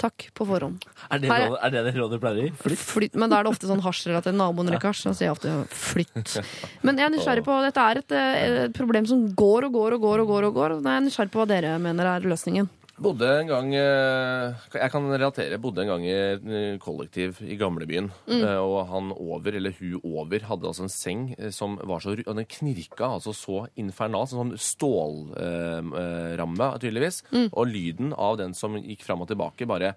Takk 0.00 0.30
på 0.32 0.46
forhånd. 0.48 0.84
Er 1.12 1.18
det, 1.20 1.28
råd, 1.28 1.56
er- 1.60 1.72
det 1.74 1.80
det 1.84 1.94
rådet 1.98 2.16
du 2.16 2.22
pleier 2.22 2.38
å 2.38 2.44
gi? 2.46 2.52
Flytt? 2.62 2.84
Flytt. 2.88 3.16
Men 3.20 3.28
da 3.28 3.36
er 3.40 3.44
det 3.44 3.50
ofte 3.52 3.68
sånn 3.68 3.82
hasjrelatert. 3.84 4.32
Naboen 4.38 4.70
rykker 4.72 4.94
hasj, 4.94 5.02
så 5.04 5.12
sier 5.12 5.28
jeg 5.28 5.34
ofte 5.34 5.52
flytt. 5.76 6.38
Men 6.86 6.96
jeg 6.96 7.04
er 7.10 7.12
nysgjerrig 7.18 7.44
på 7.44 7.58
Dette 7.66 7.84
er 7.90 8.00
et, 8.00 8.14
et 8.16 8.78
problem 8.78 9.04
som 9.10 9.26
går 9.36 9.66
og 9.68 9.74
går 9.76 9.98
og 9.98 10.06
går. 10.06 10.22
og 10.24 10.30
går 10.32 10.46
og 10.48 10.54
går. 10.56 10.76
Jeg 10.80 10.94
er 10.96 11.04
nysgjerrig 11.04 11.34
på 11.34 11.42
hva 11.42 11.48
dere 11.52 11.74
mener 11.84 12.08
er 12.14 12.24
løsningen. 12.32 12.70
Bodde 13.00 13.24
en 13.40 13.48
gang 13.48 13.70
eh, 13.74 14.52
Jeg 14.76 14.90
kan 14.92 15.06
relatere. 15.08 15.56
Bodde 15.62 15.80
en 15.84 15.88
gang 15.88 16.02
i 16.04 16.12
eh, 16.12 16.76
kollektiv 16.82 17.38
i 17.40 17.56
gamlebyen. 17.60 18.10
Mm. 18.28 18.42
Og 18.60 18.86
han 18.90 19.08
over, 19.14 19.56
eller 19.56 19.72
hun 19.78 20.00
over, 20.04 20.40
hadde 20.50 20.68
altså 20.68 20.84
en 20.84 20.92
seng 20.92 21.22
eh, 21.38 21.48
som 21.54 21.78
var 21.88 22.00
så 22.04 22.12
Og 22.20 22.34
den 22.36 22.44
knirka 22.50 23.08
altså 23.16 23.32
så 23.36 23.62
infernalt. 23.80 24.30
Sånn 24.34 24.52
stålramme, 24.60 26.68
tydeligvis. 26.82 27.22
Og 27.50 27.64
lyden 27.70 28.12
av 28.12 28.36
den 28.42 28.52
som 28.56 28.76
gikk 28.76 29.02
fram 29.06 29.22
og 29.24 29.28
tilbake, 29.32 29.64
bare 29.70 29.94
eh, 29.94 29.96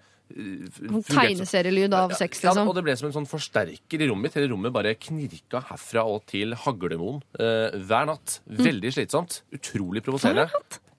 Sånn 0.78 1.04
tegneserielyd 1.10 1.92
av 1.96 2.14
sex, 2.16 2.40
Ja, 2.40 2.54
liksom. 2.54 2.68
og 2.72 2.76
det 2.78 2.86
ble 2.86 2.94
som 2.96 3.08
en 3.10 3.16
sånn 3.18 3.28
forsterker 3.28 3.98
i 4.00 4.08
rommet 4.08 4.24
mitt. 4.30 4.38
Hele 4.40 4.48
rommet 4.54 4.72
bare 4.74 4.96
knirka 4.96 5.60
herfra 5.68 6.02
og 6.08 6.24
til 6.30 6.56
Haglemoen 6.64 7.20
eh, 7.36 7.68
hver 7.84 8.08
natt. 8.14 8.40
Veldig 8.48 8.90
slitsomt. 8.96 9.42
Utrolig 9.52 10.00
provoserende. 10.06 10.48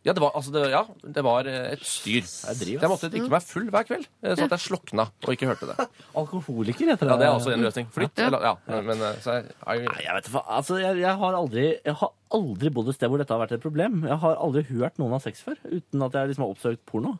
Ja, 0.05 0.13
det 0.13 0.21
var, 0.21 0.35
altså, 0.37 0.51
det, 0.53 0.67
ja, 0.69 0.83
det 1.15 1.21
var 1.25 1.47
eh, 1.49 1.71
et 1.73 1.85
styr. 1.85 2.27
driv, 2.59 2.83
Jeg 2.83 2.89
måtte 2.91 3.07
drikke 3.09 3.29
meg 3.33 3.41
full 3.41 3.71
hver 3.73 3.87
kveld, 3.87 4.03
eh, 4.21 4.35
sånn 4.37 4.51
at 4.51 4.53
jeg 4.53 4.63
slokna 4.67 5.07
og 5.09 5.31
ikke 5.33 5.47
hørte 5.49 5.69
det. 5.71 5.87
Alkoholiker 6.21 6.91
heter 6.91 7.09
det. 7.09 7.15
Ja, 7.15 7.17
Det 7.17 7.25
er 7.25 7.37
også 7.39 7.53
en 7.55 7.65
løsning. 7.65 7.87
Flytt. 7.95 8.21
Eller, 8.27 8.45
ja, 8.45 8.81
men 8.85 9.01
eh, 9.01 9.17
så 9.23 9.39
jeg, 9.39 9.55
Nei, 9.63 9.77
jeg, 9.79 9.95
jeg 10.05 10.17
vet 10.19 10.29
ikke, 10.29 10.43
altså, 10.59 10.77
jeg, 10.83 10.99
jeg, 11.01 11.15
har 11.23 11.39
aldri, 11.39 11.65
jeg 11.73 11.97
har 12.03 12.13
aldri 12.37 12.71
bodd 12.77 12.91
et 12.93 12.99
sted 12.99 13.09
hvor 13.09 13.23
dette 13.23 13.33
har 13.33 13.41
vært 13.41 13.55
et 13.57 13.65
problem. 13.65 13.97
Jeg 14.05 14.19
har 14.21 14.37
aldri 14.45 14.65
hørt 14.69 15.01
noen 15.01 15.17
ha 15.17 15.21
sex 15.25 15.41
før, 15.47 15.57
uten 15.65 16.05
at 16.05 16.19
jeg 16.19 16.31
liksom 16.31 16.45
har 16.45 16.53
oppsøkt 16.53 16.85
porno. 16.85 17.15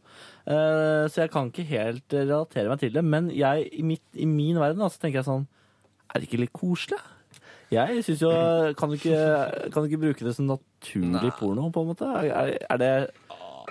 Uh, 0.45 1.09
så 1.09 1.23
jeg 1.23 1.33
kan 1.33 1.49
ikke 1.49 1.65
helt 1.71 2.13
relatere 2.13 2.69
meg 2.69 2.86
til 2.86 2.93
det. 2.93 3.01
Men 3.01 3.33
jeg, 3.33 3.65
i, 3.73 3.88
mitt, 3.88 4.05
i 4.13 4.29
min 4.29 4.61
verden 4.61 4.86
da, 4.86 4.91
så 4.93 5.01
tenker 5.01 5.23
jeg 5.23 5.29
sånn 5.31 5.47
Er 6.13 6.21
det 6.21 6.29
ikke 6.29 6.43
litt 6.43 6.53
koselig? 6.53 7.01
Jeg 7.76 8.03
synes 8.03 8.21
jo 8.21 8.32
Kan 8.80 8.89
du 8.89 8.97
ikke, 8.97 9.19
kan 9.69 9.78
du 9.78 9.84
ikke 9.89 10.01
bruke 10.01 10.26
det 10.26 10.36
som 10.38 10.47
naturlig 10.49 11.32
porno, 11.39 11.69
på 11.69 11.84
en 11.84 11.91
måte? 11.91 12.07
Er, 12.23 12.57
er 12.69 12.78
det 12.82 12.91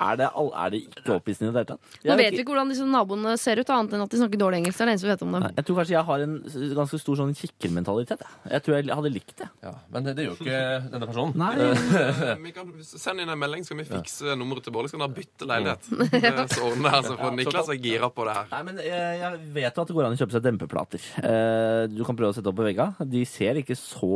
er 0.01 0.17
det, 0.21 0.29
all- 0.35 0.53
er 0.65 0.71
det 0.75 0.81
ikke 0.89 1.15
opphissende 1.19 1.51
i 1.51 1.55
det 1.55 1.61
hele 1.63 1.71
tatt? 1.75 1.99
Nå 2.05 2.17
vet 2.21 2.33
vi 2.35 2.43
ikke 2.43 2.53
hvordan 2.55 2.71
disse 2.73 2.87
naboene 2.89 3.35
ser 3.41 3.61
ut, 3.63 3.71
annet 3.75 3.95
enn 3.97 4.05
at 4.05 4.11
de 4.15 4.21
snakker 4.21 4.41
dårlig 4.41 4.61
engelsk. 4.63 4.79
Det 4.79 4.85
er 4.85 4.91
det 4.91 4.95
eneste 4.95 5.07
vi 5.09 5.13
vet 5.15 5.25
om 5.27 5.33
dem. 5.37 5.43
Nei, 5.47 5.53
Jeg 5.59 5.65
tror 5.69 5.77
kanskje 5.81 5.95
jeg 5.97 6.05
har 6.11 6.25
en 6.25 6.35
ganske 6.79 7.01
stor 7.03 7.17
sånn 7.21 7.35
kikkermentalitet. 7.39 8.25
Jeg. 8.25 8.53
jeg 8.55 8.63
tror 8.67 8.77
jeg 8.79 8.95
hadde 8.95 9.13
likt 9.15 9.37
det. 9.41 9.49
ja, 9.65 9.73
men 9.95 10.05
det, 10.09 10.15
det 10.19 10.27
gjør 10.27 10.35
jo 10.39 10.45
ikke 10.47 10.91
denne 10.95 11.11
personen. 11.11 11.35
Nei, 11.39 11.53
Eh, 11.65 12.35
Vi 12.45 12.53
kan 12.53 12.71
sende 12.85 13.23
inn 13.25 13.31
en 13.33 13.39
melding, 13.39 13.63
skal 13.65 13.79
vi 13.79 13.85
fikse 13.89 14.35
nummeret 14.37 14.65
til 14.67 14.73
Bård. 14.75 14.89
Skal 14.91 15.01
dere 15.05 15.15
bytte 15.17 15.47
leilighet? 15.49 15.89
Eh, 16.25 16.47
Så 16.51 16.63
ordner 16.65 16.91
det 16.91 16.99
altså, 16.99 17.15
for 17.19 17.35
Niklas 17.37 17.69
er 17.73 17.79
gira 17.83 18.09
på 18.13 18.25
det 18.27 18.35
her. 18.37 18.47
Nei, 18.53 18.63
men 18.67 18.79
jeg, 18.83 19.19
jeg 19.21 19.39
vet 19.55 19.77
jo 19.79 19.83
at 19.85 19.89
det 19.91 19.97
går 19.97 20.07
an 20.09 20.15
å 20.17 20.19
kjøpe 20.21 20.35
seg 20.37 20.45
dempeplater. 20.45 21.05
Eh, 21.21 21.83
du 21.93 22.03
kan 22.07 22.17
prøve 22.19 22.33
å 22.33 22.37
sette 22.37 22.51
opp 22.51 22.59
på 22.59 22.67
vegga. 22.67 22.87
De 23.05 23.23
ser 23.29 23.61
ikke 23.61 23.77
så 23.79 24.11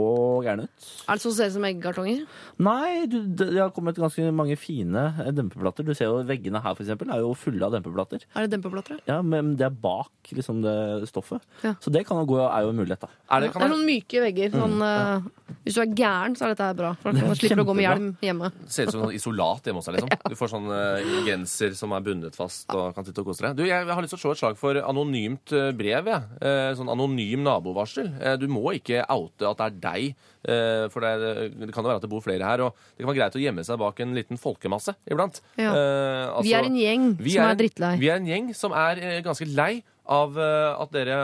gærne 0.45 0.66
ut. 0.68 0.89
Er 1.09 1.18
det 1.18 1.22
sånn 1.24 1.33
som 1.33 1.39
ser 1.39 1.51
ut 1.53 1.57
som 1.59 1.66
eggkartonger? 1.68 2.24
Nei, 2.64 3.07
du, 3.11 3.18
det 3.29 3.49
det 3.55 3.61
har 3.62 3.72
kommet 3.74 3.97
ganske 3.99 4.29
mange 4.35 4.57
fine 4.61 5.05
eh, 5.24 5.31
dempeplater. 5.35 5.68
Du 5.77 5.93
ser 5.95 6.07
jo 6.09 6.23
veggene 6.25 6.62
her 6.62 6.75
for 6.75 6.83
eksempel, 6.85 7.11
er 7.12 7.21
jo 7.21 7.35
fulle 7.35 7.62
av 7.64 7.73
dempeplater. 7.73 8.25
Er 8.35 8.47
det 8.47 8.51
dempeplater? 8.57 8.99
Ja, 9.07 9.21
Men 9.23 9.57
det 9.57 9.66
er 9.66 9.71
bak 9.71 10.11
liksom 10.33 10.62
det 10.62 11.09
stoffet. 11.09 11.41
Ja. 11.64 11.75
Så 11.81 11.91
det 11.93 12.07
kan 12.07 12.16
jo 12.19 12.27
gå, 12.27 12.39
er 12.45 12.62
jo 12.64 12.71
en 12.71 12.77
mulighet, 12.81 13.01
da. 13.01 13.09
Er 13.31 13.41
det, 13.41 13.53
Det 13.53 13.62
er 13.62 13.73
sånn 13.75 13.85
myke 13.87 14.23
vegger. 14.25 14.51
Sånn, 14.53 14.83
eh, 14.83 15.55
hvis 15.64 15.75
du 15.75 15.81
er 15.85 15.93
gæren, 15.97 16.37
så 16.37 16.45
er 16.47 16.55
dette 16.55 16.66
her 16.69 16.75
bra. 16.75 16.95
For 17.03 17.12
da 17.12 17.35
slipper 17.35 17.57
du 17.57 17.62
å 17.62 17.69
gå 17.69 17.77
med 17.77 17.85
hjelm 17.87 18.09
hjemme. 18.23 18.51
ser 18.66 18.87
ut 18.89 18.93
som 18.93 19.03
sånn 19.05 19.14
isolat 19.16 19.62
hjemme 19.69 19.81
hos 19.83 19.87
deg, 19.89 19.99
liksom. 20.01 20.11
Du 20.33 20.37
får 20.37 20.53
sånn 20.53 20.69
eh, 20.73 21.12
genser 21.29 21.75
som 21.79 21.93
er 21.97 22.01
bundet 22.05 22.37
fast 22.37 22.69
og 22.75 22.95
kan 22.95 23.05
sitte 23.05 23.21
og 23.25 23.27
kose 23.31 23.45
deg. 23.47 23.57
Du, 23.57 23.64
jeg 23.69 23.87
har 23.89 24.03
lyst 24.03 24.12
til 24.16 24.21
å 24.21 24.25
slå 24.27 24.33
et 24.37 24.43
slag 24.43 24.59
for 24.61 24.75
anonymt 24.83 25.53
eh, 25.53 25.71
brev, 25.77 26.07
Ja. 26.09 26.23
Eh, 26.41 26.75
Sånn 26.79 26.89
anonym 26.93 27.43
nabovarsel. 27.43 28.11
Du 28.39 28.47
må 28.53 28.75
ikke 28.77 29.01
oute 29.09 29.49
at 29.49 29.59
det 29.59 29.66
er 29.66 29.79
deg, 29.83 30.16
eh, 30.47 30.85
for 30.93 31.01
det, 31.03 31.51
det 31.59 31.73
kan 31.75 31.83
jo 31.83 31.89
være 31.91 31.99
at 31.99 32.05
det 32.05 32.11
bor 32.12 32.21
flere 32.23 32.45
her, 32.47 32.61
og 32.66 32.75
det 32.95 33.03
kan 33.03 33.11
være 33.11 33.19
greit 33.23 33.39
å 33.39 33.43
gjemme 33.43 33.64
seg 33.66 33.81
bak 33.81 33.99
en 34.05 34.12
liten 34.14 34.39
folkemasse 34.39 34.95
iblant. 35.11 35.41
Ja. 35.59 35.73
Eh, 35.75 36.25
altså, 36.31 36.43
Vi 36.47 36.53
er 36.55 36.67
en 36.69 36.77
gjeng 36.79 37.07
som 37.19 37.43
er 37.43 37.51
en- 37.51 37.59
drittlei. 37.59 37.95
Vi 37.99 38.09
er 38.13 38.17
en 38.21 38.27
gjeng 38.29 38.51
som 38.55 38.73
er 38.73 39.01
eh, 39.03 39.23
ganske 39.27 39.47
lei 39.51 39.83
av 40.09 40.39
eh, 40.39 40.83
at 40.83 40.93
dere 40.95 41.17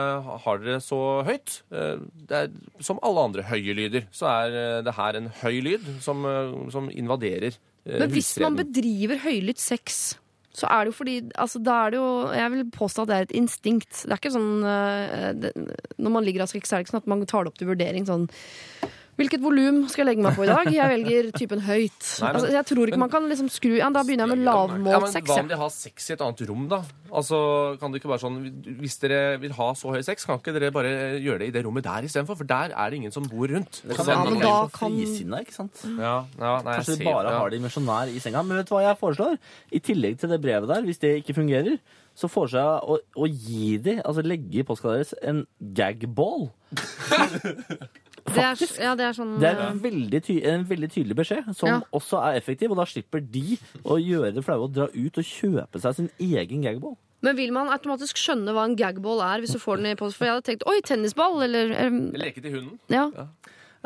har 0.43 0.57
dere 0.59 0.81
så 0.83 0.99
høyt. 1.25 1.61
Det 1.71 2.35
er, 2.41 2.51
som 2.83 2.99
alle 3.01 3.23
andre 3.29 3.45
høye 3.47 3.73
lyder, 3.77 4.03
så 4.11 4.27
er 4.27 4.83
det 4.85 4.93
her 4.97 5.15
en 5.21 5.31
høy 5.41 5.61
lyd 5.63 5.87
som, 6.03 6.21
som 6.69 6.89
invaderer 6.91 7.55
Men 7.85 8.11
hvis 8.11 8.33
man 8.43 8.57
bedriver 8.59 9.17
høylytt 9.23 9.59
sex, 9.61 10.17
så 10.55 10.67
er 10.69 10.85
det 10.85 10.93
jo 10.93 10.97
fordi 10.99 11.15
altså, 11.35 11.59
Da 11.63 11.73
er 11.85 11.89
det 11.91 11.97
jo 11.99 12.31
Jeg 12.31 12.51
vil 12.51 12.69
påstå 12.71 13.01
at 13.03 13.07
det 13.09 13.15
er 13.15 13.25
et 13.27 13.33
instinkt. 13.35 14.03
Det 14.05 14.11
er 14.13 14.19
ikke 14.21 14.31
sånn 14.31 14.61
det, 15.41 15.51
Når 15.97 16.11
man 16.11 16.23
ligger 16.23 16.45
av 16.45 16.47
sex, 16.51 16.69
så 16.69 16.75
er 16.75 16.79
det 16.79 16.85
ikke 16.87 16.93
sånn 16.95 17.03
at 17.03 17.07
man 17.11 17.25
tar 17.25 17.43
det 17.43 17.51
opp 17.51 17.57
til 17.59 17.67
vurdering 17.73 18.05
sånn 18.07 18.29
Hvilket 19.15 19.39
volum 19.39 19.77
skal 19.87 20.03
jeg 20.03 20.09
legge 20.09 20.23
meg 20.25 20.35
på 20.35 20.43
i 20.43 20.49
dag? 20.49 20.67
Jeg 20.75 20.91
velger 20.91 21.27
typen 21.39 21.61
høyt. 21.63 22.01
Nei, 22.21 22.27
men- 22.27 22.35
altså, 22.35 22.49
jeg 22.51 22.65
tror 22.67 22.89
ikke 22.91 22.99
man 22.99 23.11
kan 23.13 23.29
liksom 23.31 23.47
skru 23.53 23.77
ja, 23.77 23.87
Da 23.95 24.01
begynner 24.03 24.27
jeg 24.27 24.33
med 24.35 24.43
ja, 24.43 24.51
lavmålt 24.51 25.05
men 25.05 25.11
sex. 25.13 25.29
Hva 25.29 25.37
om 25.39 25.51
de 25.53 25.59
har 25.61 25.71
sex 25.71 26.09
i 26.09 26.13
et 26.17 26.23
annet 26.25 26.43
rom, 26.49 26.65
da? 26.71 26.81
Altså, 27.15 27.39
kan 27.79 27.93
det 27.93 28.01
ikke 28.01 28.11
være 28.11 28.23
sånn, 28.25 28.39
Hvis 28.81 28.97
dere 28.99 29.21
vil 29.39 29.53
ha 29.55 29.69
så 29.79 29.93
høy 29.95 30.01
sex, 30.03 30.25
kan 30.27 30.41
ikke 30.41 30.51
dere 30.57 30.71
bare 30.75 30.91
gjøre 31.23 31.39
det 31.45 31.47
i 31.47 31.55
det 31.55 31.63
rommet 31.65 31.87
der 31.87 32.09
istedenfor? 32.09 32.35
For 32.41 32.49
der 32.49 32.75
er 32.75 32.91
det 32.91 32.99
ingen 32.99 33.15
som 33.15 33.23
bor 33.31 33.47
rundt. 33.47 33.79
Det 33.87 33.95
kan 33.95 34.11
Ja, 34.11 34.19
men 34.25 34.33
man 34.35 34.43
da 34.43 34.55
kan- 34.75 34.91
frisinna, 34.91 35.39
ikke 35.45 35.55
sant? 35.61 35.85
ja, 35.85 36.15
ja, 36.35 36.53
nei, 36.65 36.75
Kanskje 36.81 36.97
de 36.99 37.07
bare 37.07 37.31
ja. 37.31 37.39
har 37.39 37.49
de 37.55 37.59
misjonær 37.63 38.11
i 38.11 38.19
senga. 38.19 38.43
Men 38.43 38.57
vet 38.59 38.67
du 38.67 38.75
hva 38.75 38.83
jeg 38.89 38.99
foreslår? 38.99 39.37
I 39.71 39.79
tillegg 39.79 40.19
til 40.19 40.29
det 40.35 40.41
brevet 40.43 40.67
der, 40.67 40.81
hvis 40.83 40.99
det 40.99 41.15
ikke 41.23 41.37
fungerer, 41.39 41.79
så 42.15 42.27
foreslår 42.31 42.63
jeg 42.63 42.83
å, 42.83 42.99
å 43.23 43.25
gi 43.31 43.77
de, 43.83 43.95
altså 44.03 44.23
legge 44.23 44.59
i 44.59 44.63
postkassa 44.67 44.95
deres, 44.99 45.15
en 45.23 45.45
gagball. 45.75 46.49
Det 48.25 48.41
er, 48.41 48.61
ja, 48.81 48.95
det 48.97 49.05
er 49.05 49.13
sånn 49.13 49.35
Det 49.39 49.49
er 49.51 49.59
en 49.67 49.79
veldig, 49.83 50.19
ty 50.25 50.39
en 50.49 50.63
veldig 50.65 50.87
tydelig 50.89 51.15
beskjed, 51.19 51.49
som 51.55 51.69
Ja. 51.69 51.79
også 51.93 52.17
er 52.25 52.39
effektiv. 52.39 52.71
Og 52.73 52.77
da 52.79 52.85
slipper 52.89 53.21
de 53.21 53.57
å 53.85 53.99
gjøre 54.01 54.33
det 54.33 54.43
flaue 54.43 54.65
og 54.65 54.73
dra 54.73 54.87
ut 54.89 55.19
og 55.21 55.23
kjøpe 55.29 55.81
seg 55.83 55.95
sin 55.99 56.09
egen 56.19 56.63
gagball. 56.65 56.97
Men 57.21 57.37
vil 57.37 57.53
man 57.53 57.69
automatisk 57.73 58.17
skjønne 58.17 58.53
hva 58.53 58.65
en 58.65 58.75
gagball 58.75 59.21
er 59.21 59.43
hvis 59.43 59.53
du 59.53 59.59
får 59.61 59.77
den 59.77 59.91
i 59.93 59.95
posten? 59.99 60.17
For 60.17 60.25
jeg 60.25 60.33
hadde 60.35 60.47
tenkt 60.49 60.65
oi, 60.69 60.79
tennisball, 60.85 61.37
eller 61.45 61.75
um... 61.85 62.01
Leke 62.17 62.41
til 62.41 62.57
hunden. 62.57 62.79
Ja. 62.89 63.07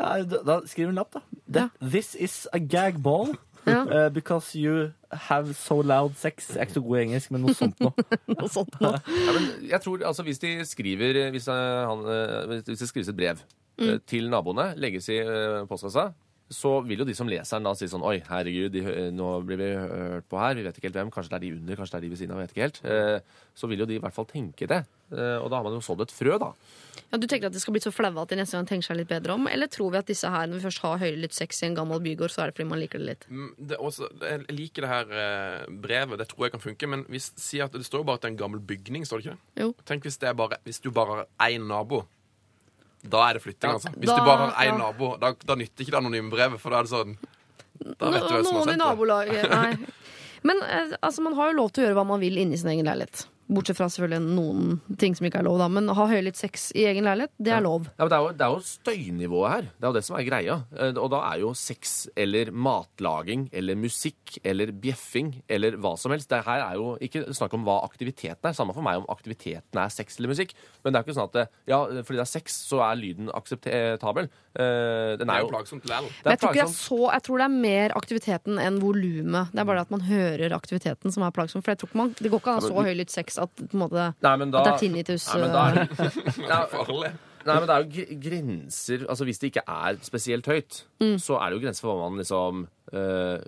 Ja, 0.00 0.22
da, 0.24 0.40
da 0.46 0.58
skriv 0.68 0.88
en 0.88 0.96
lapp, 0.96 1.12
da. 1.12 1.20
That, 1.52 1.70
This 1.80 2.14
is 2.16 2.46
a 2.52 2.58
gagball. 2.58 3.36
Ja. 3.66 3.84
Uh, 3.84 4.08
because 4.08 4.56
you 4.56 4.90
have 5.12 5.52
so 5.54 5.82
loud 5.82 6.16
sex. 6.16 6.48
Jeg 6.48 6.56
er 6.56 6.68
ikke 6.68 6.78
så 6.78 6.80
god 6.80 6.96
i 6.96 7.02
engelsk, 7.02 7.30
men 7.30 7.42
noe 7.44 7.54
sånt 7.54 7.80
noe. 7.84 7.92
Noe 8.38 8.48
sånt 8.48 8.76
noe. 8.80 8.96
Ja, 9.04 9.34
men 9.36 9.48
jeg 9.68 9.80
tror, 9.84 10.00
altså 10.08 10.24
Hvis 10.24 10.40
de 10.40 10.54
skriver 10.64 11.18
hvis, 11.30 11.48
eh, 11.48 11.80
han, 11.90 12.04
eh, 12.08 12.62
hvis 12.70 12.80
det 12.80 12.88
skrives 12.88 13.08
et 13.12 13.16
brev 13.18 13.42
eh, 13.80 13.98
til 14.06 14.28
naboene, 14.32 14.74
legges 14.76 15.08
i 15.12 15.18
eh, 15.22 15.62
postkassa, 15.70 16.12
så 16.50 16.70
vil 16.82 16.98
jo 16.98 17.04
de 17.06 17.14
som 17.14 17.28
leser 17.30 17.60
den 17.60 17.68
da 17.68 17.72
si 17.78 17.86
sånn 17.86 18.02
Oi, 18.02 18.16
herregud, 18.26 18.72
de, 18.74 18.80
nå 19.14 19.26
blir 19.46 19.56
vi 19.60 19.68
hørt 19.78 20.24
på 20.28 20.38
her. 20.40 20.56
Vi 20.58 20.64
vet 20.66 20.76
ikke 20.80 20.88
helt 20.88 20.96
hvem. 20.98 21.10
Kanskje 21.14 21.30
det 21.30 21.36
er 21.38 21.44
de 21.44 21.50
under, 21.60 21.76
kanskje 21.78 21.92
det 21.94 21.98
er 22.00 22.02
de 22.02 22.08
ved 22.10 22.18
siden 22.18 22.32
av. 22.34 22.40
vi 22.40 22.42
vet 22.48 22.54
ikke 22.56 22.64
helt. 22.66 22.80
Eh, 22.84 23.20
Så 23.54 23.68
vil 23.70 23.78
jo 23.78 23.86
de 23.86 23.94
i 23.94 24.00
hvert 24.02 24.16
fall 24.16 24.26
tenke 24.26 24.66
det. 24.66 24.80
Eh, 25.14 25.36
Og 25.38 25.46
da 25.50 25.56
har 25.60 25.62
man 25.68 25.76
jo 25.78 25.80
sådd 25.84 26.02
et 26.02 26.10
frø, 26.10 26.38
da. 26.42 26.50
Ja, 27.12 27.18
du 27.18 27.26
tenker 27.30 27.46
at 27.46 27.52
de 27.54 27.60
skal 27.62 27.72
bli 27.74 27.80
så 27.82 27.90
flaue 27.94 28.18
at 28.22 28.28
de 28.30 28.36
neste 28.38 28.58
gang 28.58 28.66
tenker 28.66 28.86
seg 28.88 28.98
litt 28.98 29.08
bedre 29.10 29.34
om? 29.34 29.46
Eller 29.46 29.66
tror 29.70 29.90
vi 29.94 29.98
at 30.02 30.06
disse 30.10 30.26
her, 30.30 30.46
når 30.50 30.58
vi 30.58 30.66
først 30.66 30.82
har 30.82 30.98
høylytt 30.98 31.34
sex 31.34 31.62
i 31.62 31.66
en 31.66 31.74
gammel 31.78 32.02
bygård, 32.02 32.30
så 32.34 32.42
er 32.42 32.50
det 32.50 32.56
fordi 32.58 32.68
man 32.70 32.78
liker 32.82 32.98
det 32.98 33.06
litt? 33.12 33.24
Mm, 33.30 33.54
Det 33.70 33.78
også, 33.78 34.10
jeg 34.20 34.44
liker 34.50 34.82
det 34.82 34.90
her 34.90 35.06
eh, 35.22 35.66
brevet. 35.70 36.18
Det 36.18 36.28
tror 36.34 36.46
jeg 36.48 36.52
kan 36.58 36.66
funke. 36.66 36.86
Men 36.90 37.04
hvis, 37.10 37.30
si 37.38 37.60
at 37.62 37.70
det 37.78 37.86
står 37.86 38.02
jo 38.02 38.06
bare 38.10 38.18
at 38.18 38.22
det 38.26 38.30
er 38.32 38.34
en 38.34 38.42
gammel 38.42 38.60
bygning. 38.62 39.06
står 39.06 39.22
det 39.22 39.26
ikke 39.30 39.38
det? 39.38 39.62
Jo. 39.62 39.74
Tenk 39.86 40.02
hvis, 40.02 40.18
det 40.18 40.28
er 40.30 40.34
bare, 40.34 40.58
hvis 40.66 40.82
du 40.82 40.90
bare 40.90 41.14
har 41.22 41.50
én 41.50 41.62
nabo. 41.70 42.04
Da 43.02 43.22
er 43.30 43.38
det 43.38 43.42
flytting, 43.42 43.70
altså. 43.72 43.90
Hvis 43.96 44.10
Da- 44.10 44.16
du 44.18 44.24
bare 44.24 44.50
har 44.50 44.64
én 44.64 44.72
ja. 44.72 44.78
nabo, 44.78 45.16
da, 45.16 45.32
da 45.46 45.54
nytter 45.56 45.84
ikke 45.84 45.90
det 45.94 46.00
anonyme 46.02 46.30
brevet. 46.30 46.60
For 46.60 46.70
da 46.70 46.78
er 46.80 46.82
det 46.82 46.90
sånn 46.92 47.16
Da 47.80 48.10
vet 48.10 48.26
du 48.28 48.34
hvem 48.34 48.44
som 48.44 48.56
har 48.56 48.66
Noen 48.66 48.74
i 48.74 48.76
nabolaget 48.76 49.50
Nei. 49.50 49.76
Men 50.42 50.56
eh, 50.62 50.96
altså, 51.02 51.20
man 51.22 51.34
har 51.34 51.50
jo 51.52 51.56
lov 51.56 51.70
til 51.72 51.84
å 51.84 51.86
gjøre 51.88 51.96
hva 52.00 52.06
man 52.06 52.20
vil 52.20 52.36
inni 52.40 52.56
sin 52.60 52.68
egen 52.72 52.84
leilighet. 52.88 53.26
Bortsett 53.50 53.76
fra 53.80 53.88
selvfølgelig 53.90 54.34
noen 54.36 54.96
ting 55.00 55.16
som 55.18 55.26
ikke 55.26 55.40
er 55.40 55.46
lov, 55.48 55.58
da. 55.58 55.66
Men 55.68 55.90
å 55.90 55.94
ha 55.98 56.04
høylytt 56.06 56.38
sex 56.38 56.68
i 56.78 56.84
egen 56.86 57.02
leilighet, 57.08 57.32
det 57.42 57.50
er 57.56 57.64
lov. 57.64 57.88
Ja, 57.98 58.04
men 58.06 58.10
det, 58.12 58.18
er 58.18 58.22
jo, 58.22 58.32
det 58.38 58.46
er 58.46 58.54
jo 58.54 58.60
støynivået 58.68 59.50
her. 59.50 59.62
Det 59.74 59.84
er 59.84 59.90
jo 59.90 59.96
det 59.98 60.04
som 60.06 60.16
er 60.20 60.26
greia. 60.28 60.56
Eh, 60.78 60.92
Og 61.00 61.10
da 61.10 61.20
er 61.32 61.40
jo 61.42 61.50
sex 61.58 62.08
eller 62.16 62.52
matlaging 62.54 63.48
eller 63.52 63.74
musikk 63.80 64.36
eller 64.46 64.70
bjeffing 64.72 65.32
eller 65.50 65.76
hva 65.82 65.96
som 65.98 66.12
helst. 66.14 66.28
Det 66.30 66.44
her 66.46 66.62
er 66.68 66.78
jo 66.78 66.92
ikke 67.02 67.24
snakk 67.34 67.54
om 67.58 67.64
hva 67.66 67.80
aktiviteten 67.88 68.50
er. 68.50 68.54
Samme 68.56 68.74
for 68.76 68.86
meg 68.86 69.00
om 69.02 69.08
aktiviteten 69.10 69.82
er 69.82 69.90
sex 69.90 70.18
eller 70.20 70.30
musikk. 70.32 70.54
Men 70.84 70.92
det 70.92 71.00
er 71.00 71.02
jo 71.02 71.08
ikke 71.10 71.18
sånn 71.18 71.30
at 71.32 71.38
det, 71.40 71.46
ja, 71.72 71.80
fordi 72.06 72.20
det 72.20 72.26
er 72.26 72.30
sex, 72.36 72.60
så 72.70 72.82
er 72.86 73.00
lyden 73.02 73.30
akseptabel. 73.34 74.30
Eh, 74.54 75.16
Den 75.18 75.26
Det 75.26 75.28
er 75.28 75.36
er 75.40 75.44
jo 75.44 75.50
plagsomt 75.50 75.84
likevel. 75.84 76.06
er 76.06 76.30
jeg 76.30 76.38
tror, 76.40 76.52
det 76.54 76.60
er 76.60 76.64
plagsomt. 76.64 76.78
så, 76.86 77.00
jeg 77.14 77.22
tror 77.26 77.38
det 77.38 77.44
er 77.50 77.56
mer 77.66 77.94
aktiviteten 77.98 78.58
enn 78.62 78.80
volumet. 78.82 79.50
Det 79.52 79.58
er 79.58 79.64
bare 79.64 79.80
det 79.82 79.86
at 79.88 79.94
man 79.96 80.06
hører 80.06 80.54
aktiviteten 80.56 81.12
som 81.12 81.22
er 81.26 81.30
plagsom. 81.34 81.62
For 81.62 81.72
jeg 81.74 81.78
tror 81.82 81.88
ikke 81.90 82.00
man, 82.04 82.14
det 82.20 82.30
går 82.30 82.40
ikke 82.40 82.54
an 82.54 82.58
å 82.58 82.60
ha 82.60 82.68
så 82.68 82.86
høylytt 82.86 83.10
sex 83.10 83.38
at, 83.42 83.56
på 83.56 83.72
en 83.74 83.82
måte, 83.86 84.06
Nei, 84.22 84.36
men 84.36 84.50
da, 84.54 84.60
at 84.60 84.64
det 84.64 84.74
er 84.74 84.84
tinnitus. 84.86 85.26
Nei, 85.34 85.40
men 85.40 85.52
da 85.52 85.66
er, 85.70 85.82
eh, 86.06 86.46
ja, 86.50 86.60
Farlig. 86.72 87.12
Nei, 87.40 87.54
men 87.56 87.64
det 87.70 87.72
er 87.72 87.84
jo 87.88 88.04
grenser 88.20 89.04
Altså 89.08 89.24
Hvis 89.24 89.38
det 89.40 89.48
ikke 89.48 89.62
er 89.64 89.96
spesielt 90.04 90.44
høyt, 90.50 90.82
Mm. 91.00 91.14
så 91.16 91.38
er 91.40 91.48
det 91.48 91.56
jo 91.56 91.62
grenser 91.62 91.80
for 91.86 91.96
hva 91.96 92.10
man 92.10 92.18
liksom 92.20 92.66
eh, 92.92 93.38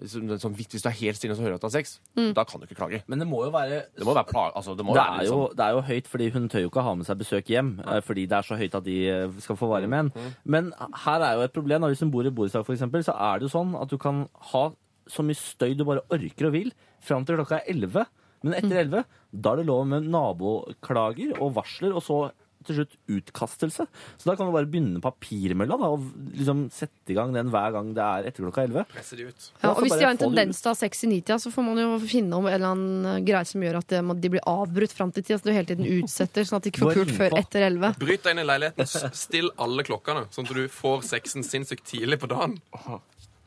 sånn, 0.41 0.55
vidt- 0.57 0.73
Hvis 0.73 0.81
du 0.83 0.89
er 0.89 0.95
helt 0.97 1.19
stille 1.19 1.35
og 1.35 1.37
så 1.37 1.43
hører 1.45 1.59
at 1.59 1.61
du 1.61 1.67
har 1.69 1.75
sex, 1.75 1.99
Mm. 2.17 2.31
da 2.33 2.45
kan 2.49 2.61
du 2.63 2.65
ikke 2.67 2.79
klage. 2.79 3.03
Men 3.07 3.19
det 3.21 3.29
må 3.29 3.43
jo 3.45 3.51
være 3.53 3.83
Det 3.95 4.07
må 4.09 4.15
være 4.17 4.31
plag... 4.31 4.53
Altså, 4.57 4.73
det 4.79 4.87
må 4.87 4.95
det 4.97 5.03
være 5.03 5.19
er, 5.21 5.27
jo, 5.29 5.37
liksom 5.43 5.57
det 5.59 5.65
er 5.67 5.71
jo 5.77 5.83
høyt, 5.91 6.09
fordi 6.09 6.29
hun 6.33 6.49
tør 6.49 6.63
jo 6.65 6.71
ikke 6.71 6.83
ha 6.89 6.95
med 6.95 7.07
seg 7.11 7.19
besøk 7.21 7.45
hjem. 7.53 7.71
eh, 7.85 8.01
Fordi 8.01 8.25
det 8.27 8.39
er 8.39 8.43
så 8.49 8.57
høyt 8.57 8.75
at 8.81 8.85
de 8.89 8.97
eh, 9.11 9.29
skal 9.45 9.57
få 9.61 9.69
være 9.75 9.89
med 9.93 9.99
en. 10.07 10.33
Men 10.47 10.73
her 11.05 11.21
er 11.29 11.35
jo 11.37 11.43
et 11.45 11.53
problem. 11.53 11.83
Hvis 11.93 12.01
hun 12.01 12.11
bor 12.11 12.25
i 12.25 12.31
borettslag, 12.33 12.65
for 12.65 12.73
eksempel, 12.73 13.05
så 13.05 13.13
er 13.13 13.39
det 13.45 13.51
jo 13.51 13.59
sånn 13.59 13.77
at 13.83 13.89
du 13.93 13.99
kan 13.99 14.25
ha 14.55 14.71
så 15.11 15.21
mye 15.27 15.37
støy 15.37 15.77
du 15.77 15.85
bare 15.85 16.01
orker 16.09 16.47
og 16.49 16.53
vil, 16.57 16.73
fram 17.03 17.25
til 17.27 17.37
klokka 17.37 17.61
er 17.61 17.75
11. 17.75 18.07
Men 18.43 18.55
etter 18.59 18.79
11, 18.85 19.05
da 19.33 19.53
er 19.53 19.57
det 19.63 19.67
lov 19.67 19.87
med 19.87 20.09
naboklager 20.13 21.37
og 21.41 21.55
varsler, 21.59 21.95
og 21.97 22.03
så 22.05 22.23
til 22.63 22.77
slutt 22.77 22.93
utkastelse. 23.11 23.85
Så 24.23 24.23
da 24.29 24.37
kan 24.39 24.47
du 24.47 24.53
bare 24.55 24.69
begynne 24.71 25.01
papirmølla 25.03 25.75
da, 25.81 25.89
og 25.97 26.05
liksom 26.39 26.61
sette 26.71 27.11
i 27.11 27.17
gang 27.19 27.33
den 27.35 27.49
hver 27.51 27.73
gang 27.75 27.89
det 27.97 28.05
er 28.07 28.29
etter 28.31 28.45
klokka 28.45 28.63
11. 28.69 28.85
Presser 28.93 29.19
de 29.19 29.27
ut. 29.33 29.49
Ja, 29.65 29.73
og 29.73 29.81
hvis 29.83 29.97
de 29.99 30.05
har 30.07 30.13
en 30.15 30.21
tendens 30.21 30.61
til 30.63 30.71
å 30.71 30.75
ha 30.77 30.79
sex 30.79 31.03
i 31.03 31.11
nitida, 31.11 31.41
så 31.43 31.51
får 31.51 31.67
man 31.67 31.81
jo 31.83 31.89
finne 32.07 32.39
om 32.39 32.47
en 32.47 32.55
eller 32.55 32.69
annen 32.71 33.27
greie 33.27 33.51
som 33.51 33.67
gjør 33.67 33.81
at 33.81 33.89
det- 33.89 34.21
de 34.23 34.29
blir 34.37 34.47
avbrutt 34.47 34.93
fram 34.95 35.11
til 35.11 35.25
tida, 35.25 35.41
Så 35.41 35.51
du 35.51 35.51
hele 35.51 35.67
tiden 35.67 35.91
utsetter, 35.91 36.47
sånn 36.47 36.57
at 36.59 36.63
de 36.63 36.71
ikke 36.71 36.87
får 36.87 36.95
pult 37.03 37.11
før 37.19 37.39
etter 37.43 37.67
elleve. 37.67 37.99
Bryt 37.99 38.23
deg 38.23 38.31
inn 38.31 38.45
i 38.47 38.47
leiligheten, 38.47 38.87
still 39.13 39.51
alle 39.59 39.83
klokkene, 39.83 40.29
sånn 40.31 40.47
at 40.47 40.55
du 40.55 40.69
får 40.69 41.03
sexen 41.03 41.43
sinnssykt 41.43 41.83
tidlig 41.83 42.21
på 42.21 42.29
dagen. 42.31 42.61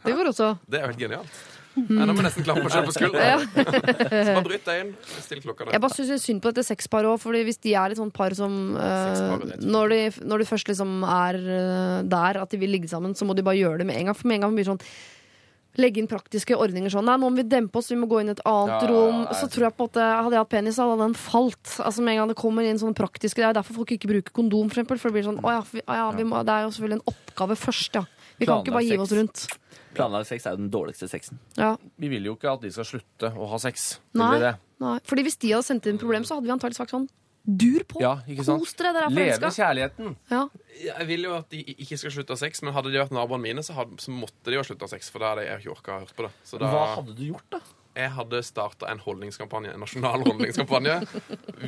Det 0.03 0.13
går 0.13 0.27
også. 0.27 0.59
Det 0.69 0.81
er 0.81 0.81
jo 0.83 0.91
helt 0.91 0.99
genialt. 0.99 1.31
Nå 1.75 2.05
må 2.07 2.15
jeg 2.21 2.25
nesten 2.29 2.45
klappe 2.47 2.63
meg 2.63 2.71
selv 2.71 2.87
på 2.87 2.93
skulderen. 2.95 3.47
Så 3.51 4.35
bare 4.35 4.43
bryt 4.47 4.67
deg 4.69 4.83
inn, 4.85 4.91
still 5.25 5.41
klokkene. 5.43 5.73
Jeg 5.75 5.83
bare 5.83 5.97
syns 5.97 6.23
synd 6.29 6.43
på 6.43 6.53
dette 6.53 6.63
sexparet 6.69 7.09
òg, 7.11 7.19
Fordi 7.19 7.41
hvis 7.47 7.59
de 7.65 7.73
er 7.75 7.91
et 7.95 7.99
sånt 7.99 8.15
par 8.15 8.31
som 8.37 8.53
eh, 8.79 8.93
Sexparet, 9.09 9.43
det 9.49 9.57
tror 9.59 9.65
jeg. 9.65 9.73
når, 9.75 9.95
de, 9.95 10.29
når 10.31 10.43
de 10.45 10.47
først 10.53 10.71
liksom 10.71 10.95
er 11.03 11.41
eh, 11.57 11.97
der 12.15 12.39
at 12.45 12.55
de 12.55 12.61
vil 12.61 12.71
ligge 12.77 12.87
sammen, 12.91 13.15
så 13.17 13.27
må 13.27 13.35
de 13.35 13.43
bare 13.43 13.59
gjøre 13.59 13.83
det 13.83 13.89
med 13.91 13.99
en 13.99 14.09
gang. 14.11 14.15
For 14.17 14.31
med 14.31 14.39
en 14.39 14.47
gang 14.47 14.55
blir 14.57 14.65
det 14.67 14.71
sånn 14.75 14.85
Legge 15.75 15.99
inn 15.99 16.07
praktiske 16.07 16.55
ordninger 16.55 16.87
sånn 16.87 17.03
Nei, 17.03 17.17
nå 17.19 17.27
må 17.27 17.35
vi 17.41 17.43
dempe 17.51 17.81
oss, 17.81 17.89
vi 17.91 17.97
må 17.99 18.07
gå 18.07 18.21
inn 18.23 18.29
i 18.31 18.31
et 18.31 18.39
annet 18.47 18.85
Ja, 18.85 18.87
rom. 18.87 19.17
nei. 19.25 19.35
Så 19.35 19.49
tror 19.51 19.65
jeg 19.67 19.75
på 19.75 19.89
at 19.89 19.97
eh, 19.99 20.13
Hadde 20.23 20.37
jeg 20.37 20.43
hatt 20.45 20.51
penis, 20.53 20.77
så 20.77 20.85
hadde 20.87 21.03
den 21.03 21.17
falt. 21.19 21.73
Altså 21.83 21.99
Med 22.05 22.15
en 22.15 22.21
gang 22.21 22.31
det 22.31 22.37
kommer 22.39 22.63
inn 22.63 22.79
sånne 22.79 22.95
praktiske 22.95 23.43
Det 23.43 23.49
er 23.49 23.57
derfor 23.59 23.81
folk 23.81 23.91
ikke 23.91 24.07
bruker 24.13 24.31
kondom, 24.39 24.69
for 24.71 24.79
eksempel. 24.79 25.01
For 25.01 25.11
det 25.11 25.17
blir 25.19 25.27
sånn 25.27 25.41
Å 25.43 25.51
ja, 25.57 25.59
vi, 25.73 25.83
å 25.83 25.97
ja 25.99 26.05
vi 26.15 26.23
må, 26.31 26.39
det 26.47 26.55
er 26.55 26.63
jo 26.63 26.71
selvfølgelig 26.77 27.01
en 27.01 27.11
oppgave 27.11 27.59
først, 27.59 27.99
ja. 27.99 28.05
Vi 28.39 28.47
kan 28.47 28.63
ikke 28.63 28.75
bare 28.75 28.87
gi 28.87 28.95
oss 29.03 29.11
rundt. 29.19 29.43
Planlagt 29.95 30.27
sex 30.29 30.45
er 30.45 30.55
jo 30.55 30.61
den 30.63 30.71
dårligste 30.73 31.07
sexen. 31.11 31.39
Ja. 31.57 31.73
Vi 32.01 32.09
vil 32.11 32.25
jo 32.27 32.35
ikke 32.37 32.51
at 32.53 32.63
de 32.65 32.71
skal 32.75 32.87
slutte 32.87 33.31
å 33.35 33.47
ha 33.51 33.59
sex. 33.63 33.99
Nei. 34.17 34.33
det? 34.43 34.55
Nei. 34.83 34.97
Fordi 35.07 35.23
hvis 35.27 35.37
de 35.41 35.53
hadde 35.55 35.67
sendt 35.67 35.87
inn 35.91 35.97
problem, 36.01 36.25
så 36.27 36.37
hadde 36.37 36.47
vi 36.49 36.53
antakelig 36.55 36.77
sagt 36.81 36.93
sånn 36.95 37.07
Dur 37.45 37.83
på! 37.85 37.99
Ja, 38.01 38.15
ikke 38.25 38.41
sant? 38.41 38.63
Kos 38.63 38.71
dere, 38.73 38.89
dere 38.95 39.05
er 39.05 39.13
Leve 39.13 39.35
forelska. 39.37 39.49
kjærligheten. 39.61 40.15
Ja. 40.31 40.39
Jeg 40.81 41.05
vil 41.11 41.27
jo 41.27 41.33
at 41.37 41.51
de 41.53 41.59
ikke 41.75 41.97
skal 42.01 42.13
slutte 42.15 42.33
å 42.33 42.37
ha 42.39 42.41
sex, 42.41 42.63
men 42.65 42.73
hadde 42.73 42.89
de 42.89 42.97
vært 42.97 43.13
naboene 43.13 43.43
mine, 43.43 43.61
så, 43.61 43.75
hadde, 43.77 43.99
så 44.01 44.09
måtte 44.09 44.49
de 44.49 44.55
jo 44.57 44.63
slutte 44.65 44.81
å 44.81 44.89
ha 44.89 44.93
sex. 44.95 45.11
For 45.13 45.21
da 45.21 45.29
hadde 45.35 45.43
jeg 45.45 45.61
ikke 45.61 45.75
orka 45.75 45.93
å 45.93 45.99
høre 46.01 46.17
på 46.17 46.25
det. 46.25 46.31
Så 46.49 46.57
da, 46.57 46.71
Hva 46.73 46.87
hadde 46.95 47.13
du 47.13 47.21
gjort, 47.27 47.45
da? 47.53 47.59
Jeg 48.01 48.11
hadde 48.17 48.41
starta 48.43 48.89
en 48.89 49.03
holdningskampanje, 49.05 49.75
en 49.77 49.85
nasjonal 49.85 50.25
holdningskampanje. 50.25 50.95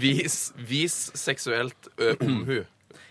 Vis, 0.01 0.39
vis 0.57 0.97
seksuelt 1.13 1.91
ø, 2.01 2.09
omhu. 2.25 2.57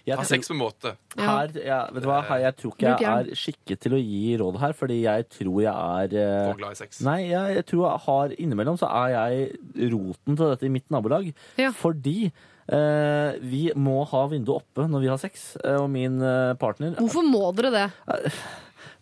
Jeg 0.07 0.19
Ha 0.21 0.25
sex 0.27 0.51
med 0.53 0.61
måte. 0.61 0.95
Her, 1.19 1.53
ja, 1.59 1.79
vet 1.93 2.05
du 2.05 2.09
hva? 2.11 2.21
Her, 2.29 2.43
jeg 2.47 2.57
tror 2.61 2.75
ikke 2.75 2.93
jeg 2.93 3.07
er 3.13 3.31
skikket 3.39 3.83
til 3.83 3.97
å 3.97 4.01
gi 4.01 4.35
råd 4.41 4.59
her, 4.63 4.75
fordi 4.79 4.99
jeg 5.03 5.29
tror 5.35 5.63
jeg 5.65 5.73
er 5.75 6.19
eh, 6.23 6.43
For 6.51 6.61
glad 6.61 6.77
i 6.77 6.81
sex. 6.81 7.01
Nei, 7.07 7.21
jeg, 7.29 7.57
jeg 7.59 7.69
tror 7.71 7.87
jeg 7.89 8.05
har 8.07 8.37
innimellom 8.37 8.79
så 8.81 8.91
er 9.05 9.15
jeg 9.17 9.89
roten 9.95 10.37
til 10.37 10.53
dette 10.53 10.69
i 10.69 10.73
mitt 10.77 10.87
nabolag. 10.95 11.33
Ja. 11.61 11.73
Fordi 11.77 12.19
eh, 12.31 13.41
vi 13.43 13.65
må 13.79 14.01
ha 14.11 14.23
vinduet 14.31 14.63
oppe 14.63 14.87
når 14.91 15.05
vi 15.05 15.11
har 15.13 15.21
sex, 15.23 15.49
eh, 15.65 15.79
og 15.81 15.91
min 15.93 16.21
eh, 16.23 16.55
partner 16.61 16.97
Hvorfor 17.01 17.27
må 17.27 17.51
dere 17.59 17.75
det? 17.75 17.87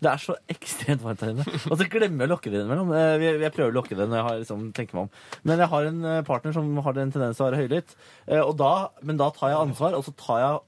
Det 0.02 0.10
er 0.10 0.20
så 0.20 0.34
ekstremt 0.50 1.02
varmt 1.04 1.20
her 1.24 1.30
inne. 1.32 1.44
Og 1.70 1.78
så 1.80 1.86
glemmer 1.88 2.24
jeg 2.24 2.30
å 2.30 2.32
lukke 2.34 2.50
det 2.52 2.58
innimellom. 2.60 2.90
Eh, 2.92 3.14
Jeg, 3.22 3.40
jeg 3.44 3.52
prøver 3.54 3.70
å 3.72 3.76
lukke 3.78 3.96
det 3.96 4.08
når 4.10 4.16
jeg 4.18 4.26
har, 4.26 4.38
liksom, 4.42 4.64
tenker 4.76 4.98
meg 4.98 5.06
om. 5.06 5.10
Men 5.48 5.62
jeg 5.62 5.70
har 5.74 5.88
en 5.90 6.04
eh, 6.10 6.20
partner 6.26 6.52
som 6.56 6.70
har 6.84 6.96
den 6.98 7.12
tendens 7.14 7.38
til 7.38 7.46
å 7.46 7.48
være 7.50 7.62
høylytt. 7.62 7.94
eh, 8.26 8.52
da, 8.58 8.72
men 9.02 9.16
da 9.20 9.30
tar 9.30 9.54
jeg 9.54 9.62
ansvar, 9.68 9.94
og 9.98 10.04
så 10.04 10.12
tar 10.20 10.42
jeg 10.42 10.60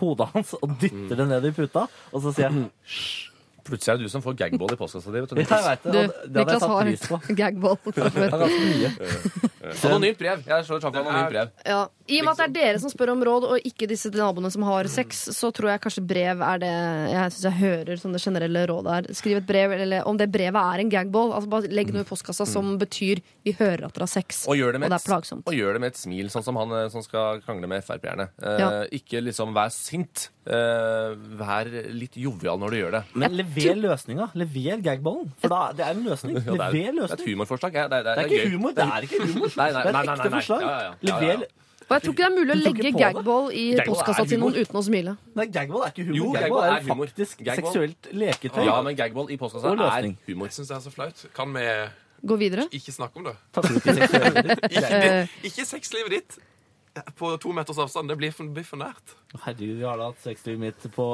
hodet 0.00 0.28
hans 0.34 0.52
og 0.58 0.76
dytter 0.82 1.16
det 1.18 1.28
ned 1.30 1.46
i 1.48 1.54
puta, 1.56 1.86
og 2.12 2.22
så 2.22 2.34
sier 2.34 2.48
jeg 2.50 2.68
hysj. 2.84 3.30
Plutselig 3.68 3.92
er 3.92 3.98
det 4.00 4.06
du 4.08 4.12
som 4.12 4.22
får 4.24 4.34
gagball 4.40 4.72
i 4.72 4.78
postkassa 4.80 5.12
di. 5.12 5.20
vet. 5.20 5.32
Jeg 5.36 5.46
vet 5.48 5.82
det, 5.82 5.92
Du, 5.92 5.98
og 5.98 6.08
det 6.08 6.08
hadde 6.08 6.32
jeg 6.32 6.46
Niklas 6.46 6.60
satt 6.60 6.70
har 6.70 6.84
pris 6.88 7.04
på. 7.08 7.20
gagball. 7.36 7.76
Det 7.84 8.06
er 8.24 8.38
ganske 8.42 8.64
mye. 8.72 8.90
Anonymt 9.88 10.18
brev. 10.18 10.42
Jeg 10.48 10.64
slår 10.64 10.80
slag 10.80 10.94
for 10.94 11.00
anonymt 11.02 11.32
brev. 11.32 11.50
Ja. 11.68 11.80
I 12.08 12.20
og 12.22 12.24
med 12.24 12.32
at 12.32 12.38
det 12.38 12.46
er 12.48 12.52
dere 12.72 12.78
som 12.80 12.88
spør 12.88 13.10
om 13.12 13.22
råd, 13.26 13.44
og 13.52 13.66
ikke 13.68 13.84
disse 13.90 14.08
naboene 14.14 14.48
som 14.50 14.62
har 14.64 14.88
sex, 14.88 15.26
så 15.36 15.50
tror 15.52 15.68
jeg 15.74 15.82
kanskje 15.84 16.04
brev 16.08 16.40
er 16.40 16.62
det 16.62 16.70
jeg 17.12 17.32
synes 17.34 17.44
jeg 17.50 17.56
hører 17.58 18.00
som 18.00 18.14
det 18.16 18.22
generelle 18.24 18.62
rådet 18.70 18.94
er. 18.96 19.08
Skriv 19.18 19.36
et 19.42 19.46
brev, 19.48 19.74
eller 19.76 20.06
om 20.08 20.16
det 20.16 20.30
brevet 20.32 20.56
er 20.56 20.80
en 20.86 20.92
gagball. 20.94 21.34
Altså 21.36 21.50
bare 21.52 21.68
Legg 21.68 21.92
noe 21.92 22.06
i 22.06 22.08
postkassa 22.08 22.46
som 22.48 22.78
betyr 22.80 23.20
'vi 23.44 23.52
hører 23.58 23.84
at 23.84 23.92
dere 23.92 24.06
har 24.08 24.12
sex'. 24.14 24.46
Og 24.48 24.56
gjør, 24.56 24.72
det 24.72 24.80
med 24.80 24.88
Og 24.88 24.96
det 24.96 25.00
er 25.04 25.08
plagsomt. 25.12 25.44
og 25.46 25.52
gjør 25.52 25.72
det 25.74 25.80
med 25.80 25.88
et 25.92 25.96
smil, 26.00 26.26
sånn 26.32 26.44
som 26.44 26.56
han 26.56 26.72
eh, 26.72 26.88
som 26.88 27.02
skal 27.02 27.40
krangle 27.42 27.68
med 27.68 27.84
Frp-erne. 27.84 28.28
Eh, 28.42 28.58
Ja. 28.58 28.84
Ikke 28.90 29.20
liksom 29.22 29.52
vær 29.52 29.68
sint. 29.70 30.30
Eh, 30.48 31.12
vær 31.36 31.68
litt 31.92 32.14
jovial 32.16 32.56
når 32.62 32.72
du 32.72 32.76
gjør 32.78 32.94
det. 32.96 33.02
Men 33.20 33.34
lever 33.36 33.76
løsninga. 33.82 34.30
Lever 34.40 34.80
gagballen. 34.86 35.28
For 35.42 35.52
da, 35.52 35.58
det 35.76 35.84
er 35.84 35.92
en 35.98 36.04
løsning. 36.06 36.38
Ja, 36.38 36.40
det, 36.40 36.56
Lever 36.56 36.88
er, 36.88 36.92
det 36.96 37.04
er 37.04 37.14
et 37.18 37.24
humorforslag. 37.28 37.74
Ja, 37.76 37.84
det, 37.92 37.98
det, 37.98 38.04
Det 38.04 38.10
er 38.10 38.16
det 38.16 38.22
er 38.22 38.28
ikke 38.32 38.42
gøy. 38.48 38.52
humor. 38.56 38.72
Det 38.78 38.86
er 38.88 39.08
ikke 39.08 39.20
humor. 39.26 39.52
Nei, 39.60 39.68
nei, 39.76 39.82
Det 39.84 39.92
er 39.92 40.00
et 40.00 40.12
ekte 40.14 40.30
forslag. 40.38 40.64
Lever 41.10 41.46
Og 41.88 41.94
jeg 41.96 42.02
tror 42.04 42.12
ikke 42.14 42.22
det 42.22 42.28
er 42.28 42.34
mulig 42.38 42.52
å 42.52 42.58
legge 42.62 42.90
gagball 42.96 43.46
i 43.56 43.62
postkassa 43.84 44.24
til 44.28 44.40
noen 44.42 44.56
uten 44.58 44.76
å 44.80 44.84
smile. 44.88 45.14
Nei, 45.36 45.46
gagball 45.52 45.84
er 45.86 45.92
ikke 45.94 46.04
humor. 46.08 46.18
Jo, 46.18 46.26
gagball, 46.32 46.42
gagball 46.48 46.64
er 46.64 46.74
er 46.80 46.88
humor. 46.88 47.12
faktisk 47.12 47.38
Gagball. 47.44 47.72
seksuelt 47.72 48.10
leketøy. 48.24 48.64
Ja, 48.68 48.74
men 48.88 48.98
gagball 48.98 49.32
i 49.32 49.38
postkassa 49.40 49.72
er 49.72 50.10
humor. 50.28 50.48
Jeg 50.50 50.56
syns 50.58 50.68
det 50.72 50.76
er 50.80 50.84
så 50.88 50.92
flaut. 50.96 51.24
Kan 51.36 51.52
vi 51.56 51.64
Gå 52.28 52.36
videre. 52.40 52.66
ikke 52.74 52.92
snakke 52.92 53.20
om 53.20 53.28
det? 53.28 53.36
Ikke, 54.78 55.28
ikke 55.48 55.64
sexlivet 55.68 56.10
ditt 56.18 56.38
på 57.18 57.32
to 57.42 57.52
meters 57.56 57.78
avstand. 57.82 58.10
Det 58.10 58.16
blir 58.20 58.34
for, 58.34 58.48
blir 58.54 58.66
for 58.66 58.80
nært. 58.80 59.14
Herregud, 59.42 59.74
vi 59.76 59.84
har 59.84 59.98
da 60.00 60.08
hatt 60.08 60.22
sexlivet 60.24 60.60
mitt 60.62 60.86
på 60.94 61.06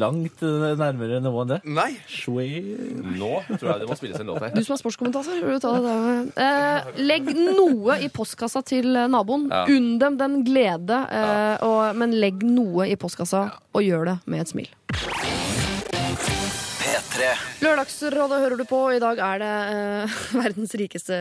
langt 0.00 0.42
nærmere 0.42 1.20
nivå 1.22 1.44
enn 1.44 1.52
det. 1.52 1.60
Nei. 1.70 1.92
Sweet. 2.10 2.98
Nå 3.14 3.30
tror 3.52 3.68
jeg 3.72 3.82
det 3.84 3.88
må 3.90 3.98
spilles 3.98 4.22
en 4.22 4.32
låt 4.32 4.42
her. 4.42 4.54
Du 4.56 4.64
som 4.66 4.74
er 4.74 4.82
sportskommentator, 4.82 5.38
vil 5.46 5.58
du 5.58 5.62
ta 5.62 5.74
det 5.76 5.84
der? 5.86 6.26
Eh, 6.46 6.90
legg 7.04 7.30
noe 7.36 8.00
i 8.02 8.10
postkassa 8.12 8.64
til 8.66 8.90
eh, 8.96 9.08
naboen. 9.10 9.48
Ja. 9.52 9.64
Unn 9.70 9.96
dem 10.02 10.18
den 10.20 10.40
glede, 10.48 11.02
eh, 11.14 11.56
og, 11.66 11.96
men 12.00 12.18
legg 12.18 12.42
noe 12.46 12.90
i 12.90 12.98
postkassa, 13.00 13.46
og 13.70 13.86
gjør 13.86 14.14
det 14.14 14.20
med 14.26 14.46
et 14.46 14.54
smil. 14.56 15.59
P3. 17.20 17.64
Lørdagsrådet 17.64 18.38
hører 18.40 18.60
du 18.60 18.66
på. 18.68 18.78
I 18.94 19.00
dag 19.02 19.18
er 19.20 19.40
det 19.42 19.54
eh, 19.74 20.20
verdens 20.40 20.72
rikeste 20.78 21.16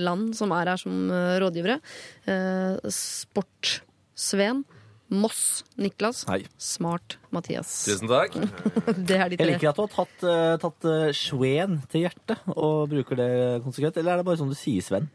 land 0.00 0.32
som 0.38 0.54
er 0.56 0.72
her 0.72 0.80
som 0.80 1.10
eh, 1.12 1.36
rådgivere. 1.42 1.78
Eh, 2.26 2.88
Sport-Sven. 2.90 4.64
Moss 5.06 5.62
Niklas. 5.78 6.24
Hei. 6.26 6.40
Smart 6.58 7.14
Mathias. 7.30 7.70
Tusen 7.86 8.10
takk. 8.10 8.34
Det 9.06 9.20
er 9.20 9.30
de 9.30 9.38
Jeg 9.38 9.52
liker 9.52 9.70
at 9.70 9.78
du 9.78 9.84
har 9.84 9.92
tatt, 9.92 10.24
uh, 10.26 10.56
tatt 10.58 10.88
uh, 10.88 11.12
Sveen 11.14 11.76
til 11.92 12.02
hjertet 12.02 12.42
og 12.56 12.88
bruker 12.90 13.20
det 13.20 13.28
konsekvent. 13.62 14.00
Eller 14.02 14.16
er 14.16 14.24
det 14.24 14.26
bare 14.26 14.40
sånn 14.40 14.50
du 14.50 14.58
sier 14.58 14.82
Sven? 14.82 15.06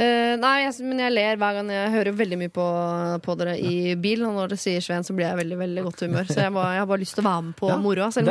Eh, 0.00 0.34
nei, 0.40 0.52
jeg, 0.62 0.86
men 0.88 1.02
jeg 1.02 1.12
ler 1.12 1.36
hver 1.40 1.56
gang 1.58 1.68
jeg 1.70 1.90
hører 1.92 2.14
veldig 2.16 2.38
mye 2.40 2.52
på, 2.52 2.64
på 3.26 3.34
dere 3.38 3.56
i 3.60 3.92
bil. 4.00 4.24
Og 4.24 4.32
når 4.36 4.52
dere 4.54 4.62
sier 4.62 4.84
Sveen, 4.84 5.04
så 5.04 5.14
blir 5.16 5.28
jeg 5.28 5.38
veldig 5.42 5.58
veldig 5.60 5.84
godt 5.88 6.04
humør. 6.06 6.30
Så 6.30 6.38
jeg, 6.40 6.54
bare, 6.54 6.70
jeg 6.76 6.82
har 6.82 6.88
bare 6.88 7.02
lyst 7.04 7.16
til 7.18 7.24
å 7.24 7.28
være 7.28 7.42
med 7.48 7.56
på 7.58 7.70
Ja, 7.70 7.76
moroa. 7.82 8.08
Jeg, 8.16 8.24
jeg 8.24 8.30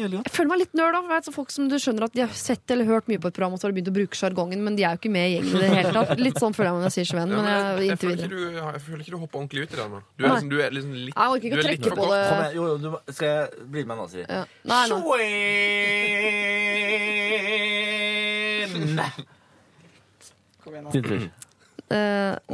jeg 0.00 0.32
føler 0.32 0.50
meg 0.50 0.62
litt 0.62 0.74
nerd 0.78 0.98
òg. 1.00 1.12
Så 1.26 1.34
folk 1.34 1.52
som 1.52 1.68
du 1.70 1.76
skjønner 1.80 2.08
at 2.08 2.14
de 2.16 2.24
har 2.24 2.32
sett 2.36 2.64
eller 2.72 2.88
hørt 2.88 3.06
mye 3.10 3.20
på 3.20 3.28
et 3.30 3.36
program 3.36 3.54
og 3.56 3.60
så 3.60 3.66
har 3.68 3.72
de 3.74 3.76
begynt 3.80 3.92
å 3.92 3.96
bruke 3.98 4.16
sjargongen, 4.18 4.60
men 4.64 4.72
de 4.78 4.82
er 4.86 4.92
jo 4.96 5.00
ikke 5.02 5.12
med 5.12 5.26
i 5.28 5.32
gjengen 5.36 5.52
i 5.52 5.60
det 5.60 5.70
hele 5.74 5.92
tatt. 5.96 6.10
Litt 6.20 6.38
sånn 6.40 6.54
føler 6.56 6.70
jeg 6.70 6.74
meg 6.76 6.82
når 6.84 6.88
jeg 6.88 6.96
sier 6.96 7.08
Sveen. 7.10 7.28
Ja, 7.30 7.36
Men 7.36 7.44
jeg, 7.50 7.56
jeg, 7.60 7.88
jeg, 7.90 7.98
føler 8.04 8.16
ikke 8.20 8.32
du, 8.32 8.40
jeg 8.56 8.82
føler 8.86 9.00
ikke 9.04 9.14
du 9.14 9.20
hopper 9.20 9.36
ordentlig 9.42 9.60
ut 9.60 9.70
i 9.70 9.76
det 9.80 9.86
nå. 9.90 9.98
Du 10.16 10.22
er 10.24 10.28
liksom, 10.30 10.50
du 10.50 10.56
er 10.60 10.70
liksom 10.76 10.94
litt 10.96 11.14
Jeg 11.16 11.26
orker 11.34 11.46
ikke 11.50 11.58
å 11.60 11.66
trekke 11.66 11.90
på 12.00 12.04
det. 12.10 12.22
Kom 12.30 12.38
jo, 12.54 12.62
jo, 12.70 12.74
du, 12.80 12.88
skal 13.10 13.28
jeg 13.34 13.68
bli 13.74 13.82
med 13.90 13.94
nå, 14.00 14.04
Siri? 14.14 14.24
Ja. 14.30 14.42
Nei, 14.70 14.84
nei. 19.00 19.10
Sven! 20.64 20.90
Din 20.92 21.02
tur. 21.02 21.30
Eh, 21.90 21.96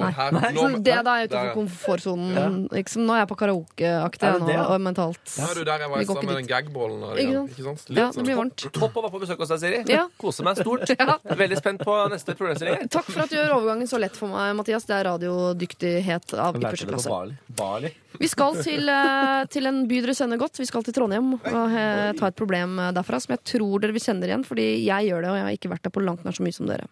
nei. 0.01 0.11
Her- 0.17 0.33
Nei, 0.33 0.49
nå- 0.57 0.63
Så 0.65 0.83
det 0.83 0.85
da 1.05 1.15
er 1.21 1.27
der, 1.27 1.27
utenfor 1.29 1.55
komfortsonen. 1.59 2.69
Ikke 2.73 2.89
som- 2.89 3.03
Nå 3.05 3.13
er 3.13 3.19
jeg 3.27 3.29
på 3.29 3.37
karaokeaktig 3.37 4.23
Er 4.25 4.33
det 4.33 4.41
nå, 4.41 4.47
det, 4.49 4.57
og 4.57 4.81
mentalt. 4.81 5.21
Nå 5.37 5.51
er 5.51 5.55
du 5.55 5.65
der 5.67 5.79
jeg 5.83 5.91
var 5.91 5.99
Vi 5.99 6.05
går 6.07 6.15
stad 6.15 6.23
ikke 6.23 6.27
med 6.27 6.37
den 6.37 6.47
dit. 6.47 6.53
gagballen. 6.55 7.19
Ikke 7.21 7.35
sant? 7.37 7.51
Ikke 7.51 7.65
sant? 7.67 7.83
Ja, 7.91 8.07
det 8.07 8.15
sånn. 8.17 8.25
blir 8.25 8.37
varmt. 8.37 8.57
Topp 8.73 8.95
å 8.97 9.03
være 9.03 9.13
på 9.13 9.21
besøk 9.21 9.37
hos 9.37 9.49
deg, 9.53 9.61
Siri. 9.61 9.85
Ja. 9.93 10.07
Koser 10.19 10.43
meg 10.45 10.57
stort. 10.57 10.89
Ja. 10.99 11.19
Veldig 11.37 11.59
spent 11.61 11.81
på 11.85 11.93
neste 12.09 12.33
problemstilling. 12.39 12.89
Takk 12.97 13.05
for 13.13 13.21
at 13.27 13.29
du 13.29 13.37
gjør 13.37 13.53
overgangen 13.59 13.87
så 13.93 14.01
lett 14.01 14.17
for 14.17 14.29
meg, 14.33 14.57
Mathias. 14.57 14.87
Det 14.89 14.97
er 14.97 15.05
radiodyktighet 15.11 16.33
av 16.39 16.57
ypperste 16.57 16.89
klasse. 16.89 17.09
Bali. 17.13 17.37
Bali. 17.55 17.93
Vi 18.19 18.29
skal 18.33 18.55
til, 18.65 18.89
eh, 18.89 19.45
til 19.53 19.67
en 19.69 19.87
by 19.87 20.01
dere 20.01 20.15
kjenner 20.17 20.39
godt. 20.41 20.57
Vi 20.57 20.65
skal 20.65 20.83
til 20.83 20.95
Trondheim 20.97 21.35
og 21.35 21.77
eh, 21.77 22.13
ta 22.17 22.29
et 22.33 22.37
problem 22.37 22.79
eh, 22.81 22.93
derfra 22.97 23.21
som 23.21 23.37
jeg 23.37 23.45
tror 23.45 23.81
dere 23.85 23.93
vil 23.93 24.01
kjenne 24.01 24.25
igjen, 24.25 24.47
fordi 24.49 24.85
jeg 24.87 25.11
gjør 25.11 25.21
det, 25.21 25.29
og 25.31 25.37
jeg 25.37 25.45
har 25.45 25.57
ikke 25.59 25.73
vært 25.77 25.83
der 25.83 25.91
på 25.93 26.01
langt 26.07 26.25
nær 26.25 26.33
så 26.33 26.41
mye 26.47 26.55
som 26.57 26.67
dere. 26.73 26.87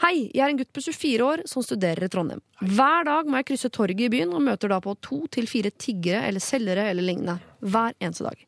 Hei, 0.00 0.30
jeg 0.32 0.40
er 0.40 0.48
en 0.48 0.56
gutt 0.56 0.70
på 0.72 0.80
24 0.80 1.24
år 1.26 1.40
som 1.50 1.60
studerer 1.60 2.06
i 2.06 2.08
Trondheim. 2.08 2.40
Hver 2.64 3.04
dag 3.04 3.26
må 3.28 3.36
jeg 3.36 3.50
krysse 3.50 3.68
torget 3.68 4.06
i 4.06 4.08
byen 4.14 4.30
og 4.32 4.40
møter 4.46 4.70
da 4.72 4.78
på 4.80 4.94
to 5.04 5.18
til 5.28 5.44
fire 5.50 5.68
tiggere 5.76 6.22
eller 6.24 6.40
selgere 6.40 6.86
eller 6.88 7.04
lignende. 7.04 7.34
Hver 7.60 7.92
eneste 8.00 8.24
dag. 8.24 8.46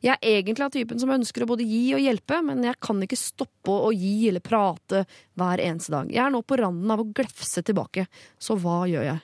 Jeg 0.00 0.14
er 0.16 0.38
egentlig 0.38 0.64
av 0.64 0.72
typen 0.72 1.02
som 1.02 1.12
ønsker 1.12 1.44
å 1.44 1.48
både 1.50 1.66
gi 1.68 1.82
og 1.92 2.00
hjelpe, 2.00 2.38
men 2.46 2.64
jeg 2.64 2.80
kan 2.80 3.04
ikke 3.04 3.20
stoppe 3.20 3.76
å 3.84 3.92
gi 3.92 4.30
eller 4.30 4.44
prate 4.44 5.02
hver 5.36 5.60
eneste 5.66 5.92
dag. 5.92 6.08
Jeg 6.08 6.24
er 6.24 6.32
nå 6.32 6.40
på 6.40 6.56
randen 6.62 6.96
av 6.96 7.04
å 7.04 7.08
glefse 7.20 7.60
tilbake. 7.68 8.06
Så 8.40 8.56
hva 8.64 8.86
gjør 8.88 9.04
jeg? 9.10 9.20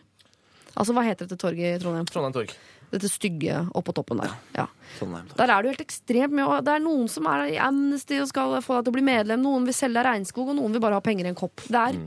Altså, 0.75 0.93
hva 0.93 1.07
heter 1.09 1.25
dette 1.25 1.41
torget 1.41 1.79
i 1.79 1.81
Trondheim? 1.81 2.13
Trondheim 2.13 2.37
Torg. 2.37 2.53
Dette 2.91 3.11
stygge 3.11 3.61
oppå 3.79 3.95
toppen 3.95 4.23
der. 4.23 4.37
Ja. 4.57 4.67
Der 5.39 5.53
er 5.55 5.63
du 5.63 5.71
helt 5.71 5.85
ekstremt 5.85 6.35
med, 6.35 6.65
Det 6.67 6.73
er 6.75 6.83
noen 6.83 7.09
som 7.09 7.29
er 7.31 7.53
i 7.55 7.59
Amnesty 7.63 8.19
og 8.21 8.31
skal 8.31 8.57
få 8.65 8.79
deg 8.79 8.89
til 8.89 8.95
å 8.95 8.99
bli 8.99 9.07
medlem. 9.07 9.45
Noen 9.45 9.69
vil 9.69 9.77
selge 9.77 10.01
deg 10.01 10.09
regnskog, 10.09 10.51
og 10.51 10.59
noen 10.59 10.75
vil 10.75 10.83
bare 10.83 10.99
ha 10.99 11.05
penger 11.05 11.29
i 11.29 11.31
en 11.31 11.39
kopp. 11.39 11.63
Det 11.71 11.85
er 11.85 12.01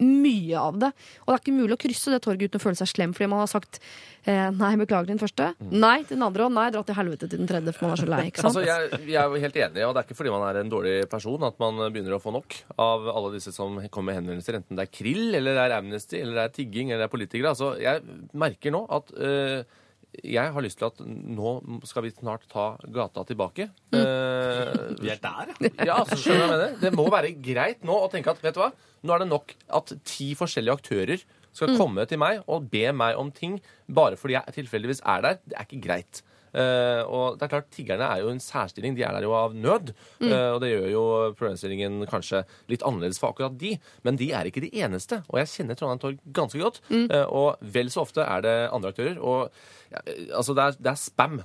mye 0.00 0.56
av 0.56 0.78
det. 0.80 0.90
Og 1.24 1.28
det 1.28 1.34
er 1.34 1.42
ikke 1.42 1.56
mulig 1.56 1.76
å 1.76 1.80
krysse 1.80 2.12
det 2.12 2.22
torget 2.24 2.48
uten 2.50 2.60
å 2.60 2.62
føle 2.62 2.78
seg 2.78 2.88
slem, 2.88 3.12
fordi 3.16 3.28
man 3.32 3.42
har 3.42 3.50
sagt 3.52 3.80
eh, 4.24 4.48
nei, 4.56 4.70
beklager 4.80 5.10
den 5.10 5.20
første, 5.20 5.50
nei 5.60 5.98
til 6.06 6.16
den 6.16 6.24
andre, 6.24 6.46
og 6.46 6.54
nei, 6.56 6.66
dra 6.72 6.82
til 6.86 6.96
helvete 6.96 7.28
til 7.28 7.42
den 7.42 7.50
tredje, 7.50 7.74
for 7.76 7.86
man 7.86 7.96
er 7.96 8.02
så 8.02 8.08
lei. 8.08 8.22
ikke 8.30 8.44
sant? 8.44 8.56
Altså, 8.56 8.64
jeg, 8.64 9.02
jeg 9.10 9.20
er 9.20 9.28
jo 9.28 9.42
helt 9.44 9.60
enig, 9.60 9.84
og 9.86 9.92
det 9.92 10.02
er 10.02 10.08
ikke 10.08 10.18
fordi 10.22 10.34
man 10.34 10.46
er 10.48 10.60
en 10.62 10.72
dårlig 10.72 10.96
person 11.12 11.46
at 11.50 11.60
man 11.62 11.84
begynner 11.90 12.16
å 12.16 12.22
få 12.22 12.32
nok 12.36 12.56
av 12.80 13.10
alle 13.12 13.34
disse 13.36 13.52
som 13.56 13.76
kommer 13.90 14.14
med 14.14 14.20
henvendelser, 14.22 14.60
enten 14.62 14.80
det 14.80 14.88
er 14.88 14.94
krill, 14.94 15.26
eller 15.36 15.58
det 15.58 15.66
er 15.66 15.76
Amnesty, 15.76 16.22
eller 16.22 16.40
det 16.40 16.46
er 16.46 16.56
tigging, 16.56 16.94
eller 16.94 17.04
det 17.04 17.10
er 17.10 17.14
politikere. 17.18 17.52
Altså, 17.52 17.74
jeg 17.80 18.20
merker 18.40 18.74
nå 18.74 18.86
at 18.96 19.14
øh, 19.20 19.78
jeg 20.26 20.52
har 20.52 20.64
lyst 20.64 20.78
til 20.80 20.88
at 20.88 21.00
nå 21.06 21.50
skal 21.86 22.04
vi 22.06 22.10
snart 22.14 22.46
ta 22.50 22.64
gata 22.92 23.22
tilbake. 23.28 23.68
Eh, 23.94 24.72
Vi 25.00 25.10
er 25.12 25.20
der, 25.22 25.52
ja. 25.60 25.70
ja, 25.86 25.98
altså, 26.02 26.18
skjønner 26.18 26.42
jeg 26.46 26.50
mener? 26.54 26.78
Det 26.82 26.92
må 26.98 27.04
være 27.12 27.30
greit 27.42 27.84
nå 27.86 27.94
å 28.04 28.08
tenke 28.12 28.32
at 28.32 28.42
vet 28.42 28.56
du 28.56 28.62
hva? 28.64 28.70
Nå 29.06 29.14
er 29.14 29.22
det 29.22 29.28
nok 29.30 29.54
at 29.80 29.92
ti 30.04 30.32
forskjellige 30.36 30.76
aktører 30.80 31.22
skal 31.56 31.72
komme 31.78 32.04
til 32.06 32.20
meg 32.22 32.42
og 32.50 32.68
be 32.70 32.84
meg 32.94 33.16
om 33.18 33.30
ting 33.34 33.56
bare 33.90 34.18
fordi 34.20 34.36
jeg 34.36 34.56
tilfeldigvis 34.60 35.00
er 35.08 35.24
der. 35.24 35.38
Det 35.46 35.56
er 35.58 35.66
ikke 35.66 35.82
greit. 35.86 36.20
Eh, 36.52 37.02
og 37.06 37.38
det 37.38 37.46
er 37.46 37.52
klart, 37.54 37.68
Tiggerne 37.74 38.08
er 38.08 38.24
jo 38.24 38.32
en 38.32 38.42
særstilling. 38.42 38.96
De 38.96 39.04
er 39.06 39.14
der 39.16 39.26
jo 39.26 39.34
av 39.36 39.54
nød. 39.54 39.92
Eh, 40.24 40.48
og 40.54 40.60
det 40.64 40.72
gjør 40.72 40.88
jo 40.92 41.04
problemstillingen 41.38 42.02
kanskje 42.10 42.44
litt 42.72 42.84
annerledes 42.86 43.20
for 43.22 43.34
akkurat 43.34 43.58
de. 43.60 43.76
Men 44.06 44.18
de 44.20 44.32
er 44.36 44.50
ikke 44.50 44.64
de 44.64 44.72
eneste. 44.82 45.22
Og 45.30 45.40
jeg 45.42 45.52
kjenner 45.54 45.78
Trondheim 45.78 46.02
Torg 46.02 46.20
ganske 46.40 46.60
godt. 46.60 46.82
Eh, 46.90 47.24
og 47.26 47.60
vel 47.60 47.92
så 47.92 48.04
ofte 48.06 48.26
er 48.26 48.44
det 48.46 48.58
andre 48.74 48.94
aktører. 48.94 49.22
Og 49.22 49.48
ja, 49.90 50.04
altså, 50.36 50.56
det 50.56 50.66
er, 50.66 50.78
det 50.80 50.94
er 50.94 51.00
spam. 51.00 51.42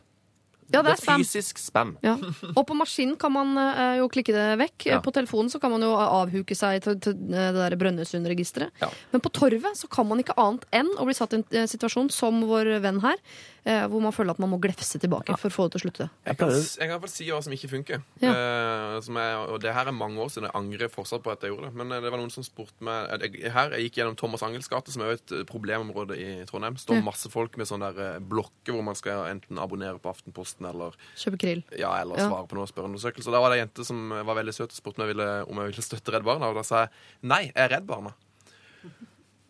Ja, 0.73 0.81
det 0.81 0.95
er 0.95 0.97
spam. 0.97 1.21
fysisk 1.21 1.59
spam. 1.61 1.93
Ja. 2.03 2.15
Og 2.55 2.63
på 2.65 2.75
maskinen 2.77 3.13
kan 3.21 3.33
man 3.35 3.53
uh, 3.57 3.99
jo 3.99 4.07
klikke 4.09 4.33
det 4.33 4.45
vekk. 4.63 4.87
Ja. 4.89 4.99
På 5.03 5.13
telefonen 5.13 5.51
så 5.53 5.59
kan 5.61 5.73
man 5.75 5.85
jo 5.85 5.91
avhuke 5.93 6.57
seg 6.57 6.81
til, 6.85 6.97
til 7.03 7.17
det 7.29 7.51
der 7.57 7.75
Brønnøysund-registeret. 7.79 8.73
Ja. 8.81 8.89
Men 9.13 9.21
på 9.23 9.31
Torvet 9.35 9.77
så 9.77 9.89
kan 9.91 10.09
man 10.09 10.23
ikke 10.23 10.37
annet 10.41 10.65
enn 10.75 10.89
å 10.97 11.05
bli 11.05 11.17
satt 11.17 11.35
i 11.37 11.43
en 11.61 11.69
situasjon 11.69 12.09
som 12.13 12.41
vår 12.49 12.79
venn 12.85 13.03
her, 13.05 13.21
hvor 13.65 14.01
man 14.03 14.13
føler 14.13 14.35
at 14.35 14.39
man 14.39 14.51
må 14.51 14.59
glefse 14.61 14.99
tilbake 15.01 15.33
for 15.41 15.49
å 15.49 15.53
få 15.55 15.63
det 15.65 15.71
til 15.73 15.79
å 15.79 15.83
slutte. 15.85 16.05
Jeg 16.27 16.37
kan, 16.37 16.51
jeg 16.53 16.77
kan 16.77 16.85
i 16.85 16.91
hvert 16.93 17.01
fall 17.07 17.11
si 17.15 17.25
hva 17.31 17.39
som 17.41 17.53
ikke 17.55 17.69
funker. 17.71 18.03
Ja. 18.21 18.29
Eh, 18.29 18.97
som 19.01 19.17
er, 19.17 19.39
og 19.49 19.57
det 19.63 19.73
her 19.73 19.89
er 19.89 19.95
mange 19.97 20.21
år 20.21 20.29
siden. 20.29 20.45
Jeg 20.51 20.57
angrer 20.59 20.91
fortsatt 20.93 21.23
på 21.25 21.31
at 21.33 21.41
jeg 21.41 21.49
gjorde 21.53 21.71
det. 21.71 21.75
Men 21.81 21.91
eh, 21.95 22.01
det 22.05 22.11
var 22.13 22.21
noen 22.21 22.29
som 22.33 22.45
spurte 22.45 22.85
meg 22.85 23.09
eh, 23.15 23.25
jeg, 23.25 23.51
Her 23.55 23.73
jeg 23.73 23.87
gikk 23.87 23.97
gjennom 24.01 24.17
Thomas 24.21 24.43
Angels 24.45 24.69
gate, 24.69 24.93
som 24.93 25.01
er 25.01 25.09
jo 25.13 25.17
et 25.17 25.33
eh, 25.39 25.43
problemområde 25.49 26.19
i 26.21 26.27
Trondheim. 26.45 26.77
Står 26.77 26.99
Ja. 26.99 27.05
masse 27.09 27.31
folk 27.33 27.57
med 27.57 27.65
sånne 27.71 27.89
der 27.97 28.13
eh, 28.15 28.19
blokker 28.21 28.75
hvor 28.77 28.85
man 28.85 28.95
skal 28.99 29.25
enten 29.31 29.57
abonnere 29.57 29.97
på 29.99 30.13
Aftenposten 30.13 30.69
eller, 30.69 30.93
Kjøpe 31.17 31.41
krill. 31.41 31.63
ja, 31.77 31.89
eller 32.03 32.21
Ja. 32.21 32.29
svare 32.29 32.45
på 32.51 32.59
noen 32.59 32.69
spørreundersøkelser. 32.69 33.31
Da 33.33 33.41
var 33.41 33.49
det 33.49 33.57
ei 33.59 33.63
jente 33.65 33.85
som 33.87 34.09
var 34.13 34.35
veldig 34.37 34.53
søt 34.53 34.69
og 34.69 34.77
spurte 34.77 35.01
meg 35.01 35.09
om 35.09 35.09
jeg 35.09 35.15
ville, 35.17 35.31
om 35.49 35.63
jeg 35.65 35.73
ville 35.73 35.87
støtte 35.89 36.13
Redd 36.13 36.23
Barna. 36.29 36.53
Og 36.53 36.55
da 36.61 36.63
sa 36.67 36.85
jeg 36.85 36.93
nei, 37.33 37.41
jeg 37.49 37.65
er 37.65 37.73
Redd 37.79 37.89
Barna. 37.89 38.13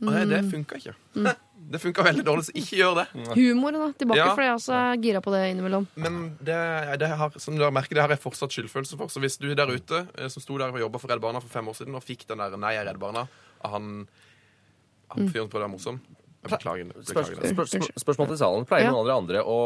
Og 0.04 0.12
det, 0.12 0.24
det 0.34 0.42
funka 0.52 0.80
ikke. 0.82 0.96
Det 1.66 1.80
funka 1.82 2.04
veldig 2.06 2.24
dårlig, 2.28 2.44
så 2.46 2.54
ikke 2.60 2.78
gjør 2.78 2.98
det. 3.00 3.06
Humor, 3.38 3.72
da. 3.74 3.86
Tilbake, 3.98 4.20
Ja. 4.20 4.28
for 4.36 4.44
jeg 4.46 4.54
også 4.58 4.74
er 4.78 5.00
gira 5.02 5.22
på 5.24 5.32
det 5.34 5.40
innimellom. 5.54 5.88
Men 5.96 6.20
det, 6.38 6.58
det 7.02 7.10
har, 7.10 7.32
som 7.42 7.56
dere 7.58 7.72
merker, 7.74 7.96
det 7.98 8.04
har 8.04 8.14
jeg 8.14 8.22
fortsatt 8.22 8.54
skyldfølelse 8.54 9.00
for. 9.00 9.10
Så 9.10 9.24
hvis 9.24 9.40
du 9.42 9.48
der 9.56 9.72
ute 9.72 10.04
eh, 10.20 10.28
som 10.30 10.44
sto 10.44 10.60
der 10.62 10.70
og 10.76 10.78
jobba 10.84 11.02
for 11.02 11.10
Redd 11.10 11.24
Barna 11.24 11.42
for 11.42 11.50
fem 11.50 11.72
år 11.72 11.80
siden 11.80 11.96
og 11.98 12.04
fikk 12.06 12.28
den 12.30 12.44
der 12.44 12.54
'Nei, 12.58 12.76
jeg 12.76 12.86
er 12.86 12.92
Redd 12.92 13.02
Barna' 13.02 13.26
av 13.66 13.72
han, 13.72 14.08
han 15.16 15.30
fyren 15.32 15.50
på 15.50 15.58
det 15.58 15.66
er 15.66 15.74
morsom, 15.74 16.00
beklager. 16.52 16.90
Beklager 16.94 17.40
det. 17.42 17.50
spørs, 17.52 17.72
spør, 17.74 18.00
spørsmål 18.04 18.28
til 18.32 18.38
salen. 18.40 18.66
Pleier 18.70 18.86
Ja. 18.86 18.92
noen 18.94 19.02
av 19.04 19.08
dere 19.10 19.18
andre 19.18 19.42
å, 19.46 19.60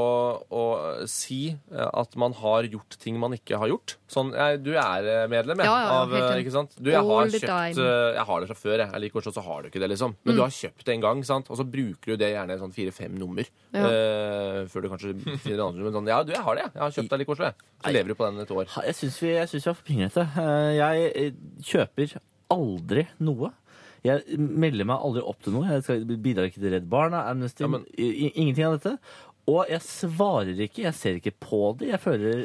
å 0.50 0.64
si 1.10 1.40
eh, 1.52 1.90
at 1.90 2.16
man 2.16 2.34
har 2.40 2.68
gjort 2.70 2.98
ting 3.02 3.20
man 3.20 3.36
ikke 3.36 3.60
har 3.60 3.72
gjort? 3.72 3.98
Sånn, 4.10 4.32
jeg, 4.36 4.62
Du 4.64 4.72
er 4.74 5.10
eh, 5.10 5.28
medlem 5.32 5.60
jeg, 5.60 5.70
Ja, 5.70 5.76
ja, 5.76 5.90
ja, 5.90 5.98
av 6.04 6.16
eh, 6.16 6.40
ikke 6.44 6.54
sant? 6.56 6.76
Du, 6.80 6.92
jeg, 6.92 7.02
har 7.02 7.34
kjøpt, 7.34 7.82
jeg 7.82 8.26
har 8.32 8.40
det 8.42 8.50
fra 8.52 8.58
før, 8.60 8.76
jeg. 8.84 8.90
jeg 8.94 9.04
liker 9.06 9.22
også 9.22 9.34
så 9.36 9.44
har 9.46 9.62
du 9.62 9.70
ikke 9.72 9.84
det, 9.84 9.92
liksom. 9.94 10.16
Men 10.24 10.40
du 10.40 10.44
har 10.46 10.56
kjøpt 10.56 10.86
det 10.86 10.96
en 10.96 11.06
gang, 11.06 11.24
sant? 11.28 11.50
og 11.52 11.60
så 11.60 11.68
bruker 11.68 12.14
du 12.16 12.24
det 12.24 12.32
gjerne 12.34 12.60
sånn 12.62 12.76
fire-fem 12.76 13.20
nummer. 13.20 13.48
Ja. 13.76 13.86
Uh, 13.86 14.62
før 14.72 14.86
du 14.86 14.90
kanskje 14.94 15.14
finner 15.44 15.66
andre. 15.68 15.86
Men 15.86 15.94
sånn, 16.00 16.10
ja, 16.10 16.24
du, 16.24 16.34
jeg 16.34 16.44
har 16.46 16.58
det, 16.58 16.66
jeg. 16.68 16.76
Jeg 16.76 16.84
har 16.86 16.98
kjøpt 16.98 17.14
det 17.14 17.22
like 17.22 17.36
Oslo, 17.36 17.50
jeg. 17.52 17.70
Så 17.84 17.94
lever 17.96 18.12
du 18.12 18.18
på 18.20 18.28
den 18.28 18.44
et 18.44 18.56
år. 18.56 18.74
Jeg 18.90 18.98
syns 18.98 19.22
vi, 19.22 19.32
jeg 19.36 19.52
synes 19.54 19.68
vi 19.68 19.72
er 19.72 19.78
for 19.78 19.88
pinglete. 19.90 20.26
Jeg 20.80 21.34
kjøper 21.70 22.20
aldri 22.54 23.06
noe. 23.24 23.52
Jeg 24.06 24.38
melder 24.39 24.86
meg 24.88 25.02
aldri 25.04 25.22
opp 25.28 25.41
til 25.43 25.54
noe. 25.54 25.66
Jeg 25.68 25.84
skal, 25.84 26.06
bidrar 26.24 26.47
ikke 26.50 26.62
til 26.62 26.72
Redd 26.72 26.89
Barna, 26.89 27.26
Amnesty, 27.30 27.64
Ja, 27.66 27.68
men- 27.68 27.86
ingenting 27.97 28.66
av 28.66 28.78
dette. 28.80 28.97
Og 29.50 29.70
jeg 29.72 29.82
svarer 29.82 30.60
ikke, 30.66 30.84
jeg 30.86 30.95
ser 30.97 31.20
ikke 31.20 31.34
på 31.41 31.62
det. 31.80 31.89
Jeg 31.93 32.02
føler 32.04 32.43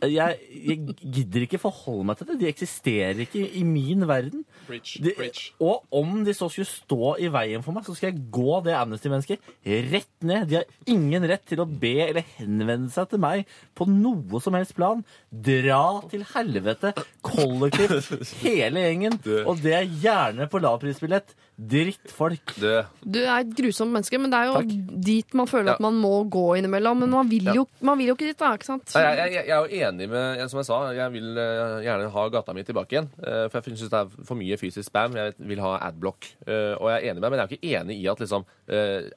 Jeg, 0.00 0.38
jeg 0.64 0.94
gidder 1.12 1.42
ikke 1.44 1.58
forholde 1.60 2.06
meg 2.08 2.16
til 2.16 2.28
det. 2.30 2.38
De 2.40 2.46
eksisterer 2.48 3.18
ikke 3.26 3.42
i 3.58 3.64
min 3.68 4.06
verden. 4.08 4.44
Bridge, 4.68 5.02
De, 5.04 5.12
og 5.60 5.82
om 5.92 6.22
de 6.24 6.32
så 6.32 6.48
skulle 6.48 6.70
stå 6.70 7.10
i 7.20 7.28
veien 7.32 7.60
for 7.64 7.76
meg, 7.76 7.84
så 7.84 7.92
skal 7.96 8.12
jeg 8.14 8.22
gå 8.32 8.62
det 8.64 8.72
Amnesty-mennesket 8.78 9.50
rett 9.92 10.24
ned. 10.24 10.46
De 10.48 10.56
har 10.60 10.64
ingen 10.88 11.28
rett 11.28 11.44
til 11.50 11.60
å 11.60 11.68
be 11.68 11.92
eller 12.06 12.24
henvende 12.38 12.88
seg 12.94 13.10
til 13.12 13.20
meg 13.20 13.44
på 13.76 13.84
noe 13.90 14.40
som 14.40 14.56
helst 14.56 14.72
plan. 14.78 15.04
Dra 15.28 15.82
til 16.08 16.24
helvete 16.32 16.94
kollektivt, 17.26 18.08
hele 18.46 18.86
gjengen. 18.86 19.20
Og 19.44 19.60
det 19.64 19.76
er 19.82 19.90
gjerne 20.00 20.48
på 20.48 20.64
lavprisbillett. 20.64 21.36
Drittfolk. 21.58 22.54
Du, 22.58 22.66
Du 23.06 23.18
er 23.22 23.40
et 23.44 23.52
grusomt 23.56 23.92
menneske, 23.94 24.18
men 24.18 24.32
det 24.32 24.38
er 24.40 24.48
jo 24.50 24.54
Takk. 24.58 24.72
dit 25.06 25.34
man 25.38 25.46
føler 25.46 25.70
Ja. 25.70 25.74
at 25.74 25.80
man 25.84 25.94
må 26.00 26.10
gå 26.28 26.56
innimellom. 26.58 26.98
Men 27.04 27.10
man 27.10 27.28
vil 27.30 27.44
jo, 27.54 27.66
man 27.80 27.98
vil 27.98 28.08
jo 28.08 28.14
ikke 28.16 28.26
dit, 28.32 28.38
da. 28.38 28.52
ikke 28.54 28.66
sant? 28.66 28.90
Jeg, 28.94 29.16
jeg, 29.32 29.46
jeg 29.46 29.54
er 29.54 29.62
jo 29.62 29.88
enig 29.88 30.08
med 30.10 30.50
Som 30.50 30.58
jeg 30.58 30.66
sa, 30.66 30.78
jeg 30.92 31.12
vil 31.12 31.38
eh, 31.38 31.82
gjerne 31.86 32.10
ha 32.10 32.28
gata 32.28 32.52
mi 32.52 32.62
tilbake 32.66 32.92
igjen. 32.96 33.08
eh, 33.22 33.48
for 33.48 33.60
jeg 33.60 33.76
syns 33.78 33.90
det 33.90 34.00
er 34.00 34.24
for 34.24 34.34
mye 34.40 34.56
fysisk 34.58 34.88
spam. 34.90 35.14
Jeg 35.14 35.34
vil 35.38 35.60
ha 35.60 35.78
adblock. 35.88 36.26
Eh, 36.46 36.74
og 36.80 36.90
jeg 36.90 36.98
er 37.04 37.10
enig 37.12 37.20
med 37.20 37.22
deg, 37.22 37.30
men 37.30 37.38
jeg 37.38 37.44
er 37.44 37.48
jo 37.48 37.58
ikke 37.60 37.80
enig 37.80 38.00
i 38.02 38.06
at 38.10 38.18
liksom, 38.24 38.44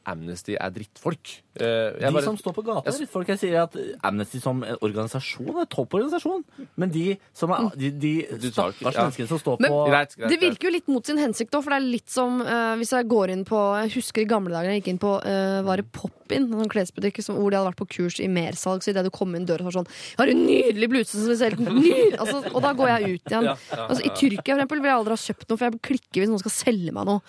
Amnesty 0.05 0.55
er 0.59 0.69
drittfolk. 0.75 1.41
Eh, 1.59 1.99
jeg 1.99 2.07
De 2.07 2.13
bare- 2.13 2.23
som 2.23 2.37
står 2.37 2.53
på 2.53 2.63
gata, 2.65 2.91
jeg, 2.91 3.07
folk 3.09 3.27
Jeg 3.27 3.39
sier 3.41 3.63
at 3.63 3.75
Amnesty 4.03 4.39
som 4.39 4.63
en 4.63 4.77
organisasjon 4.81 5.49
er 5.49 5.61
en 5.65 5.69
topporganisasjon. 5.73 6.43
Men 6.77 6.89
de 6.93 7.17
som 7.33 7.51
er 7.51 7.71
de, 7.75 7.91
de 7.91 8.13
stakkars 8.51 8.93
ja. 8.93 9.05
menneskene 9.07 9.27
som 9.27 9.39
står 9.41 9.59
Men- 9.59 9.71
på 9.71 9.79
Greit, 9.89 10.15
greit, 10.15 10.29
Det 10.29 10.39
virker 10.41 10.69
jo 10.69 10.73
litt 10.77 10.87
mot 10.87 11.05
sin 11.05 11.17
hensikt 11.17 11.51
òg, 11.57 11.63
for 11.63 11.73
det 11.75 11.79
er 11.81 11.87
litt 11.87 12.09
som 12.09 12.41
uh, 12.41 12.75
hvis 12.77 12.91
jeg 12.93 13.07
går 13.07 13.33
inn 13.33 13.43
på 13.45 13.57
Jeg 13.83 13.93
husker 13.97 14.21
i 14.21 14.29
gamle 14.29 14.53
dager 14.53 14.71
jeg 14.71 14.83
gikk 14.83 14.91
inn 14.93 15.01
på 15.01 15.13
uh, 15.23 15.61
Var 15.67 15.81
det 15.83 15.87
Pop-In, 15.91 16.47
en 16.51 16.63
sånn 16.63 16.71
klesbutikk 16.71 17.21
hvor 17.27 17.49
de 17.51 17.57
hadde 17.57 17.69
vært 17.71 17.79
på 17.79 17.87
kurs 17.97 18.19
i 18.19 18.27
mersalg. 18.27 18.83
Så 18.83 18.91
idet 18.91 19.03
du 19.05 19.11
kom 19.13 19.33
inn 19.35 19.45
døra, 19.47 19.63
så 19.63 19.71
var 19.71 19.71
det 19.71 19.79
sånn 19.81 19.91
Jeg 20.13 20.19
har 20.21 20.31
en 20.33 20.45
nydelig 20.47 20.89
bluse 20.91 21.15
som 21.17 21.35
ser 21.35 21.55
helt! 21.55 21.67
Nydelig! 21.71 22.17
Altså, 22.19 22.41
og 22.53 22.61
da 22.61 22.73
går 22.77 22.87
jeg 22.93 23.17
ut 23.17 23.31
igjen. 23.31 23.43
Ja, 23.47 23.55
ja, 23.71 23.85
Altså, 23.87 24.03
I 24.05 24.11
Tyrkia 24.17 24.53
for 24.55 24.59
eksempel, 24.61 24.81
vil 24.83 24.91
jeg 24.91 24.99
aldri 24.99 25.15
ha 25.15 25.21
kjøpt 25.23 25.47
noe, 25.49 25.57
for 25.57 25.65
jeg 25.69 25.81
klikker 25.87 26.21
hvis 26.23 26.29
noen 26.31 26.41
skal 26.43 26.53
selge 26.55 26.93
meg 26.95 27.07
noe. 27.07 27.21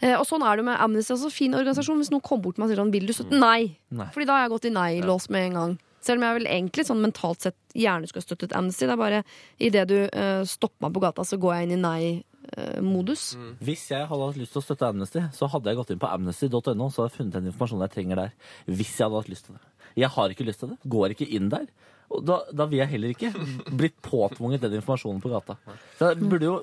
Eh, 0.00 0.16
og 0.16 0.24
sånn 0.28 0.44
er 0.46 0.60
det 0.60 0.66
med 0.66 0.80
Amnesty. 0.80 1.12
Altså, 1.14 1.30
fin 1.32 1.54
organisasjon. 1.56 2.00
Hvis 2.00 2.12
noen 2.12 2.24
kommer 2.24 2.46
bort 2.46 2.56
til 2.56 2.64
meg 2.64 2.70
og 2.70 2.72
sier 2.72 2.82
sånn, 2.82 2.94
vil 2.94 3.08
du 3.08 3.14
støtte? 3.16 3.40
Nei. 3.40 3.76
Nei. 3.92 4.08
Fordi 4.14 4.28
da 4.28 4.38
har 4.38 4.46
jeg 4.46 4.54
gått 4.54 4.68
i 4.70 4.74
nei-lås 4.74 5.28
med 5.34 5.48
en 5.50 5.58
gang. 5.60 5.78
Selv 6.00 6.20
om 6.20 6.24
jeg 6.24 6.38
vel 6.38 6.48
egentlig 6.48 6.86
sånn 6.88 7.02
mentalt 7.04 7.44
sett 7.44 7.58
gjerne 7.76 8.08
skulle 8.08 8.24
støttet 8.24 8.54
Amnesty. 8.56 8.88
Det 8.88 8.94
er 8.96 9.00
bare 9.00 9.22
idet 9.60 9.84
du 9.90 9.98
uh, 10.08 10.40
stopper 10.48 10.86
meg 10.86 10.96
på 10.96 11.02
gata, 11.04 11.26
så 11.28 11.36
går 11.40 11.58
jeg 11.58 11.68
inn 11.68 11.74
i 11.76 11.82
nei-modus. 11.82 13.26
Hvis 13.60 13.84
jeg 13.92 14.08
hadde 14.08 14.30
hatt 14.30 14.40
lyst 14.40 14.56
til 14.56 14.62
å 14.62 14.64
støtte 14.64 14.88
Amnesty, 14.88 15.26
så 15.36 15.50
hadde 15.52 15.68
jeg 15.68 15.80
gått 15.82 15.92
inn 15.92 16.00
på 16.00 16.08
amnesty.no 16.08 16.88
så 16.88 17.02
hadde 17.04 17.10
jeg 17.10 17.18
funnet 17.18 17.36
den 17.36 17.52
informasjonen 17.52 17.84
jeg 17.84 17.96
trenger 17.98 18.22
der. 18.24 18.34
Hvis 18.70 18.96
jeg 18.96 19.04
hadde 19.04 19.20
hatt 19.20 19.32
lyst 19.34 19.50
til 19.50 19.58
det. 19.58 19.64
Jeg 20.00 20.12
har 20.16 20.32
ikke 20.32 20.48
lyst 20.48 20.64
til 20.64 20.72
det. 20.72 20.80
Går 20.96 21.16
ikke 21.18 21.28
inn 21.36 21.52
der. 21.52 21.68
Og 22.10 22.24
da, 22.26 22.40
da 22.56 22.66
vil 22.70 22.80
jeg 22.80 22.90
heller 22.94 23.12
ikke 23.14 23.30
blitt 23.80 24.00
påtvunget 24.02 24.64
den 24.64 24.80
informasjonen 24.80 25.20
på 25.22 25.30
gata. 25.32 25.60
Så 26.00 26.14
burde 26.18 26.48
jo, 26.48 26.56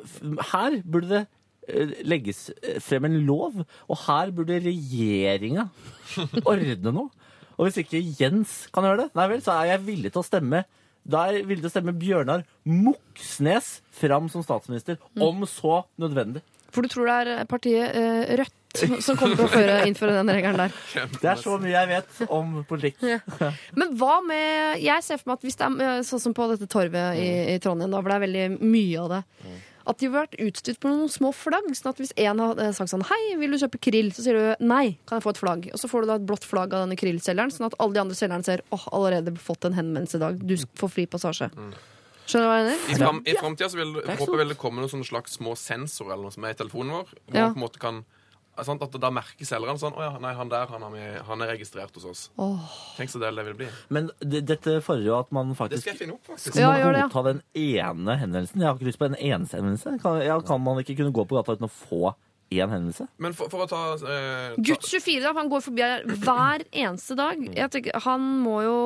her 0.52 0.82
burde 0.84 1.12
det 1.14 1.22
eh, 1.24 1.34
legges 2.08 2.48
eh, 2.62 2.80
frem 2.84 3.10
en 3.10 3.20
lov, 3.28 3.62
og 3.88 4.02
her 4.06 4.34
burde 4.36 4.60
regjeringa 4.64 5.68
ordne 6.50 6.94
noe. 6.94 7.10
Og 7.58 7.68
hvis 7.68 7.80
ikke 7.82 8.04
Jens 8.20 8.68
kan 8.74 8.86
gjøre 8.86 9.06
det, 9.06 9.12
nei 9.18 9.30
vel, 9.32 9.42
så 9.42 9.56
er 9.58 9.74
jeg 9.74 9.86
villig 9.88 10.14
til 10.14 10.22
å 10.22 10.28
stemme 10.28 10.66
da 11.08 11.24
er 11.24 11.38
jeg 11.38 11.48
villig 11.48 11.64
til 11.64 11.70
å 11.70 11.72
stemme 11.72 11.96
Bjørnar 11.96 12.42
Moxnes 12.68 13.78
fram 13.96 14.28
som 14.28 14.44
statsminister, 14.44 14.98
om 15.16 15.46
så 15.48 15.86
nødvendig. 15.96 16.44
For 16.76 16.84
du 16.84 16.92
tror 16.92 17.08
det 17.08 17.36
er 17.38 17.48
partiet 17.48 17.96
eh, 17.96 18.34
Rødt 18.42 18.56
som 19.02 19.16
kommer 19.18 19.38
til 19.40 19.48
å 19.48 19.50
føre, 19.50 19.78
innføre 19.88 20.18
den 20.20 20.30
regelen 20.30 20.60
der. 20.60 20.74
Det 21.24 21.30
er 21.32 21.40
så 21.40 21.56
mye 21.62 21.72
jeg 21.72 21.90
vet 21.90 22.20
om 22.36 22.60
politikk. 22.68 23.00
Men 23.74 23.96
hva 23.98 24.20
med 24.26 24.84
Jeg 24.84 25.06
ser 25.06 25.22
for 25.22 25.32
meg 25.32 25.40
at 25.40 25.48
hvis 25.48 25.58
det 25.58 25.70
er 25.70 25.86
eh, 25.88 26.04
sånn 26.06 26.22
som 26.22 26.36
på 26.38 26.50
dette 26.52 26.68
torvet 26.70 27.18
i, 27.18 27.32
i 27.56 27.58
Trondheim, 27.64 27.90
da, 27.96 28.04
hvor 28.04 28.12
det 28.12 28.20
er 28.20 28.26
veldig 28.28 28.68
mye 28.68 29.06
av 29.06 29.16
det 29.16 29.24
At 29.88 30.00
de 30.02 30.10
har 30.10 30.18
vært 30.28 30.36
utstyrt 30.44 30.80
på 30.84 30.90
noen 30.92 31.08
små 31.12 31.30
flagg. 31.32 31.68
Sånn 31.78 31.90
at 31.94 32.00
hvis 32.02 32.12
én 32.20 32.42
har 32.44 32.60
eh, 32.60 32.74
sagt 32.76 32.92
sånn 32.92 33.06
Hei, 33.08 33.20
vil 33.40 33.54
du 33.56 33.58
kjøpe 33.62 33.80
krill? 33.80 34.10
Så 34.12 34.26
sier 34.26 34.36
du 34.36 34.66
nei, 34.68 34.98
kan 35.08 35.18
jeg 35.22 35.24
få 35.24 35.32
et 35.32 35.40
flagg? 35.40 35.70
Og 35.72 35.80
så 35.80 35.88
får 35.92 36.04
du 36.04 36.10
da 36.12 36.18
et 36.20 36.26
blått 36.28 36.44
flagg 36.48 36.74
av 36.76 36.84
denne 36.86 36.98
krillselgeren, 37.00 37.54
sånn 37.56 37.70
at 37.70 37.78
alle 37.80 37.96
de 37.96 38.02
andre 38.04 38.18
selgerne 38.20 38.44
ser 38.48 38.66
åh, 38.76 38.88
allerede 38.92 39.34
fått 39.40 39.64
en 39.70 39.78
henvendelse 39.78 40.20
i 40.20 40.24
dag. 40.26 40.42
Du 40.44 40.58
får 40.82 40.92
fri 40.92 41.06
passasje. 41.08 41.48
Skjønner 42.28 42.44
du 42.44 42.52
hva 42.52 42.58
jeg 42.60 42.68
mener? 42.68 42.84
I, 42.92 43.00
fram, 43.00 43.20
i 43.24 43.38
framtida 43.40 43.70
så 43.72 43.80
vil, 43.80 43.96
er 44.04 44.18
håper 44.20 44.42
vel 44.42 44.50
det 44.52 44.58
komme 44.60 44.84
noen 44.84 45.06
slags 45.08 45.38
små 45.40 45.54
sensorer 45.56 46.12
eller 46.18 46.28
noe 46.28 46.36
som 46.36 46.44
er 46.44 46.58
i 46.58 46.60
telefonen 46.60 46.98
vår. 46.98 47.14
Hvor 47.24 47.38
Ja. 47.40 47.46
man 47.48 47.54
på 47.56 47.62
en 47.62 47.64
måte 47.64 47.80
kan 47.80 48.02
sant, 48.66 48.82
At 48.82 48.96
da 49.02 49.10
merker 49.14 49.48
selgeren 49.48 49.80
sånn 49.82 49.96
Å 49.98 50.04
ja, 50.06 50.12
nei, 50.24 50.34
han 50.38 50.52
der 50.52 50.70
han 50.72 50.86
er, 50.88 50.94
med, 50.94 51.18
han 51.28 51.44
er 51.44 51.52
registrert 51.54 51.96
hos 51.98 52.06
oss. 52.10 52.22
Oh. 52.42 52.62
Tenk 52.98 53.12
så 53.14 53.22
del 53.22 53.38
det 53.38 53.46
vil 53.50 53.58
bli. 53.62 53.68
Men 53.94 54.10
det, 54.22 54.46
dette 54.50 54.80
fordrer 54.86 55.10
jo 55.10 55.18
at 55.20 55.34
man 55.36 55.54
faktisk 55.58 55.78
Det 55.78 55.84
skal 55.84 55.94
jeg 55.94 56.02
finne 56.02 56.18
opp, 56.18 56.24
faktisk. 56.32 56.54
skal 56.56 56.72
man 56.72 56.80
ja. 56.82 57.08
godta 57.08 57.26
den 57.30 57.44
ene 57.62 58.18
henvendelsen. 58.22 58.64
Jeg 58.64 58.70
har 58.70 58.80
ikke 58.80 58.90
lyst 58.90 59.02
på 59.02 59.10
en 59.10 59.20
eneste 59.20 59.60
henvendelse. 59.60 59.98
Kan, 60.04 60.22
ja, 60.26 60.40
kan 60.48 60.64
man 60.64 60.82
ikke 60.84 60.98
kunne 61.02 61.14
gå 61.16 61.28
på 61.28 61.38
gata 61.38 61.58
uten 61.58 61.70
å 61.70 61.74
få 61.74 62.16
én 62.54 62.64
henvendelse? 62.64 63.10
Men 63.24 63.36
for, 63.38 63.52
for 63.52 63.66
å 63.66 63.70
ta, 63.70 63.84
eh, 64.00 64.56
ta 64.56 64.66
Gutt 64.72 64.88
24, 64.88 65.22
da, 65.26 65.36
han 65.38 65.52
går 65.52 65.64
forbi 65.68 65.86
her 65.86 66.08
hver 66.08 66.66
eneste 66.72 67.18
dag. 67.20 67.44
Jeg 67.46 67.74
tenker, 67.74 68.02
Han 68.08 68.28
må 68.44 68.62
jo 68.66 68.78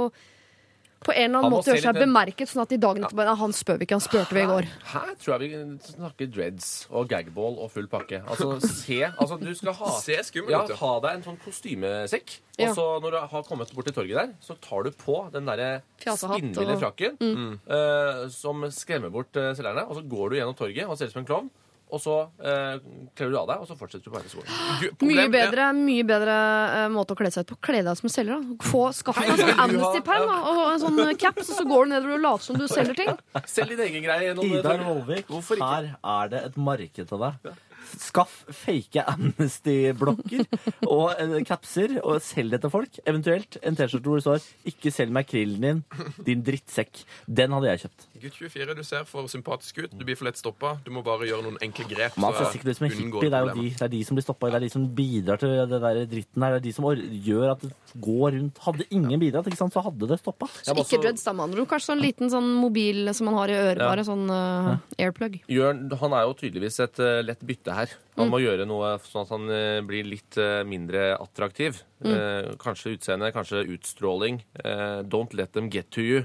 på 1.02 1.12
en 1.16 1.24
eller 1.32 1.40
annen 1.40 1.52
måte 1.56 1.72
gjøre 1.74 1.82
seg 1.82 1.96
litt- 1.98 2.04
bemerket, 2.06 2.50
sånn 2.52 2.62
at 2.62 2.72
i 2.76 2.78
dagen 2.78 3.04
etterpå 3.08 3.24
ja. 3.26 3.34
Han 3.42 3.54
spør 3.58 3.80
vi 3.82 3.86
ikke, 3.88 3.98
han 3.98 4.04
spurte 4.06 4.36
vi 4.38 4.42
i 4.44 4.50
går. 4.52 4.68
Her 4.92 5.14
tror 5.18 5.34
jeg 5.34 5.50
vi 5.50 5.94
snakker 5.96 6.30
dreads 6.36 6.68
og 6.92 7.08
gagball 7.10 7.58
og 7.58 7.72
full 7.74 7.88
pakke. 7.90 8.20
Altså, 8.28 8.60
se 8.62 9.00
Altså, 9.10 9.40
du 9.42 9.50
skal 9.58 9.74
ha 9.80 9.90
Se 10.02 10.18
skummel 10.28 10.52
ja, 10.54 10.62
ha 10.84 10.92
deg 11.08 11.16
en 11.18 11.24
sånn 11.26 11.40
kostymesekk. 11.42 12.36
Ja. 12.60 12.70
Og 12.70 12.76
så 12.78 12.86
når 13.02 13.12
du 13.16 13.20
har 13.34 13.44
kommet 13.48 13.74
bort 13.74 13.86
til 13.90 13.96
torget 13.96 14.18
der, 14.20 14.34
så 14.46 14.54
tar 14.62 14.84
du 14.84 14.92
på 14.92 15.32
den 15.34 15.46
derre 15.50 15.82
spinnville 15.98 16.76
og- 16.76 16.84
frakken 16.84 17.18
uh, 17.66 18.28
som 18.30 18.62
skremmer 18.70 19.10
bort 19.10 19.36
uh, 19.38 19.54
selgerne. 19.58 19.88
Og 19.90 19.98
så 19.98 20.06
går 20.08 20.30
du 20.30 20.36
gjennom 20.38 20.58
torget 20.58 20.86
og 20.88 20.98
ser 21.00 21.10
ut 21.10 21.16
som 21.18 21.24
en 21.24 21.30
klovn. 21.30 21.50
Og 21.92 22.00
så 22.00 22.14
uh, 22.24 22.78
kler 23.18 23.32
du 23.34 23.36
av 23.36 23.50
deg, 23.50 23.64
og 23.64 23.68
så 23.68 23.76
fortsetter 23.76 24.06
du 24.08 24.14
på 24.14 24.16
vei 24.16 24.24
til 24.24 24.38
skolen. 24.38 24.94
Mye 25.10 25.26
bedre, 25.34 25.66
mye 25.76 26.06
bedre 26.08 26.36
eh, 26.78 26.86
måte 26.94 27.16
å 27.16 27.20
kle 27.20 27.32
seg 27.34 27.44
ut 27.44 27.52
på. 27.52 27.58
Kle 27.68 27.82
deg 27.84 27.92
ut 27.92 28.00
som 28.00 28.14
selger. 28.14 28.40
da. 28.40 28.70
Få, 28.70 28.84
skaff 28.96 29.20
deg 29.20 29.34
en 29.34 29.42
sånn 29.42 29.64
Amnesty-perm 29.66 30.32
og 30.32 30.62
en 30.70 30.82
sånn 30.86 31.02
eh, 31.04 31.12
caps, 31.20 31.52
og 31.52 31.60
så 31.60 31.66
går 31.68 31.90
du 31.90 31.94
nedover 31.96 32.16
og 32.16 32.24
later 32.24 32.48
som 32.48 32.62
du 32.62 32.64
selger 32.72 32.96
ting. 33.02 33.12
Selg 33.44 33.76
din 33.76 33.84
egen 33.90 34.08
greie. 34.08 34.32
Idar. 34.32 34.86
Vollvik, 34.88 35.36
her 35.60 35.92
er 35.92 36.32
det 36.32 36.46
et 36.48 36.58
marked 36.72 37.12
til 37.12 37.26
deg. 37.28 37.52
Skaff 38.00 38.42
fake 38.62 39.04
Amnesty-blokker 39.12 40.46
og 40.88 41.14
eh, 41.18 41.38
capser 41.48 41.98
og 42.02 42.22
selg 42.24 42.56
det 42.56 42.62
til 42.64 42.74
folk. 42.74 43.00
Eventuelt 43.08 43.58
en 43.62 43.78
T-skjorte 43.78 44.10
hvor 44.10 44.22
det 44.22 44.26
står 44.26 44.48
'Ikke 44.72 44.94
selg 44.94 45.14
meg 45.16 45.28
krillen 45.30 45.62
din, 45.62 45.84
din 46.28 46.44
drittsekk'. 46.46 47.04
Den 47.28 47.56
hadde 47.56 47.72
jeg 47.72 47.84
kjøpt. 47.86 48.08
Gutt 48.22 48.38
24, 48.38 48.76
du 48.78 48.84
ser 48.86 49.06
for 49.10 49.28
sympatisk 49.32 49.84
ut. 49.84 49.94
Du 49.98 50.06
blir 50.06 50.18
for 50.20 50.30
lett 50.30 50.38
stoppa. 50.38 50.76
Du 50.86 50.92
må 50.94 51.04
bare 51.06 51.26
gjøre 51.30 51.46
noen 51.48 51.58
enkle 51.64 51.88
grep. 51.90 52.18
Man 52.22 52.36
ser 52.38 52.52
sikkert 52.54 52.76
ut 52.76 52.78
som 52.82 52.88
en 52.88 52.96
hippie. 52.98 53.30
Det 53.30 53.38
er 53.38 53.48
jo 53.48 53.56
de, 53.58 53.70
det 53.70 53.88
er 53.88 53.94
de 53.96 54.02
som 54.06 54.18
blir 54.20 54.26
stoppa. 54.26 54.52
Det 54.52 54.60
er 54.60 54.66
de 54.66 54.74
som 54.74 54.88
bidrar 55.02 55.42
til 55.42 55.56
det 55.72 55.82
der 55.82 56.02
dritten 56.12 56.46
her. 56.46 56.58
Det 56.58 56.62
er 56.62 56.66
de 56.68 56.76
som 56.78 56.90
gjør 57.30 57.48
at 57.56 57.66
det 57.66 57.72
går 58.02 58.38
rundt. 58.38 58.62
Hadde 58.66 58.88
ingen 58.94 59.20
bidratt, 59.22 59.48
ikke 59.50 59.60
sant, 59.60 59.74
så 59.74 59.84
hadde 59.86 60.10
det 60.12 60.20
stoppa. 60.22 60.50
Så 60.62 60.76
Ikke 60.78 61.02
Dread 61.02 61.18
med. 61.36 61.58
Kanskje 61.72 61.92
sånn 61.92 62.04
liten 62.04 62.30
sånn 62.32 62.50
mobil 62.60 63.10
som 63.16 63.30
man 63.30 63.38
har 63.40 63.52
i 63.52 63.58
øret, 63.58 63.82
bare. 63.82 64.06
Sånn 64.06 64.30
uh, 64.30 64.78
airplug. 65.02 65.40
Jørn 65.52 65.88
han 66.02 66.16
er 66.18 66.28
jo 66.28 66.36
tydeligvis 66.38 66.80
et 66.84 67.02
uh, 67.02 67.22
lett 67.26 67.42
bytte 67.46 67.74
her. 67.76 67.81
Han 68.18 68.30
må 68.32 68.40
gjøre 68.44 68.66
noe 68.70 68.94
sånn 69.06 69.24
at 69.24 69.32
han 69.34 69.50
eh, 69.56 69.80
blir 69.88 70.06
litt 70.10 70.38
eh, 70.42 70.62
mindre 70.68 71.16
attraktiv. 71.18 71.80
Eh, 72.04 72.52
kanskje 72.62 72.96
utseende, 72.98 73.32
kanskje 73.36 73.64
utstråling. 73.76 74.42
Eh, 74.64 75.02
don't 75.08 75.34
let 75.38 75.54
them 75.54 75.70
get 75.74 75.90
to 75.96 76.04
you. 76.06 76.24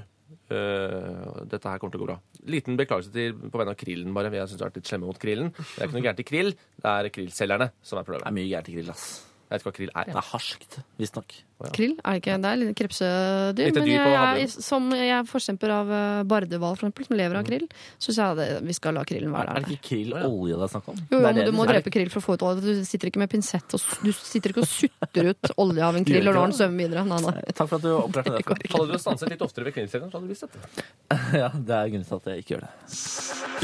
Eh, 0.51 1.43
dette 1.47 1.67
her 1.71 1.79
kommer 1.79 1.95
til 1.95 2.01
å 2.01 2.05
gå 2.05 2.09
bra. 2.11 2.17
Liten 2.47 2.77
beklagelse 2.79 3.11
til 3.15 3.33
på 3.37 3.59
vegne 3.59 3.73
av 3.73 3.79
Krillen, 3.79 4.13
bare. 4.15 4.31
Vi 4.31 4.39
har 4.39 4.47
syntes 4.47 4.63
vært 4.67 4.79
litt 4.79 4.87
slemme 4.91 5.09
mot 5.09 5.19
Krillen. 5.19 5.51
Det 5.57 5.79
er 5.81 5.89
ikke 5.89 5.97
noe 5.97 6.05
gærent 6.05 6.23
i 6.23 6.27
Krill, 6.27 6.53
det 6.83 6.93
er 6.93 7.11
krillselgerne 7.17 7.71
som 7.81 7.99
er 7.99 8.07
problemet. 8.07 8.27
Det 8.27 8.31
er 8.33 8.37
mye 8.39 8.51
gærent 8.51 8.71
i 8.71 8.77
Krill, 8.77 8.91
ass. 8.93 9.07
Jeg 9.47 9.55
vet 9.55 9.61
ikke 9.63 9.71
hva 9.71 9.77
Krill 9.79 9.93
er. 9.95 10.11
Det 10.11 10.21
er 10.21 10.29
harskt, 10.33 10.79
visstnok. 10.99 11.37
Krill? 11.73 11.95
Er 12.05 12.17
det 12.17 12.21
ikke 12.21 12.35
det 12.37 12.49
er 12.49 12.59
litt 12.61 12.77
krepsedyr? 12.77 13.71
Litt 13.71 13.77
Men 13.79 13.87
jeg, 13.89 14.41
jeg, 14.43 14.49
som 14.61 14.89
jeg 14.93 15.09
er 15.15 15.23
forkjemper 15.25 15.73
av 15.73 15.93
eh, 15.97 16.19
bardehval, 16.29 16.75
for 16.77 16.85
eksempel, 16.85 17.07
som 17.07 17.17
lever 17.17 17.39
av 17.39 17.47
krill, 17.47 17.65
så 17.97 18.11
syns 18.11 18.19
jeg 18.21 18.37
det, 18.37 18.47
vi 18.67 18.75
skal 18.77 18.97
la 18.97 19.05
krillen 19.09 19.33
være 19.33 19.55
der. 19.55 19.63
Er 19.63 19.65
det 19.65 19.77
ikke 19.79 19.87
krill 19.89 20.13
olje 20.19 20.59
det 20.59 20.67
er 20.67 20.73
snakk 20.75 20.91
om? 20.93 20.99
Jo, 21.01 21.17
jo, 21.17 21.21
men 21.25 21.41
du 21.41 21.53
må 21.57 21.65
drepe 21.69 21.93
krill 21.93 22.11
for 22.13 22.21
å 22.21 22.27
få 22.27 22.37
ut 22.37 22.45
olje. 22.51 22.61
Du 22.67 22.85
sitter 22.85 23.09
ikke 23.09 23.23
med 23.23 23.31
pinsett 23.33 23.77
og 23.77 23.87
du 24.05 24.11
sitter 24.13 24.53
ikke 24.53 24.63
og 24.65 24.69
sutter 24.69 25.31
ut 25.31 25.51
olje 25.65 25.87
av 25.89 25.97
en 25.97 26.07
krill 26.07 26.29
og 26.29 26.37
lar 26.37 26.51
den 26.51 26.57
svømme 26.59 26.83
videre. 26.85 27.05
Nei, 27.09 27.19
nei. 27.25 27.35
Takk 27.49 27.71
for 27.71 27.79
at 27.79 27.87
du 27.87 27.91
oppklarte 27.95 28.35
det. 28.37 28.45
det 28.45 28.71
Hadde 28.75 28.93
du 28.93 29.01
stanset 29.01 29.33
litt 29.33 29.43
oftere 29.47 29.69
ved 29.69 29.77
Krillserien, 29.79 30.11
så 30.11 30.19
hadde 30.19 30.29
du 30.29 30.35
visst 30.35 30.45
dette. 30.45 30.87
Ja, 31.37 31.49
det 31.51 31.73
er 31.75 31.89
grunnen 31.91 32.07
til 32.07 32.19
at 32.21 32.29
jeg 32.31 32.43
ikke 32.43 32.53
gjør 32.53 32.67
det. 32.67 32.71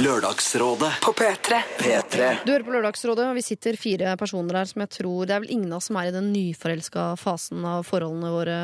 Lørdagsrådet 0.04 0.92
På 1.04 1.14
P3. 1.16 1.60
P3 1.80 2.30
Du 2.44 2.52
hører 2.52 2.66
på 2.66 2.74
Lørdagsrådet, 2.74 3.28
og 3.30 3.38
vi 3.38 3.44
sitter 3.46 3.78
fire 3.80 4.16
personer 4.20 4.58
her 4.58 4.70
som 4.70 4.82
jeg 4.84 4.92
tror 4.98 5.30
Det 5.30 5.36
er 5.36 5.44
vel 5.44 5.54
ingen 5.54 5.72
av 5.72 5.80
oss 5.80 5.90
som 5.92 6.00
er 6.02 6.10
i 6.10 6.16
den 6.16 6.32
nyforelska 6.34 7.06
fasen 7.22 7.62
av 7.68 7.83
forholdene 7.88 8.32
våre 8.34 8.58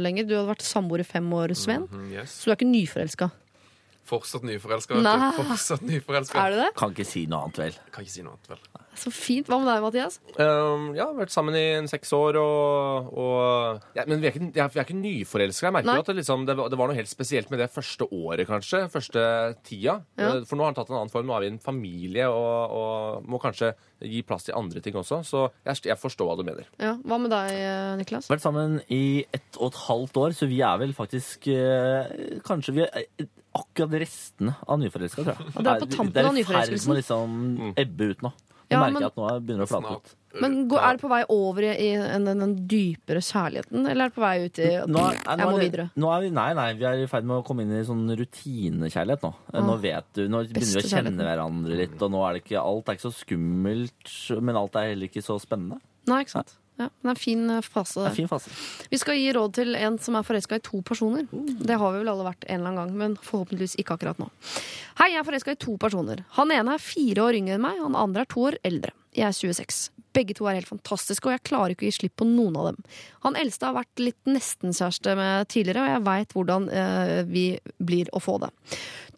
lenger. 0.00 0.26
Du 0.28 0.34
hadde 0.36 0.48
vært 0.52 0.64
samboer 0.66 1.00
i 1.00 1.08
fem 1.08 1.28
år, 1.32 1.54
Sven, 1.56 1.86
Mm, 1.90 2.10
yes. 2.12 2.30
så 2.42 2.44
du 2.48 2.50
er 2.52 2.56
ikke 2.60 2.70
nyforelska. 2.72 3.30
Fortsatt 4.08 4.42
nyforelska. 4.48 4.96
Nei. 5.04 5.32
Fortsatt 5.36 5.82
nyforelska. 5.84 6.38
Er 6.46 6.50
du 6.50 6.56
det? 6.62 6.70
Kan 6.80 6.94
ikke 6.94 7.04
si 7.06 7.26
noe 7.28 7.42
annet, 7.44 7.58
vel. 7.60 7.74
Kan 7.92 8.04
ikke 8.06 8.14
si 8.14 8.22
noe 8.24 8.32
annet, 8.38 8.48
vel. 8.48 8.58
Så 8.98 9.12
fint. 9.14 9.46
Hva 9.48 9.60
med 9.62 9.68
deg, 9.70 9.82
Mathias? 9.84 10.18
Um, 10.36 10.88
ja, 10.98 11.06
vært 11.14 11.30
sammen 11.34 11.54
i 11.58 11.64
en 11.78 11.86
seks 11.90 12.10
år, 12.16 12.38
og, 12.40 13.10
og 13.14 13.94
ja, 13.96 14.04
Men 14.10 14.22
vi 14.22 14.28
er 14.28 14.34
ikke, 14.34 14.48
jeg 14.56 14.74
vi 14.74 14.80
er 14.82 14.86
ikke 14.88 14.98
nyforelska. 14.98 15.68
Jeg 15.68 15.76
merker 15.76 15.90
Nei. 15.92 15.96
jo 16.00 16.04
at 16.04 16.10
det, 16.10 16.16
liksom, 16.20 16.46
det, 16.48 16.56
var, 16.58 16.72
det 16.72 16.78
var 16.80 16.90
noe 16.90 16.98
helt 16.98 17.10
spesielt 17.10 17.52
med 17.52 17.62
det 17.62 17.70
første 17.74 18.08
året, 18.10 18.44
kanskje. 18.50 18.82
Første 18.92 19.24
tida. 19.68 20.00
Ja. 20.18 20.32
Eh, 20.34 20.42
For 20.48 20.58
nå 20.58 20.66
har 20.66 20.72
han 20.72 20.78
tatt 20.80 20.90
en 20.92 20.98
annen 21.00 21.12
form. 21.14 21.28
Nå 21.30 21.36
er 21.38 21.46
vi 21.46 21.52
en 21.54 21.62
familie 21.62 22.26
og, 22.32 22.76
og 22.80 23.28
må 23.30 23.40
kanskje 23.42 23.72
gi 24.02 24.22
plass 24.26 24.46
til 24.48 24.58
andre 24.58 24.82
ting 24.84 24.98
også. 24.98 25.22
Så 25.26 25.46
jeg, 25.66 25.84
jeg 25.92 25.98
forstår 26.00 26.28
hva 26.30 26.36
du 26.38 26.44
mener. 26.46 26.68
Ja, 26.82 26.96
Hva 27.06 27.18
med 27.22 27.32
deg, 27.34 27.54
eh, 27.54 27.94
Niklas? 28.02 28.28
Vært 28.30 28.44
sammen 28.44 28.80
i 28.94 29.24
ett 29.34 29.58
og 29.58 29.72
et 29.72 29.82
halvt 29.86 30.22
år, 30.24 30.36
så 30.38 30.50
vi 30.50 30.60
er 30.66 30.78
vel 30.82 30.94
faktisk 30.96 31.48
eh, 31.54 32.40
Kanskje 32.46 32.74
vi 32.76 32.84
er 32.86 33.06
eh, 33.18 33.30
akkurat 33.58 33.94
restene 34.02 34.52
av 34.68 34.78
nyforelska, 34.78 35.24
tror 35.24 35.34
jeg. 35.34 35.52
Og 35.56 35.64
det 35.64 35.72
er 35.72 35.80
på 35.82 35.88
tampen 35.90 36.14
det 36.14 36.22
er 36.26 36.36
i 36.38 36.44
ferd 36.46 36.74
med 36.76 36.92
å 36.92 36.98
liksom 36.98 37.32
ebbe 37.80 38.10
ut 38.12 38.20
nå. 38.26 38.30
Ja, 38.68 38.80
merker 38.82 38.92
men- 38.92 39.02
jeg 39.02 39.12
at 39.12 39.16
nå 39.16 39.28
begynner 39.40 39.64
det 39.64 39.68
å 39.68 39.72
flate 39.72 39.96
ut. 39.96 40.14
Men 40.38 40.68
går, 40.68 40.78
Er 40.78 40.96
det 40.96 41.00
på 41.00 41.08
vei 41.08 41.22
over 41.32 41.64
i, 41.64 41.70
i 41.72 41.88
en, 41.96 42.24
den, 42.28 42.38
den 42.38 42.54
dypere 42.68 43.22
kjærligheten, 43.24 43.86
eller 43.88 44.04
er 44.04 44.10
det 44.10 44.14
på 44.14 44.20
vei 44.20 44.44
ut 44.44 44.58
i 44.60 44.66
at 44.76 44.90
Nå 44.92 45.00
er, 45.08 45.16
jeg 45.24 45.40
må 45.40 45.48
er 45.56 45.62
videre? 45.62 45.86
Nå 45.96 46.10
er 46.12 46.20
vi, 46.20 46.30
nei, 46.36 46.48
nei, 46.58 46.66
vi 46.76 46.84
er 46.84 47.00
i 47.00 47.08
ferd 47.08 47.24
med 47.24 47.40
å 47.40 47.46
komme 47.46 47.64
inn 47.64 47.72
i 47.72 47.80
sånn 47.88 48.04
rutinekjærlighet 48.20 49.24
nå. 49.24 49.32
Ah. 49.54 49.64
Nå 49.64 49.78
vet 49.80 50.10
du, 50.14 50.26
nå 50.28 50.44
begynner 50.44 50.76
vi 50.76 50.84
å 50.84 50.92
kjenne 50.92 51.26
hverandre 51.30 51.80
litt, 51.80 51.96
og 52.04 52.12
nå 52.12 52.22
er 52.28 52.36
det 52.36 52.44
ikke, 52.44 52.60
alt 52.60 52.92
er 52.92 52.98
ikke 52.98 53.08
så 53.08 53.14
skummelt, 53.24 54.14
men 54.44 54.60
alt 54.60 54.76
er 54.76 54.92
heller 54.92 55.08
ikke 55.08 55.24
så 55.24 55.38
spennende. 55.42 55.80
Nei, 56.12 56.20
ikke 56.26 56.36
sant? 56.36 56.58
Ja, 56.78 56.86
det 56.86 57.08
er 57.08 57.10
en 57.10 57.18
fin 57.18 57.50
eh, 57.50 57.64
fase. 57.66 57.98
Det 57.98 58.06
er 58.06 58.12
en 58.12 58.18
fin 58.20 58.30
fase. 58.30 58.52
Vi 58.92 59.00
skal 59.02 59.18
gi 59.18 59.32
råd 59.34 59.56
til 59.58 59.74
en 59.78 59.98
som 60.02 60.14
er 60.14 60.26
forelska 60.26 60.60
i 60.60 60.64
to 60.64 60.78
personer. 60.86 61.26
Det 61.32 61.78
har 61.80 61.94
vi 61.94 62.02
vel 62.04 62.12
alle 62.12 62.26
vært 62.28 62.46
en 62.46 62.60
eller 62.60 62.70
annen 62.70 62.80
gang, 62.84 62.96
men 63.00 63.16
forhåpentligvis 63.18 63.74
ikke 63.82 63.96
akkurat 63.98 64.20
nå. 64.22 64.30
Hei, 65.00 65.12
jeg 65.14 65.22
er 65.22 65.26
forelska 65.26 65.56
i 65.56 65.62
to 65.66 65.74
personer. 65.80 66.22
Han 66.38 66.54
ene 66.54 66.76
er 66.76 66.82
fire 66.82 67.26
år 67.26 67.38
yngre 67.40 67.58
enn 67.58 67.64
meg, 67.66 67.80
han 67.82 67.98
andre 67.98 68.22
er 68.22 68.30
to 68.30 68.46
år 68.46 68.58
eldre. 68.68 68.94
Jeg 69.18 69.26
er 69.26 69.34
26. 69.34 69.88
Begge 70.14 70.34
to 70.38 70.46
er 70.48 70.56
helt 70.56 70.70
fantastiske, 70.70 71.26
og 71.26 71.34
jeg 71.34 71.44
klarer 71.46 71.74
ikke 71.74 71.84
å 71.84 71.88
gi 71.88 71.96
slipp 71.98 72.14
på 72.20 72.26
noen 72.28 72.56
av 72.58 72.68
dem. 72.70 72.78
Han 73.26 73.36
eldste 73.38 73.68
har 73.68 73.76
vært 73.76 74.02
litt 74.02 74.30
nesten-kjæreste 74.30 75.14
med 75.18 75.50
tidligere, 75.52 75.82
og 75.82 75.92
jeg 75.92 76.04
veit 76.06 76.36
hvordan 76.36 76.68
eh, 76.70 77.16
vi 77.28 77.44
blir 77.90 78.10
å 78.14 78.22
få 78.22 78.38
det. 78.44 78.52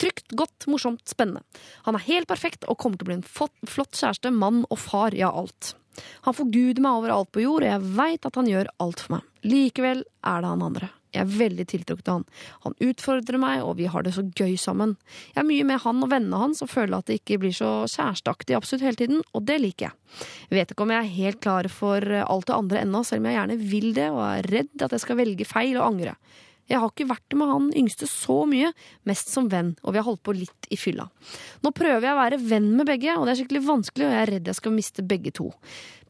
Trygt, 0.01 0.33
godt, 0.37 0.67
morsomt, 0.73 1.05
spennende. 1.09 1.45
Han 1.85 1.99
er 1.99 2.07
helt 2.09 2.31
perfekt 2.31 2.65
og 2.69 2.81
kommer 2.81 3.01
til 3.01 3.09
å 3.09 3.11
bli 3.13 3.19
en 3.21 3.29
flott 3.29 4.01
kjæreste, 4.01 4.33
mann 4.33 4.65
og 4.69 4.81
far, 4.81 5.17
ja, 5.17 5.29
alt. 5.29 5.75
Han 6.27 6.37
forguder 6.37 6.83
meg 6.85 7.01
over 7.01 7.15
alt 7.15 7.33
på 7.35 7.45
jord, 7.45 7.67
og 7.67 7.73
jeg 7.73 7.93
veit 7.99 8.27
at 8.27 8.41
han 8.41 8.49
gjør 8.51 8.73
alt 8.85 9.05
for 9.05 9.19
meg. 9.19 9.29
Likevel 9.47 10.03
er 10.05 10.43
det 10.43 10.55
han 10.55 10.67
andre. 10.67 10.91
Jeg 11.11 11.25
er 11.25 11.39
veldig 11.41 11.65
tiltrukket 11.67 12.09
av 12.09 12.21
han. 12.21 12.27
Han 12.67 12.77
utfordrer 12.87 13.41
meg, 13.43 13.65
og 13.67 13.75
vi 13.81 13.89
har 13.91 14.05
det 14.07 14.13
så 14.15 14.23
gøy 14.23 14.55
sammen. 14.61 14.95
Jeg 15.33 15.41
er 15.43 15.49
mye 15.49 15.67
med 15.67 15.83
han 15.83 16.05
og 16.05 16.13
vennene 16.13 16.39
hans 16.39 16.63
og 16.63 16.71
føler 16.71 17.01
at 17.01 17.11
det 17.11 17.19
ikke 17.19 17.41
blir 17.43 17.55
så 17.57 17.71
kjæresteaktig 17.91 18.55
absolutt 18.55 18.87
hele 18.87 19.01
tiden, 19.01 19.25
og 19.35 19.47
det 19.49 19.59
liker 19.63 19.89
jeg. 19.89 20.21
Jeg 20.51 20.61
vet 20.61 20.75
ikke 20.75 20.87
om 20.87 20.95
jeg 20.95 21.03
er 21.03 21.17
helt 21.17 21.41
klar 21.43 21.71
for 21.73 22.15
alt 22.21 22.47
det 22.47 22.59
andre 22.59 22.85
ennå, 22.85 23.03
selv 23.07 23.25
om 23.25 23.31
jeg 23.31 23.39
gjerne 23.41 23.59
vil 23.73 23.91
det 23.97 24.07
og 24.15 24.23
er 24.29 24.51
redd 24.55 24.87
at 24.87 24.95
jeg 24.95 25.05
skal 25.07 25.19
velge 25.19 25.49
feil 25.49 25.81
og 25.81 25.89
angre. 25.89 26.15
Jeg 26.71 26.79
har 26.79 26.93
ikke 26.93 27.09
vært 27.11 27.35
med 27.35 27.51
han 27.51 27.65
yngste 27.75 28.07
så 28.07 28.45
mye, 28.47 28.71
mest 29.09 29.33
som 29.33 29.49
venn, 29.51 29.73
og 29.83 29.95
vi 29.95 29.99
har 29.99 30.07
holdt 30.07 30.23
på 30.27 30.35
litt 30.37 30.69
i 30.71 30.79
fylla. 30.79 31.09
Nå 31.65 31.73
prøver 31.75 32.07
jeg 32.07 32.15
å 32.15 32.21
være 32.21 32.39
venn 32.45 32.69
med 32.79 32.87
begge, 32.87 33.17
og 33.19 33.27
det 33.27 33.35
er 33.35 33.41
skikkelig 33.41 33.65
vanskelig, 33.67 34.07
og 34.07 34.15
jeg 34.15 34.23
er 34.23 34.33
redd 34.37 34.51
jeg 34.53 34.59
skal 34.61 34.77
miste 34.77 35.05
begge 35.11 35.33
to. 35.35 35.49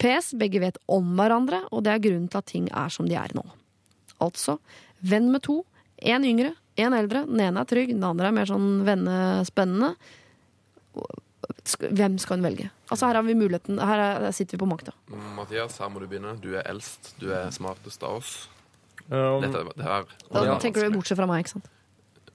PS, 0.02 0.34
begge 0.40 0.60
vet 0.60 0.76
om 0.92 1.14
hverandre, 1.16 1.62
og 1.72 1.86
det 1.86 1.94
er 1.94 2.04
grunnen 2.04 2.28
til 2.28 2.42
at 2.42 2.50
ting 2.52 2.68
er 2.68 2.92
som 2.92 3.08
de 3.08 3.16
er 3.16 3.32
nå. 3.36 3.46
Altså, 4.20 4.58
venn 5.00 5.32
med 5.32 5.46
to, 5.48 5.62
én 6.04 6.28
yngre, 6.28 6.52
én 6.80 6.96
eldre, 6.96 7.24
den 7.28 7.40
ene 7.48 7.64
er 7.64 7.72
trygg, 7.72 7.96
den 7.96 8.04
andre 8.04 8.28
er 8.28 8.36
mer 8.36 8.52
sånn 8.52 8.68
vennespennende. 8.84 9.94
Hvem 11.80 12.20
skal 12.20 12.36
hun 12.36 12.44
velge? 12.44 12.68
Altså, 12.90 13.08
her 13.08 13.16
har 13.16 13.24
vi 13.24 13.36
muligheten, 13.38 13.80
er, 13.80 14.06
her 14.26 14.36
sitter 14.36 14.58
vi 14.58 14.64
på 14.66 14.68
makta. 14.68 14.92
Mathias, 15.36 15.80
her 15.80 15.88
må 15.92 16.04
du 16.04 16.08
begynne. 16.10 16.36
Du 16.42 16.52
er 16.52 16.68
eldst. 16.68 17.14
Du 17.20 17.30
er 17.32 17.48
smartest 17.54 18.04
av 18.04 18.20
oss. 18.20 18.34
Um, 19.10 19.42
Dette, 19.42 19.64
det 19.76 19.84
her 19.84 20.04
Da 20.30 20.40
det 20.44 20.50
er 20.54 20.58
tenker 20.62 20.84
du 20.86 20.94
bortsett 20.94 21.18
fra 21.18 21.26
meg, 21.26 21.42
ikke 21.44 21.56
sant? 21.56 21.70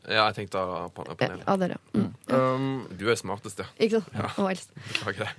Ja, 0.05 0.25
jeg 0.29 0.35
tenkte 0.41 0.59
av 0.61 0.89
panelet. 0.93 1.45
Ja, 1.47 1.55
ja. 1.71 1.77
Mm. 1.95 2.09
um, 2.35 2.65
Du 2.99 3.07
er 3.09 3.15
smartest, 3.17 3.61
ja. 3.63 3.65
Ikke 3.81 4.01
sant? 4.03 4.35
Og 4.41 4.49
eldst. 4.51 4.73
Beklager 4.91 5.25
det. 5.29 5.31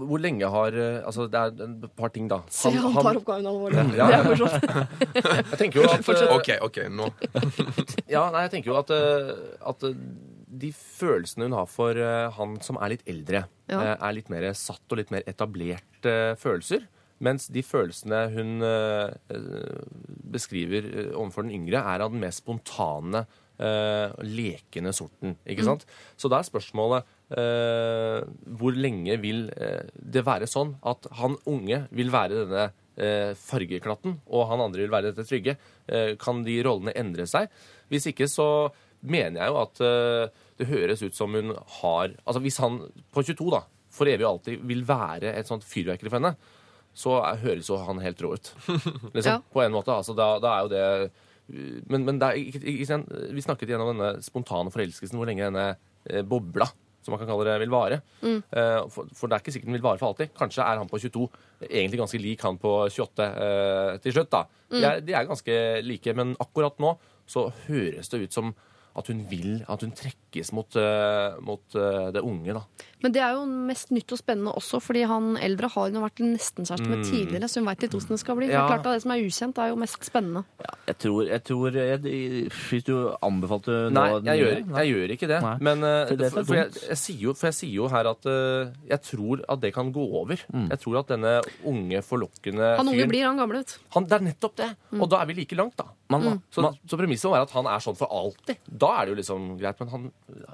hvor 0.00 0.18
lenge 0.18 0.48
har 0.50 0.74
eh, 0.74 0.96
Altså, 1.06 1.28
det 1.30 1.38
er 1.38 1.52
et 1.68 1.84
par 1.94 2.10
ting, 2.10 2.26
da. 2.32 2.40
Se, 2.50 2.72
han 2.74 2.96
tar 2.96 3.20
oppgaven 3.20 3.46
alvorlig. 3.46 3.84
Ja, 3.94 4.08
Det 4.10 4.16
er 4.16 4.26
morsomt. 4.26 5.14
Jeg 5.20 5.60
tenker 5.60 5.82
jo 5.82 5.86
at 5.94 6.08
eh, 6.16 6.34
OK, 6.34 6.50
OK, 6.66 6.80
nå. 6.90 7.06
Ja, 8.16 8.24
nei, 8.34 8.46
jeg 8.48 8.54
tenker 8.56 8.72
jo 8.72 8.78
at, 8.80 8.90
eh, 8.96 9.30
at 9.70 9.86
eh, 9.86 9.94
de 10.60 10.72
følelsene 10.74 11.46
hun 11.46 11.54
har 11.60 11.68
for 11.70 11.94
eh, 11.94 12.26
han 12.40 12.56
som 12.66 12.80
er 12.82 12.96
litt 12.96 13.04
eldre, 13.06 13.44
Ja. 13.70 13.78
eh, 13.92 13.94
er 14.00 14.16
litt 14.16 14.32
mer 14.32 14.48
satt 14.58 14.82
og 14.90 14.98
litt 14.98 15.12
mer 15.14 15.22
etablert 15.30 16.08
eh, 16.10 16.32
følelser. 16.40 16.88
Mens 17.24 17.50
de 17.52 17.62
følelsene 17.64 18.22
hun 18.32 18.64
eh, 18.64 19.12
beskriver 20.32 20.88
eh, 20.88 21.12
overfor 21.12 21.44
den 21.44 21.54
yngre, 21.58 21.82
er 21.84 22.04
av 22.04 22.12
den 22.14 22.22
mer 22.22 22.32
spontane, 22.32 23.26
eh, 23.60 24.14
lekende 24.24 24.94
sorten. 24.96 25.36
Ikke 25.44 25.66
sant? 25.66 25.84
Så 26.16 26.32
da 26.32 26.40
er 26.40 26.48
spørsmålet 26.48 27.16
hvor 27.30 28.74
lenge 28.74 29.14
vil 29.22 29.44
det 29.94 30.24
være 30.26 30.48
sånn 30.50 30.72
at 30.82 31.04
han 31.20 31.36
unge 31.46 31.76
vil 31.94 32.08
være 32.10 32.40
denne 32.40 33.36
fargeklatten, 33.38 34.16
og 34.26 34.48
han 34.50 34.64
andre 34.64 34.82
vil 34.82 34.90
være 34.90 35.12
dette 35.12 35.28
trygge? 35.28 35.54
Kan 36.18 36.42
de 36.42 36.56
rollene 36.66 36.96
endre 36.98 37.28
seg? 37.30 37.46
Hvis 37.86 38.08
ikke 38.10 38.26
så 38.26 38.48
mener 39.06 39.44
jeg 39.44 39.52
jo 39.52 39.60
at 39.62 39.78
det 40.58 40.68
høres 40.72 41.04
ut 41.06 41.14
som 41.14 41.38
hun 41.38 41.54
har 41.54 42.10
Altså 42.18 42.42
hvis 42.42 42.58
han 42.64 42.82
på 43.14 43.22
22 43.22 43.46
da, 43.54 43.62
for 43.94 44.10
evig 44.10 44.26
og 44.26 44.32
alltid 44.32 44.66
vil 44.66 44.82
være 44.90 45.30
et 45.30 45.46
sånt 45.46 45.62
fyrverkeri 45.70 46.10
for 46.10 46.18
henne, 46.18 46.34
så 46.96 47.16
er, 47.22 47.40
høres 47.44 47.70
jo 47.70 47.78
han 47.86 48.02
helt 48.02 48.20
rå 48.24 48.34
ut. 48.36 48.52
Liksom, 49.14 49.30
Ja. 49.30 49.40
På 49.52 49.62
en 49.64 49.74
måte. 49.74 49.94
Altså, 49.94 50.16
da, 50.18 50.32
da 50.42 50.56
er 50.56 50.66
jo 50.66 50.72
det 50.74 50.84
Men, 51.90 52.04
men 52.06 52.18
det 52.20 52.28
er, 52.28 52.38
ikke, 52.38 52.60
ikke, 52.62 52.98
vi 53.34 53.42
snakket 53.42 53.72
gjennom 53.72 53.90
denne 53.90 54.10
spontane 54.22 54.70
forelskelsen, 54.70 55.18
hvor 55.18 55.26
lenge 55.26 55.48
denne 55.48 55.72
eh, 56.06 56.22
bobla 56.22 56.68
som 57.00 57.14
man 57.14 57.20
kan 57.22 57.30
kalle 57.30 57.46
det, 57.48 57.56
vil 57.62 57.72
vare. 57.72 57.96
Eh, 58.22 58.80
for, 58.92 59.08
for 59.16 59.26
det 59.30 59.34
er 59.36 59.42
ikke 59.42 59.54
sikkert 59.54 59.70
den 59.70 59.76
vil 59.78 59.84
vare 59.86 59.98
for 59.98 60.12
alltid. 60.12 60.34
Kanskje 60.36 60.62
er 60.66 60.78
han 60.78 60.90
på 60.90 61.00
22 61.00 61.24
egentlig 61.64 62.00
ganske 62.02 62.20
lik 62.20 62.44
han 62.44 62.58
på 62.60 62.74
28 62.92 63.28
eh, 63.46 63.92
til 64.04 64.14
slutt. 64.14 64.30
da. 64.34 64.42
De, 64.70 64.82
er, 64.84 65.00
de 65.06 65.16
er 65.16 65.30
ganske 65.30 65.56
like, 65.86 66.14
men 66.18 66.34
akkurat 66.44 66.76
nå 66.82 66.92
så 67.30 67.46
høres 67.66 68.12
det 68.12 68.26
ut 68.26 68.36
som 68.36 68.52
at 68.98 69.10
hun 69.10 69.20
vil, 69.30 69.60
at 69.70 69.84
hun 69.84 69.92
trekkes 69.96 70.50
mot, 70.56 70.76
eh, 70.78 71.36
mot 71.46 71.76
eh, 71.78 72.08
det 72.14 72.22
unge, 72.26 72.54
da. 72.56 72.62
Men 73.00 73.14
det 73.14 73.22
er 73.24 73.36
jo 73.38 73.44
mest 73.48 73.92
nytt 73.94 74.12
og 74.12 74.20
spennende 74.20 74.52
også, 74.58 74.80
fordi 74.82 75.06
han 75.08 75.32
eldre 75.40 75.70
har 75.72 75.88
hun 75.88 76.02
vært 76.02 76.20
nestenkjæreste 76.20 76.88
med 76.90 77.04
tidligere, 77.06 77.48
så 77.48 77.62
hun 77.62 77.68
veit 77.70 77.84
litt 77.86 77.94
hvordan 77.96 78.16
det 78.16 78.20
skal 78.20 78.36
bli. 78.36 78.50
Ja. 78.50 78.66
klart 78.68 78.84
at 78.84 78.98
Det 78.98 79.04
som 79.06 79.14
er 79.14 79.22
ukjent, 79.24 79.60
er 79.62 79.70
jo 79.70 79.78
mest 79.80 80.04
spennende. 80.04 80.42
Jeg 80.90 80.98
tror, 81.00 81.22
jeg 81.30 81.42
tror 81.46 81.76
jeg, 81.78 82.00
Hvis 82.50 82.84
du 82.84 82.94
anbefalte 83.22 83.76
Nei, 83.94 84.08
jeg 84.26 84.42
gjør, 84.42 84.58
jeg 84.74 84.92
gjør 84.92 85.14
ikke 85.14 85.30
det. 85.30 85.40
Nei. 85.46 85.54
Men 85.60 85.86
eh, 85.86 86.02
For 86.10 86.20
det 86.20 86.32
for, 86.34 86.48
for, 86.50 86.58
jeg, 86.58 86.74
jeg, 86.90 86.98
sier 87.00 87.24
jo, 87.28 87.34
for 87.38 87.50
jeg 87.50 87.58
sier 87.60 87.74
jo 87.78 87.88
her 87.92 88.10
at 88.10 88.28
jeg 88.90 89.00
tror 89.06 89.44
at 89.48 89.62
det 89.62 89.72
kan 89.74 89.92
gå 89.94 90.04
over. 90.20 90.44
Jeg 90.50 90.82
tror 90.82 91.00
at 91.00 91.14
denne 91.14 91.38
unge, 91.64 92.02
forlokkende 92.04 92.74
Han 92.76 92.90
unge 92.90 93.00
fyren 93.00 93.14
blir 93.14 93.26
han 93.28 93.40
gamle, 93.40 93.62
vet 93.62 93.78
du. 93.78 94.04
Det 94.10 94.18
er 94.18 94.26
nettopp 94.26 94.60
det! 94.60 94.70
Og 94.98 95.08
da 95.10 95.22
er 95.22 95.30
vi 95.30 95.40
like 95.40 95.56
langt, 95.56 95.78
da. 95.78 95.88
Man, 96.10 96.42
Så, 96.50 96.62
man, 96.64 96.76
så 96.90 96.98
premisset 96.98 97.28
må 97.28 97.36
være 97.36 97.46
at 97.46 97.52
han 97.54 97.68
er 97.70 97.82
sånn 97.84 97.96
for 97.98 98.10
alltid. 98.10 98.58
Da 98.80 98.90
er 98.96 99.06
det 99.06 99.12
jo 99.12 99.18
liksom 99.20 99.48
greit, 99.60 99.80
men 99.82 99.90
han, 99.92 100.06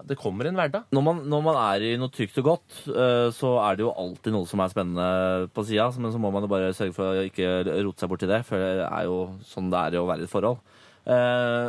det 0.08 0.18
kommer 0.18 0.48
en 0.48 0.58
hverdag. 0.58 0.88
når, 0.94 1.04
man, 1.08 1.20
når 1.30 1.44
man 1.46 1.58
er 1.60 1.84
i 1.86 1.92
noe 2.00 2.12
trygt 2.12 2.40
og 2.42 2.48
godt, 2.50 2.78
eh, 2.90 3.28
så 3.36 3.52
er 3.62 3.78
det 3.78 3.86
jo 3.86 3.92
alltid 3.92 4.34
noe 4.34 4.48
som 4.50 4.62
er 4.62 4.72
spennende 4.72 5.50
på 5.54 5.66
sida. 5.68 5.88
Men 6.00 6.14
så 6.14 6.22
må 6.22 6.32
man 6.34 6.46
jo 6.46 6.50
bare 6.50 6.74
sørge 6.76 6.96
for 6.96 7.12
å 7.12 7.26
ikke 7.28 7.52
rote 7.86 8.02
seg 8.02 8.10
bort 8.12 8.26
i 8.26 8.30
det, 8.32 8.42
for 8.48 8.62
det 8.62 8.88
er 8.88 9.06
jo 9.08 9.20
sånn 9.46 9.70
det 9.72 9.84
er 9.84 10.00
å 10.00 10.08
være 10.10 10.26
i 10.26 10.28
et 10.28 10.32
forhold. 10.32 10.58
Eh, 11.07 11.68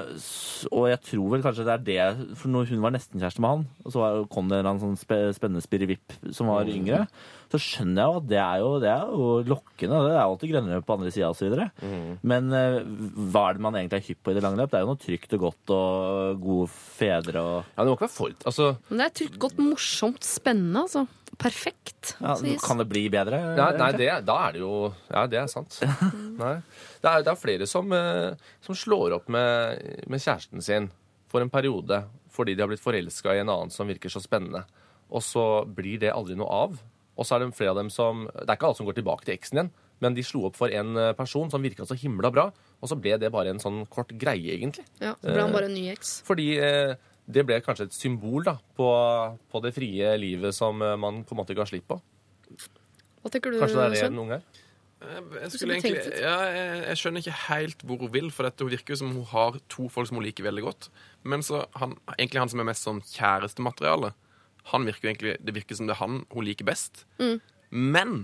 og 0.74 0.88
jeg 0.90 0.98
tror 1.06 1.28
vel 1.36 1.44
kanskje 1.46 1.66
det 1.68 1.74
er 1.76 1.82
det 1.86 2.30
For 2.40 2.50
når 2.50 2.72
hun 2.72 2.80
var 2.82 2.96
nestenkjæreste 2.96 3.44
med 3.44 3.52
han, 3.52 3.66
og 3.86 3.94
så 3.94 4.08
kom 4.34 4.48
det 4.50 4.58
en 4.58 4.64
eller 4.64 4.72
annen 4.72 4.82
sånn 4.82 4.98
spe, 4.98 5.20
spennende 5.38 5.62
spirrevipp 5.62 6.16
som 6.34 6.50
var 6.50 6.72
yngre, 6.74 7.04
så 7.54 7.60
skjønner 7.62 8.02
jeg 8.02 8.08
jo 8.10 8.18
at 8.18 8.26
det 8.32 8.40
er 8.42 8.64
jo, 8.64 8.72
det 8.82 8.90
er 8.92 9.12
jo 9.14 9.28
lokkende. 9.54 10.00
Det 10.08 10.16
er 10.16 10.24
alltid 10.24 10.52
grønnere 10.56 10.84
på 10.88 10.98
andre 10.98 11.14
sida 11.14 11.30
osv. 11.30 11.54
Men 12.34 12.50
eh, 12.58 12.80
hva 13.30 13.46
er 13.52 13.60
det 13.60 13.66
man 13.68 13.78
egentlig 13.78 14.02
er 14.02 14.08
hypp 14.10 14.24
på 14.26 14.34
i 14.34 14.40
det 14.40 14.44
lange 14.48 14.60
løp? 14.60 14.74
Det 14.74 14.80
er 14.82 14.88
jo 14.88 14.92
noe 14.92 15.04
trygt 15.06 15.38
og 15.38 15.46
godt 15.46 15.76
og 15.78 16.42
gode 16.44 16.68
fedre 16.74 17.46
og 17.46 17.56
Ja, 17.62 17.84
det 17.84 17.88
må 17.92 17.96
ikke 17.96 18.08
være 18.08 18.16
for 18.18 18.36
Altså, 18.50 18.74
Men 18.90 19.04
det 19.04 19.08
er 19.08 19.16
trygt, 19.22 19.40
godt, 19.46 19.62
morsomt, 19.62 20.26
spennende, 20.28 20.88
altså. 20.88 21.06
Perfekt. 21.38 22.16
ja. 22.20 22.36
Kan 22.64 22.82
det 22.82 22.88
bli 22.90 23.04
bedre? 23.14 23.40
Nei, 23.58 23.72
nei 23.78 23.92
det, 23.94 24.10
da 24.26 24.38
er 24.48 24.56
det 24.56 24.62
jo 24.64 24.72
Ja, 25.12 25.26
det 25.30 25.42
er 25.44 25.50
sant. 25.52 25.80
Nei. 26.42 26.56
Det, 27.02 27.12
er, 27.12 27.26
det 27.26 27.32
er 27.34 27.40
flere 27.40 27.68
som, 27.70 27.94
eh, 27.94 28.34
som 28.66 28.78
slår 28.78 29.20
opp 29.20 29.30
med, 29.34 29.84
med 30.10 30.24
kjæresten 30.24 30.66
sin 30.66 30.90
for 31.30 31.44
en 31.44 31.52
periode 31.54 32.06
fordi 32.34 32.54
de 32.54 32.62
har 32.64 32.70
blitt 32.70 32.84
forelska 32.84 33.34
i 33.34 33.42
en 33.42 33.50
annen 33.50 33.74
som 33.74 33.90
virker 33.90 34.12
så 34.14 34.22
spennende. 34.22 34.64
Og 35.10 35.24
så 35.26 35.66
blir 35.66 35.98
det 36.02 36.14
aldri 36.14 36.36
noe 36.38 36.50
av. 36.54 36.78
Og 37.18 37.26
så 37.26 37.36
er 37.36 37.44
det 37.44 37.56
flere 37.58 37.74
av 37.74 37.80
dem 37.80 37.90
som 37.90 38.28
Det 38.28 38.46
er 38.46 38.58
ikke 38.60 38.68
alle 38.70 38.78
som 38.78 38.90
går 38.90 38.98
tilbake 39.00 39.26
til 39.26 39.34
eksen 39.38 39.58
igjen, 39.58 39.72
men 40.06 40.14
de 40.14 40.26
slo 40.26 40.44
opp 40.50 40.58
for 40.60 40.74
en 40.74 40.98
eh, 41.02 41.14
person 41.18 41.50
som 41.50 41.64
virka 41.66 41.86
så 41.90 41.98
himla 41.98 42.30
bra, 42.34 42.50
og 42.78 42.90
så 42.92 42.98
ble 43.00 43.16
det 43.18 43.32
bare 43.34 43.50
en 43.54 43.62
sånn 43.62 43.80
kort 43.90 44.14
greie, 44.22 44.54
egentlig. 44.54 44.86
Ja, 45.02 45.16
så 45.18 45.34
ble 45.34 45.46
han 45.48 45.56
bare 45.56 45.70
en 45.72 45.74
ny 45.74 45.88
eks. 45.96 46.20
Fordi 46.28 46.52
eh, 46.62 46.94
det 47.28 47.44
ble 47.48 47.58
kanskje 47.64 47.90
et 47.90 47.96
symbol 47.96 48.46
da, 48.48 48.56
på, 48.78 48.88
på 49.52 49.64
det 49.66 49.74
frie 49.76 50.14
livet 50.20 50.56
som 50.56 50.80
eh, 50.84 50.96
man 51.00 51.24
på 51.28 51.36
en 51.36 51.42
måte 51.42 51.58
ga 51.58 51.66
slipp 51.68 51.90
på. 51.92 52.00
Hva 53.22 53.34
tenker 53.34 53.52
du, 53.52 53.60
Kanskje 53.60 53.82
det 53.82 53.86
er 53.88 53.96
det 53.96 54.06
en 54.08 54.24
unge 54.24 54.40
er? 54.40 54.64
Jeg, 54.98 55.24
jeg, 55.38 55.68
egentlig, 55.76 56.00
ja, 56.24 56.38
jeg, 56.50 56.78
jeg 56.88 56.98
skjønner 56.98 57.22
ikke 57.22 57.42
helt 57.44 57.84
hvor 57.86 58.00
hun 58.02 58.10
vil, 58.16 58.32
for 58.34 58.48
dette, 58.48 58.66
hun 58.66 58.74
virker 58.74 58.96
jo 58.96 59.02
som 59.04 59.12
hun 59.14 59.28
har 59.30 59.60
to 59.70 59.86
folk 59.94 60.10
som 60.10 60.18
hun 60.18 60.26
liker 60.26 60.48
veldig 60.48 60.64
godt. 60.66 60.88
Men 61.22 61.44
så 61.46 61.68
han, 61.78 61.94
egentlig 62.16 62.42
han 62.42 62.54
som 62.54 62.64
er 62.64 62.70
mest 62.72 62.88
sånn 62.88 63.04
kjærestemateriale, 63.06 64.10
han 64.72 64.88
virker 64.88 65.06
jo 65.06 65.12
egentlig, 65.12 65.36
det 65.46 65.54
virker 65.54 65.78
som 65.78 65.90
det 65.90 65.94
er 65.94 66.02
han 66.02 66.24
hun 66.34 66.48
liker 66.48 66.66
best. 66.68 67.06
Mm. 67.22 67.38
Men 67.70 68.16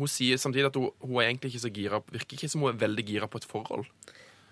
hun 0.00 0.10
sier 0.10 0.40
samtidig 0.42 0.72
at 0.72 0.80
hun, 0.80 0.90
hun 1.04 1.20
er 1.20 1.28
egentlig 1.28 1.52
ikke 1.52 1.64
så 1.68 1.72
gira, 1.76 2.02
virker 2.10 2.38
ikke 2.38 2.50
som 2.50 2.64
hun 2.64 2.72
er 2.72 2.82
veldig 2.82 3.06
gira 3.06 3.30
på 3.30 3.38
et 3.38 3.46
forhold. 3.48 3.86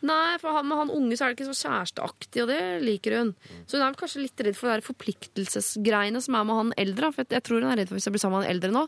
Nei, 0.06 0.38
for 0.40 0.56
han, 0.56 0.68
med 0.68 0.80
han 0.80 0.92
unge 0.96 1.16
så 1.18 1.26
er 1.26 1.32
det 1.32 1.40
ikke 1.40 1.52
så 1.52 1.68
kjæresteaktig, 1.68 2.42
og 2.44 2.48
det 2.48 2.60
liker 2.86 3.16
hun. 3.18 3.32
Så 3.68 3.76
hun 3.76 3.84
er 3.84 3.98
kanskje 4.00 4.22
litt 4.24 4.44
redd 4.46 4.56
for 4.56 4.70
det 4.70 4.78
der 4.78 4.86
forpliktelsesgreiene 4.86 6.22
som 6.24 6.38
er 6.38 6.46
med 6.48 6.60
han 6.60 6.76
eldre. 6.80 7.10
For 7.12 7.36
jeg 7.36 7.44
tror 7.46 7.60
hun 7.60 7.72
er 7.72 7.82
redd 7.82 7.90
for 7.90 7.98
hvis 7.98 8.08
jeg 8.08 8.16
blir 8.16 8.24
sammen 8.24 8.40
med 8.40 8.48
han 8.48 8.54
eldre 8.56 8.72
nå. 8.76 8.86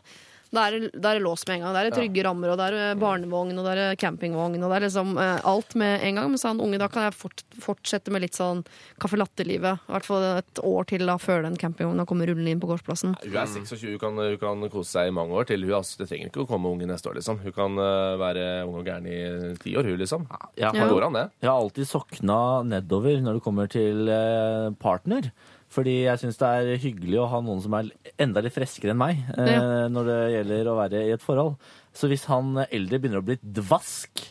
Da 0.53 0.67
er, 0.69 0.75
det- 0.83 0.91
da 1.01 1.09
er 1.11 1.17
det 1.17 1.23
låst 1.25 1.47
med 1.49 1.55
en 1.57 1.63
gang. 1.65 1.73
Det 1.73 1.81
er 1.89 1.95
trygge 1.97 2.23
rammer, 2.27 2.51
og 2.53 2.57
det 2.61 2.67
er 2.77 2.95
barnevogn, 3.01 3.57
og 3.57 3.65
det 3.65 3.73
er 3.81 3.95
campingvogn, 3.97 4.59
og 4.61 4.69
det 4.69 4.77
er 4.77 4.85
liksom 4.85 5.15
eh, 5.17 5.39
alt 5.49 5.73
med 5.79 6.03
en 6.05 6.19
gang. 6.19 6.29
Mens 6.29 6.43
han 6.45 6.61
unge, 6.61 6.77
da 6.77 6.87
kan 6.93 7.07
jeg 7.07 7.15
fort, 7.17 7.41
fortsette 7.63 8.13
med 8.13 8.21
litt 8.21 8.37
sånn 8.37 8.61
caffè 9.01 9.17
latte-livet. 9.17 9.81
I 9.89 9.91
hvert 9.95 10.05
fall 10.05 10.25
et 10.37 10.61
år 10.61 10.85
til 10.91 11.05
da, 11.09 11.15
før 11.17 11.41
den 11.47 11.57
campingvogna 11.57 12.05
kommer 12.05 12.29
rullende 12.29 12.53
inn 12.53 12.61
på 12.61 12.69
gårdsplassen. 12.69 13.15
Hun 13.23 13.33
er 13.41 13.49
26, 13.49 13.95
hun 13.95 13.99
kan, 14.03 14.21
hun 14.21 14.37
kan 14.37 14.69
kose 14.69 14.91
seg 14.93 15.09
i 15.09 15.15
mange 15.15 15.33
år 15.33 15.49
til. 15.49 15.65
Hun 15.65 15.73
altså, 15.79 15.97
det 16.03 16.09
trenger 16.11 16.29
ikke 16.29 16.45
å 16.45 16.49
komme 16.53 16.69
unge 16.69 16.85
neste 16.89 17.09
år, 17.09 17.17
liksom. 17.17 17.41
Hun 17.41 17.55
kan 17.57 17.79
uh, 17.81 18.13
være 18.21 18.45
ung 18.67 18.77
og 18.83 18.85
gæren 18.85 19.09
i 19.09 19.55
ti 19.63 19.73
år, 19.79 19.89
hun, 19.89 19.97
liksom. 20.03 20.27
Jeg 20.59 20.69
har, 20.69 20.93
går 20.93 21.07
an, 21.09 21.17
det. 21.17 21.25
jeg 21.41 21.49
har 21.49 21.57
alltid 21.65 21.89
sokna 21.89 22.39
nedover 22.67 23.17
når 23.25 23.39
det 23.39 23.43
kommer 23.49 23.73
til 23.73 24.05
uh, 24.07 24.69
partner. 24.77 25.31
Fordi 25.73 25.95
jeg 26.05 26.21
syns 26.21 26.37
det 26.37 26.49
er 26.53 26.81
hyggelig 26.83 27.17
å 27.23 27.29
ha 27.31 27.41
noen 27.41 27.61
som 27.63 27.73
er 27.79 27.89
enda 28.21 28.43
litt 28.45 28.53
freskere 28.53 28.93
enn 28.93 29.01
meg 29.01 29.23
eh, 29.37 29.49
Ja. 29.55 29.63
når 29.89 30.09
det 30.11 30.19
gjelder 30.35 30.69
å 30.69 30.77
være 30.77 31.03
i 31.07 31.13
et 31.15 31.25
forhold. 31.25 31.57
Så 31.97 32.09
hvis 32.11 32.27
han 32.29 32.53
eldre 32.67 32.99
begynner 33.01 33.23
å 33.23 33.25
bli 33.25 33.39
dvask, 33.41 34.23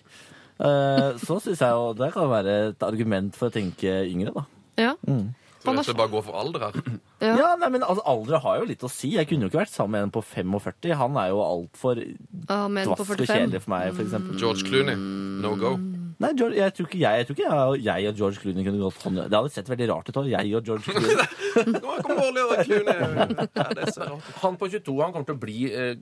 eh, 0.62 1.09
så 1.27 1.39
syns 1.43 1.62
jeg 1.64 1.78
jo 1.78 1.93
det 1.98 2.12
kan 2.14 2.31
være 2.31 2.59
et 2.70 2.86
argument 2.86 3.35
for 3.39 3.51
å 3.51 3.55
tenke 3.55 4.02
yngre, 4.06 4.35
da. 4.39 4.47
Ja. 4.78 4.94
Så 5.62 5.70
Han 5.70 5.78
det 5.78 5.94
bare 5.94 6.10
gå 6.10 6.20
for 6.27 6.35
alder 6.35 6.64
her. 6.64 6.78
Ja. 7.23 7.35
Ja, 7.39 7.48
nei, 7.55 7.69
men 7.70 7.85
altså, 7.86 8.02
Alder 8.10 8.40
har 8.43 8.56
jo 8.59 8.64
litt 8.66 8.82
å 8.82 8.89
si. 8.90 9.12
Jeg 9.14 9.28
kunne 9.31 9.47
jo 9.47 9.51
ikke 9.52 9.60
vært 9.60 9.70
sammen 9.70 9.94
med 9.94 10.09
en 10.09 10.14
på 10.16 10.23
45. 10.27 10.90
Han 10.98 11.19
er 11.23 11.28
jo 11.31 11.39
altfor 11.44 12.01
Ja, 12.02 12.64
dvask 12.66 13.12
og 13.14 13.23
kjedelig 13.23 13.60
for 13.62 13.70
meg, 13.77 13.93
f.eks. 13.94 14.16
George 14.40 14.66
Clooney, 14.66 14.98
no 14.98 15.55
go. 15.60 15.77
Nei, 16.23 16.31
George, 16.39 16.59
jeg 16.61 16.74
tror 16.77 16.86
ikke 16.89 17.01
jeg, 17.01 17.19
jeg, 17.19 17.27
tror 17.28 17.36
ikke 17.39 17.49
jeg, 17.49 17.82
jeg 17.86 18.12
og 18.12 18.20
George 18.20 18.43
Clooney 18.43 18.66
kunne 18.66 18.82
gått 18.82 19.03
hånd 19.03 19.16
i 19.19 19.23
hånd. 19.23 19.32
Det 19.32 19.39
hadde 19.40 19.55
sett 19.57 19.70
veldig 19.73 19.89
rart 19.90 20.11
ut. 20.11 20.20
Jeg 20.31 20.55
og 20.59 20.69
George 20.69 20.85
Clooney. 20.86 21.16
Kom, 21.53 22.07
kom, 22.07 22.23
Clooney. 22.62 22.97
Ja, 23.59 23.69
det 23.74 23.86
er 23.89 23.93
så 23.94 24.07
rart. 24.07 24.31
Han 24.44 24.59
på 24.61 24.69
22 24.73 24.97
han 25.03 25.15
kommer 25.15 25.28
til 25.28 25.36
å 25.36 25.43
bli 25.43 25.59
eh, 25.73 25.94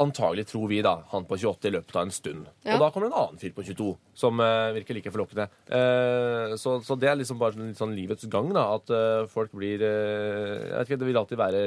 Antagelig 0.00 0.46
tror 0.48 0.68
vi 0.70 0.80
da, 0.84 0.94
han 1.10 1.26
på 1.28 1.36
28 1.36 1.68
i 1.68 1.72
løpet 1.74 1.96
av 1.98 2.06
en 2.06 2.14
stund. 2.14 2.46
Ja. 2.64 2.76
Og 2.76 2.84
da 2.84 2.88
kommer 2.92 3.08
det 3.08 3.12
en 3.12 3.18
annen 3.20 3.40
fyr 3.40 3.52
på 3.56 3.64
22 3.66 3.90
som 4.16 4.40
eh, 4.40 4.70
virker 4.76 4.96
like 4.96 5.12
forlokkende. 5.12 5.46
Eh, 5.76 6.54
så, 6.60 6.78
så 6.84 6.96
det 7.00 7.10
er 7.10 7.18
liksom 7.20 7.40
bare 7.40 7.56
sånn, 7.56 7.68
litt 7.68 7.80
sånn 7.80 7.92
livets 7.96 8.28
gang, 8.32 8.48
da. 8.56 8.64
At 8.78 8.92
eh, 8.96 9.26
folk 9.30 9.52
blir 9.56 9.84
eh, 9.84 10.54
Jeg 10.70 10.72
vet 10.72 10.88
ikke, 10.88 11.00
Det 11.02 11.10
vil 11.10 11.20
alltid 11.20 11.40
være 11.40 11.62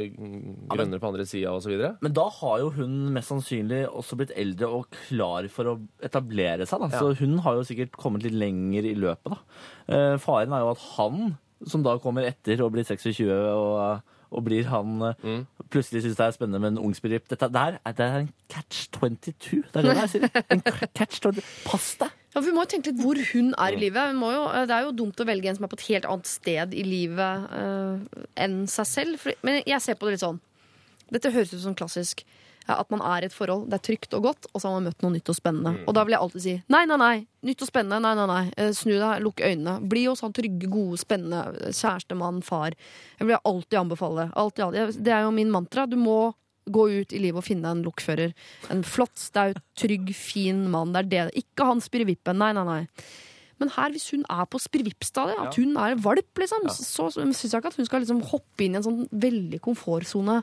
grønnere 0.73 1.01
på 1.03 1.11
andre 1.11 1.27
sida 1.29 1.53
osv. 1.53 1.75
Men 2.03 2.15
da 2.17 2.25
har 2.39 2.63
jo 2.63 2.71
hun 2.79 2.97
mest 3.13 3.31
sannsynlig 3.33 3.83
også 3.89 4.17
blitt 4.19 4.33
eldre 4.39 4.71
og 4.79 4.99
klar 5.07 5.49
for 5.53 5.69
å 5.69 5.77
etablere 6.03 6.67
seg. 6.69 6.87
Da. 6.87 7.03
Så 7.03 7.13
hun 7.21 7.37
har 7.45 7.59
jo 7.59 7.67
sikkert 7.69 7.97
kommet 7.99 8.25
litt 8.25 8.37
lenger 8.37 8.89
i 8.89 8.95
løpet. 8.97 9.29
Da. 9.33 9.61
Eh, 9.93 10.15
faren 10.23 10.55
er 10.55 10.65
jo 10.65 10.73
at 10.73 10.87
han, 10.95 11.35
som 11.69 11.85
da 11.85 11.99
kommer 12.01 12.25
etter 12.27 12.65
og 12.65 12.73
blir 12.73 12.87
26 12.87 13.29
og, 13.29 14.01
og 14.33 14.43
blir 14.47 14.67
han 14.71 14.97
mm. 15.23 15.43
Plutselig 15.73 16.03
syns 16.03 16.17
det 16.19 16.25
er 16.25 16.33
spennende 16.35 16.59
med 16.61 16.75
en 16.75 16.81
ung 16.85 16.91
spirit. 16.97 17.25
Dette 17.29 17.47
der 17.49 17.79
er, 17.79 17.95
det 17.97 18.05
er 18.05 18.19
en 18.19 18.33
catch 18.51 18.89
22. 18.93 19.63
Det 19.71 19.79
er 19.79 19.87
det 19.87 19.95
jeg 19.97 20.11
sier. 20.11 20.43
En 20.53 20.61
catch 20.93 21.21
22. 21.23 21.45
Pass 21.65 21.87
deg! 22.01 22.19
Ja, 22.33 22.39
for 22.39 22.47
Vi 22.49 22.53
må 22.53 22.65
jo 22.65 22.71
tenke 22.73 22.91
litt 22.91 23.01
hvor 23.01 23.19
hun 23.31 23.51
er 23.53 23.75
i 23.75 23.81
livet. 23.81 24.09
Hun 24.09 24.21
må 24.21 24.31
jo, 24.33 24.43
det 24.69 24.75
er 24.75 24.87
jo 24.87 24.93
dumt 25.03 25.21
å 25.21 25.27
velge 25.29 25.49
en 25.49 25.57
som 25.57 25.65
er 25.67 25.71
på 25.71 25.77
et 25.79 25.87
helt 25.91 26.07
annet 26.09 26.29
sted 26.29 26.73
i 26.73 26.85
livet 26.85 27.49
uh, 27.53 28.23
enn 28.41 28.63
seg 28.69 28.89
selv. 28.89 29.19
For, 29.21 29.37
men 29.45 29.61
jeg 29.69 29.81
ser 29.85 29.97
på 29.97 30.09
det 30.09 30.15
litt 30.15 30.25
sånn. 30.25 30.41
Dette 31.13 31.33
høres 31.33 31.53
ut 31.53 31.61
som 31.61 31.77
klassisk. 31.77 32.25
Ja, 32.67 32.77
at 32.79 32.91
man 32.93 33.01
er 33.03 33.25
i 33.25 33.27
et 33.27 33.35
forhold, 33.35 33.65
det 33.71 33.79
er 33.79 33.83
trygt 33.89 34.13
og 34.15 34.23
godt, 34.27 34.47
og 34.53 34.61
så 34.61 34.69
har 34.69 34.77
man 34.77 34.87
møtt 34.87 35.01
noe 35.03 35.11
nytt 35.15 35.31
og 35.33 35.35
spennende. 35.35 35.73
Og 35.87 35.95
da 35.97 36.05
vil 36.05 36.15
jeg 36.15 36.23
alltid 36.25 36.43
si 36.45 36.53
nei, 36.71 36.83
nei, 36.89 36.99
nei. 37.01 37.15
Nytt 37.43 37.65
og 37.65 37.67
spennende. 37.67 37.99
Nei, 38.05 38.13
nei, 38.15 38.27
nei. 38.29 38.43
Eh, 38.55 38.69
Snu 38.77 38.93
deg, 38.93 39.23
lukk 39.25 39.43
øynene. 39.43 39.73
Bli 39.91 40.05
hos 40.07 40.23
han 40.23 40.35
trygge, 40.35 40.69
gode, 40.71 41.01
spennende 41.01 41.73
kjærestemann, 41.75 42.39
far. 42.47 42.77
Jeg 43.19 43.27
vil 43.27 43.41
alltid 43.43 43.81
anbefale. 43.81 44.29
Alltid, 44.39 44.63
alltid. 44.69 45.03
Det 45.03 45.11
er 45.17 45.25
jo 45.27 45.35
min 45.35 45.51
mantra. 45.51 45.83
Du 45.89 45.97
må 45.99 46.31
gå 46.63 46.87
ut 47.01 47.11
i 47.11 47.19
livet 47.19 47.41
og 47.41 47.47
finne 47.49 47.73
en 47.75 47.83
lokfører. 47.83 48.31
En 48.71 48.85
flott, 48.87 49.17
staut, 49.19 49.59
trygg, 49.75 50.13
fin 50.15 50.63
mann. 50.71 50.95
Det 50.95 51.03
er 51.03 51.11
det. 51.11 51.43
Ikke 51.43 51.67
han 51.67 51.83
spirrevippen. 51.83 52.39
Nei, 52.39 52.53
nei, 52.55 52.63
nei. 52.69 52.81
Men 53.61 53.71
her, 53.75 53.91
hvis 53.95 54.09
hun 54.11 54.23
er 54.31 54.47
på 54.49 54.59
spirrevippstadiet, 54.59 55.39
at 55.39 55.57
hun 55.59 55.75
er 55.79 55.99
valp, 56.01 56.39
liksom, 56.39 56.65
så, 56.73 57.09
så 57.13 57.21
syns 57.27 57.43
jeg 57.43 57.59
ikke 57.59 57.71
at 57.71 57.77
hun 57.79 57.87
skal 57.87 58.03
liksom 58.03 58.23
hoppe 58.31 58.65
inn 58.65 58.75
i 58.75 58.79
en 58.79 58.85
sånn 58.87 59.03
veldig 59.11 59.59
komfortsone 59.63 60.39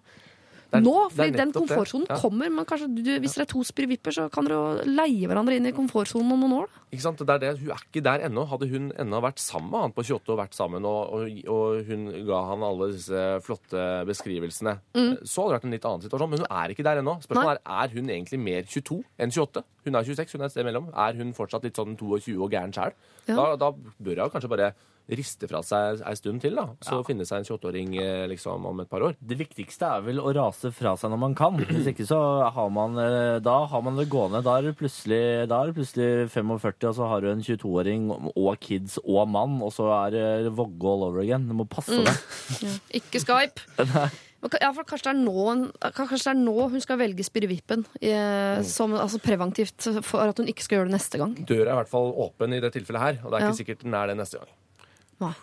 er- 0.73 0.81
nå. 0.85 1.11
Fordi 1.11 1.33
den 1.37 1.53
komfortsonen 1.53 2.07
Ja. 2.09 2.17
kommer. 2.17 2.51
Men 2.51 2.65
kanskje 2.65 2.89
du, 2.95 3.19
hvis 3.21 3.35
dere 3.35 3.43
er 3.43 3.51
to 3.53 3.63
spirrevipper, 3.65 4.13
så 4.13 4.31
kan 4.31 4.45
dere 4.45 4.55
jo 4.59 4.85
leie 4.91 5.27
hverandre 5.29 5.57
inn 5.57 5.67
i 5.67 5.73
komfortsonen 5.73 6.31
om 6.33 6.41
noen 6.41 6.53
år. 6.63 6.67
Da. 6.69 6.81
Ikke 6.97 7.03
sant? 7.03 7.19
Det 7.19 7.29
er 7.31 7.39
det. 7.39 7.59
Hun 7.61 7.71
er 7.71 7.83
ikke 7.93 8.03
der 8.03 8.19
ennå. 8.29 8.47
Hadde 8.49 8.69
hun 8.71 8.93
ennå 8.99 9.21
vært 9.23 9.39
sammen 9.39 9.71
med 9.71 9.81
han 9.81 9.93
på 9.93 10.03
28 10.05 10.33
og 10.33 10.39
vært 10.39 10.55
sammen, 10.55 10.85
og, 10.85 11.13
og, 11.13 11.49
og 11.49 11.85
hun 11.87 12.27
ga 12.27 12.41
han 12.51 12.63
alle 12.63 12.93
disse 12.93 13.43
flotte 13.43 14.07
beskrivelsene, 14.07 14.79
så 15.25 15.43
hadde 15.43 15.51
det 15.51 15.57
vært 15.59 15.65
en 15.65 15.75
litt 15.77 15.85
annen 15.89 16.03
situasjon. 16.07 16.31
Men 16.31 16.39
hun 16.45 16.51
er 16.51 16.69
ikke 16.75 16.85
der 16.87 17.01
ennå. 17.03 17.17
Spørsmålet 17.25 17.59
er 17.67 17.81
er 17.81 17.89
hun 17.95 18.09
egentlig 18.09 18.39
mer 18.39 18.63
22 18.63 19.03
enn 19.19 19.31
28. 19.31 19.63
Hun 19.87 19.95
er 19.97 20.05
26, 20.05 20.33
hun 20.37 20.43
er 20.43 20.45
et 20.47 20.53
sted 20.53 20.65
mellom. 20.67 20.89
Er 20.95 21.15
hun 21.17 21.33
fortsatt 21.33 21.63
litt 21.65 21.75
sånn 21.79 21.97
22 21.97 22.37
og 22.43 22.51
gæren 22.53 22.73
sjæl? 22.73 22.93
Ja. 23.27 23.35
Da, 23.37 23.57
da 23.57 23.71
bør 23.73 24.23
hun 24.27 24.31
kanskje 24.35 24.49
bare 24.53 24.75
riste 25.19 25.49
fra 25.51 25.61
seg 25.67 26.01
ei 26.07 26.15
stund 26.19 26.41
til, 26.45 26.55
da. 26.55 26.69
Så 26.85 27.01
finne 27.07 27.27
seg 27.27 27.41
en 27.43 27.49
28-åring 27.49 27.97
eh, 28.01 28.27
liksom 28.31 28.67
om 28.71 28.81
et 28.85 28.91
par 28.91 29.03
år. 29.07 29.17
Det 29.21 29.39
viktigste 29.41 29.89
er 29.97 30.05
vel 30.07 30.21
å 30.23 30.33
rase 30.37 30.71
fra 30.77 30.95
seg 31.01 31.11
når 31.11 31.21
man 31.25 31.35
kan. 31.39 31.57
Hvis 31.59 31.91
ikke 31.93 32.07
så 32.09 32.21
har 32.55 32.71
man 32.71 32.97
eh, 32.99 33.39
Da 33.45 33.59
har 33.67 33.83
man 33.83 33.97
det 33.97 34.09
gående. 34.13 34.43
Da 34.47 34.59
er 34.59 34.69
det 34.71 34.77
plutselig, 34.81 35.21
da 35.51 35.61
er 35.63 35.71
det 35.73 35.77
plutselig 35.81 36.31
45, 36.31 36.89
og 36.91 36.97
så 37.01 37.11
har 37.11 37.21
du 37.21 37.31
en 37.33 37.43
22-åring 37.45 38.09
og 38.37 38.51
kids 38.63 38.99
og 39.05 39.29
mann, 39.29 39.61
og 39.63 39.73
så 39.77 39.91
er 40.07 40.11
det 40.17 40.27
Vågå 40.57 40.95
all 40.95 41.07
over 41.11 41.21
again. 41.23 41.47
Du 41.49 41.55
må 41.55 41.67
passe 41.71 42.01
deg. 42.01 42.27
Ikke 43.03 43.21
Skype. 43.23 43.61
Ja, 44.41 44.71
for 44.73 44.87
kanskje 44.89 45.11
det, 45.11 45.19
er 45.19 45.19
nå, 45.21 45.67
kanskje 45.93 46.17
det 46.17 46.31
er 46.33 46.39
nå 46.41 46.55
hun 46.73 46.81
skal 46.81 46.97
velge 46.97 47.21
spirrevippen. 47.27 47.83
eh, 48.01 48.63
som- 48.65 48.95
Altså 48.97 49.19
preventivt, 49.21 49.85
for 50.03 50.25
at 50.25 50.39
hun 50.41 50.49
ikke 50.49 50.65
skal 50.65 50.79
gjøre 50.79 50.89
det 50.89 50.95
neste 50.97 51.19
gang. 51.21 51.35
Døra 51.45 51.67
er 51.69 51.75
i 51.75 51.79
hvert 51.83 51.91
fall 51.93 52.09
åpen 52.25 52.55
i 52.57 52.61
det 52.65 52.73
tilfellet 52.73 53.03
her, 53.05 53.19
og 53.21 53.31
det 53.31 53.37
er 53.37 53.45
Ja. 53.45 53.51
ikke 53.53 53.61
sikkert 53.61 53.85
den 53.85 53.93
er 53.93 54.07
det 54.09 54.17
neste 54.17 54.39
gang. 54.41 54.49
Nei. 55.21 55.37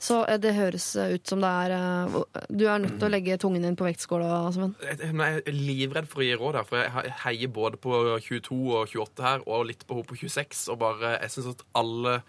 Så 0.00 0.22
eh, 0.24 0.38
det 0.40 0.54
høres 0.56 0.86
eh, 0.96 1.14
ut 1.16 1.28
som 1.28 1.42
det 1.44 1.50
er 1.64 1.74
eh, 1.76 2.14
Du 2.48 2.64
er 2.64 2.80
nødt 2.80 2.96
til 2.96 3.08
å 3.08 3.12
legge 3.12 3.36
tungen 3.40 3.66
din 3.66 3.76
på 3.76 3.84
vektskåla, 3.84 4.48
Sven. 4.54 4.72
Men 5.12 5.24
jeg 5.26 5.42
er 5.44 5.56
livredd 5.56 6.08
for 6.08 6.22
å 6.22 6.26
gi 6.26 6.38
råd 6.40 6.60
her, 6.60 6.68
for 6.68 6.80
jeg 6.80 7.16
heier 7.26 7.52
både 7.60 7.80
på 7.80 8.00
22 8.24 8.60
og 8.78 8.94
28 8.94 9.26
her, 9.26 9.44
og 9.44 9.68
litt 9.68 9.84
på 9.84 9.98
henne 9.98 10.08
på 10.08 10.20
26, 10.22 10.64
og 10.72 10.80
bare 10.80 11.18
Jeg 11.18 11.34
syns 11.36 11.52
at 11.52 11.66
alle 11.76 12.20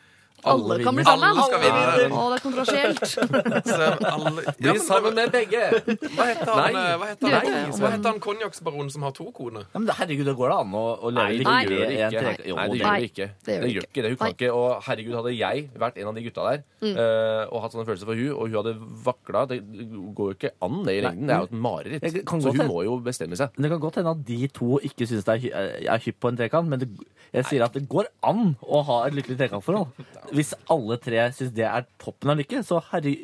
Alle 0.44 0.78
kan 0.84 0.96
bli 0.98 1.04
sammen. 1.06 1.26
Alle 1.30 1.44
skal 1.48 1.62
vinne. 1.62 1.82
Å, 2.18 2.24
det 2.32 2.38
er 2.38 2.44
kontroversielt. 2.46 3.02
Så 3.72 3.90
alle, 4.12 4.44
ja, 4.48 4.72
men- 4.74 4.82
sammen 4.86 5.16
med 5.18 5.32
begge! 5.34 5.62
Hva 6.16 6.26
heter 6.32 6.52
han, 6.52 6.74
Nei. 6.74 6.82
eh, 6.82 6.96
hva 7.02 7.10
heter 7.12 7.36
han, 7.36 7.72
hva 7.78 7.92
heter 7.94 8.10
han 8.12 8.20
konjakksbaronen 8.24 8.92
som 8.94 9.06
har 9.06 9.14
to 9.18 9.28
koner? 9.36 9.68
Ja, 9.74 9.82
men 9.84 9.92
herregud, 10.00 10.26
det 10.32 10.36
går 10.40 10.54
da 10.54 10.58
an 10.64 10.74
å, 10.78 10.84
å 10.98 11.12
leve 11.14 11.46
Nei, 11.46 11.60
det 11.70 11.78
gjør 11.78 11.86
det 11.86 11.96
i 11.98 12.02
en 12.02 12.16
ikke. 12.18 12.48
Jo, 12.52 12.56
Nei, 12.58 12.68
det 12.72 12.80
gjør 12.82 12.96
det 12.98 13.10
ikke. 13.12 13.30
det 13.46 13.60
gjør 13.76 13.88
ikke 13.88 14.06
det. 14.08 14.14
Hun 14.16 14.20
kan 14.24 14.36
ikke. 14.36 14.52
Og 14.58 14.68
herregud, 14.88 15.16
hadde 15.22 15.36
jeg 15.38 15.66
vært 15.86 16.02
en 16.02 16.12
av 16.12 16.18
de 16.20 16.26
gutta 16.28 16.48
der 16.50 16.64
eh, 16.92 17.44
og 17.52 17.64
hatt 17.66 17.76
sånne 17.76 17.88
følelser 17.90 18.10
for 18.10 18.20
hun, 18.22 18.32
og 18.36 18.42
hun 18.50 18.58
hadde 18.62 18.74
vakla 19.06 19.46
Det 19.52 19.60
går 20.18 20.32
jo 20.32 20.38
ikke 20.40 20.54
an, 20.66 20.82
det 20.88 20.98
i 20.98 21.02
lengden. 21.06 21.28
Det 21.30 21.36
er 21.38 21.46
jo 21.46 21.50
et 21.52 21.58
mareritt. 21.68 22.22
Så 22.42 22.54
hun 22.56 22.66
må 22.70 22.82
jo 22.88 22.98
bestemme 23.06 23.38
seg. 23.40 23.54
Det 23.62 23.72
kan 23.72 23.82
godt 23.84 24.00
hende 24.02 24.16
at 24.18 24.26
de 24.28 24.40
to 24.56 24.80
ikke 24.88 25.08
syns 25.10 25.26
det 25.28 25.38
er, 25.52 25.76
er 25.96 26.02
hypp 26.06 26.18
på 26.22 26.32
en 26.32 26.40
trekant, 26.40 26.70
men 26.72 26.82
det, 26.82 26.90
jeg 27.32 27.46
sier 27.48 27.64
at 27.66 27.76
det 27.78 27.86
går 27.92 28.10
an 28.28 28.56
å 28.66 28.82
ha 28.88 28.98
et 29.08 29.16
lykkelig 29.16 29.38
trekantforhold. 29.40 29.92
Hvis 30.32 30.54
alle 30.72 30.98
tre 31.02 31.26
syns 31.36 31.56
det 31.56 31.66
er 31.68 31.88
toppen 32.02 32.34
av 32.34 32.40
lykke, 32.40 32.62
så 32.68 32.82
herre 32.92 33.16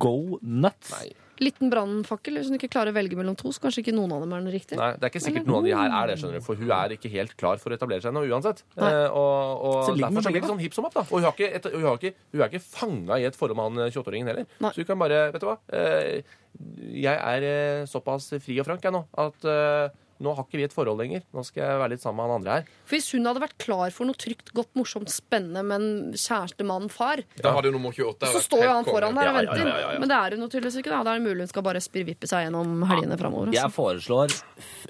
go 0.00 0.40
nuts. 0.42 0.92
Nei. 0.96 1.14
Liten 1.36 1.68
brannfakkel. 1.68 2.38
Hvis 2.38 2.48
hun 2.48 2.56
ikke 2.56 2.70
klarer 2.72 2.94
å 2.94 2.96
velge 2.96 3.16
mellom 3.18 3.34
to, 3.36 3.50
så 3.52 3.60
kanskje 3.66 3.82
ikke 3.82 3.92
noen 3.96 4.14
av 4.16 4.22
dem 4.24 4.32
er 4.32 4.44
den 4.44 4.54
riktige. 4.54 4.78
Nei, 4.80 4.94
Det 4.96 5.04
er 5.04 5.12
ikke 5.12 5.24
sikkert 5.26 5.48
noen 5.50 5.58
av 5.58 5.66
de 5.66 5.74
her 5.76 5.96
er 5.98 6.08
det, 6.08 6.14
skjønner 6.22 6.40
du. 6.40 6.44
For 6.46 6.60
hun 6.60 6.72
er 6.72 6.94
ikke 6.96 7.10
helt 7.12 7.34
klar 7.36 7.60
for 7.60 7.74
å 7.74 7.76
etablere 7.76 8.04
seg 8.04 8.14
ennå 8.14 8.22
uansett. 8.24 8.62
Nei. 8.80 8.88
Eh, 8.88 9.08
og 9.10 9.66
og 9.66 9.76
Så 9.84 9.96
derfor 9.98 10.24
så 10.24 10.32
blir 10.32 10.40
det 10.46 10.50
sånn 10.52 10.62
hipp 10.64 10.78
som 10.78 10.88
opp, 10.88 10.96
da. 10.96 11.04
Og 11.10 11.18
hun, 11.18 11.26
har 11.28 11.36
ikke, 11.36 11.50
et, 11.60 11.68
hun, 11.74 11.84
har 11.84 12.00
ikke, 12.00 12.14
hun 12.32 12.40
er 12.40 12.48
ikke 12.54 12.64
fanga 12.64 13.20
i 13.20 13.28
et 13.28 13.36
forhold 13.36 13.58
med 13.60 13.68
han 13.68 13.84
eh, 13.84 13.92
28-åringen 13.92 14.32
heller. 14.32 14.48
Nei. 14.64 14.72
Så 14.72 14.80
hun 14.80 14.88
kan 14.88 15.02
bare 15.04 15.20
Vet 15.34 15.44
du 15.44 15.48
hva. 15.50 15.58
Eh, 15.76 16.34
jeg 17.04 17.20
er 17.20 17.48
eh, 17.50 17.84
såpass 17.90 18.30
fri 18.40 18.56
og 18.62 18.68
frank 18.70 18.88
jeg 18.88 18.96
nå 18.96 19.04
at 19.26 19.48
eh, 19.52 19.92
nå 20.20 20.32
har 20.34 20.44
ikke 20.46 20.56
vi 20.60 20.64
et 20.64 20.72
forhold 20.72 20.98
lenger. 21.02 21.22
Nå 21.34 21.44
skal 21.44 21.62
jeg 21.66 21.78
være 21.82 21.90
litt 21.92 22.00
sammen 22.02 22.16
med 22.22 22.26
han 22.30 22.36
andre 22.40 22.54
her. 22.56 22.68
For 22.86 22.96
Hvis 22.96 23.08
hun 23.12 23.26
hadde 23.28 23.42
vært 23.42 23.56
klar 23.58 23.90
for 23.92 24.08
noe 24.08 24.14
trygt, 24.16 24.52
godt, 24.56 24.70
morsomt, 24.78 25.10
spennende 25.12 25.62
med 25.66 25.76
en 25.82 26.12
kjæreste, 26.16 26.64
mann, 26.66 26.88
far, 26.88 27.22
Da 27.40 27.52
hadde 27.56 27.70
jo 27.70 27.76
nummer 27.76 27.92
28 27.92 28.32
så 28.32 28.40
står 28.46 28.64
jo 28.64 28.70
han 28.72 28.84
foran 28.88 29.14
der 29.14 29.28
og 29.28 29.34
Ja, 29.34 29.42
ja, 29.42 29.42
venter. 29.42 29.66
ja, 29.68 29.76
ja, 29.80 29.92
ja. 29.92 29.98
Men 30.00 30.08
det 30.08 30.16
er 30.20 30.36
hun 30.38 30.46
jo 30.46 30.48
tydeligvis 30.54 30.78
ikke. 30.80 30.90
da 30.94 31.02
Da 31.02 31.14
er 31.14 31.20
det 31.20 31.26
mulig 31.28 31.44
hun 31.46 31.52
skal 31.52 31.62
bare 31.68 31.80
spirvippe 31.84 32.26
seg 32.30 32.46
gjennom 32.46 32.86
helgene 32.88 33.18
framover. 33.20 33.52
Jeg 33.52 33.64
Altså. 33.64 33.76
foreslår 33.76 34.36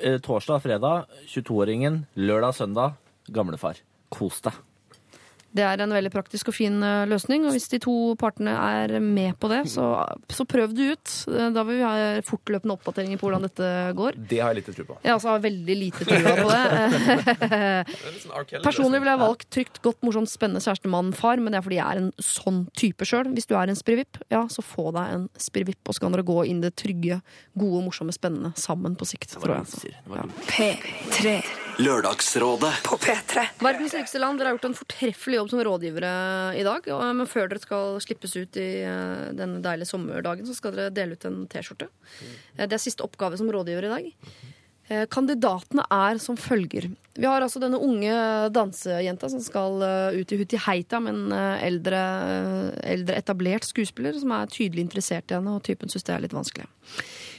eh, 0.03 0.19
torsdag, 0.19 0.62
fredag, 0.62 1.07
22-åringen, 1.27 2.07
lørdag, 2.16 2.55
søndag, 2.55 2.97
gamlefar. 3.31 3.77
Kos 4.11 4.40
deg. 4.40 4.53
Det 5.56 5.64
er 5.64 5.81
en 5.81 5.93
veldig 5.94 6.10
praktisk 6.12 6.51
og 6.51 6.55
fin 6.56 6.74
eh, 6.85 7.05
løsning. 7.09 7.47
Og 7.48 7.55
hvis 7.55 7.68
de 7.73 7.78
to 7.81 7.94
partene 8.20 8.52
er 8.52 8.97
med 9.01 9.39
på 9.40 9.48
det, 9.48 9.62
så, 9.73 9.86
så 10.28 10.44
prøv 10.48 10.74
det 10.77 10.89
ut. 10.97 11.12
Eh, 11.32 11.48
Da 11.55 11.62
vil 11.68 11.78
vi 11.78 11.85
ha 11.86 12.20
fortløpende 12.27 12.74
oppdateringer 12.77 13.20
på 13.20 13.28
hvordan 13.28 13.47
dette 13.47 13.70
går. 13.97 14.18
Det 14.28 14.40
har 14.43 14.52
jeg 14.52 14.59
litt 14.60 14.70
tro 14.77 14.86
på. 14.90 14.98
Jeg 15.06 15.14
altså 15.14 15.32
har 15.32 15.44
veldig 15.47 15.77
lite 15.81 16.09
trua 16.09 16.35
på 16.43 16.48
det. 16.51 16.62
Personlig 18.66 19.01
ville 19.01 19.14
jeg 19.14 19.23
valgt 19.23 19.48
trygt, 19.56 19.81
godt, 19.85 20.02
morsomt, 20.06 20.31
spennende 20.32 20.62
kjæreste, 20.64 20.90
mann, 20.93 21.12
far, 21.16 21.40
men 21.40 21.55
det 21.55 21.60
er 21.60 21.66
fordi 21.66 21.78
jeg 21.81 21.86
er 21.86 22.02
en 22.02 22.10
sånn 22.23 22.60
type 22.77 23.09
sjøl. 23.09 23.31
Hvis 23.36 23.48
du 23.48 23.55
er 23.59 23.73
en 23.73 23.78
spirrevipp, 23.78 24.20
ja, 24.32 24.44
så 24.52 24.64
få 24.64 24.90
deg 24.97 25.14
en 25.14 25.28
spirrevipp, 25.40 25.81
og 25.86 25.97
så 25.97 26.05
kan 26.06 26.16
dere 26.16 26.27
gå 26.27 26.40
inn 26.51 26.60
det 26.64 26.74
trygge, 26.81 27.20
gode, 27.56 27.85
morsomme, 27.86 28.14
spennende 28.16 28.52
sammen 28.60 28.97
på 28.98 29.09
sikt. 29.09 29.39
Tror 29.39 29.56
jeg. 29.56 29.64
altså. 29.66 29.82
Sier. 29.86 29.97
Det 30.05 30.12
var 30.12 30.28
lurt. 30.28 30.52
P3 30.52 31.65
Lørdagsrådet 31.77 32.70
på 32.86 32.97
P3. 33.03 33.43
Verdens 33.61 33.93
rikeste 33.93 34.20
land, 34.20 34.39
dere 34.40 34.48
har 34.48 34.57
gjort 34.57 34.70
en 34.70 34.77
fortreffelig 34.78 35.36
jobb 35.36 35.51
som 35.53 35.61
rådgivere 35.66 36.12
i 36.57 36.65
dag. 36.65 36.89
Men 37.19 37.28
før 37.28 37.51
dere 37.51 37.61
skal 37.61 37.98
slippes 38.01 38.32
ut 38.39 38.57
i 38.57 38.69
den 39.36 39.59
deilige 39.65 39.90
sommerdagen, 39.90 40.48
så 40.48 40.57
skal 40.57 40.73
dere 40.77 40.94
dele 40.97 41.19
ut 41.19 41.27
en 41.28 41.43
T-skjorte. 41.53 41.90
Eh, 42.57 42.65
Det 42.65 42.73
er 42.73 42.81
siste 42.81 43.05
oppgave 43.05 43.36
som 43.36 43.51
rådgiver 43.53 43.85
i 43.85 43.93
dag. 43.93 44.09
Eh, 44.89 45.05
Kandidatene 45.11 45.85
er 45.90 46.16
som 46.23 46.36
følger. 46.39 46.89
Vi 47.16 47.27
har 47.27 47.43
altså 47.44 47.61
denne 47.61 47.81
unge 47.82 48.16
dansejenta 48.55 49.28
som 49.28 49.40
skal 49.44 49.82
eh, 49.82 50.20
ut 50.23 50.32
i 50.32 50.40
Hutti 50.40 50.57
Heita 50.57 51.01
med 51.03 51.12
en 51.15 51.32
eh, 51.36 51.66
eldre, 51.66 52.01
eh, 52.32 52.93
eldre 52.97 53.20
etablert 53.20 53.69
skuespiller 53.69 54.16
som 54.16 54.32
er 54.32 54.48
tydelig 54.48 54.86
interessert 54.86 55.28
i 55.28 55.36
henne, 55.36 55.59
og 55.59 55.65
typen 55.66 55.93
syns 55.93 56.07
det 56.09 56.16
er 56.16 56.24
litt 56.24 56.36
vanskelig. 56.36 56.69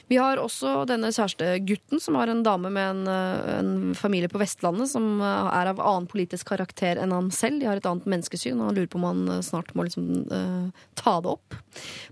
Vi 0.07 0.17
har 0.19 0.39
også 0.39 0.85
denne 0.87 1.09
kjærestegutten 1.11 1.99
som 1.99 2.15
har 2.15 2.31
en 2.31 2.43
dame 2.45 2.69
med 2.71 2.91
en, 2.93 3.07
eh, 3.11 3.49
en 3.57 3.95
familie 3.95 4.31
på 4.31 4.39
Vestlandet 4.39 4.87
som 4.91 5.19
eh, 5.19 5.49
er 5.51 5.71
av 5.73 5.81
annen 5.83 6.07
politisk 6.07 6.47
karakter 6.53 7.01
enn 7.01 7.11
han 7.11 7.27
selv. 7.35 7.59
De 7.59 7.67
har 7.67 7.81
et 7.81 7.89
annet 7.89 8.07
menneskesyn, 8.07 8.55
og 8.55 8.69
han 8.69 8.79
lurer 8.79 8.91
på 8.93 9.01
om 9.01 9.07
han 9.09 9.25
eh, 9.35 9.43
snart 9.43 9.73
må 9.75 9.83
liksom 9.87 10.07
uh, 10.31 10.85
ta 10.95 11.17
det 11.23 11.33
opp. 11.33 11.57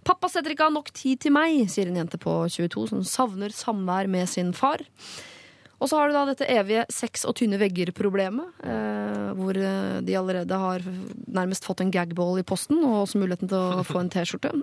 Pappa 0.07 0.29
setter 0.31 0.51
ikke 0.51 0.67
av 0.67 0.75
nok 0.75 0.91
tid 0.95 1.23
til 1.23 1.35
meg, 1.35 1.63
sier 1.71 1.87
en 1.87 2.01
jente 2.01 2.19
på 2.19 2.35
22 2.51 2.89
som 2.91 3.05
savner 3.07 3.55
samvær 3.55 4.11
med 4.11 4.27
sin 4.31 4.51
far. 4.55 4.83
Og 5.79 5.89
så 5.89 5.99
har 5.99 6.07
du 6.07 6.15
da 6.15 6.23
dette 6.29 6.47
evige 6.47 6.85
sex 6.93 7.25
og 7.27 7.35
tynne 7.39 7.59
vegger-problemet, 7.59 8.61
eh, 8.63 9.31
hvor 9.35 9.57
eh, 9.59 9.97
de 10.05 10.15
allerede 10.15 10.59
har 10.59 10.85
nærmest 11.27 11.67
fått 11.67 11.83
en 11.83 11.91
gagball 11.91 12.39
i 12.39 12.45
posten, 12.47 12.79
og 12.85 13.01
også 13.03 13.19
muligheten 13.19 13.51
til 13.51 13.59
å 13.59 13.83
få 13.87 13.99
en 13.99 14.11
T-skjorte. 14.13 14.53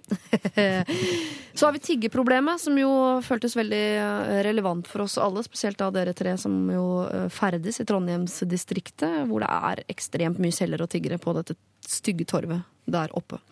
så 1.58 1.68
har 1.68 1.76
vi 1.76 1.84
tiggeproblemet, 1.84 2.62
som 2.64 2.78
jo 2.80 2.90
føltes 3.26 3.56
veldig 3.58 3.84
eh, 4.00 4.34
relevant 4.48 4.88
for 4.88 5.04
oss 5.04 5.18
alle, 5.20 5.44
spesielt 5.44 5.80
da 5.82 5.90
dere 5.94 6.16
tre 6.16 6.34
som 6.40 6.56
jo 6.72 6.86
eh, 7.04 7.28
ferdes 7.32 7.82
i 7.82 7.88
Trondheimsdistriktet, 7.88 9.26
hvor 9.28 9.44
det 9.44 9.52
er 9.52 9.84
ekstremt 9.92 10.40
mye 10.42 10.54
selgere 10.54 10.88
og 10.88 10.94
tiggere 10.96 11.20
på 11.20 11.36
dette 11.36 11.58
stygge 11.88 12.28
torvet 12.28 12.64
der 12.88 13.12
oppe. 13.18 13.42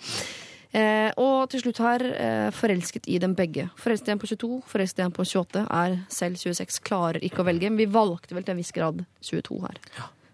Eh, 0.70 1.10
og 1.18 1.48
til 1.50 1.64
slutt 1.64 1.80
her, 1.82 2.04
eh, 2.14 2.50
forelsket 2.54 3.08
i 3.10 3.18
dem 3.18 3.34
begge. 3.34 3.66
Forelsket 3.80 4.08
i 4.08 4.12
en 4.14 4.22
på 4.22 4.30
22, 4.30 4.60
forelsket 4.70 5.02
i 5.02 5.06
en 5.08 5.14
på 5.16 5.24
28, 5.26 5.64
er 5.66 5.96
selv 6.08 6.38
26, 6.38 6.78
klarer 6.86 7.18
ikke 7.26 7.42
å 7.42 7.48
velge. 7.48 7.70
Men 7.70 7.80
vi 7.80 7.90
valgte 7.90 8.36
vel 8.36 8.46
til 8.46 8.54
en 8.54 8.62
viss 8.62 8.70
grad 8.72 9.04
22 9.20 9.60
her. 9.66 9.80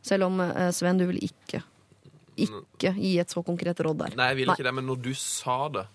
Selv 0.05 0.29
om 0.29 0.41
eh, 0.45 0.71
Sven, 0.77 1.01
du 1.01 1.07
vil 1.09 1.23
ikke, 1.25 1.63
ikke 2.37 2.93
gi 2.99 3.19
et 3.19 3.33
så 3.33 3.43
konkret 3.43 3.81
råd 3.81 4.03
der. 4.05 4.17
Nei, 4.19 4.29
jeg 4.35 4.43
vil 4.43 4.53
ikke 4.53 4.69
det, 4.69 4.75
men 4.77 4.87
når 4.87 5.01
du 5.09 5.15
sa 5.17 5.59
det 5.73 5.87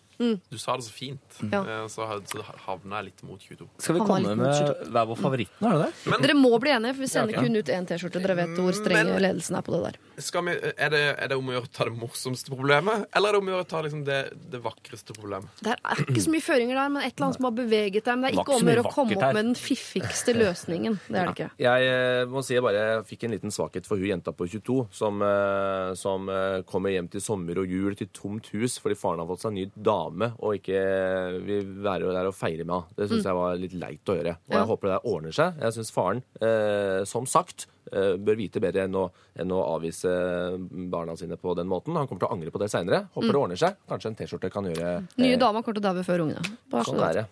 Du 0.52 0.58
sa 0.62 0.76
det 0.78 0.86
så 0.86 0.94
fint, 0.94 1.38
Ja. 1.52 1.62
eh, 1.64 1.88
så 1.92 2.06
så 2.32 2.44
havna 2.68 3.00
jeg 3.02 3.06
litt 3.12 3.24
mot 3.28 3.40
22. 3.42 3.68
Skal 3.82 3.96
vi 3.96 4.02
komme 4.06 4.36
med 4.36 4.76
hver 4.92 5.08
vår 5.10 5.18
favoritt 5.20 5.50
nå, 5.62 5.72
er 5.72 5.78
det 5.78 5.86
det? 5.88 6.12
Men 6.12 6.22
Dere 6.26 6.36
må 6.38 6.52
bli 6.62 6.72
enige, 6.74 6.94
for 6.96 7.02
vi 7.06 7.10
sender 7.12 7.34
Ja, 7.34 7.40
okay. 7.40 7.48
kun 7.50 7.58
ut 7.62 7.72
én 7.74 7.88
T-skjorte. 7.90 8.22
Dere 8.22 8.36
vet 8.42 8.56
hvor 8.58 8.74
streng 8.78 9.10
Men- 9.12 9.22
ledelsen 9.26 9.58
er 9.58 9.62
på 9.66 9.72
det 9.76 9.82
der. 9.88 9.98
skal 10.22 10.44
vi, 10.46 10.52
er, 10.78 10.90
det, 10.94 11.02
er 11.18 11.28
det 11.32 11.38
om 11.38 11.48
å 11.50 11.54
gjøre 11.56 11.66
å 11.68 11.72
ta 11.74 11.86
det 11.90 11.96
morsomste 11.98 12.50
problemet, 12.54 13.06
eller 13.16 13.30
er 13.30 13.32
det 13.34 13.40
om 13.42 13.48
å 13.48 13.52
gjøre 13.56 13.66
å 13.66 13.70
ta 13.72 13.82
liksom 13.82 14.04
det, 14.06 14.20
det 14.52 14.62
vakreste 14.62 15.14
problemet? 15.18 15.48
Det 15.62 15.74
er 15.74 16.04
ikke 16.06 16.22
så 16.22 16.30
mye 16.36 16.46
føringer 16.46 16.76
der, 16.76 16.90
men 16.90 17.02
et 17.02 17.16
eller 17.16 17.26
annet 17.26 17.36
som 17.40 17.46
har 17.50 17.56
beveget 17.58 18.04
deg. 18.06 18.14
Men 18.18 18.22
det 18.22 18.32
er 18.34 18.38
ikke 18.42 18.56
om 18.60 18.68
å 18.68 18.72
gjøre 18.76 18.86
å 18.86 18.94
komme 18.94 19.16
opp 19.18 19.24
her. 19.24 19.34
med 19.34 19.46
den 19.46 19.56
fiffigste 19.56 20.34
løsningen. 20.44 21.00
Det 21.08 21.18
er 21.18 21.26
det 21.26 21.34
ikke. 21.38 21.50
Jeg 21.58 21.82
eh, 21.96 22.26
må 22.30 22.44
si 22.44 22.54
jeg 22.54 22.62
bare 22.64 22.86
fikk 23.08 23.24
en 23.24 23.32
liten 23.32 23.50
svakhet 23.52 23.88
for 23.88 23.98
hun 23.98 24.12
jenta 24.12 24.32
på 24.36 24.46
22 24.52 24.88
som, 24.92 25.22
eh, 25.22 25.94
som 25.96 26.28
kommer 26.68 26.92
hjem 26.92 27.08
til 27.10 27.22
sommer 27.24 27.58
og 27.58 27.68
jul 27.72 27.96
til 27.96 28.08
tomt 28.14 28.48
hus 28.54 28.78
fordi 28.82 28.96
faren 29.00 29.20
har 29.24 29.28
fått 29.28 29.42
seg 29.46 29.54
ny 29.56 29.66
dame 29.76 30.11
og 30.40 30.56
ikke 30.58 30.82
vil 31.48 31.76
være 31.84 32.12
der 32.14 32.30
og 32.30 32.36
feire 32.36 32.66
med 32.66 32.76
henne. 32.76 32.96
Det 32.98 33.10
syns 33.10 33.26
jeg 33.26 33.38
var 33.38 33.60
litt 33.60 33.74
leit 33.74 34.06
å 34.12 34.18
gjøre. 34.18 34.36
Og 34.38 34.50
Mm. 34.52 34.54
Ja. 34.54 34.58
jeg 34.60 34.68
håper 34.68 34.88
det 34.88 34.96
der 34.98 35.12
ordner 35.12 35.32
seg. 35.32 35.54
Jeg 35.62 35.74
syns 35.78 35.92
faren, 35.92 36.24
eh, 36.42 37.04
som 37.06 37.26
sagt, 37.26 37.68
eh, 37.92 38.16
bør 38.18 38.36
vite 38.38 38.60
bedre 38.60 38.84
enn 38.86 38.96
å, 38.96 39.12
enn 39.40 39.52
å 39.52 39.62
avvise 39.76 40.12
barna 40.92 41.16
sine 41.18 41.38
på 41.38 41.56
den 41.56 41.68
måten. 41.68 41.96
Han 41.96 42.08
kommer 42.08 42.20
til 42.20 42.30
å 42.30 42.34
angre 42.36 42.52
på 42.52 42.60
det 42.60 42.70
seinere. 42.72 43.08
Håper 43.16 43.32
det 43.32 43.42
ordner 43.42 43.60
seg. 43.60 43.76
Kanskje 43.90 44.12
en 44.12 44.16
T-skjorte 44.16 44.52
kan 44.52 44.68
gjøre 44.70 44.98
eh... 44.98 45.02
Nye 45.18 45.34
eh, 45.36 45.40
dama 45.40 45.62
kommer 45.62 45.80
til 45.80 45.84
å 45.84 45.94
daue 45.94 46.06
før 46.08 46.26
ungene. 46.26 46.56
Bare 46.72 46.88
Sånn 46.88 47.04
er 47.04 47.14
det. 47.22 47.26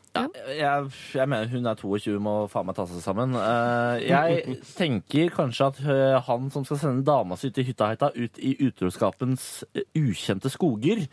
Jeg, 0.57 0.91
jeg 1.15 1.27
mener 1.29 1.47
hun 1.53 1.69
er 1.69 1.75
22, 1.75 2.19
må 2.23 2.35
faen 2.51 2.65
meg 2.69 2.75
ta 2.79 2.85
seg 2.89 3.03
sammen. 3.03 3.35
Uh, 3.35 3.99
Jeg 4.03 4.59
tenker 4.77 5.33
kanskje 5.35 5.69
at 5.71 5.81
eh, 5.85 6.19
han 6.29 6.49
som 6.53 6.65
skal 6.67 6.81
sende 6.81 7.05
dama 7.07 7.37
si 7.39 7.49
ut 7.49 7.59
i 7.61 7.67
hytta 7.69 7.91
ut 8.15 8.39
i 8.39 8.55
utroskapens 8.67 9.63
eh, 9.73 9.85
ukjente 9.97 10.51
skoger, 10.51 11.05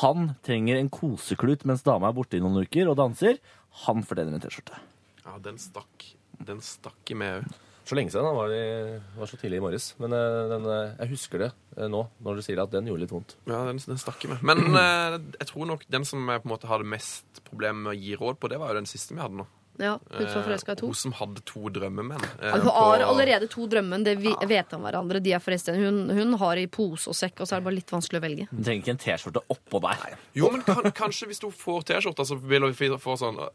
han 0.00 0.32
trenger 0.44 0.78
en 0.80 0.90
koseklut 0.92 1.66
mens 1.68 1.84
dama 1.84 2.08
er 2.08 2.16
borte 2.16 2.38
i 2.38 2.42
noen 2.42 2.64
uker 2.64 2.88
og 2.90 2.98
danser. 3.00 3.40
Han 3.84 4.04
fortjener 4.06 4.36
en 4.36 4.42
T-skjorte. 4.44 4.80
Ja, 5.24 5.36
den 5.42 5.60
stakk. 5.60 6.08
Den 6.44 6.62
stakk 6.64 7.12
i 7.12 7.18
meg 7.18 7.42
òg. 7.42 7.60
Så 7.84 7.96
lenge 7.98 8.14
siden. 8.14 8.24
Den 8.24 8.38
var, 8.38 8.52
i, 8.54 9.00
var 9.18 9.28
så 9.28 9.36
tidlig 9.36 9.58
i 9.60 9.64
morges. 9.64 9.90
Men 10.00 10.14
eh, 10.16 10.38
den, 10.48 10.68
eh, 10.72 10.94
jeg 11.02 11.10
husker 11.10 11.42
det 11.42 11.50
eh, 11.76 11.88
nå, 11.92 12.00
når 12.24 12.38
du 12.38 12.44
sier 12.46 12.62
at 12.62 12.72
den 12.72 12.88
gjorde 12.88 13.04
litt 13.04 13.12
vondt. 13.12 13.36
Ja, 13.44 13.60
den, 13.68 13.80
den 13.84 14.00
stakk 14.00 14.24
i 14.24 14.30
meg. 14.32 14.40
Men 14.46 14.64
jeg 15.40 15.50
tror 15.50 15.68
nok 15.68 15.84
den 15.92 16.08
som 16.08 16.24
jeg 16.32 16.40
på 16.40 16.48
en 16.48 16.54
måte 16.54 16.70
hadde 16.70 16.88
mest 16.88 17.44
problemer 17.44 17.82
med 17.82 17.92
å 17.92 17.98
gi 17.98 18.16
råd 18.16 18.40
på, 18.40 18.48
det 18.52 18.60
var 18.62 18.72
jo 18.72 18.80
den 18.80 18.88
siste 18.88 19.16
vi 19.16 19.20
hadde 19.20 19.42
nå. 19.42 19.46
Ja, 19.78 19.96
ut 19.98 20.28
fra 20.30 20.42
forelska 20.44 20.70
i 20.70 20.72
Eh, 20.72 20.76
to. 20.80 20.86
Hun 20.86 20.94
som 20.94 21.12
hadde 21.12 21.40
to 21.44 21.60
drømmemenn. 21.68 22.22
eh, 22.22 22.46
Ja, 22.46 22.52
hun 22.52 22.60
på- 22.62 22.72
har 22.74 22.98
allerede 23.00 23.48
to 23.50 23.66
drømmemenn, 23.66 24.04
Det 24.04 24.18
vi 24.18 24.32
vet 24.46 24.72
om 24.72 24.82
hverandre. 24.82 25.20
De 25.22 25.32
er 25.32 25.38
forresten, 25.40 25.74
hun, 25.76 26.08
hun 26.10 26.34
har 26.38 26.56
i 26.56 26.66
pose 26.66 27.08
og 27.08 27.14
sekk, 27.14 27.40
og 27.40 27.46
så 27.48 27.56
er 27.56 27.60
det 27.60 27.64
bare 27.64 27.74
litt 27.74 27.90
vanskelig 27.90 28.20
å 28.20 28.22
velge. 28.22 28.48
Hun 28.50 28.62
trenger 28.64 28.82
ikke 28.82 28.88
en 28.90 28.98
T-skjorte 28.98 29.42
oppå 29.50 29.80
der. 29.82 30.16
Jo, 30.34 30.50
men 30.50 30.62
kan, 30.62 30.76
kanskje 30.92 31.26
hvis 31.26 31.42
hun 31.42 31.50
får 31.52 31.84
T-skjorte, 31.84 32.24
så 32.26 32.38
vil 32.40 32.60
hun 32.62 32.72
få- 32.72 33.00
få 33.00 33.16
sånn 33.18 33.48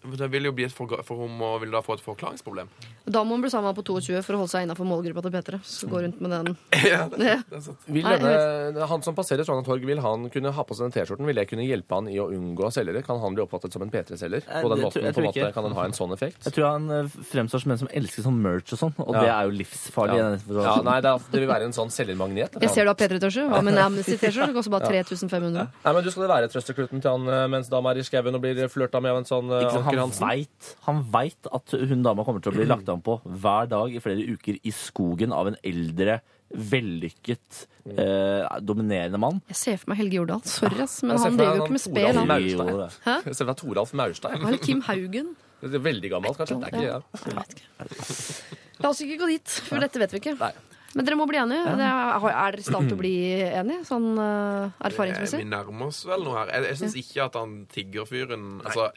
det 0.00 0.30
vil 0.32 0.46
jo 0.48 0.52
bli 0.56 0.64
et 0.64 0.72
for, 0.72 0.88
for 1.04 1.20
hun 1.20 1.32
må, 1.36 1.50
vil 1.60 1.74
da 1.74 1.82
få 1.84 1.98
et 1.98 2.00
forklaringsproblem. 2.04 2.68
Da 3.04 3.20
må 3.26 3.36
hun 3.36 3.42
bli 3.44 3.50
sammen 3.52 3.74
på 3.76 3.82
22 3.84 4.22
for 4.24 4.36
å 4.36 4.40
holde 4.42 4.52
seg 4.54 4.64
innafor 4.64 4.86
målgruppa 4.88 5.20
til 5.26 5.34
P3. 5.34 5.58
Så 5.66 5.88
gå 5.90 6.00
rundt 6.06 6.20
med 6.24 6.32
den. 6.32 6.54
ja, 6.88 7.02
det, 7.12 7.34
det. 7.50 7.60
Vil 7.84 8.06
denne, 8.08 8.86
han 8.88 9.04
som 9.04 9.16
passerer 9.18 9.44
Trondheim 9.44 9.66
Torg, 9.68 9.84
vil 9.84 10.00
han 10.00 10.24
kunne 10.32 10.52
ha 10.56 10.64
på 10.64 10.76
seg 10.78 10.88
den 10.88 10.94
T-skjorten? 10.96 11.28
Vil 11.28 11.36
det 11.36 11.44
kunne 11.50 11.66
hjelpe 11.68 11.98
han 11.98 12.08
i 12.08 12.16
å 12.22 12.30
unngå 12.32 12.70
selgere? 12.72 13.02
Kan 13.04 13.20
han 13.20 13.36
bli 13.36 13.44
oppfattet 13.44 13.76
som 13.76 13.84
en 13.84 13.92
P3-selger? 13.92 14.46
Eh, 14.48 14.62
På 14.64 14.72
den 14.72 14.80
måten, 14.86 15.04
på 15.12 15.20
en 15.20 15.28
måte. 15.28 15.50
Kan 15.58 15.68
den 15.68 15.76
ha 15.76 15.84
en 15.84 15.96
sånn 15.96 16.16
effekt? 16.16 16.48
Jeg 16.48 16.56
tror 16.56 16.70
han 16.70 16.88
eh, 16.96 17.12
fremstår 17.34 17.64
som 17.66 17.76
en 17.76 17.82
som 17.84 17.92
elsker 18.00 18.24
sånn 18.24 18.40
merch 18.40 18.72
og 18.78 18.82
sånn, 18.86 18.96
og 19.04 19.12
Ja. 19.18 19.20
det 19.26 19.34
er 19.34 19.50
jo 19.50 19.54
livsfarlig. 19.60 20.16
i 20.16 20.56
Ja. 20.56 20.64
Ja, 20.70 20.74
nei, 20.86 20.96
det, 21.04 21.12
er, 21.12 21.28
det 21.34 21.44
vil 21.44 21.52
være 21.52 21.68
en 21.68 21.76
sånn 21.76 21.92
selgermagnet. 21.92 22.56
Jeg 22.62 22.72
ser 22.72 22.88
du 22.88 22.94
har 22.94 22.96
P3-T-skjorte. 22.96 23.52
Hva 23.52 23.60
med 23.68 23.76
Amnesty-T-skjorte? 23.84 24.48
Det 24.54 24.56
koster 24.56 24.74
bare 24.78 24.88
3500. 24.88 25.68
Nei, 25.84 25.92
men 25.92 26.04
Du 26.08 26.10
skal 26.14 26.28
være 26.30 26.48
trøstekluten 26.52 27.04
til 27.04 27.10
han 27.12 27.28
eh, 27.28 27.46
mens 27.52 27.68
dama 27.68 27.92
er 27.92 28.00
i 28.00 28.06
skauen 28.06 28.34
og 28.38 28.40
blir 28.44 28.64
flørta 28.72 29.00
med 29.02 29.12
av 29.12 29.20
en 29.20 29.28
sånn 29.28 29.50
eh? 29.52 29.89
Anker 29.90 30.00
Han 30.00 30.08
Hansen? 30.08 30.26
veit, 30.28 30.68
han 30.86 31.00
vet 31.14 31.50
at 31.58 31.74
hun 31.90 32.04
dama 32.06 32.24
kommer 32.26 32.44
til 32.44 32.52
å 32.52 32.56
bli 32.56 32.66
lagt 32.70 32.88
an 32.92 33.02
på 33.04 33.18
hver 33.24 33.68
dag 33.70 33.94
i 33.96 34.02
flere 34.02 34.24
uker 34.36 34.60
i 34.62 34.72
skogen 34.74 35.34
av 35.36 35.50
en 35.50 35.58
eldre, 35.66 36.20
vellykket, 36.50 37.66
eh, 37.92 38.46
dominerende 38.66 39.20
mann. 39.22 39.42
Jeg 39.50 39.56
ser 39.60 39.76
for 39.82 39.92
meg 39.92 40.00
Helge 40.00 40.18
Jordal. 40.18 40.42
Sorry, 40.48 40.80
ass, 40.82 41.02
men 41.06 41.18
han 41.18 41.36
driver 41.38 41.60
jo 41.60 41.66
ikke 41.68 41.76
med 41.76 41.84
spel. 41.84 42.22
Han. 42.22 42.34
Jeg 42.40 43.34
ser 43.34 43.44
for 43.44 43.52
meg 43.52 43.60
Toralf 43.60 43.94
Maurstein. 43.94 44.40
Eller 44.40 44.58
Kim 44.64 44.82
Haugen. 44.88 45.36
Det 45.60 45.76
er 45.76 45.84
veldig 45.84 46.08
gammelt, 46.08 46.38
kanskje. 46.40 46.56
Det 46.56 46.70
er 46.70 46.72
ikke, 46.72 46.88
ja. 46.88 47.00
Jeg 47.20 47.36
vet 47.36 47.50
ikke. 47.52 48.58
La 48.80 48.88
oss 48.94 49.00
ikke 49.04 49.18
gå 49.20 49.26
dit, 49.28 49.56
for 49.68 49.82
dette 49.84 50.00
vet 50.00 50.14
vi 50.16 50.20
ikke. 50.22 50.38
Nei. 50.40 50.54
Men 50.96 51.06
dere 51.06 51.18
må 51.20 51.26
bli 51.30 51.38
enige. 51.38 51.66
Er, 51.70 52.24
er 52.30 52.54
dere 52.56 52.62
i 52.62 52.66
stand 52.66 52.88
til 52.90 52.96
å 52.96 52.98
bli 52.98 53.12
enige, 53.44 53.84
sånn 53.86 54.08
uh, 54.18 54.70
Eh, 54.80 54.88
erfaringsmessig? 54.88 55.42
Vi 55.44 55.46
nærmer 55.46 55.90
oss 55.90 56.00
vel 56.08 56.24
noe 56.26 56.40
her. 56.40 56.50
Jeg, 56.56 56.66
jeg 56.72 56.80
syns 56.80 56.96
ikke 57.04 57.26
at 57.28 57.36
han 57.38 57.52
tiggerfyren 57.70 58.46
Altså, 58.64 58.88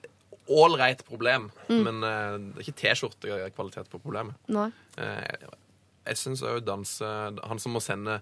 ålreit 0.50 1.06
problem, 1.08 1.52
Mm. 1.70 1.84
men 1.84 2.04
uh, 2.04 2.38
det 2.38 2.60
er 2.60 2.66
ikke 2.66 2.80
T-skjortekvalitet 2.82 3.90
på 3.90 4.00
problemet. 4.04 4.36
Nei. 4.48 4.70
Uh, 4.98 5.52
jeg 6.06 6.18
syns 6.20 6.42
òg 6.44 6.66
danse 6.68 7.06
Han 7.48 7.60
som 7.60 7.72
må 7.72 7.80
sende 7.82 8.18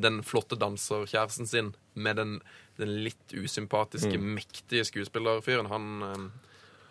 den 0.00 0.22
flotte 0.24 0.56
danserkjæresten 0.56 1.46
sin 1.46 1.74
med 1.94 2.16
den, 2.16 2.40
den 2.78 2.88
litt 3.04 3.34
usympatiske, 3.36 4.16
Mm. 4.16 4.34
mektige 4.38 4.84
skuespillerfyren, 4.86 5.66
han 5.68 6.02
eh, 6.02 6.28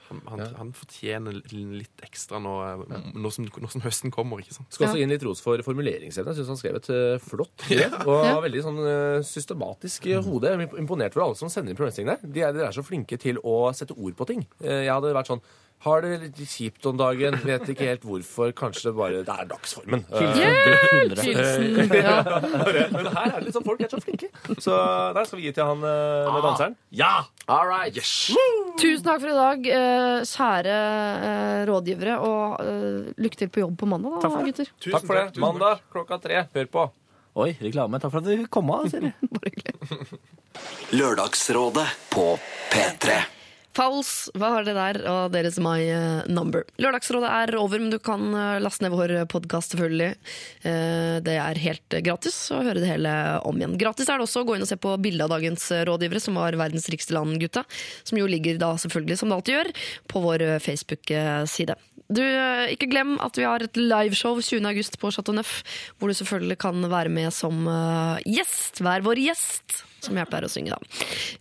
han, 0.09 0.21
han, 0.31 0.41
han 0.57 0.69
fortjener 0.73 1.37
litt 1.53 2.03
ekstra 2.05 2.39
nå, 2.43 2.53
ja. 2.89 2.99
nå, 3.13 3.31
som, 3.31 3.45
nå 3.47 3.69
som 3.71 3.83
høsten 3.85 4.11
kommer. 4.13 4.41
ikke 4.43 4.55
sant? 4.57 4.67
Skal 4.73 4.89
også 4.89 4.99
inn 5.03 5.13
litt 5.13 5.23
ros 5.27 5.41
for 5.45 5.61
formuleringsevnen. 5.65 6.33
Jeg 6.33 6.41
syns 6.41 6.51
han 6.55 6.59
skrev 6.61 6.79
et 6.81 6.89
eh, 6.95 7.21
flott 7.23 7.53
brev. 7.67 7.95
Og 8.05 8.13
Ja. 8.25 8.33
har 8.35 8.43
veldig 8.47 8.63
sånn 8.65 8.81
eh, 8.83 9.21
systematisk 9.29 10.09
i 10.09 10.17
hode. 10.17 10.51
Er 10.55 10.65
imponert 10.81 11.15
over 11.17 11.27
alle 11.29 11.39
som 11.39 11.49
sender 11.53 11.71
inn 11.73 11.79
problemstillinger. 11.79 12.21
De, 12.25 12.41
er- 12.45 12.53
dere 12.57 12.69
er 12.71 12.77
så 12.77 12.85
flinke 12.85 13.19
til 13.21 13.39
å 13.45 13.57
sette 13.77 13.95
ord 13.97 14.17
på 14.19 14.27
ting. 14.33 14.45
Eh, 14.63 14.83
Jeg 14.89 14.93
hadde 14.95 15.13
vært 15.15 15.29
sånn 15.33 15.41
har 15.85 16.01
det 16.03 16.09
litt 16.25 16.39
kjipt 16.43 16.83
om 16.89 16.97
dagen, 16.99 17.37
vet 17.47 17.69
ikke 17.71 17.85
helt 17.87 18.03
hvorfor. 18.03 18.51
Kanskje 18.57 18.89
det 18.89 18.93
bare 18.97 19.21
Det 19.23 19.31
er 19.31 19.47
dagsformen. 19.47 20.01
Eh, 20.11 20.39
Hilsen. 21.23 21.93
Ja. 21.95 22.17
Men 22.95 23.07
her 23.15 23.37
er 23.37 23.45
det 23.45 23.53
sånn 23.55 23.63
folk 23.63 23.83
er 23.85 23.93
så 23.93 24.01
flinke. 24.03 24.27
Så 24.59 24.75
der 25.15 25.29
skal 25.29 25.39
vi 25.39 25.47
gi 25.47 25.53
til 25.55 25.69
han 25.69 25.85
eh, 25.87 26.27
med 26.33 26.43
danseren. 26.49 26.75
Ja! 26.91 27.13
All 27.47 27.71
right. 27.71 27.95
Tusen 27.95 29.07
takk 29.07 29.23
for 29.23 29.31
i 29.31 29.37
dag, 29.39 29.71
eh, 29.79 30.27
kjære 30.27 30.75
eh, 31.31 31.63
rådgivere. 31.71 32.19
Og 32.27 32.59
eh, 32.67 33.15
lykke 33.23 33.43
til 33.45 33.53
på 33.55 33.63
jobb 33.63 33.79
på 33.79 33.89
mandag, 33.95 34.19
da, 34.19 34.43
gutter. 34.49 34.75
Takk 34.83 35.07
for 35.07 35.15
det. 35.21 35.25
Mandag 35.39 35.83
klokka 35.95 36.19
tre. 36.27 36.43
Hør 36.59 36.71
på. 36.75 36.89
Oi, 37.39 37.53
reklame. 37.63 38.03
Takk 38.03 38.11
for 38.11 38.19
at 38.19 38.27
du 38.27 38.47
kom 38.51 38.75
av, 38.75 38.89
Siri. 38.91 39.15
Bare 39.37 39.55
hyggelig. 39.55 40.19
Lørdagsrådet 40.99 41.87
på 42.11 42.33
P3. 42.73 43.21
Fouls, 43.79 44.27
hva 44.35 44.49
har 44.57 44.65
det 44.67 44.73
der? 44.75 44.97
Og 45.07 45.29
deres 45.31 45.55
My 45.63 45.77
eh, 45.87 46.25
Number. 46.27 46.65
Lørdagsrådet 46.83 47.29
er 47.31 47.55
over, 47.55 47.79
men 47.79 47.93
du 47.93 47.95
kan 48.03 48.25
eh, 48.35 48.57
laste 48.59 48.83
ned 48.83 48.91
vår 48.91 49.13
podkast, 49.31 49.71
selvfølgelig. 49.71 50.09
Eh, 50.67 51.19
Det 51.23 51.37
er 51.39 51.61
helt 51.63 51.95
eh, 51.95 52.03
gratis 52.03 52.35
å 52.51 52.59
høre 52.59 52.81
det 52.83 52.89
hele 52.89 53.13
om 53.47 53.55
igjen. 53.55 53.77
Gratis 53.79 54.11
er 54.11 54.19
det 54.19 54.27
også 54.27 54.43
å 54.43 54.49
gå 54.49 54.57
inn 54.57 54.65
og 54.67 54.71
se 54.71 54.75
på 54.83 54.97
bildet 54.99 55.23
av 55.29 55.31
dagens 55.37 55.69
eh, 55.71 55.85
rådgivere, 55.87 56.19
som 56.25 56.35
var 56.41 56.59
verdens 56.59 56.91
rikeste 56.91 57.15
land, 57.15 57.39
gutta. 57.39 57.63
Som 58.03 58.19
jo 58.19 58.27
ligger 58.27 58.59
da 58.59 58.73
selvfølgelig, 58.83 59.21
som 59.21 59.31
det 59.31 59.39
alltid 59.39 59.55
gjør, 59.55 59.71
på 60.11 60.25
vår 60.27 60.45
eh, 60.49 60.59
Facebook-side. 60.67 61.79
Du, 62.09 62.23
eh, 62.25 62.65
Ikke 62.75 62.91
glem 62.91 63.15
at 63.23 63.39
vi 63.39 63.47
har 63.47 63.63
et 63.63 63.79
liveshow 63.79 64.41
20. 64.43 64.59
august 64.73 64.99
på 64.99 65.13
Chateau 65.15 65.39
Neuf, 65.39 65.61
hvor 65.95 66.11
du 66.11 66.19
selvfølgelig 66.19 66.59
kan 66.67 66.83
være 66.91 67.15
med 67.15 67.31
som 67.31 67.63
eh, 67.63 68.27
gjest. 68.27 68.83
Vær 68.83 69.07
vår 69.07 69.23
gjest! 69.29 69.85
Som 70.03 70.19
jeg 70.19 70.29
pleier 70.29 70.47
å 70.47 70.51
synge, 70.51 70.75
da. 70.75 70.79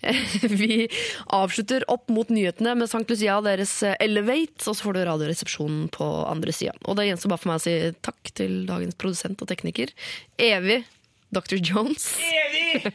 Vi 0.60 0.88
avslutter 1.36 1.86
opp 1.92 2.10
mot 2.12 2.30
nyhetene 2.32 2.74
med 2.78 2.90
St. 2.90 3.04
Lucia 3.08 3.38
og 3.38 3.48
deres 3.48 3.74
eh, 3.86 3.96
Elevate, 4.04 4.64
og 4.66 4.74
så 4.74 4.82
får 4.82 4.98
du 4.98 5.02
Radioresepsjonen 5.08 5.88
på 5.94 6.08
andre 6.26 6.54
sida. 6.54 6.76
Og 6.86 6.98
det 6.98 7.08
gjenstår 7.08 7.34
bare 7.34 7.44
for 7.44 7.52
meg 7.52 7.60
å 7.62 7.66
si 7.66 7.76
takk 8.04 8.32
til 8.38 8.62
dagens 8.68 8.98
produsent 8.98 9.44
og 9.44 9.50
tekniker. 9.50 9.94
Evig 10.38 10.82
Dr. 11.30 11.56
Jones. 11.56 12.14
Evig! 12.24 12.92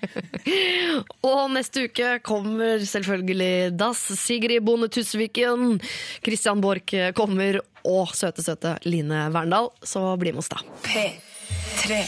og 1.30 1.52
neste 1.54 1.86
uke 1.88 2.18
kommer 2.26 2.82
selvfølgelig 2.82 3.76
Das, 3.78 4.02
Sigrid 4.20 4.66
Bonde 4.66 4.90
Tusviken, 4.94 5.78
Christian 6.26 6.64
Borch 6.64 6.96
kommer, 7.18 7.62
og 7.84 8.16
søte, 8.18 8.46
søte 8.46 8.78
Line 8.88 9.28
Verndal. 9.34 9.70
Så 9.84 10.06
bli 10.18 10.34
med 10.34 10.44
oss, 10.44 10.52
da. 10.54 10.64
P3 10.88 12.04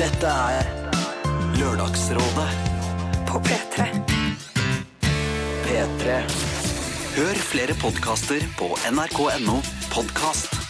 Dette 0.00 0.34
er 0.58 0.93
Lørdagsrådet 1.54 2.50
på 3.28 3.38
P3. 3.46 3.86
P3. 5.66 6.16
Hør 7.14 7.40
flere 7.52 7.78
podkaster 7.78 8.42
på 8.58 8.72
nrk.no 8.90 9.60
podkast. 9.94 10.63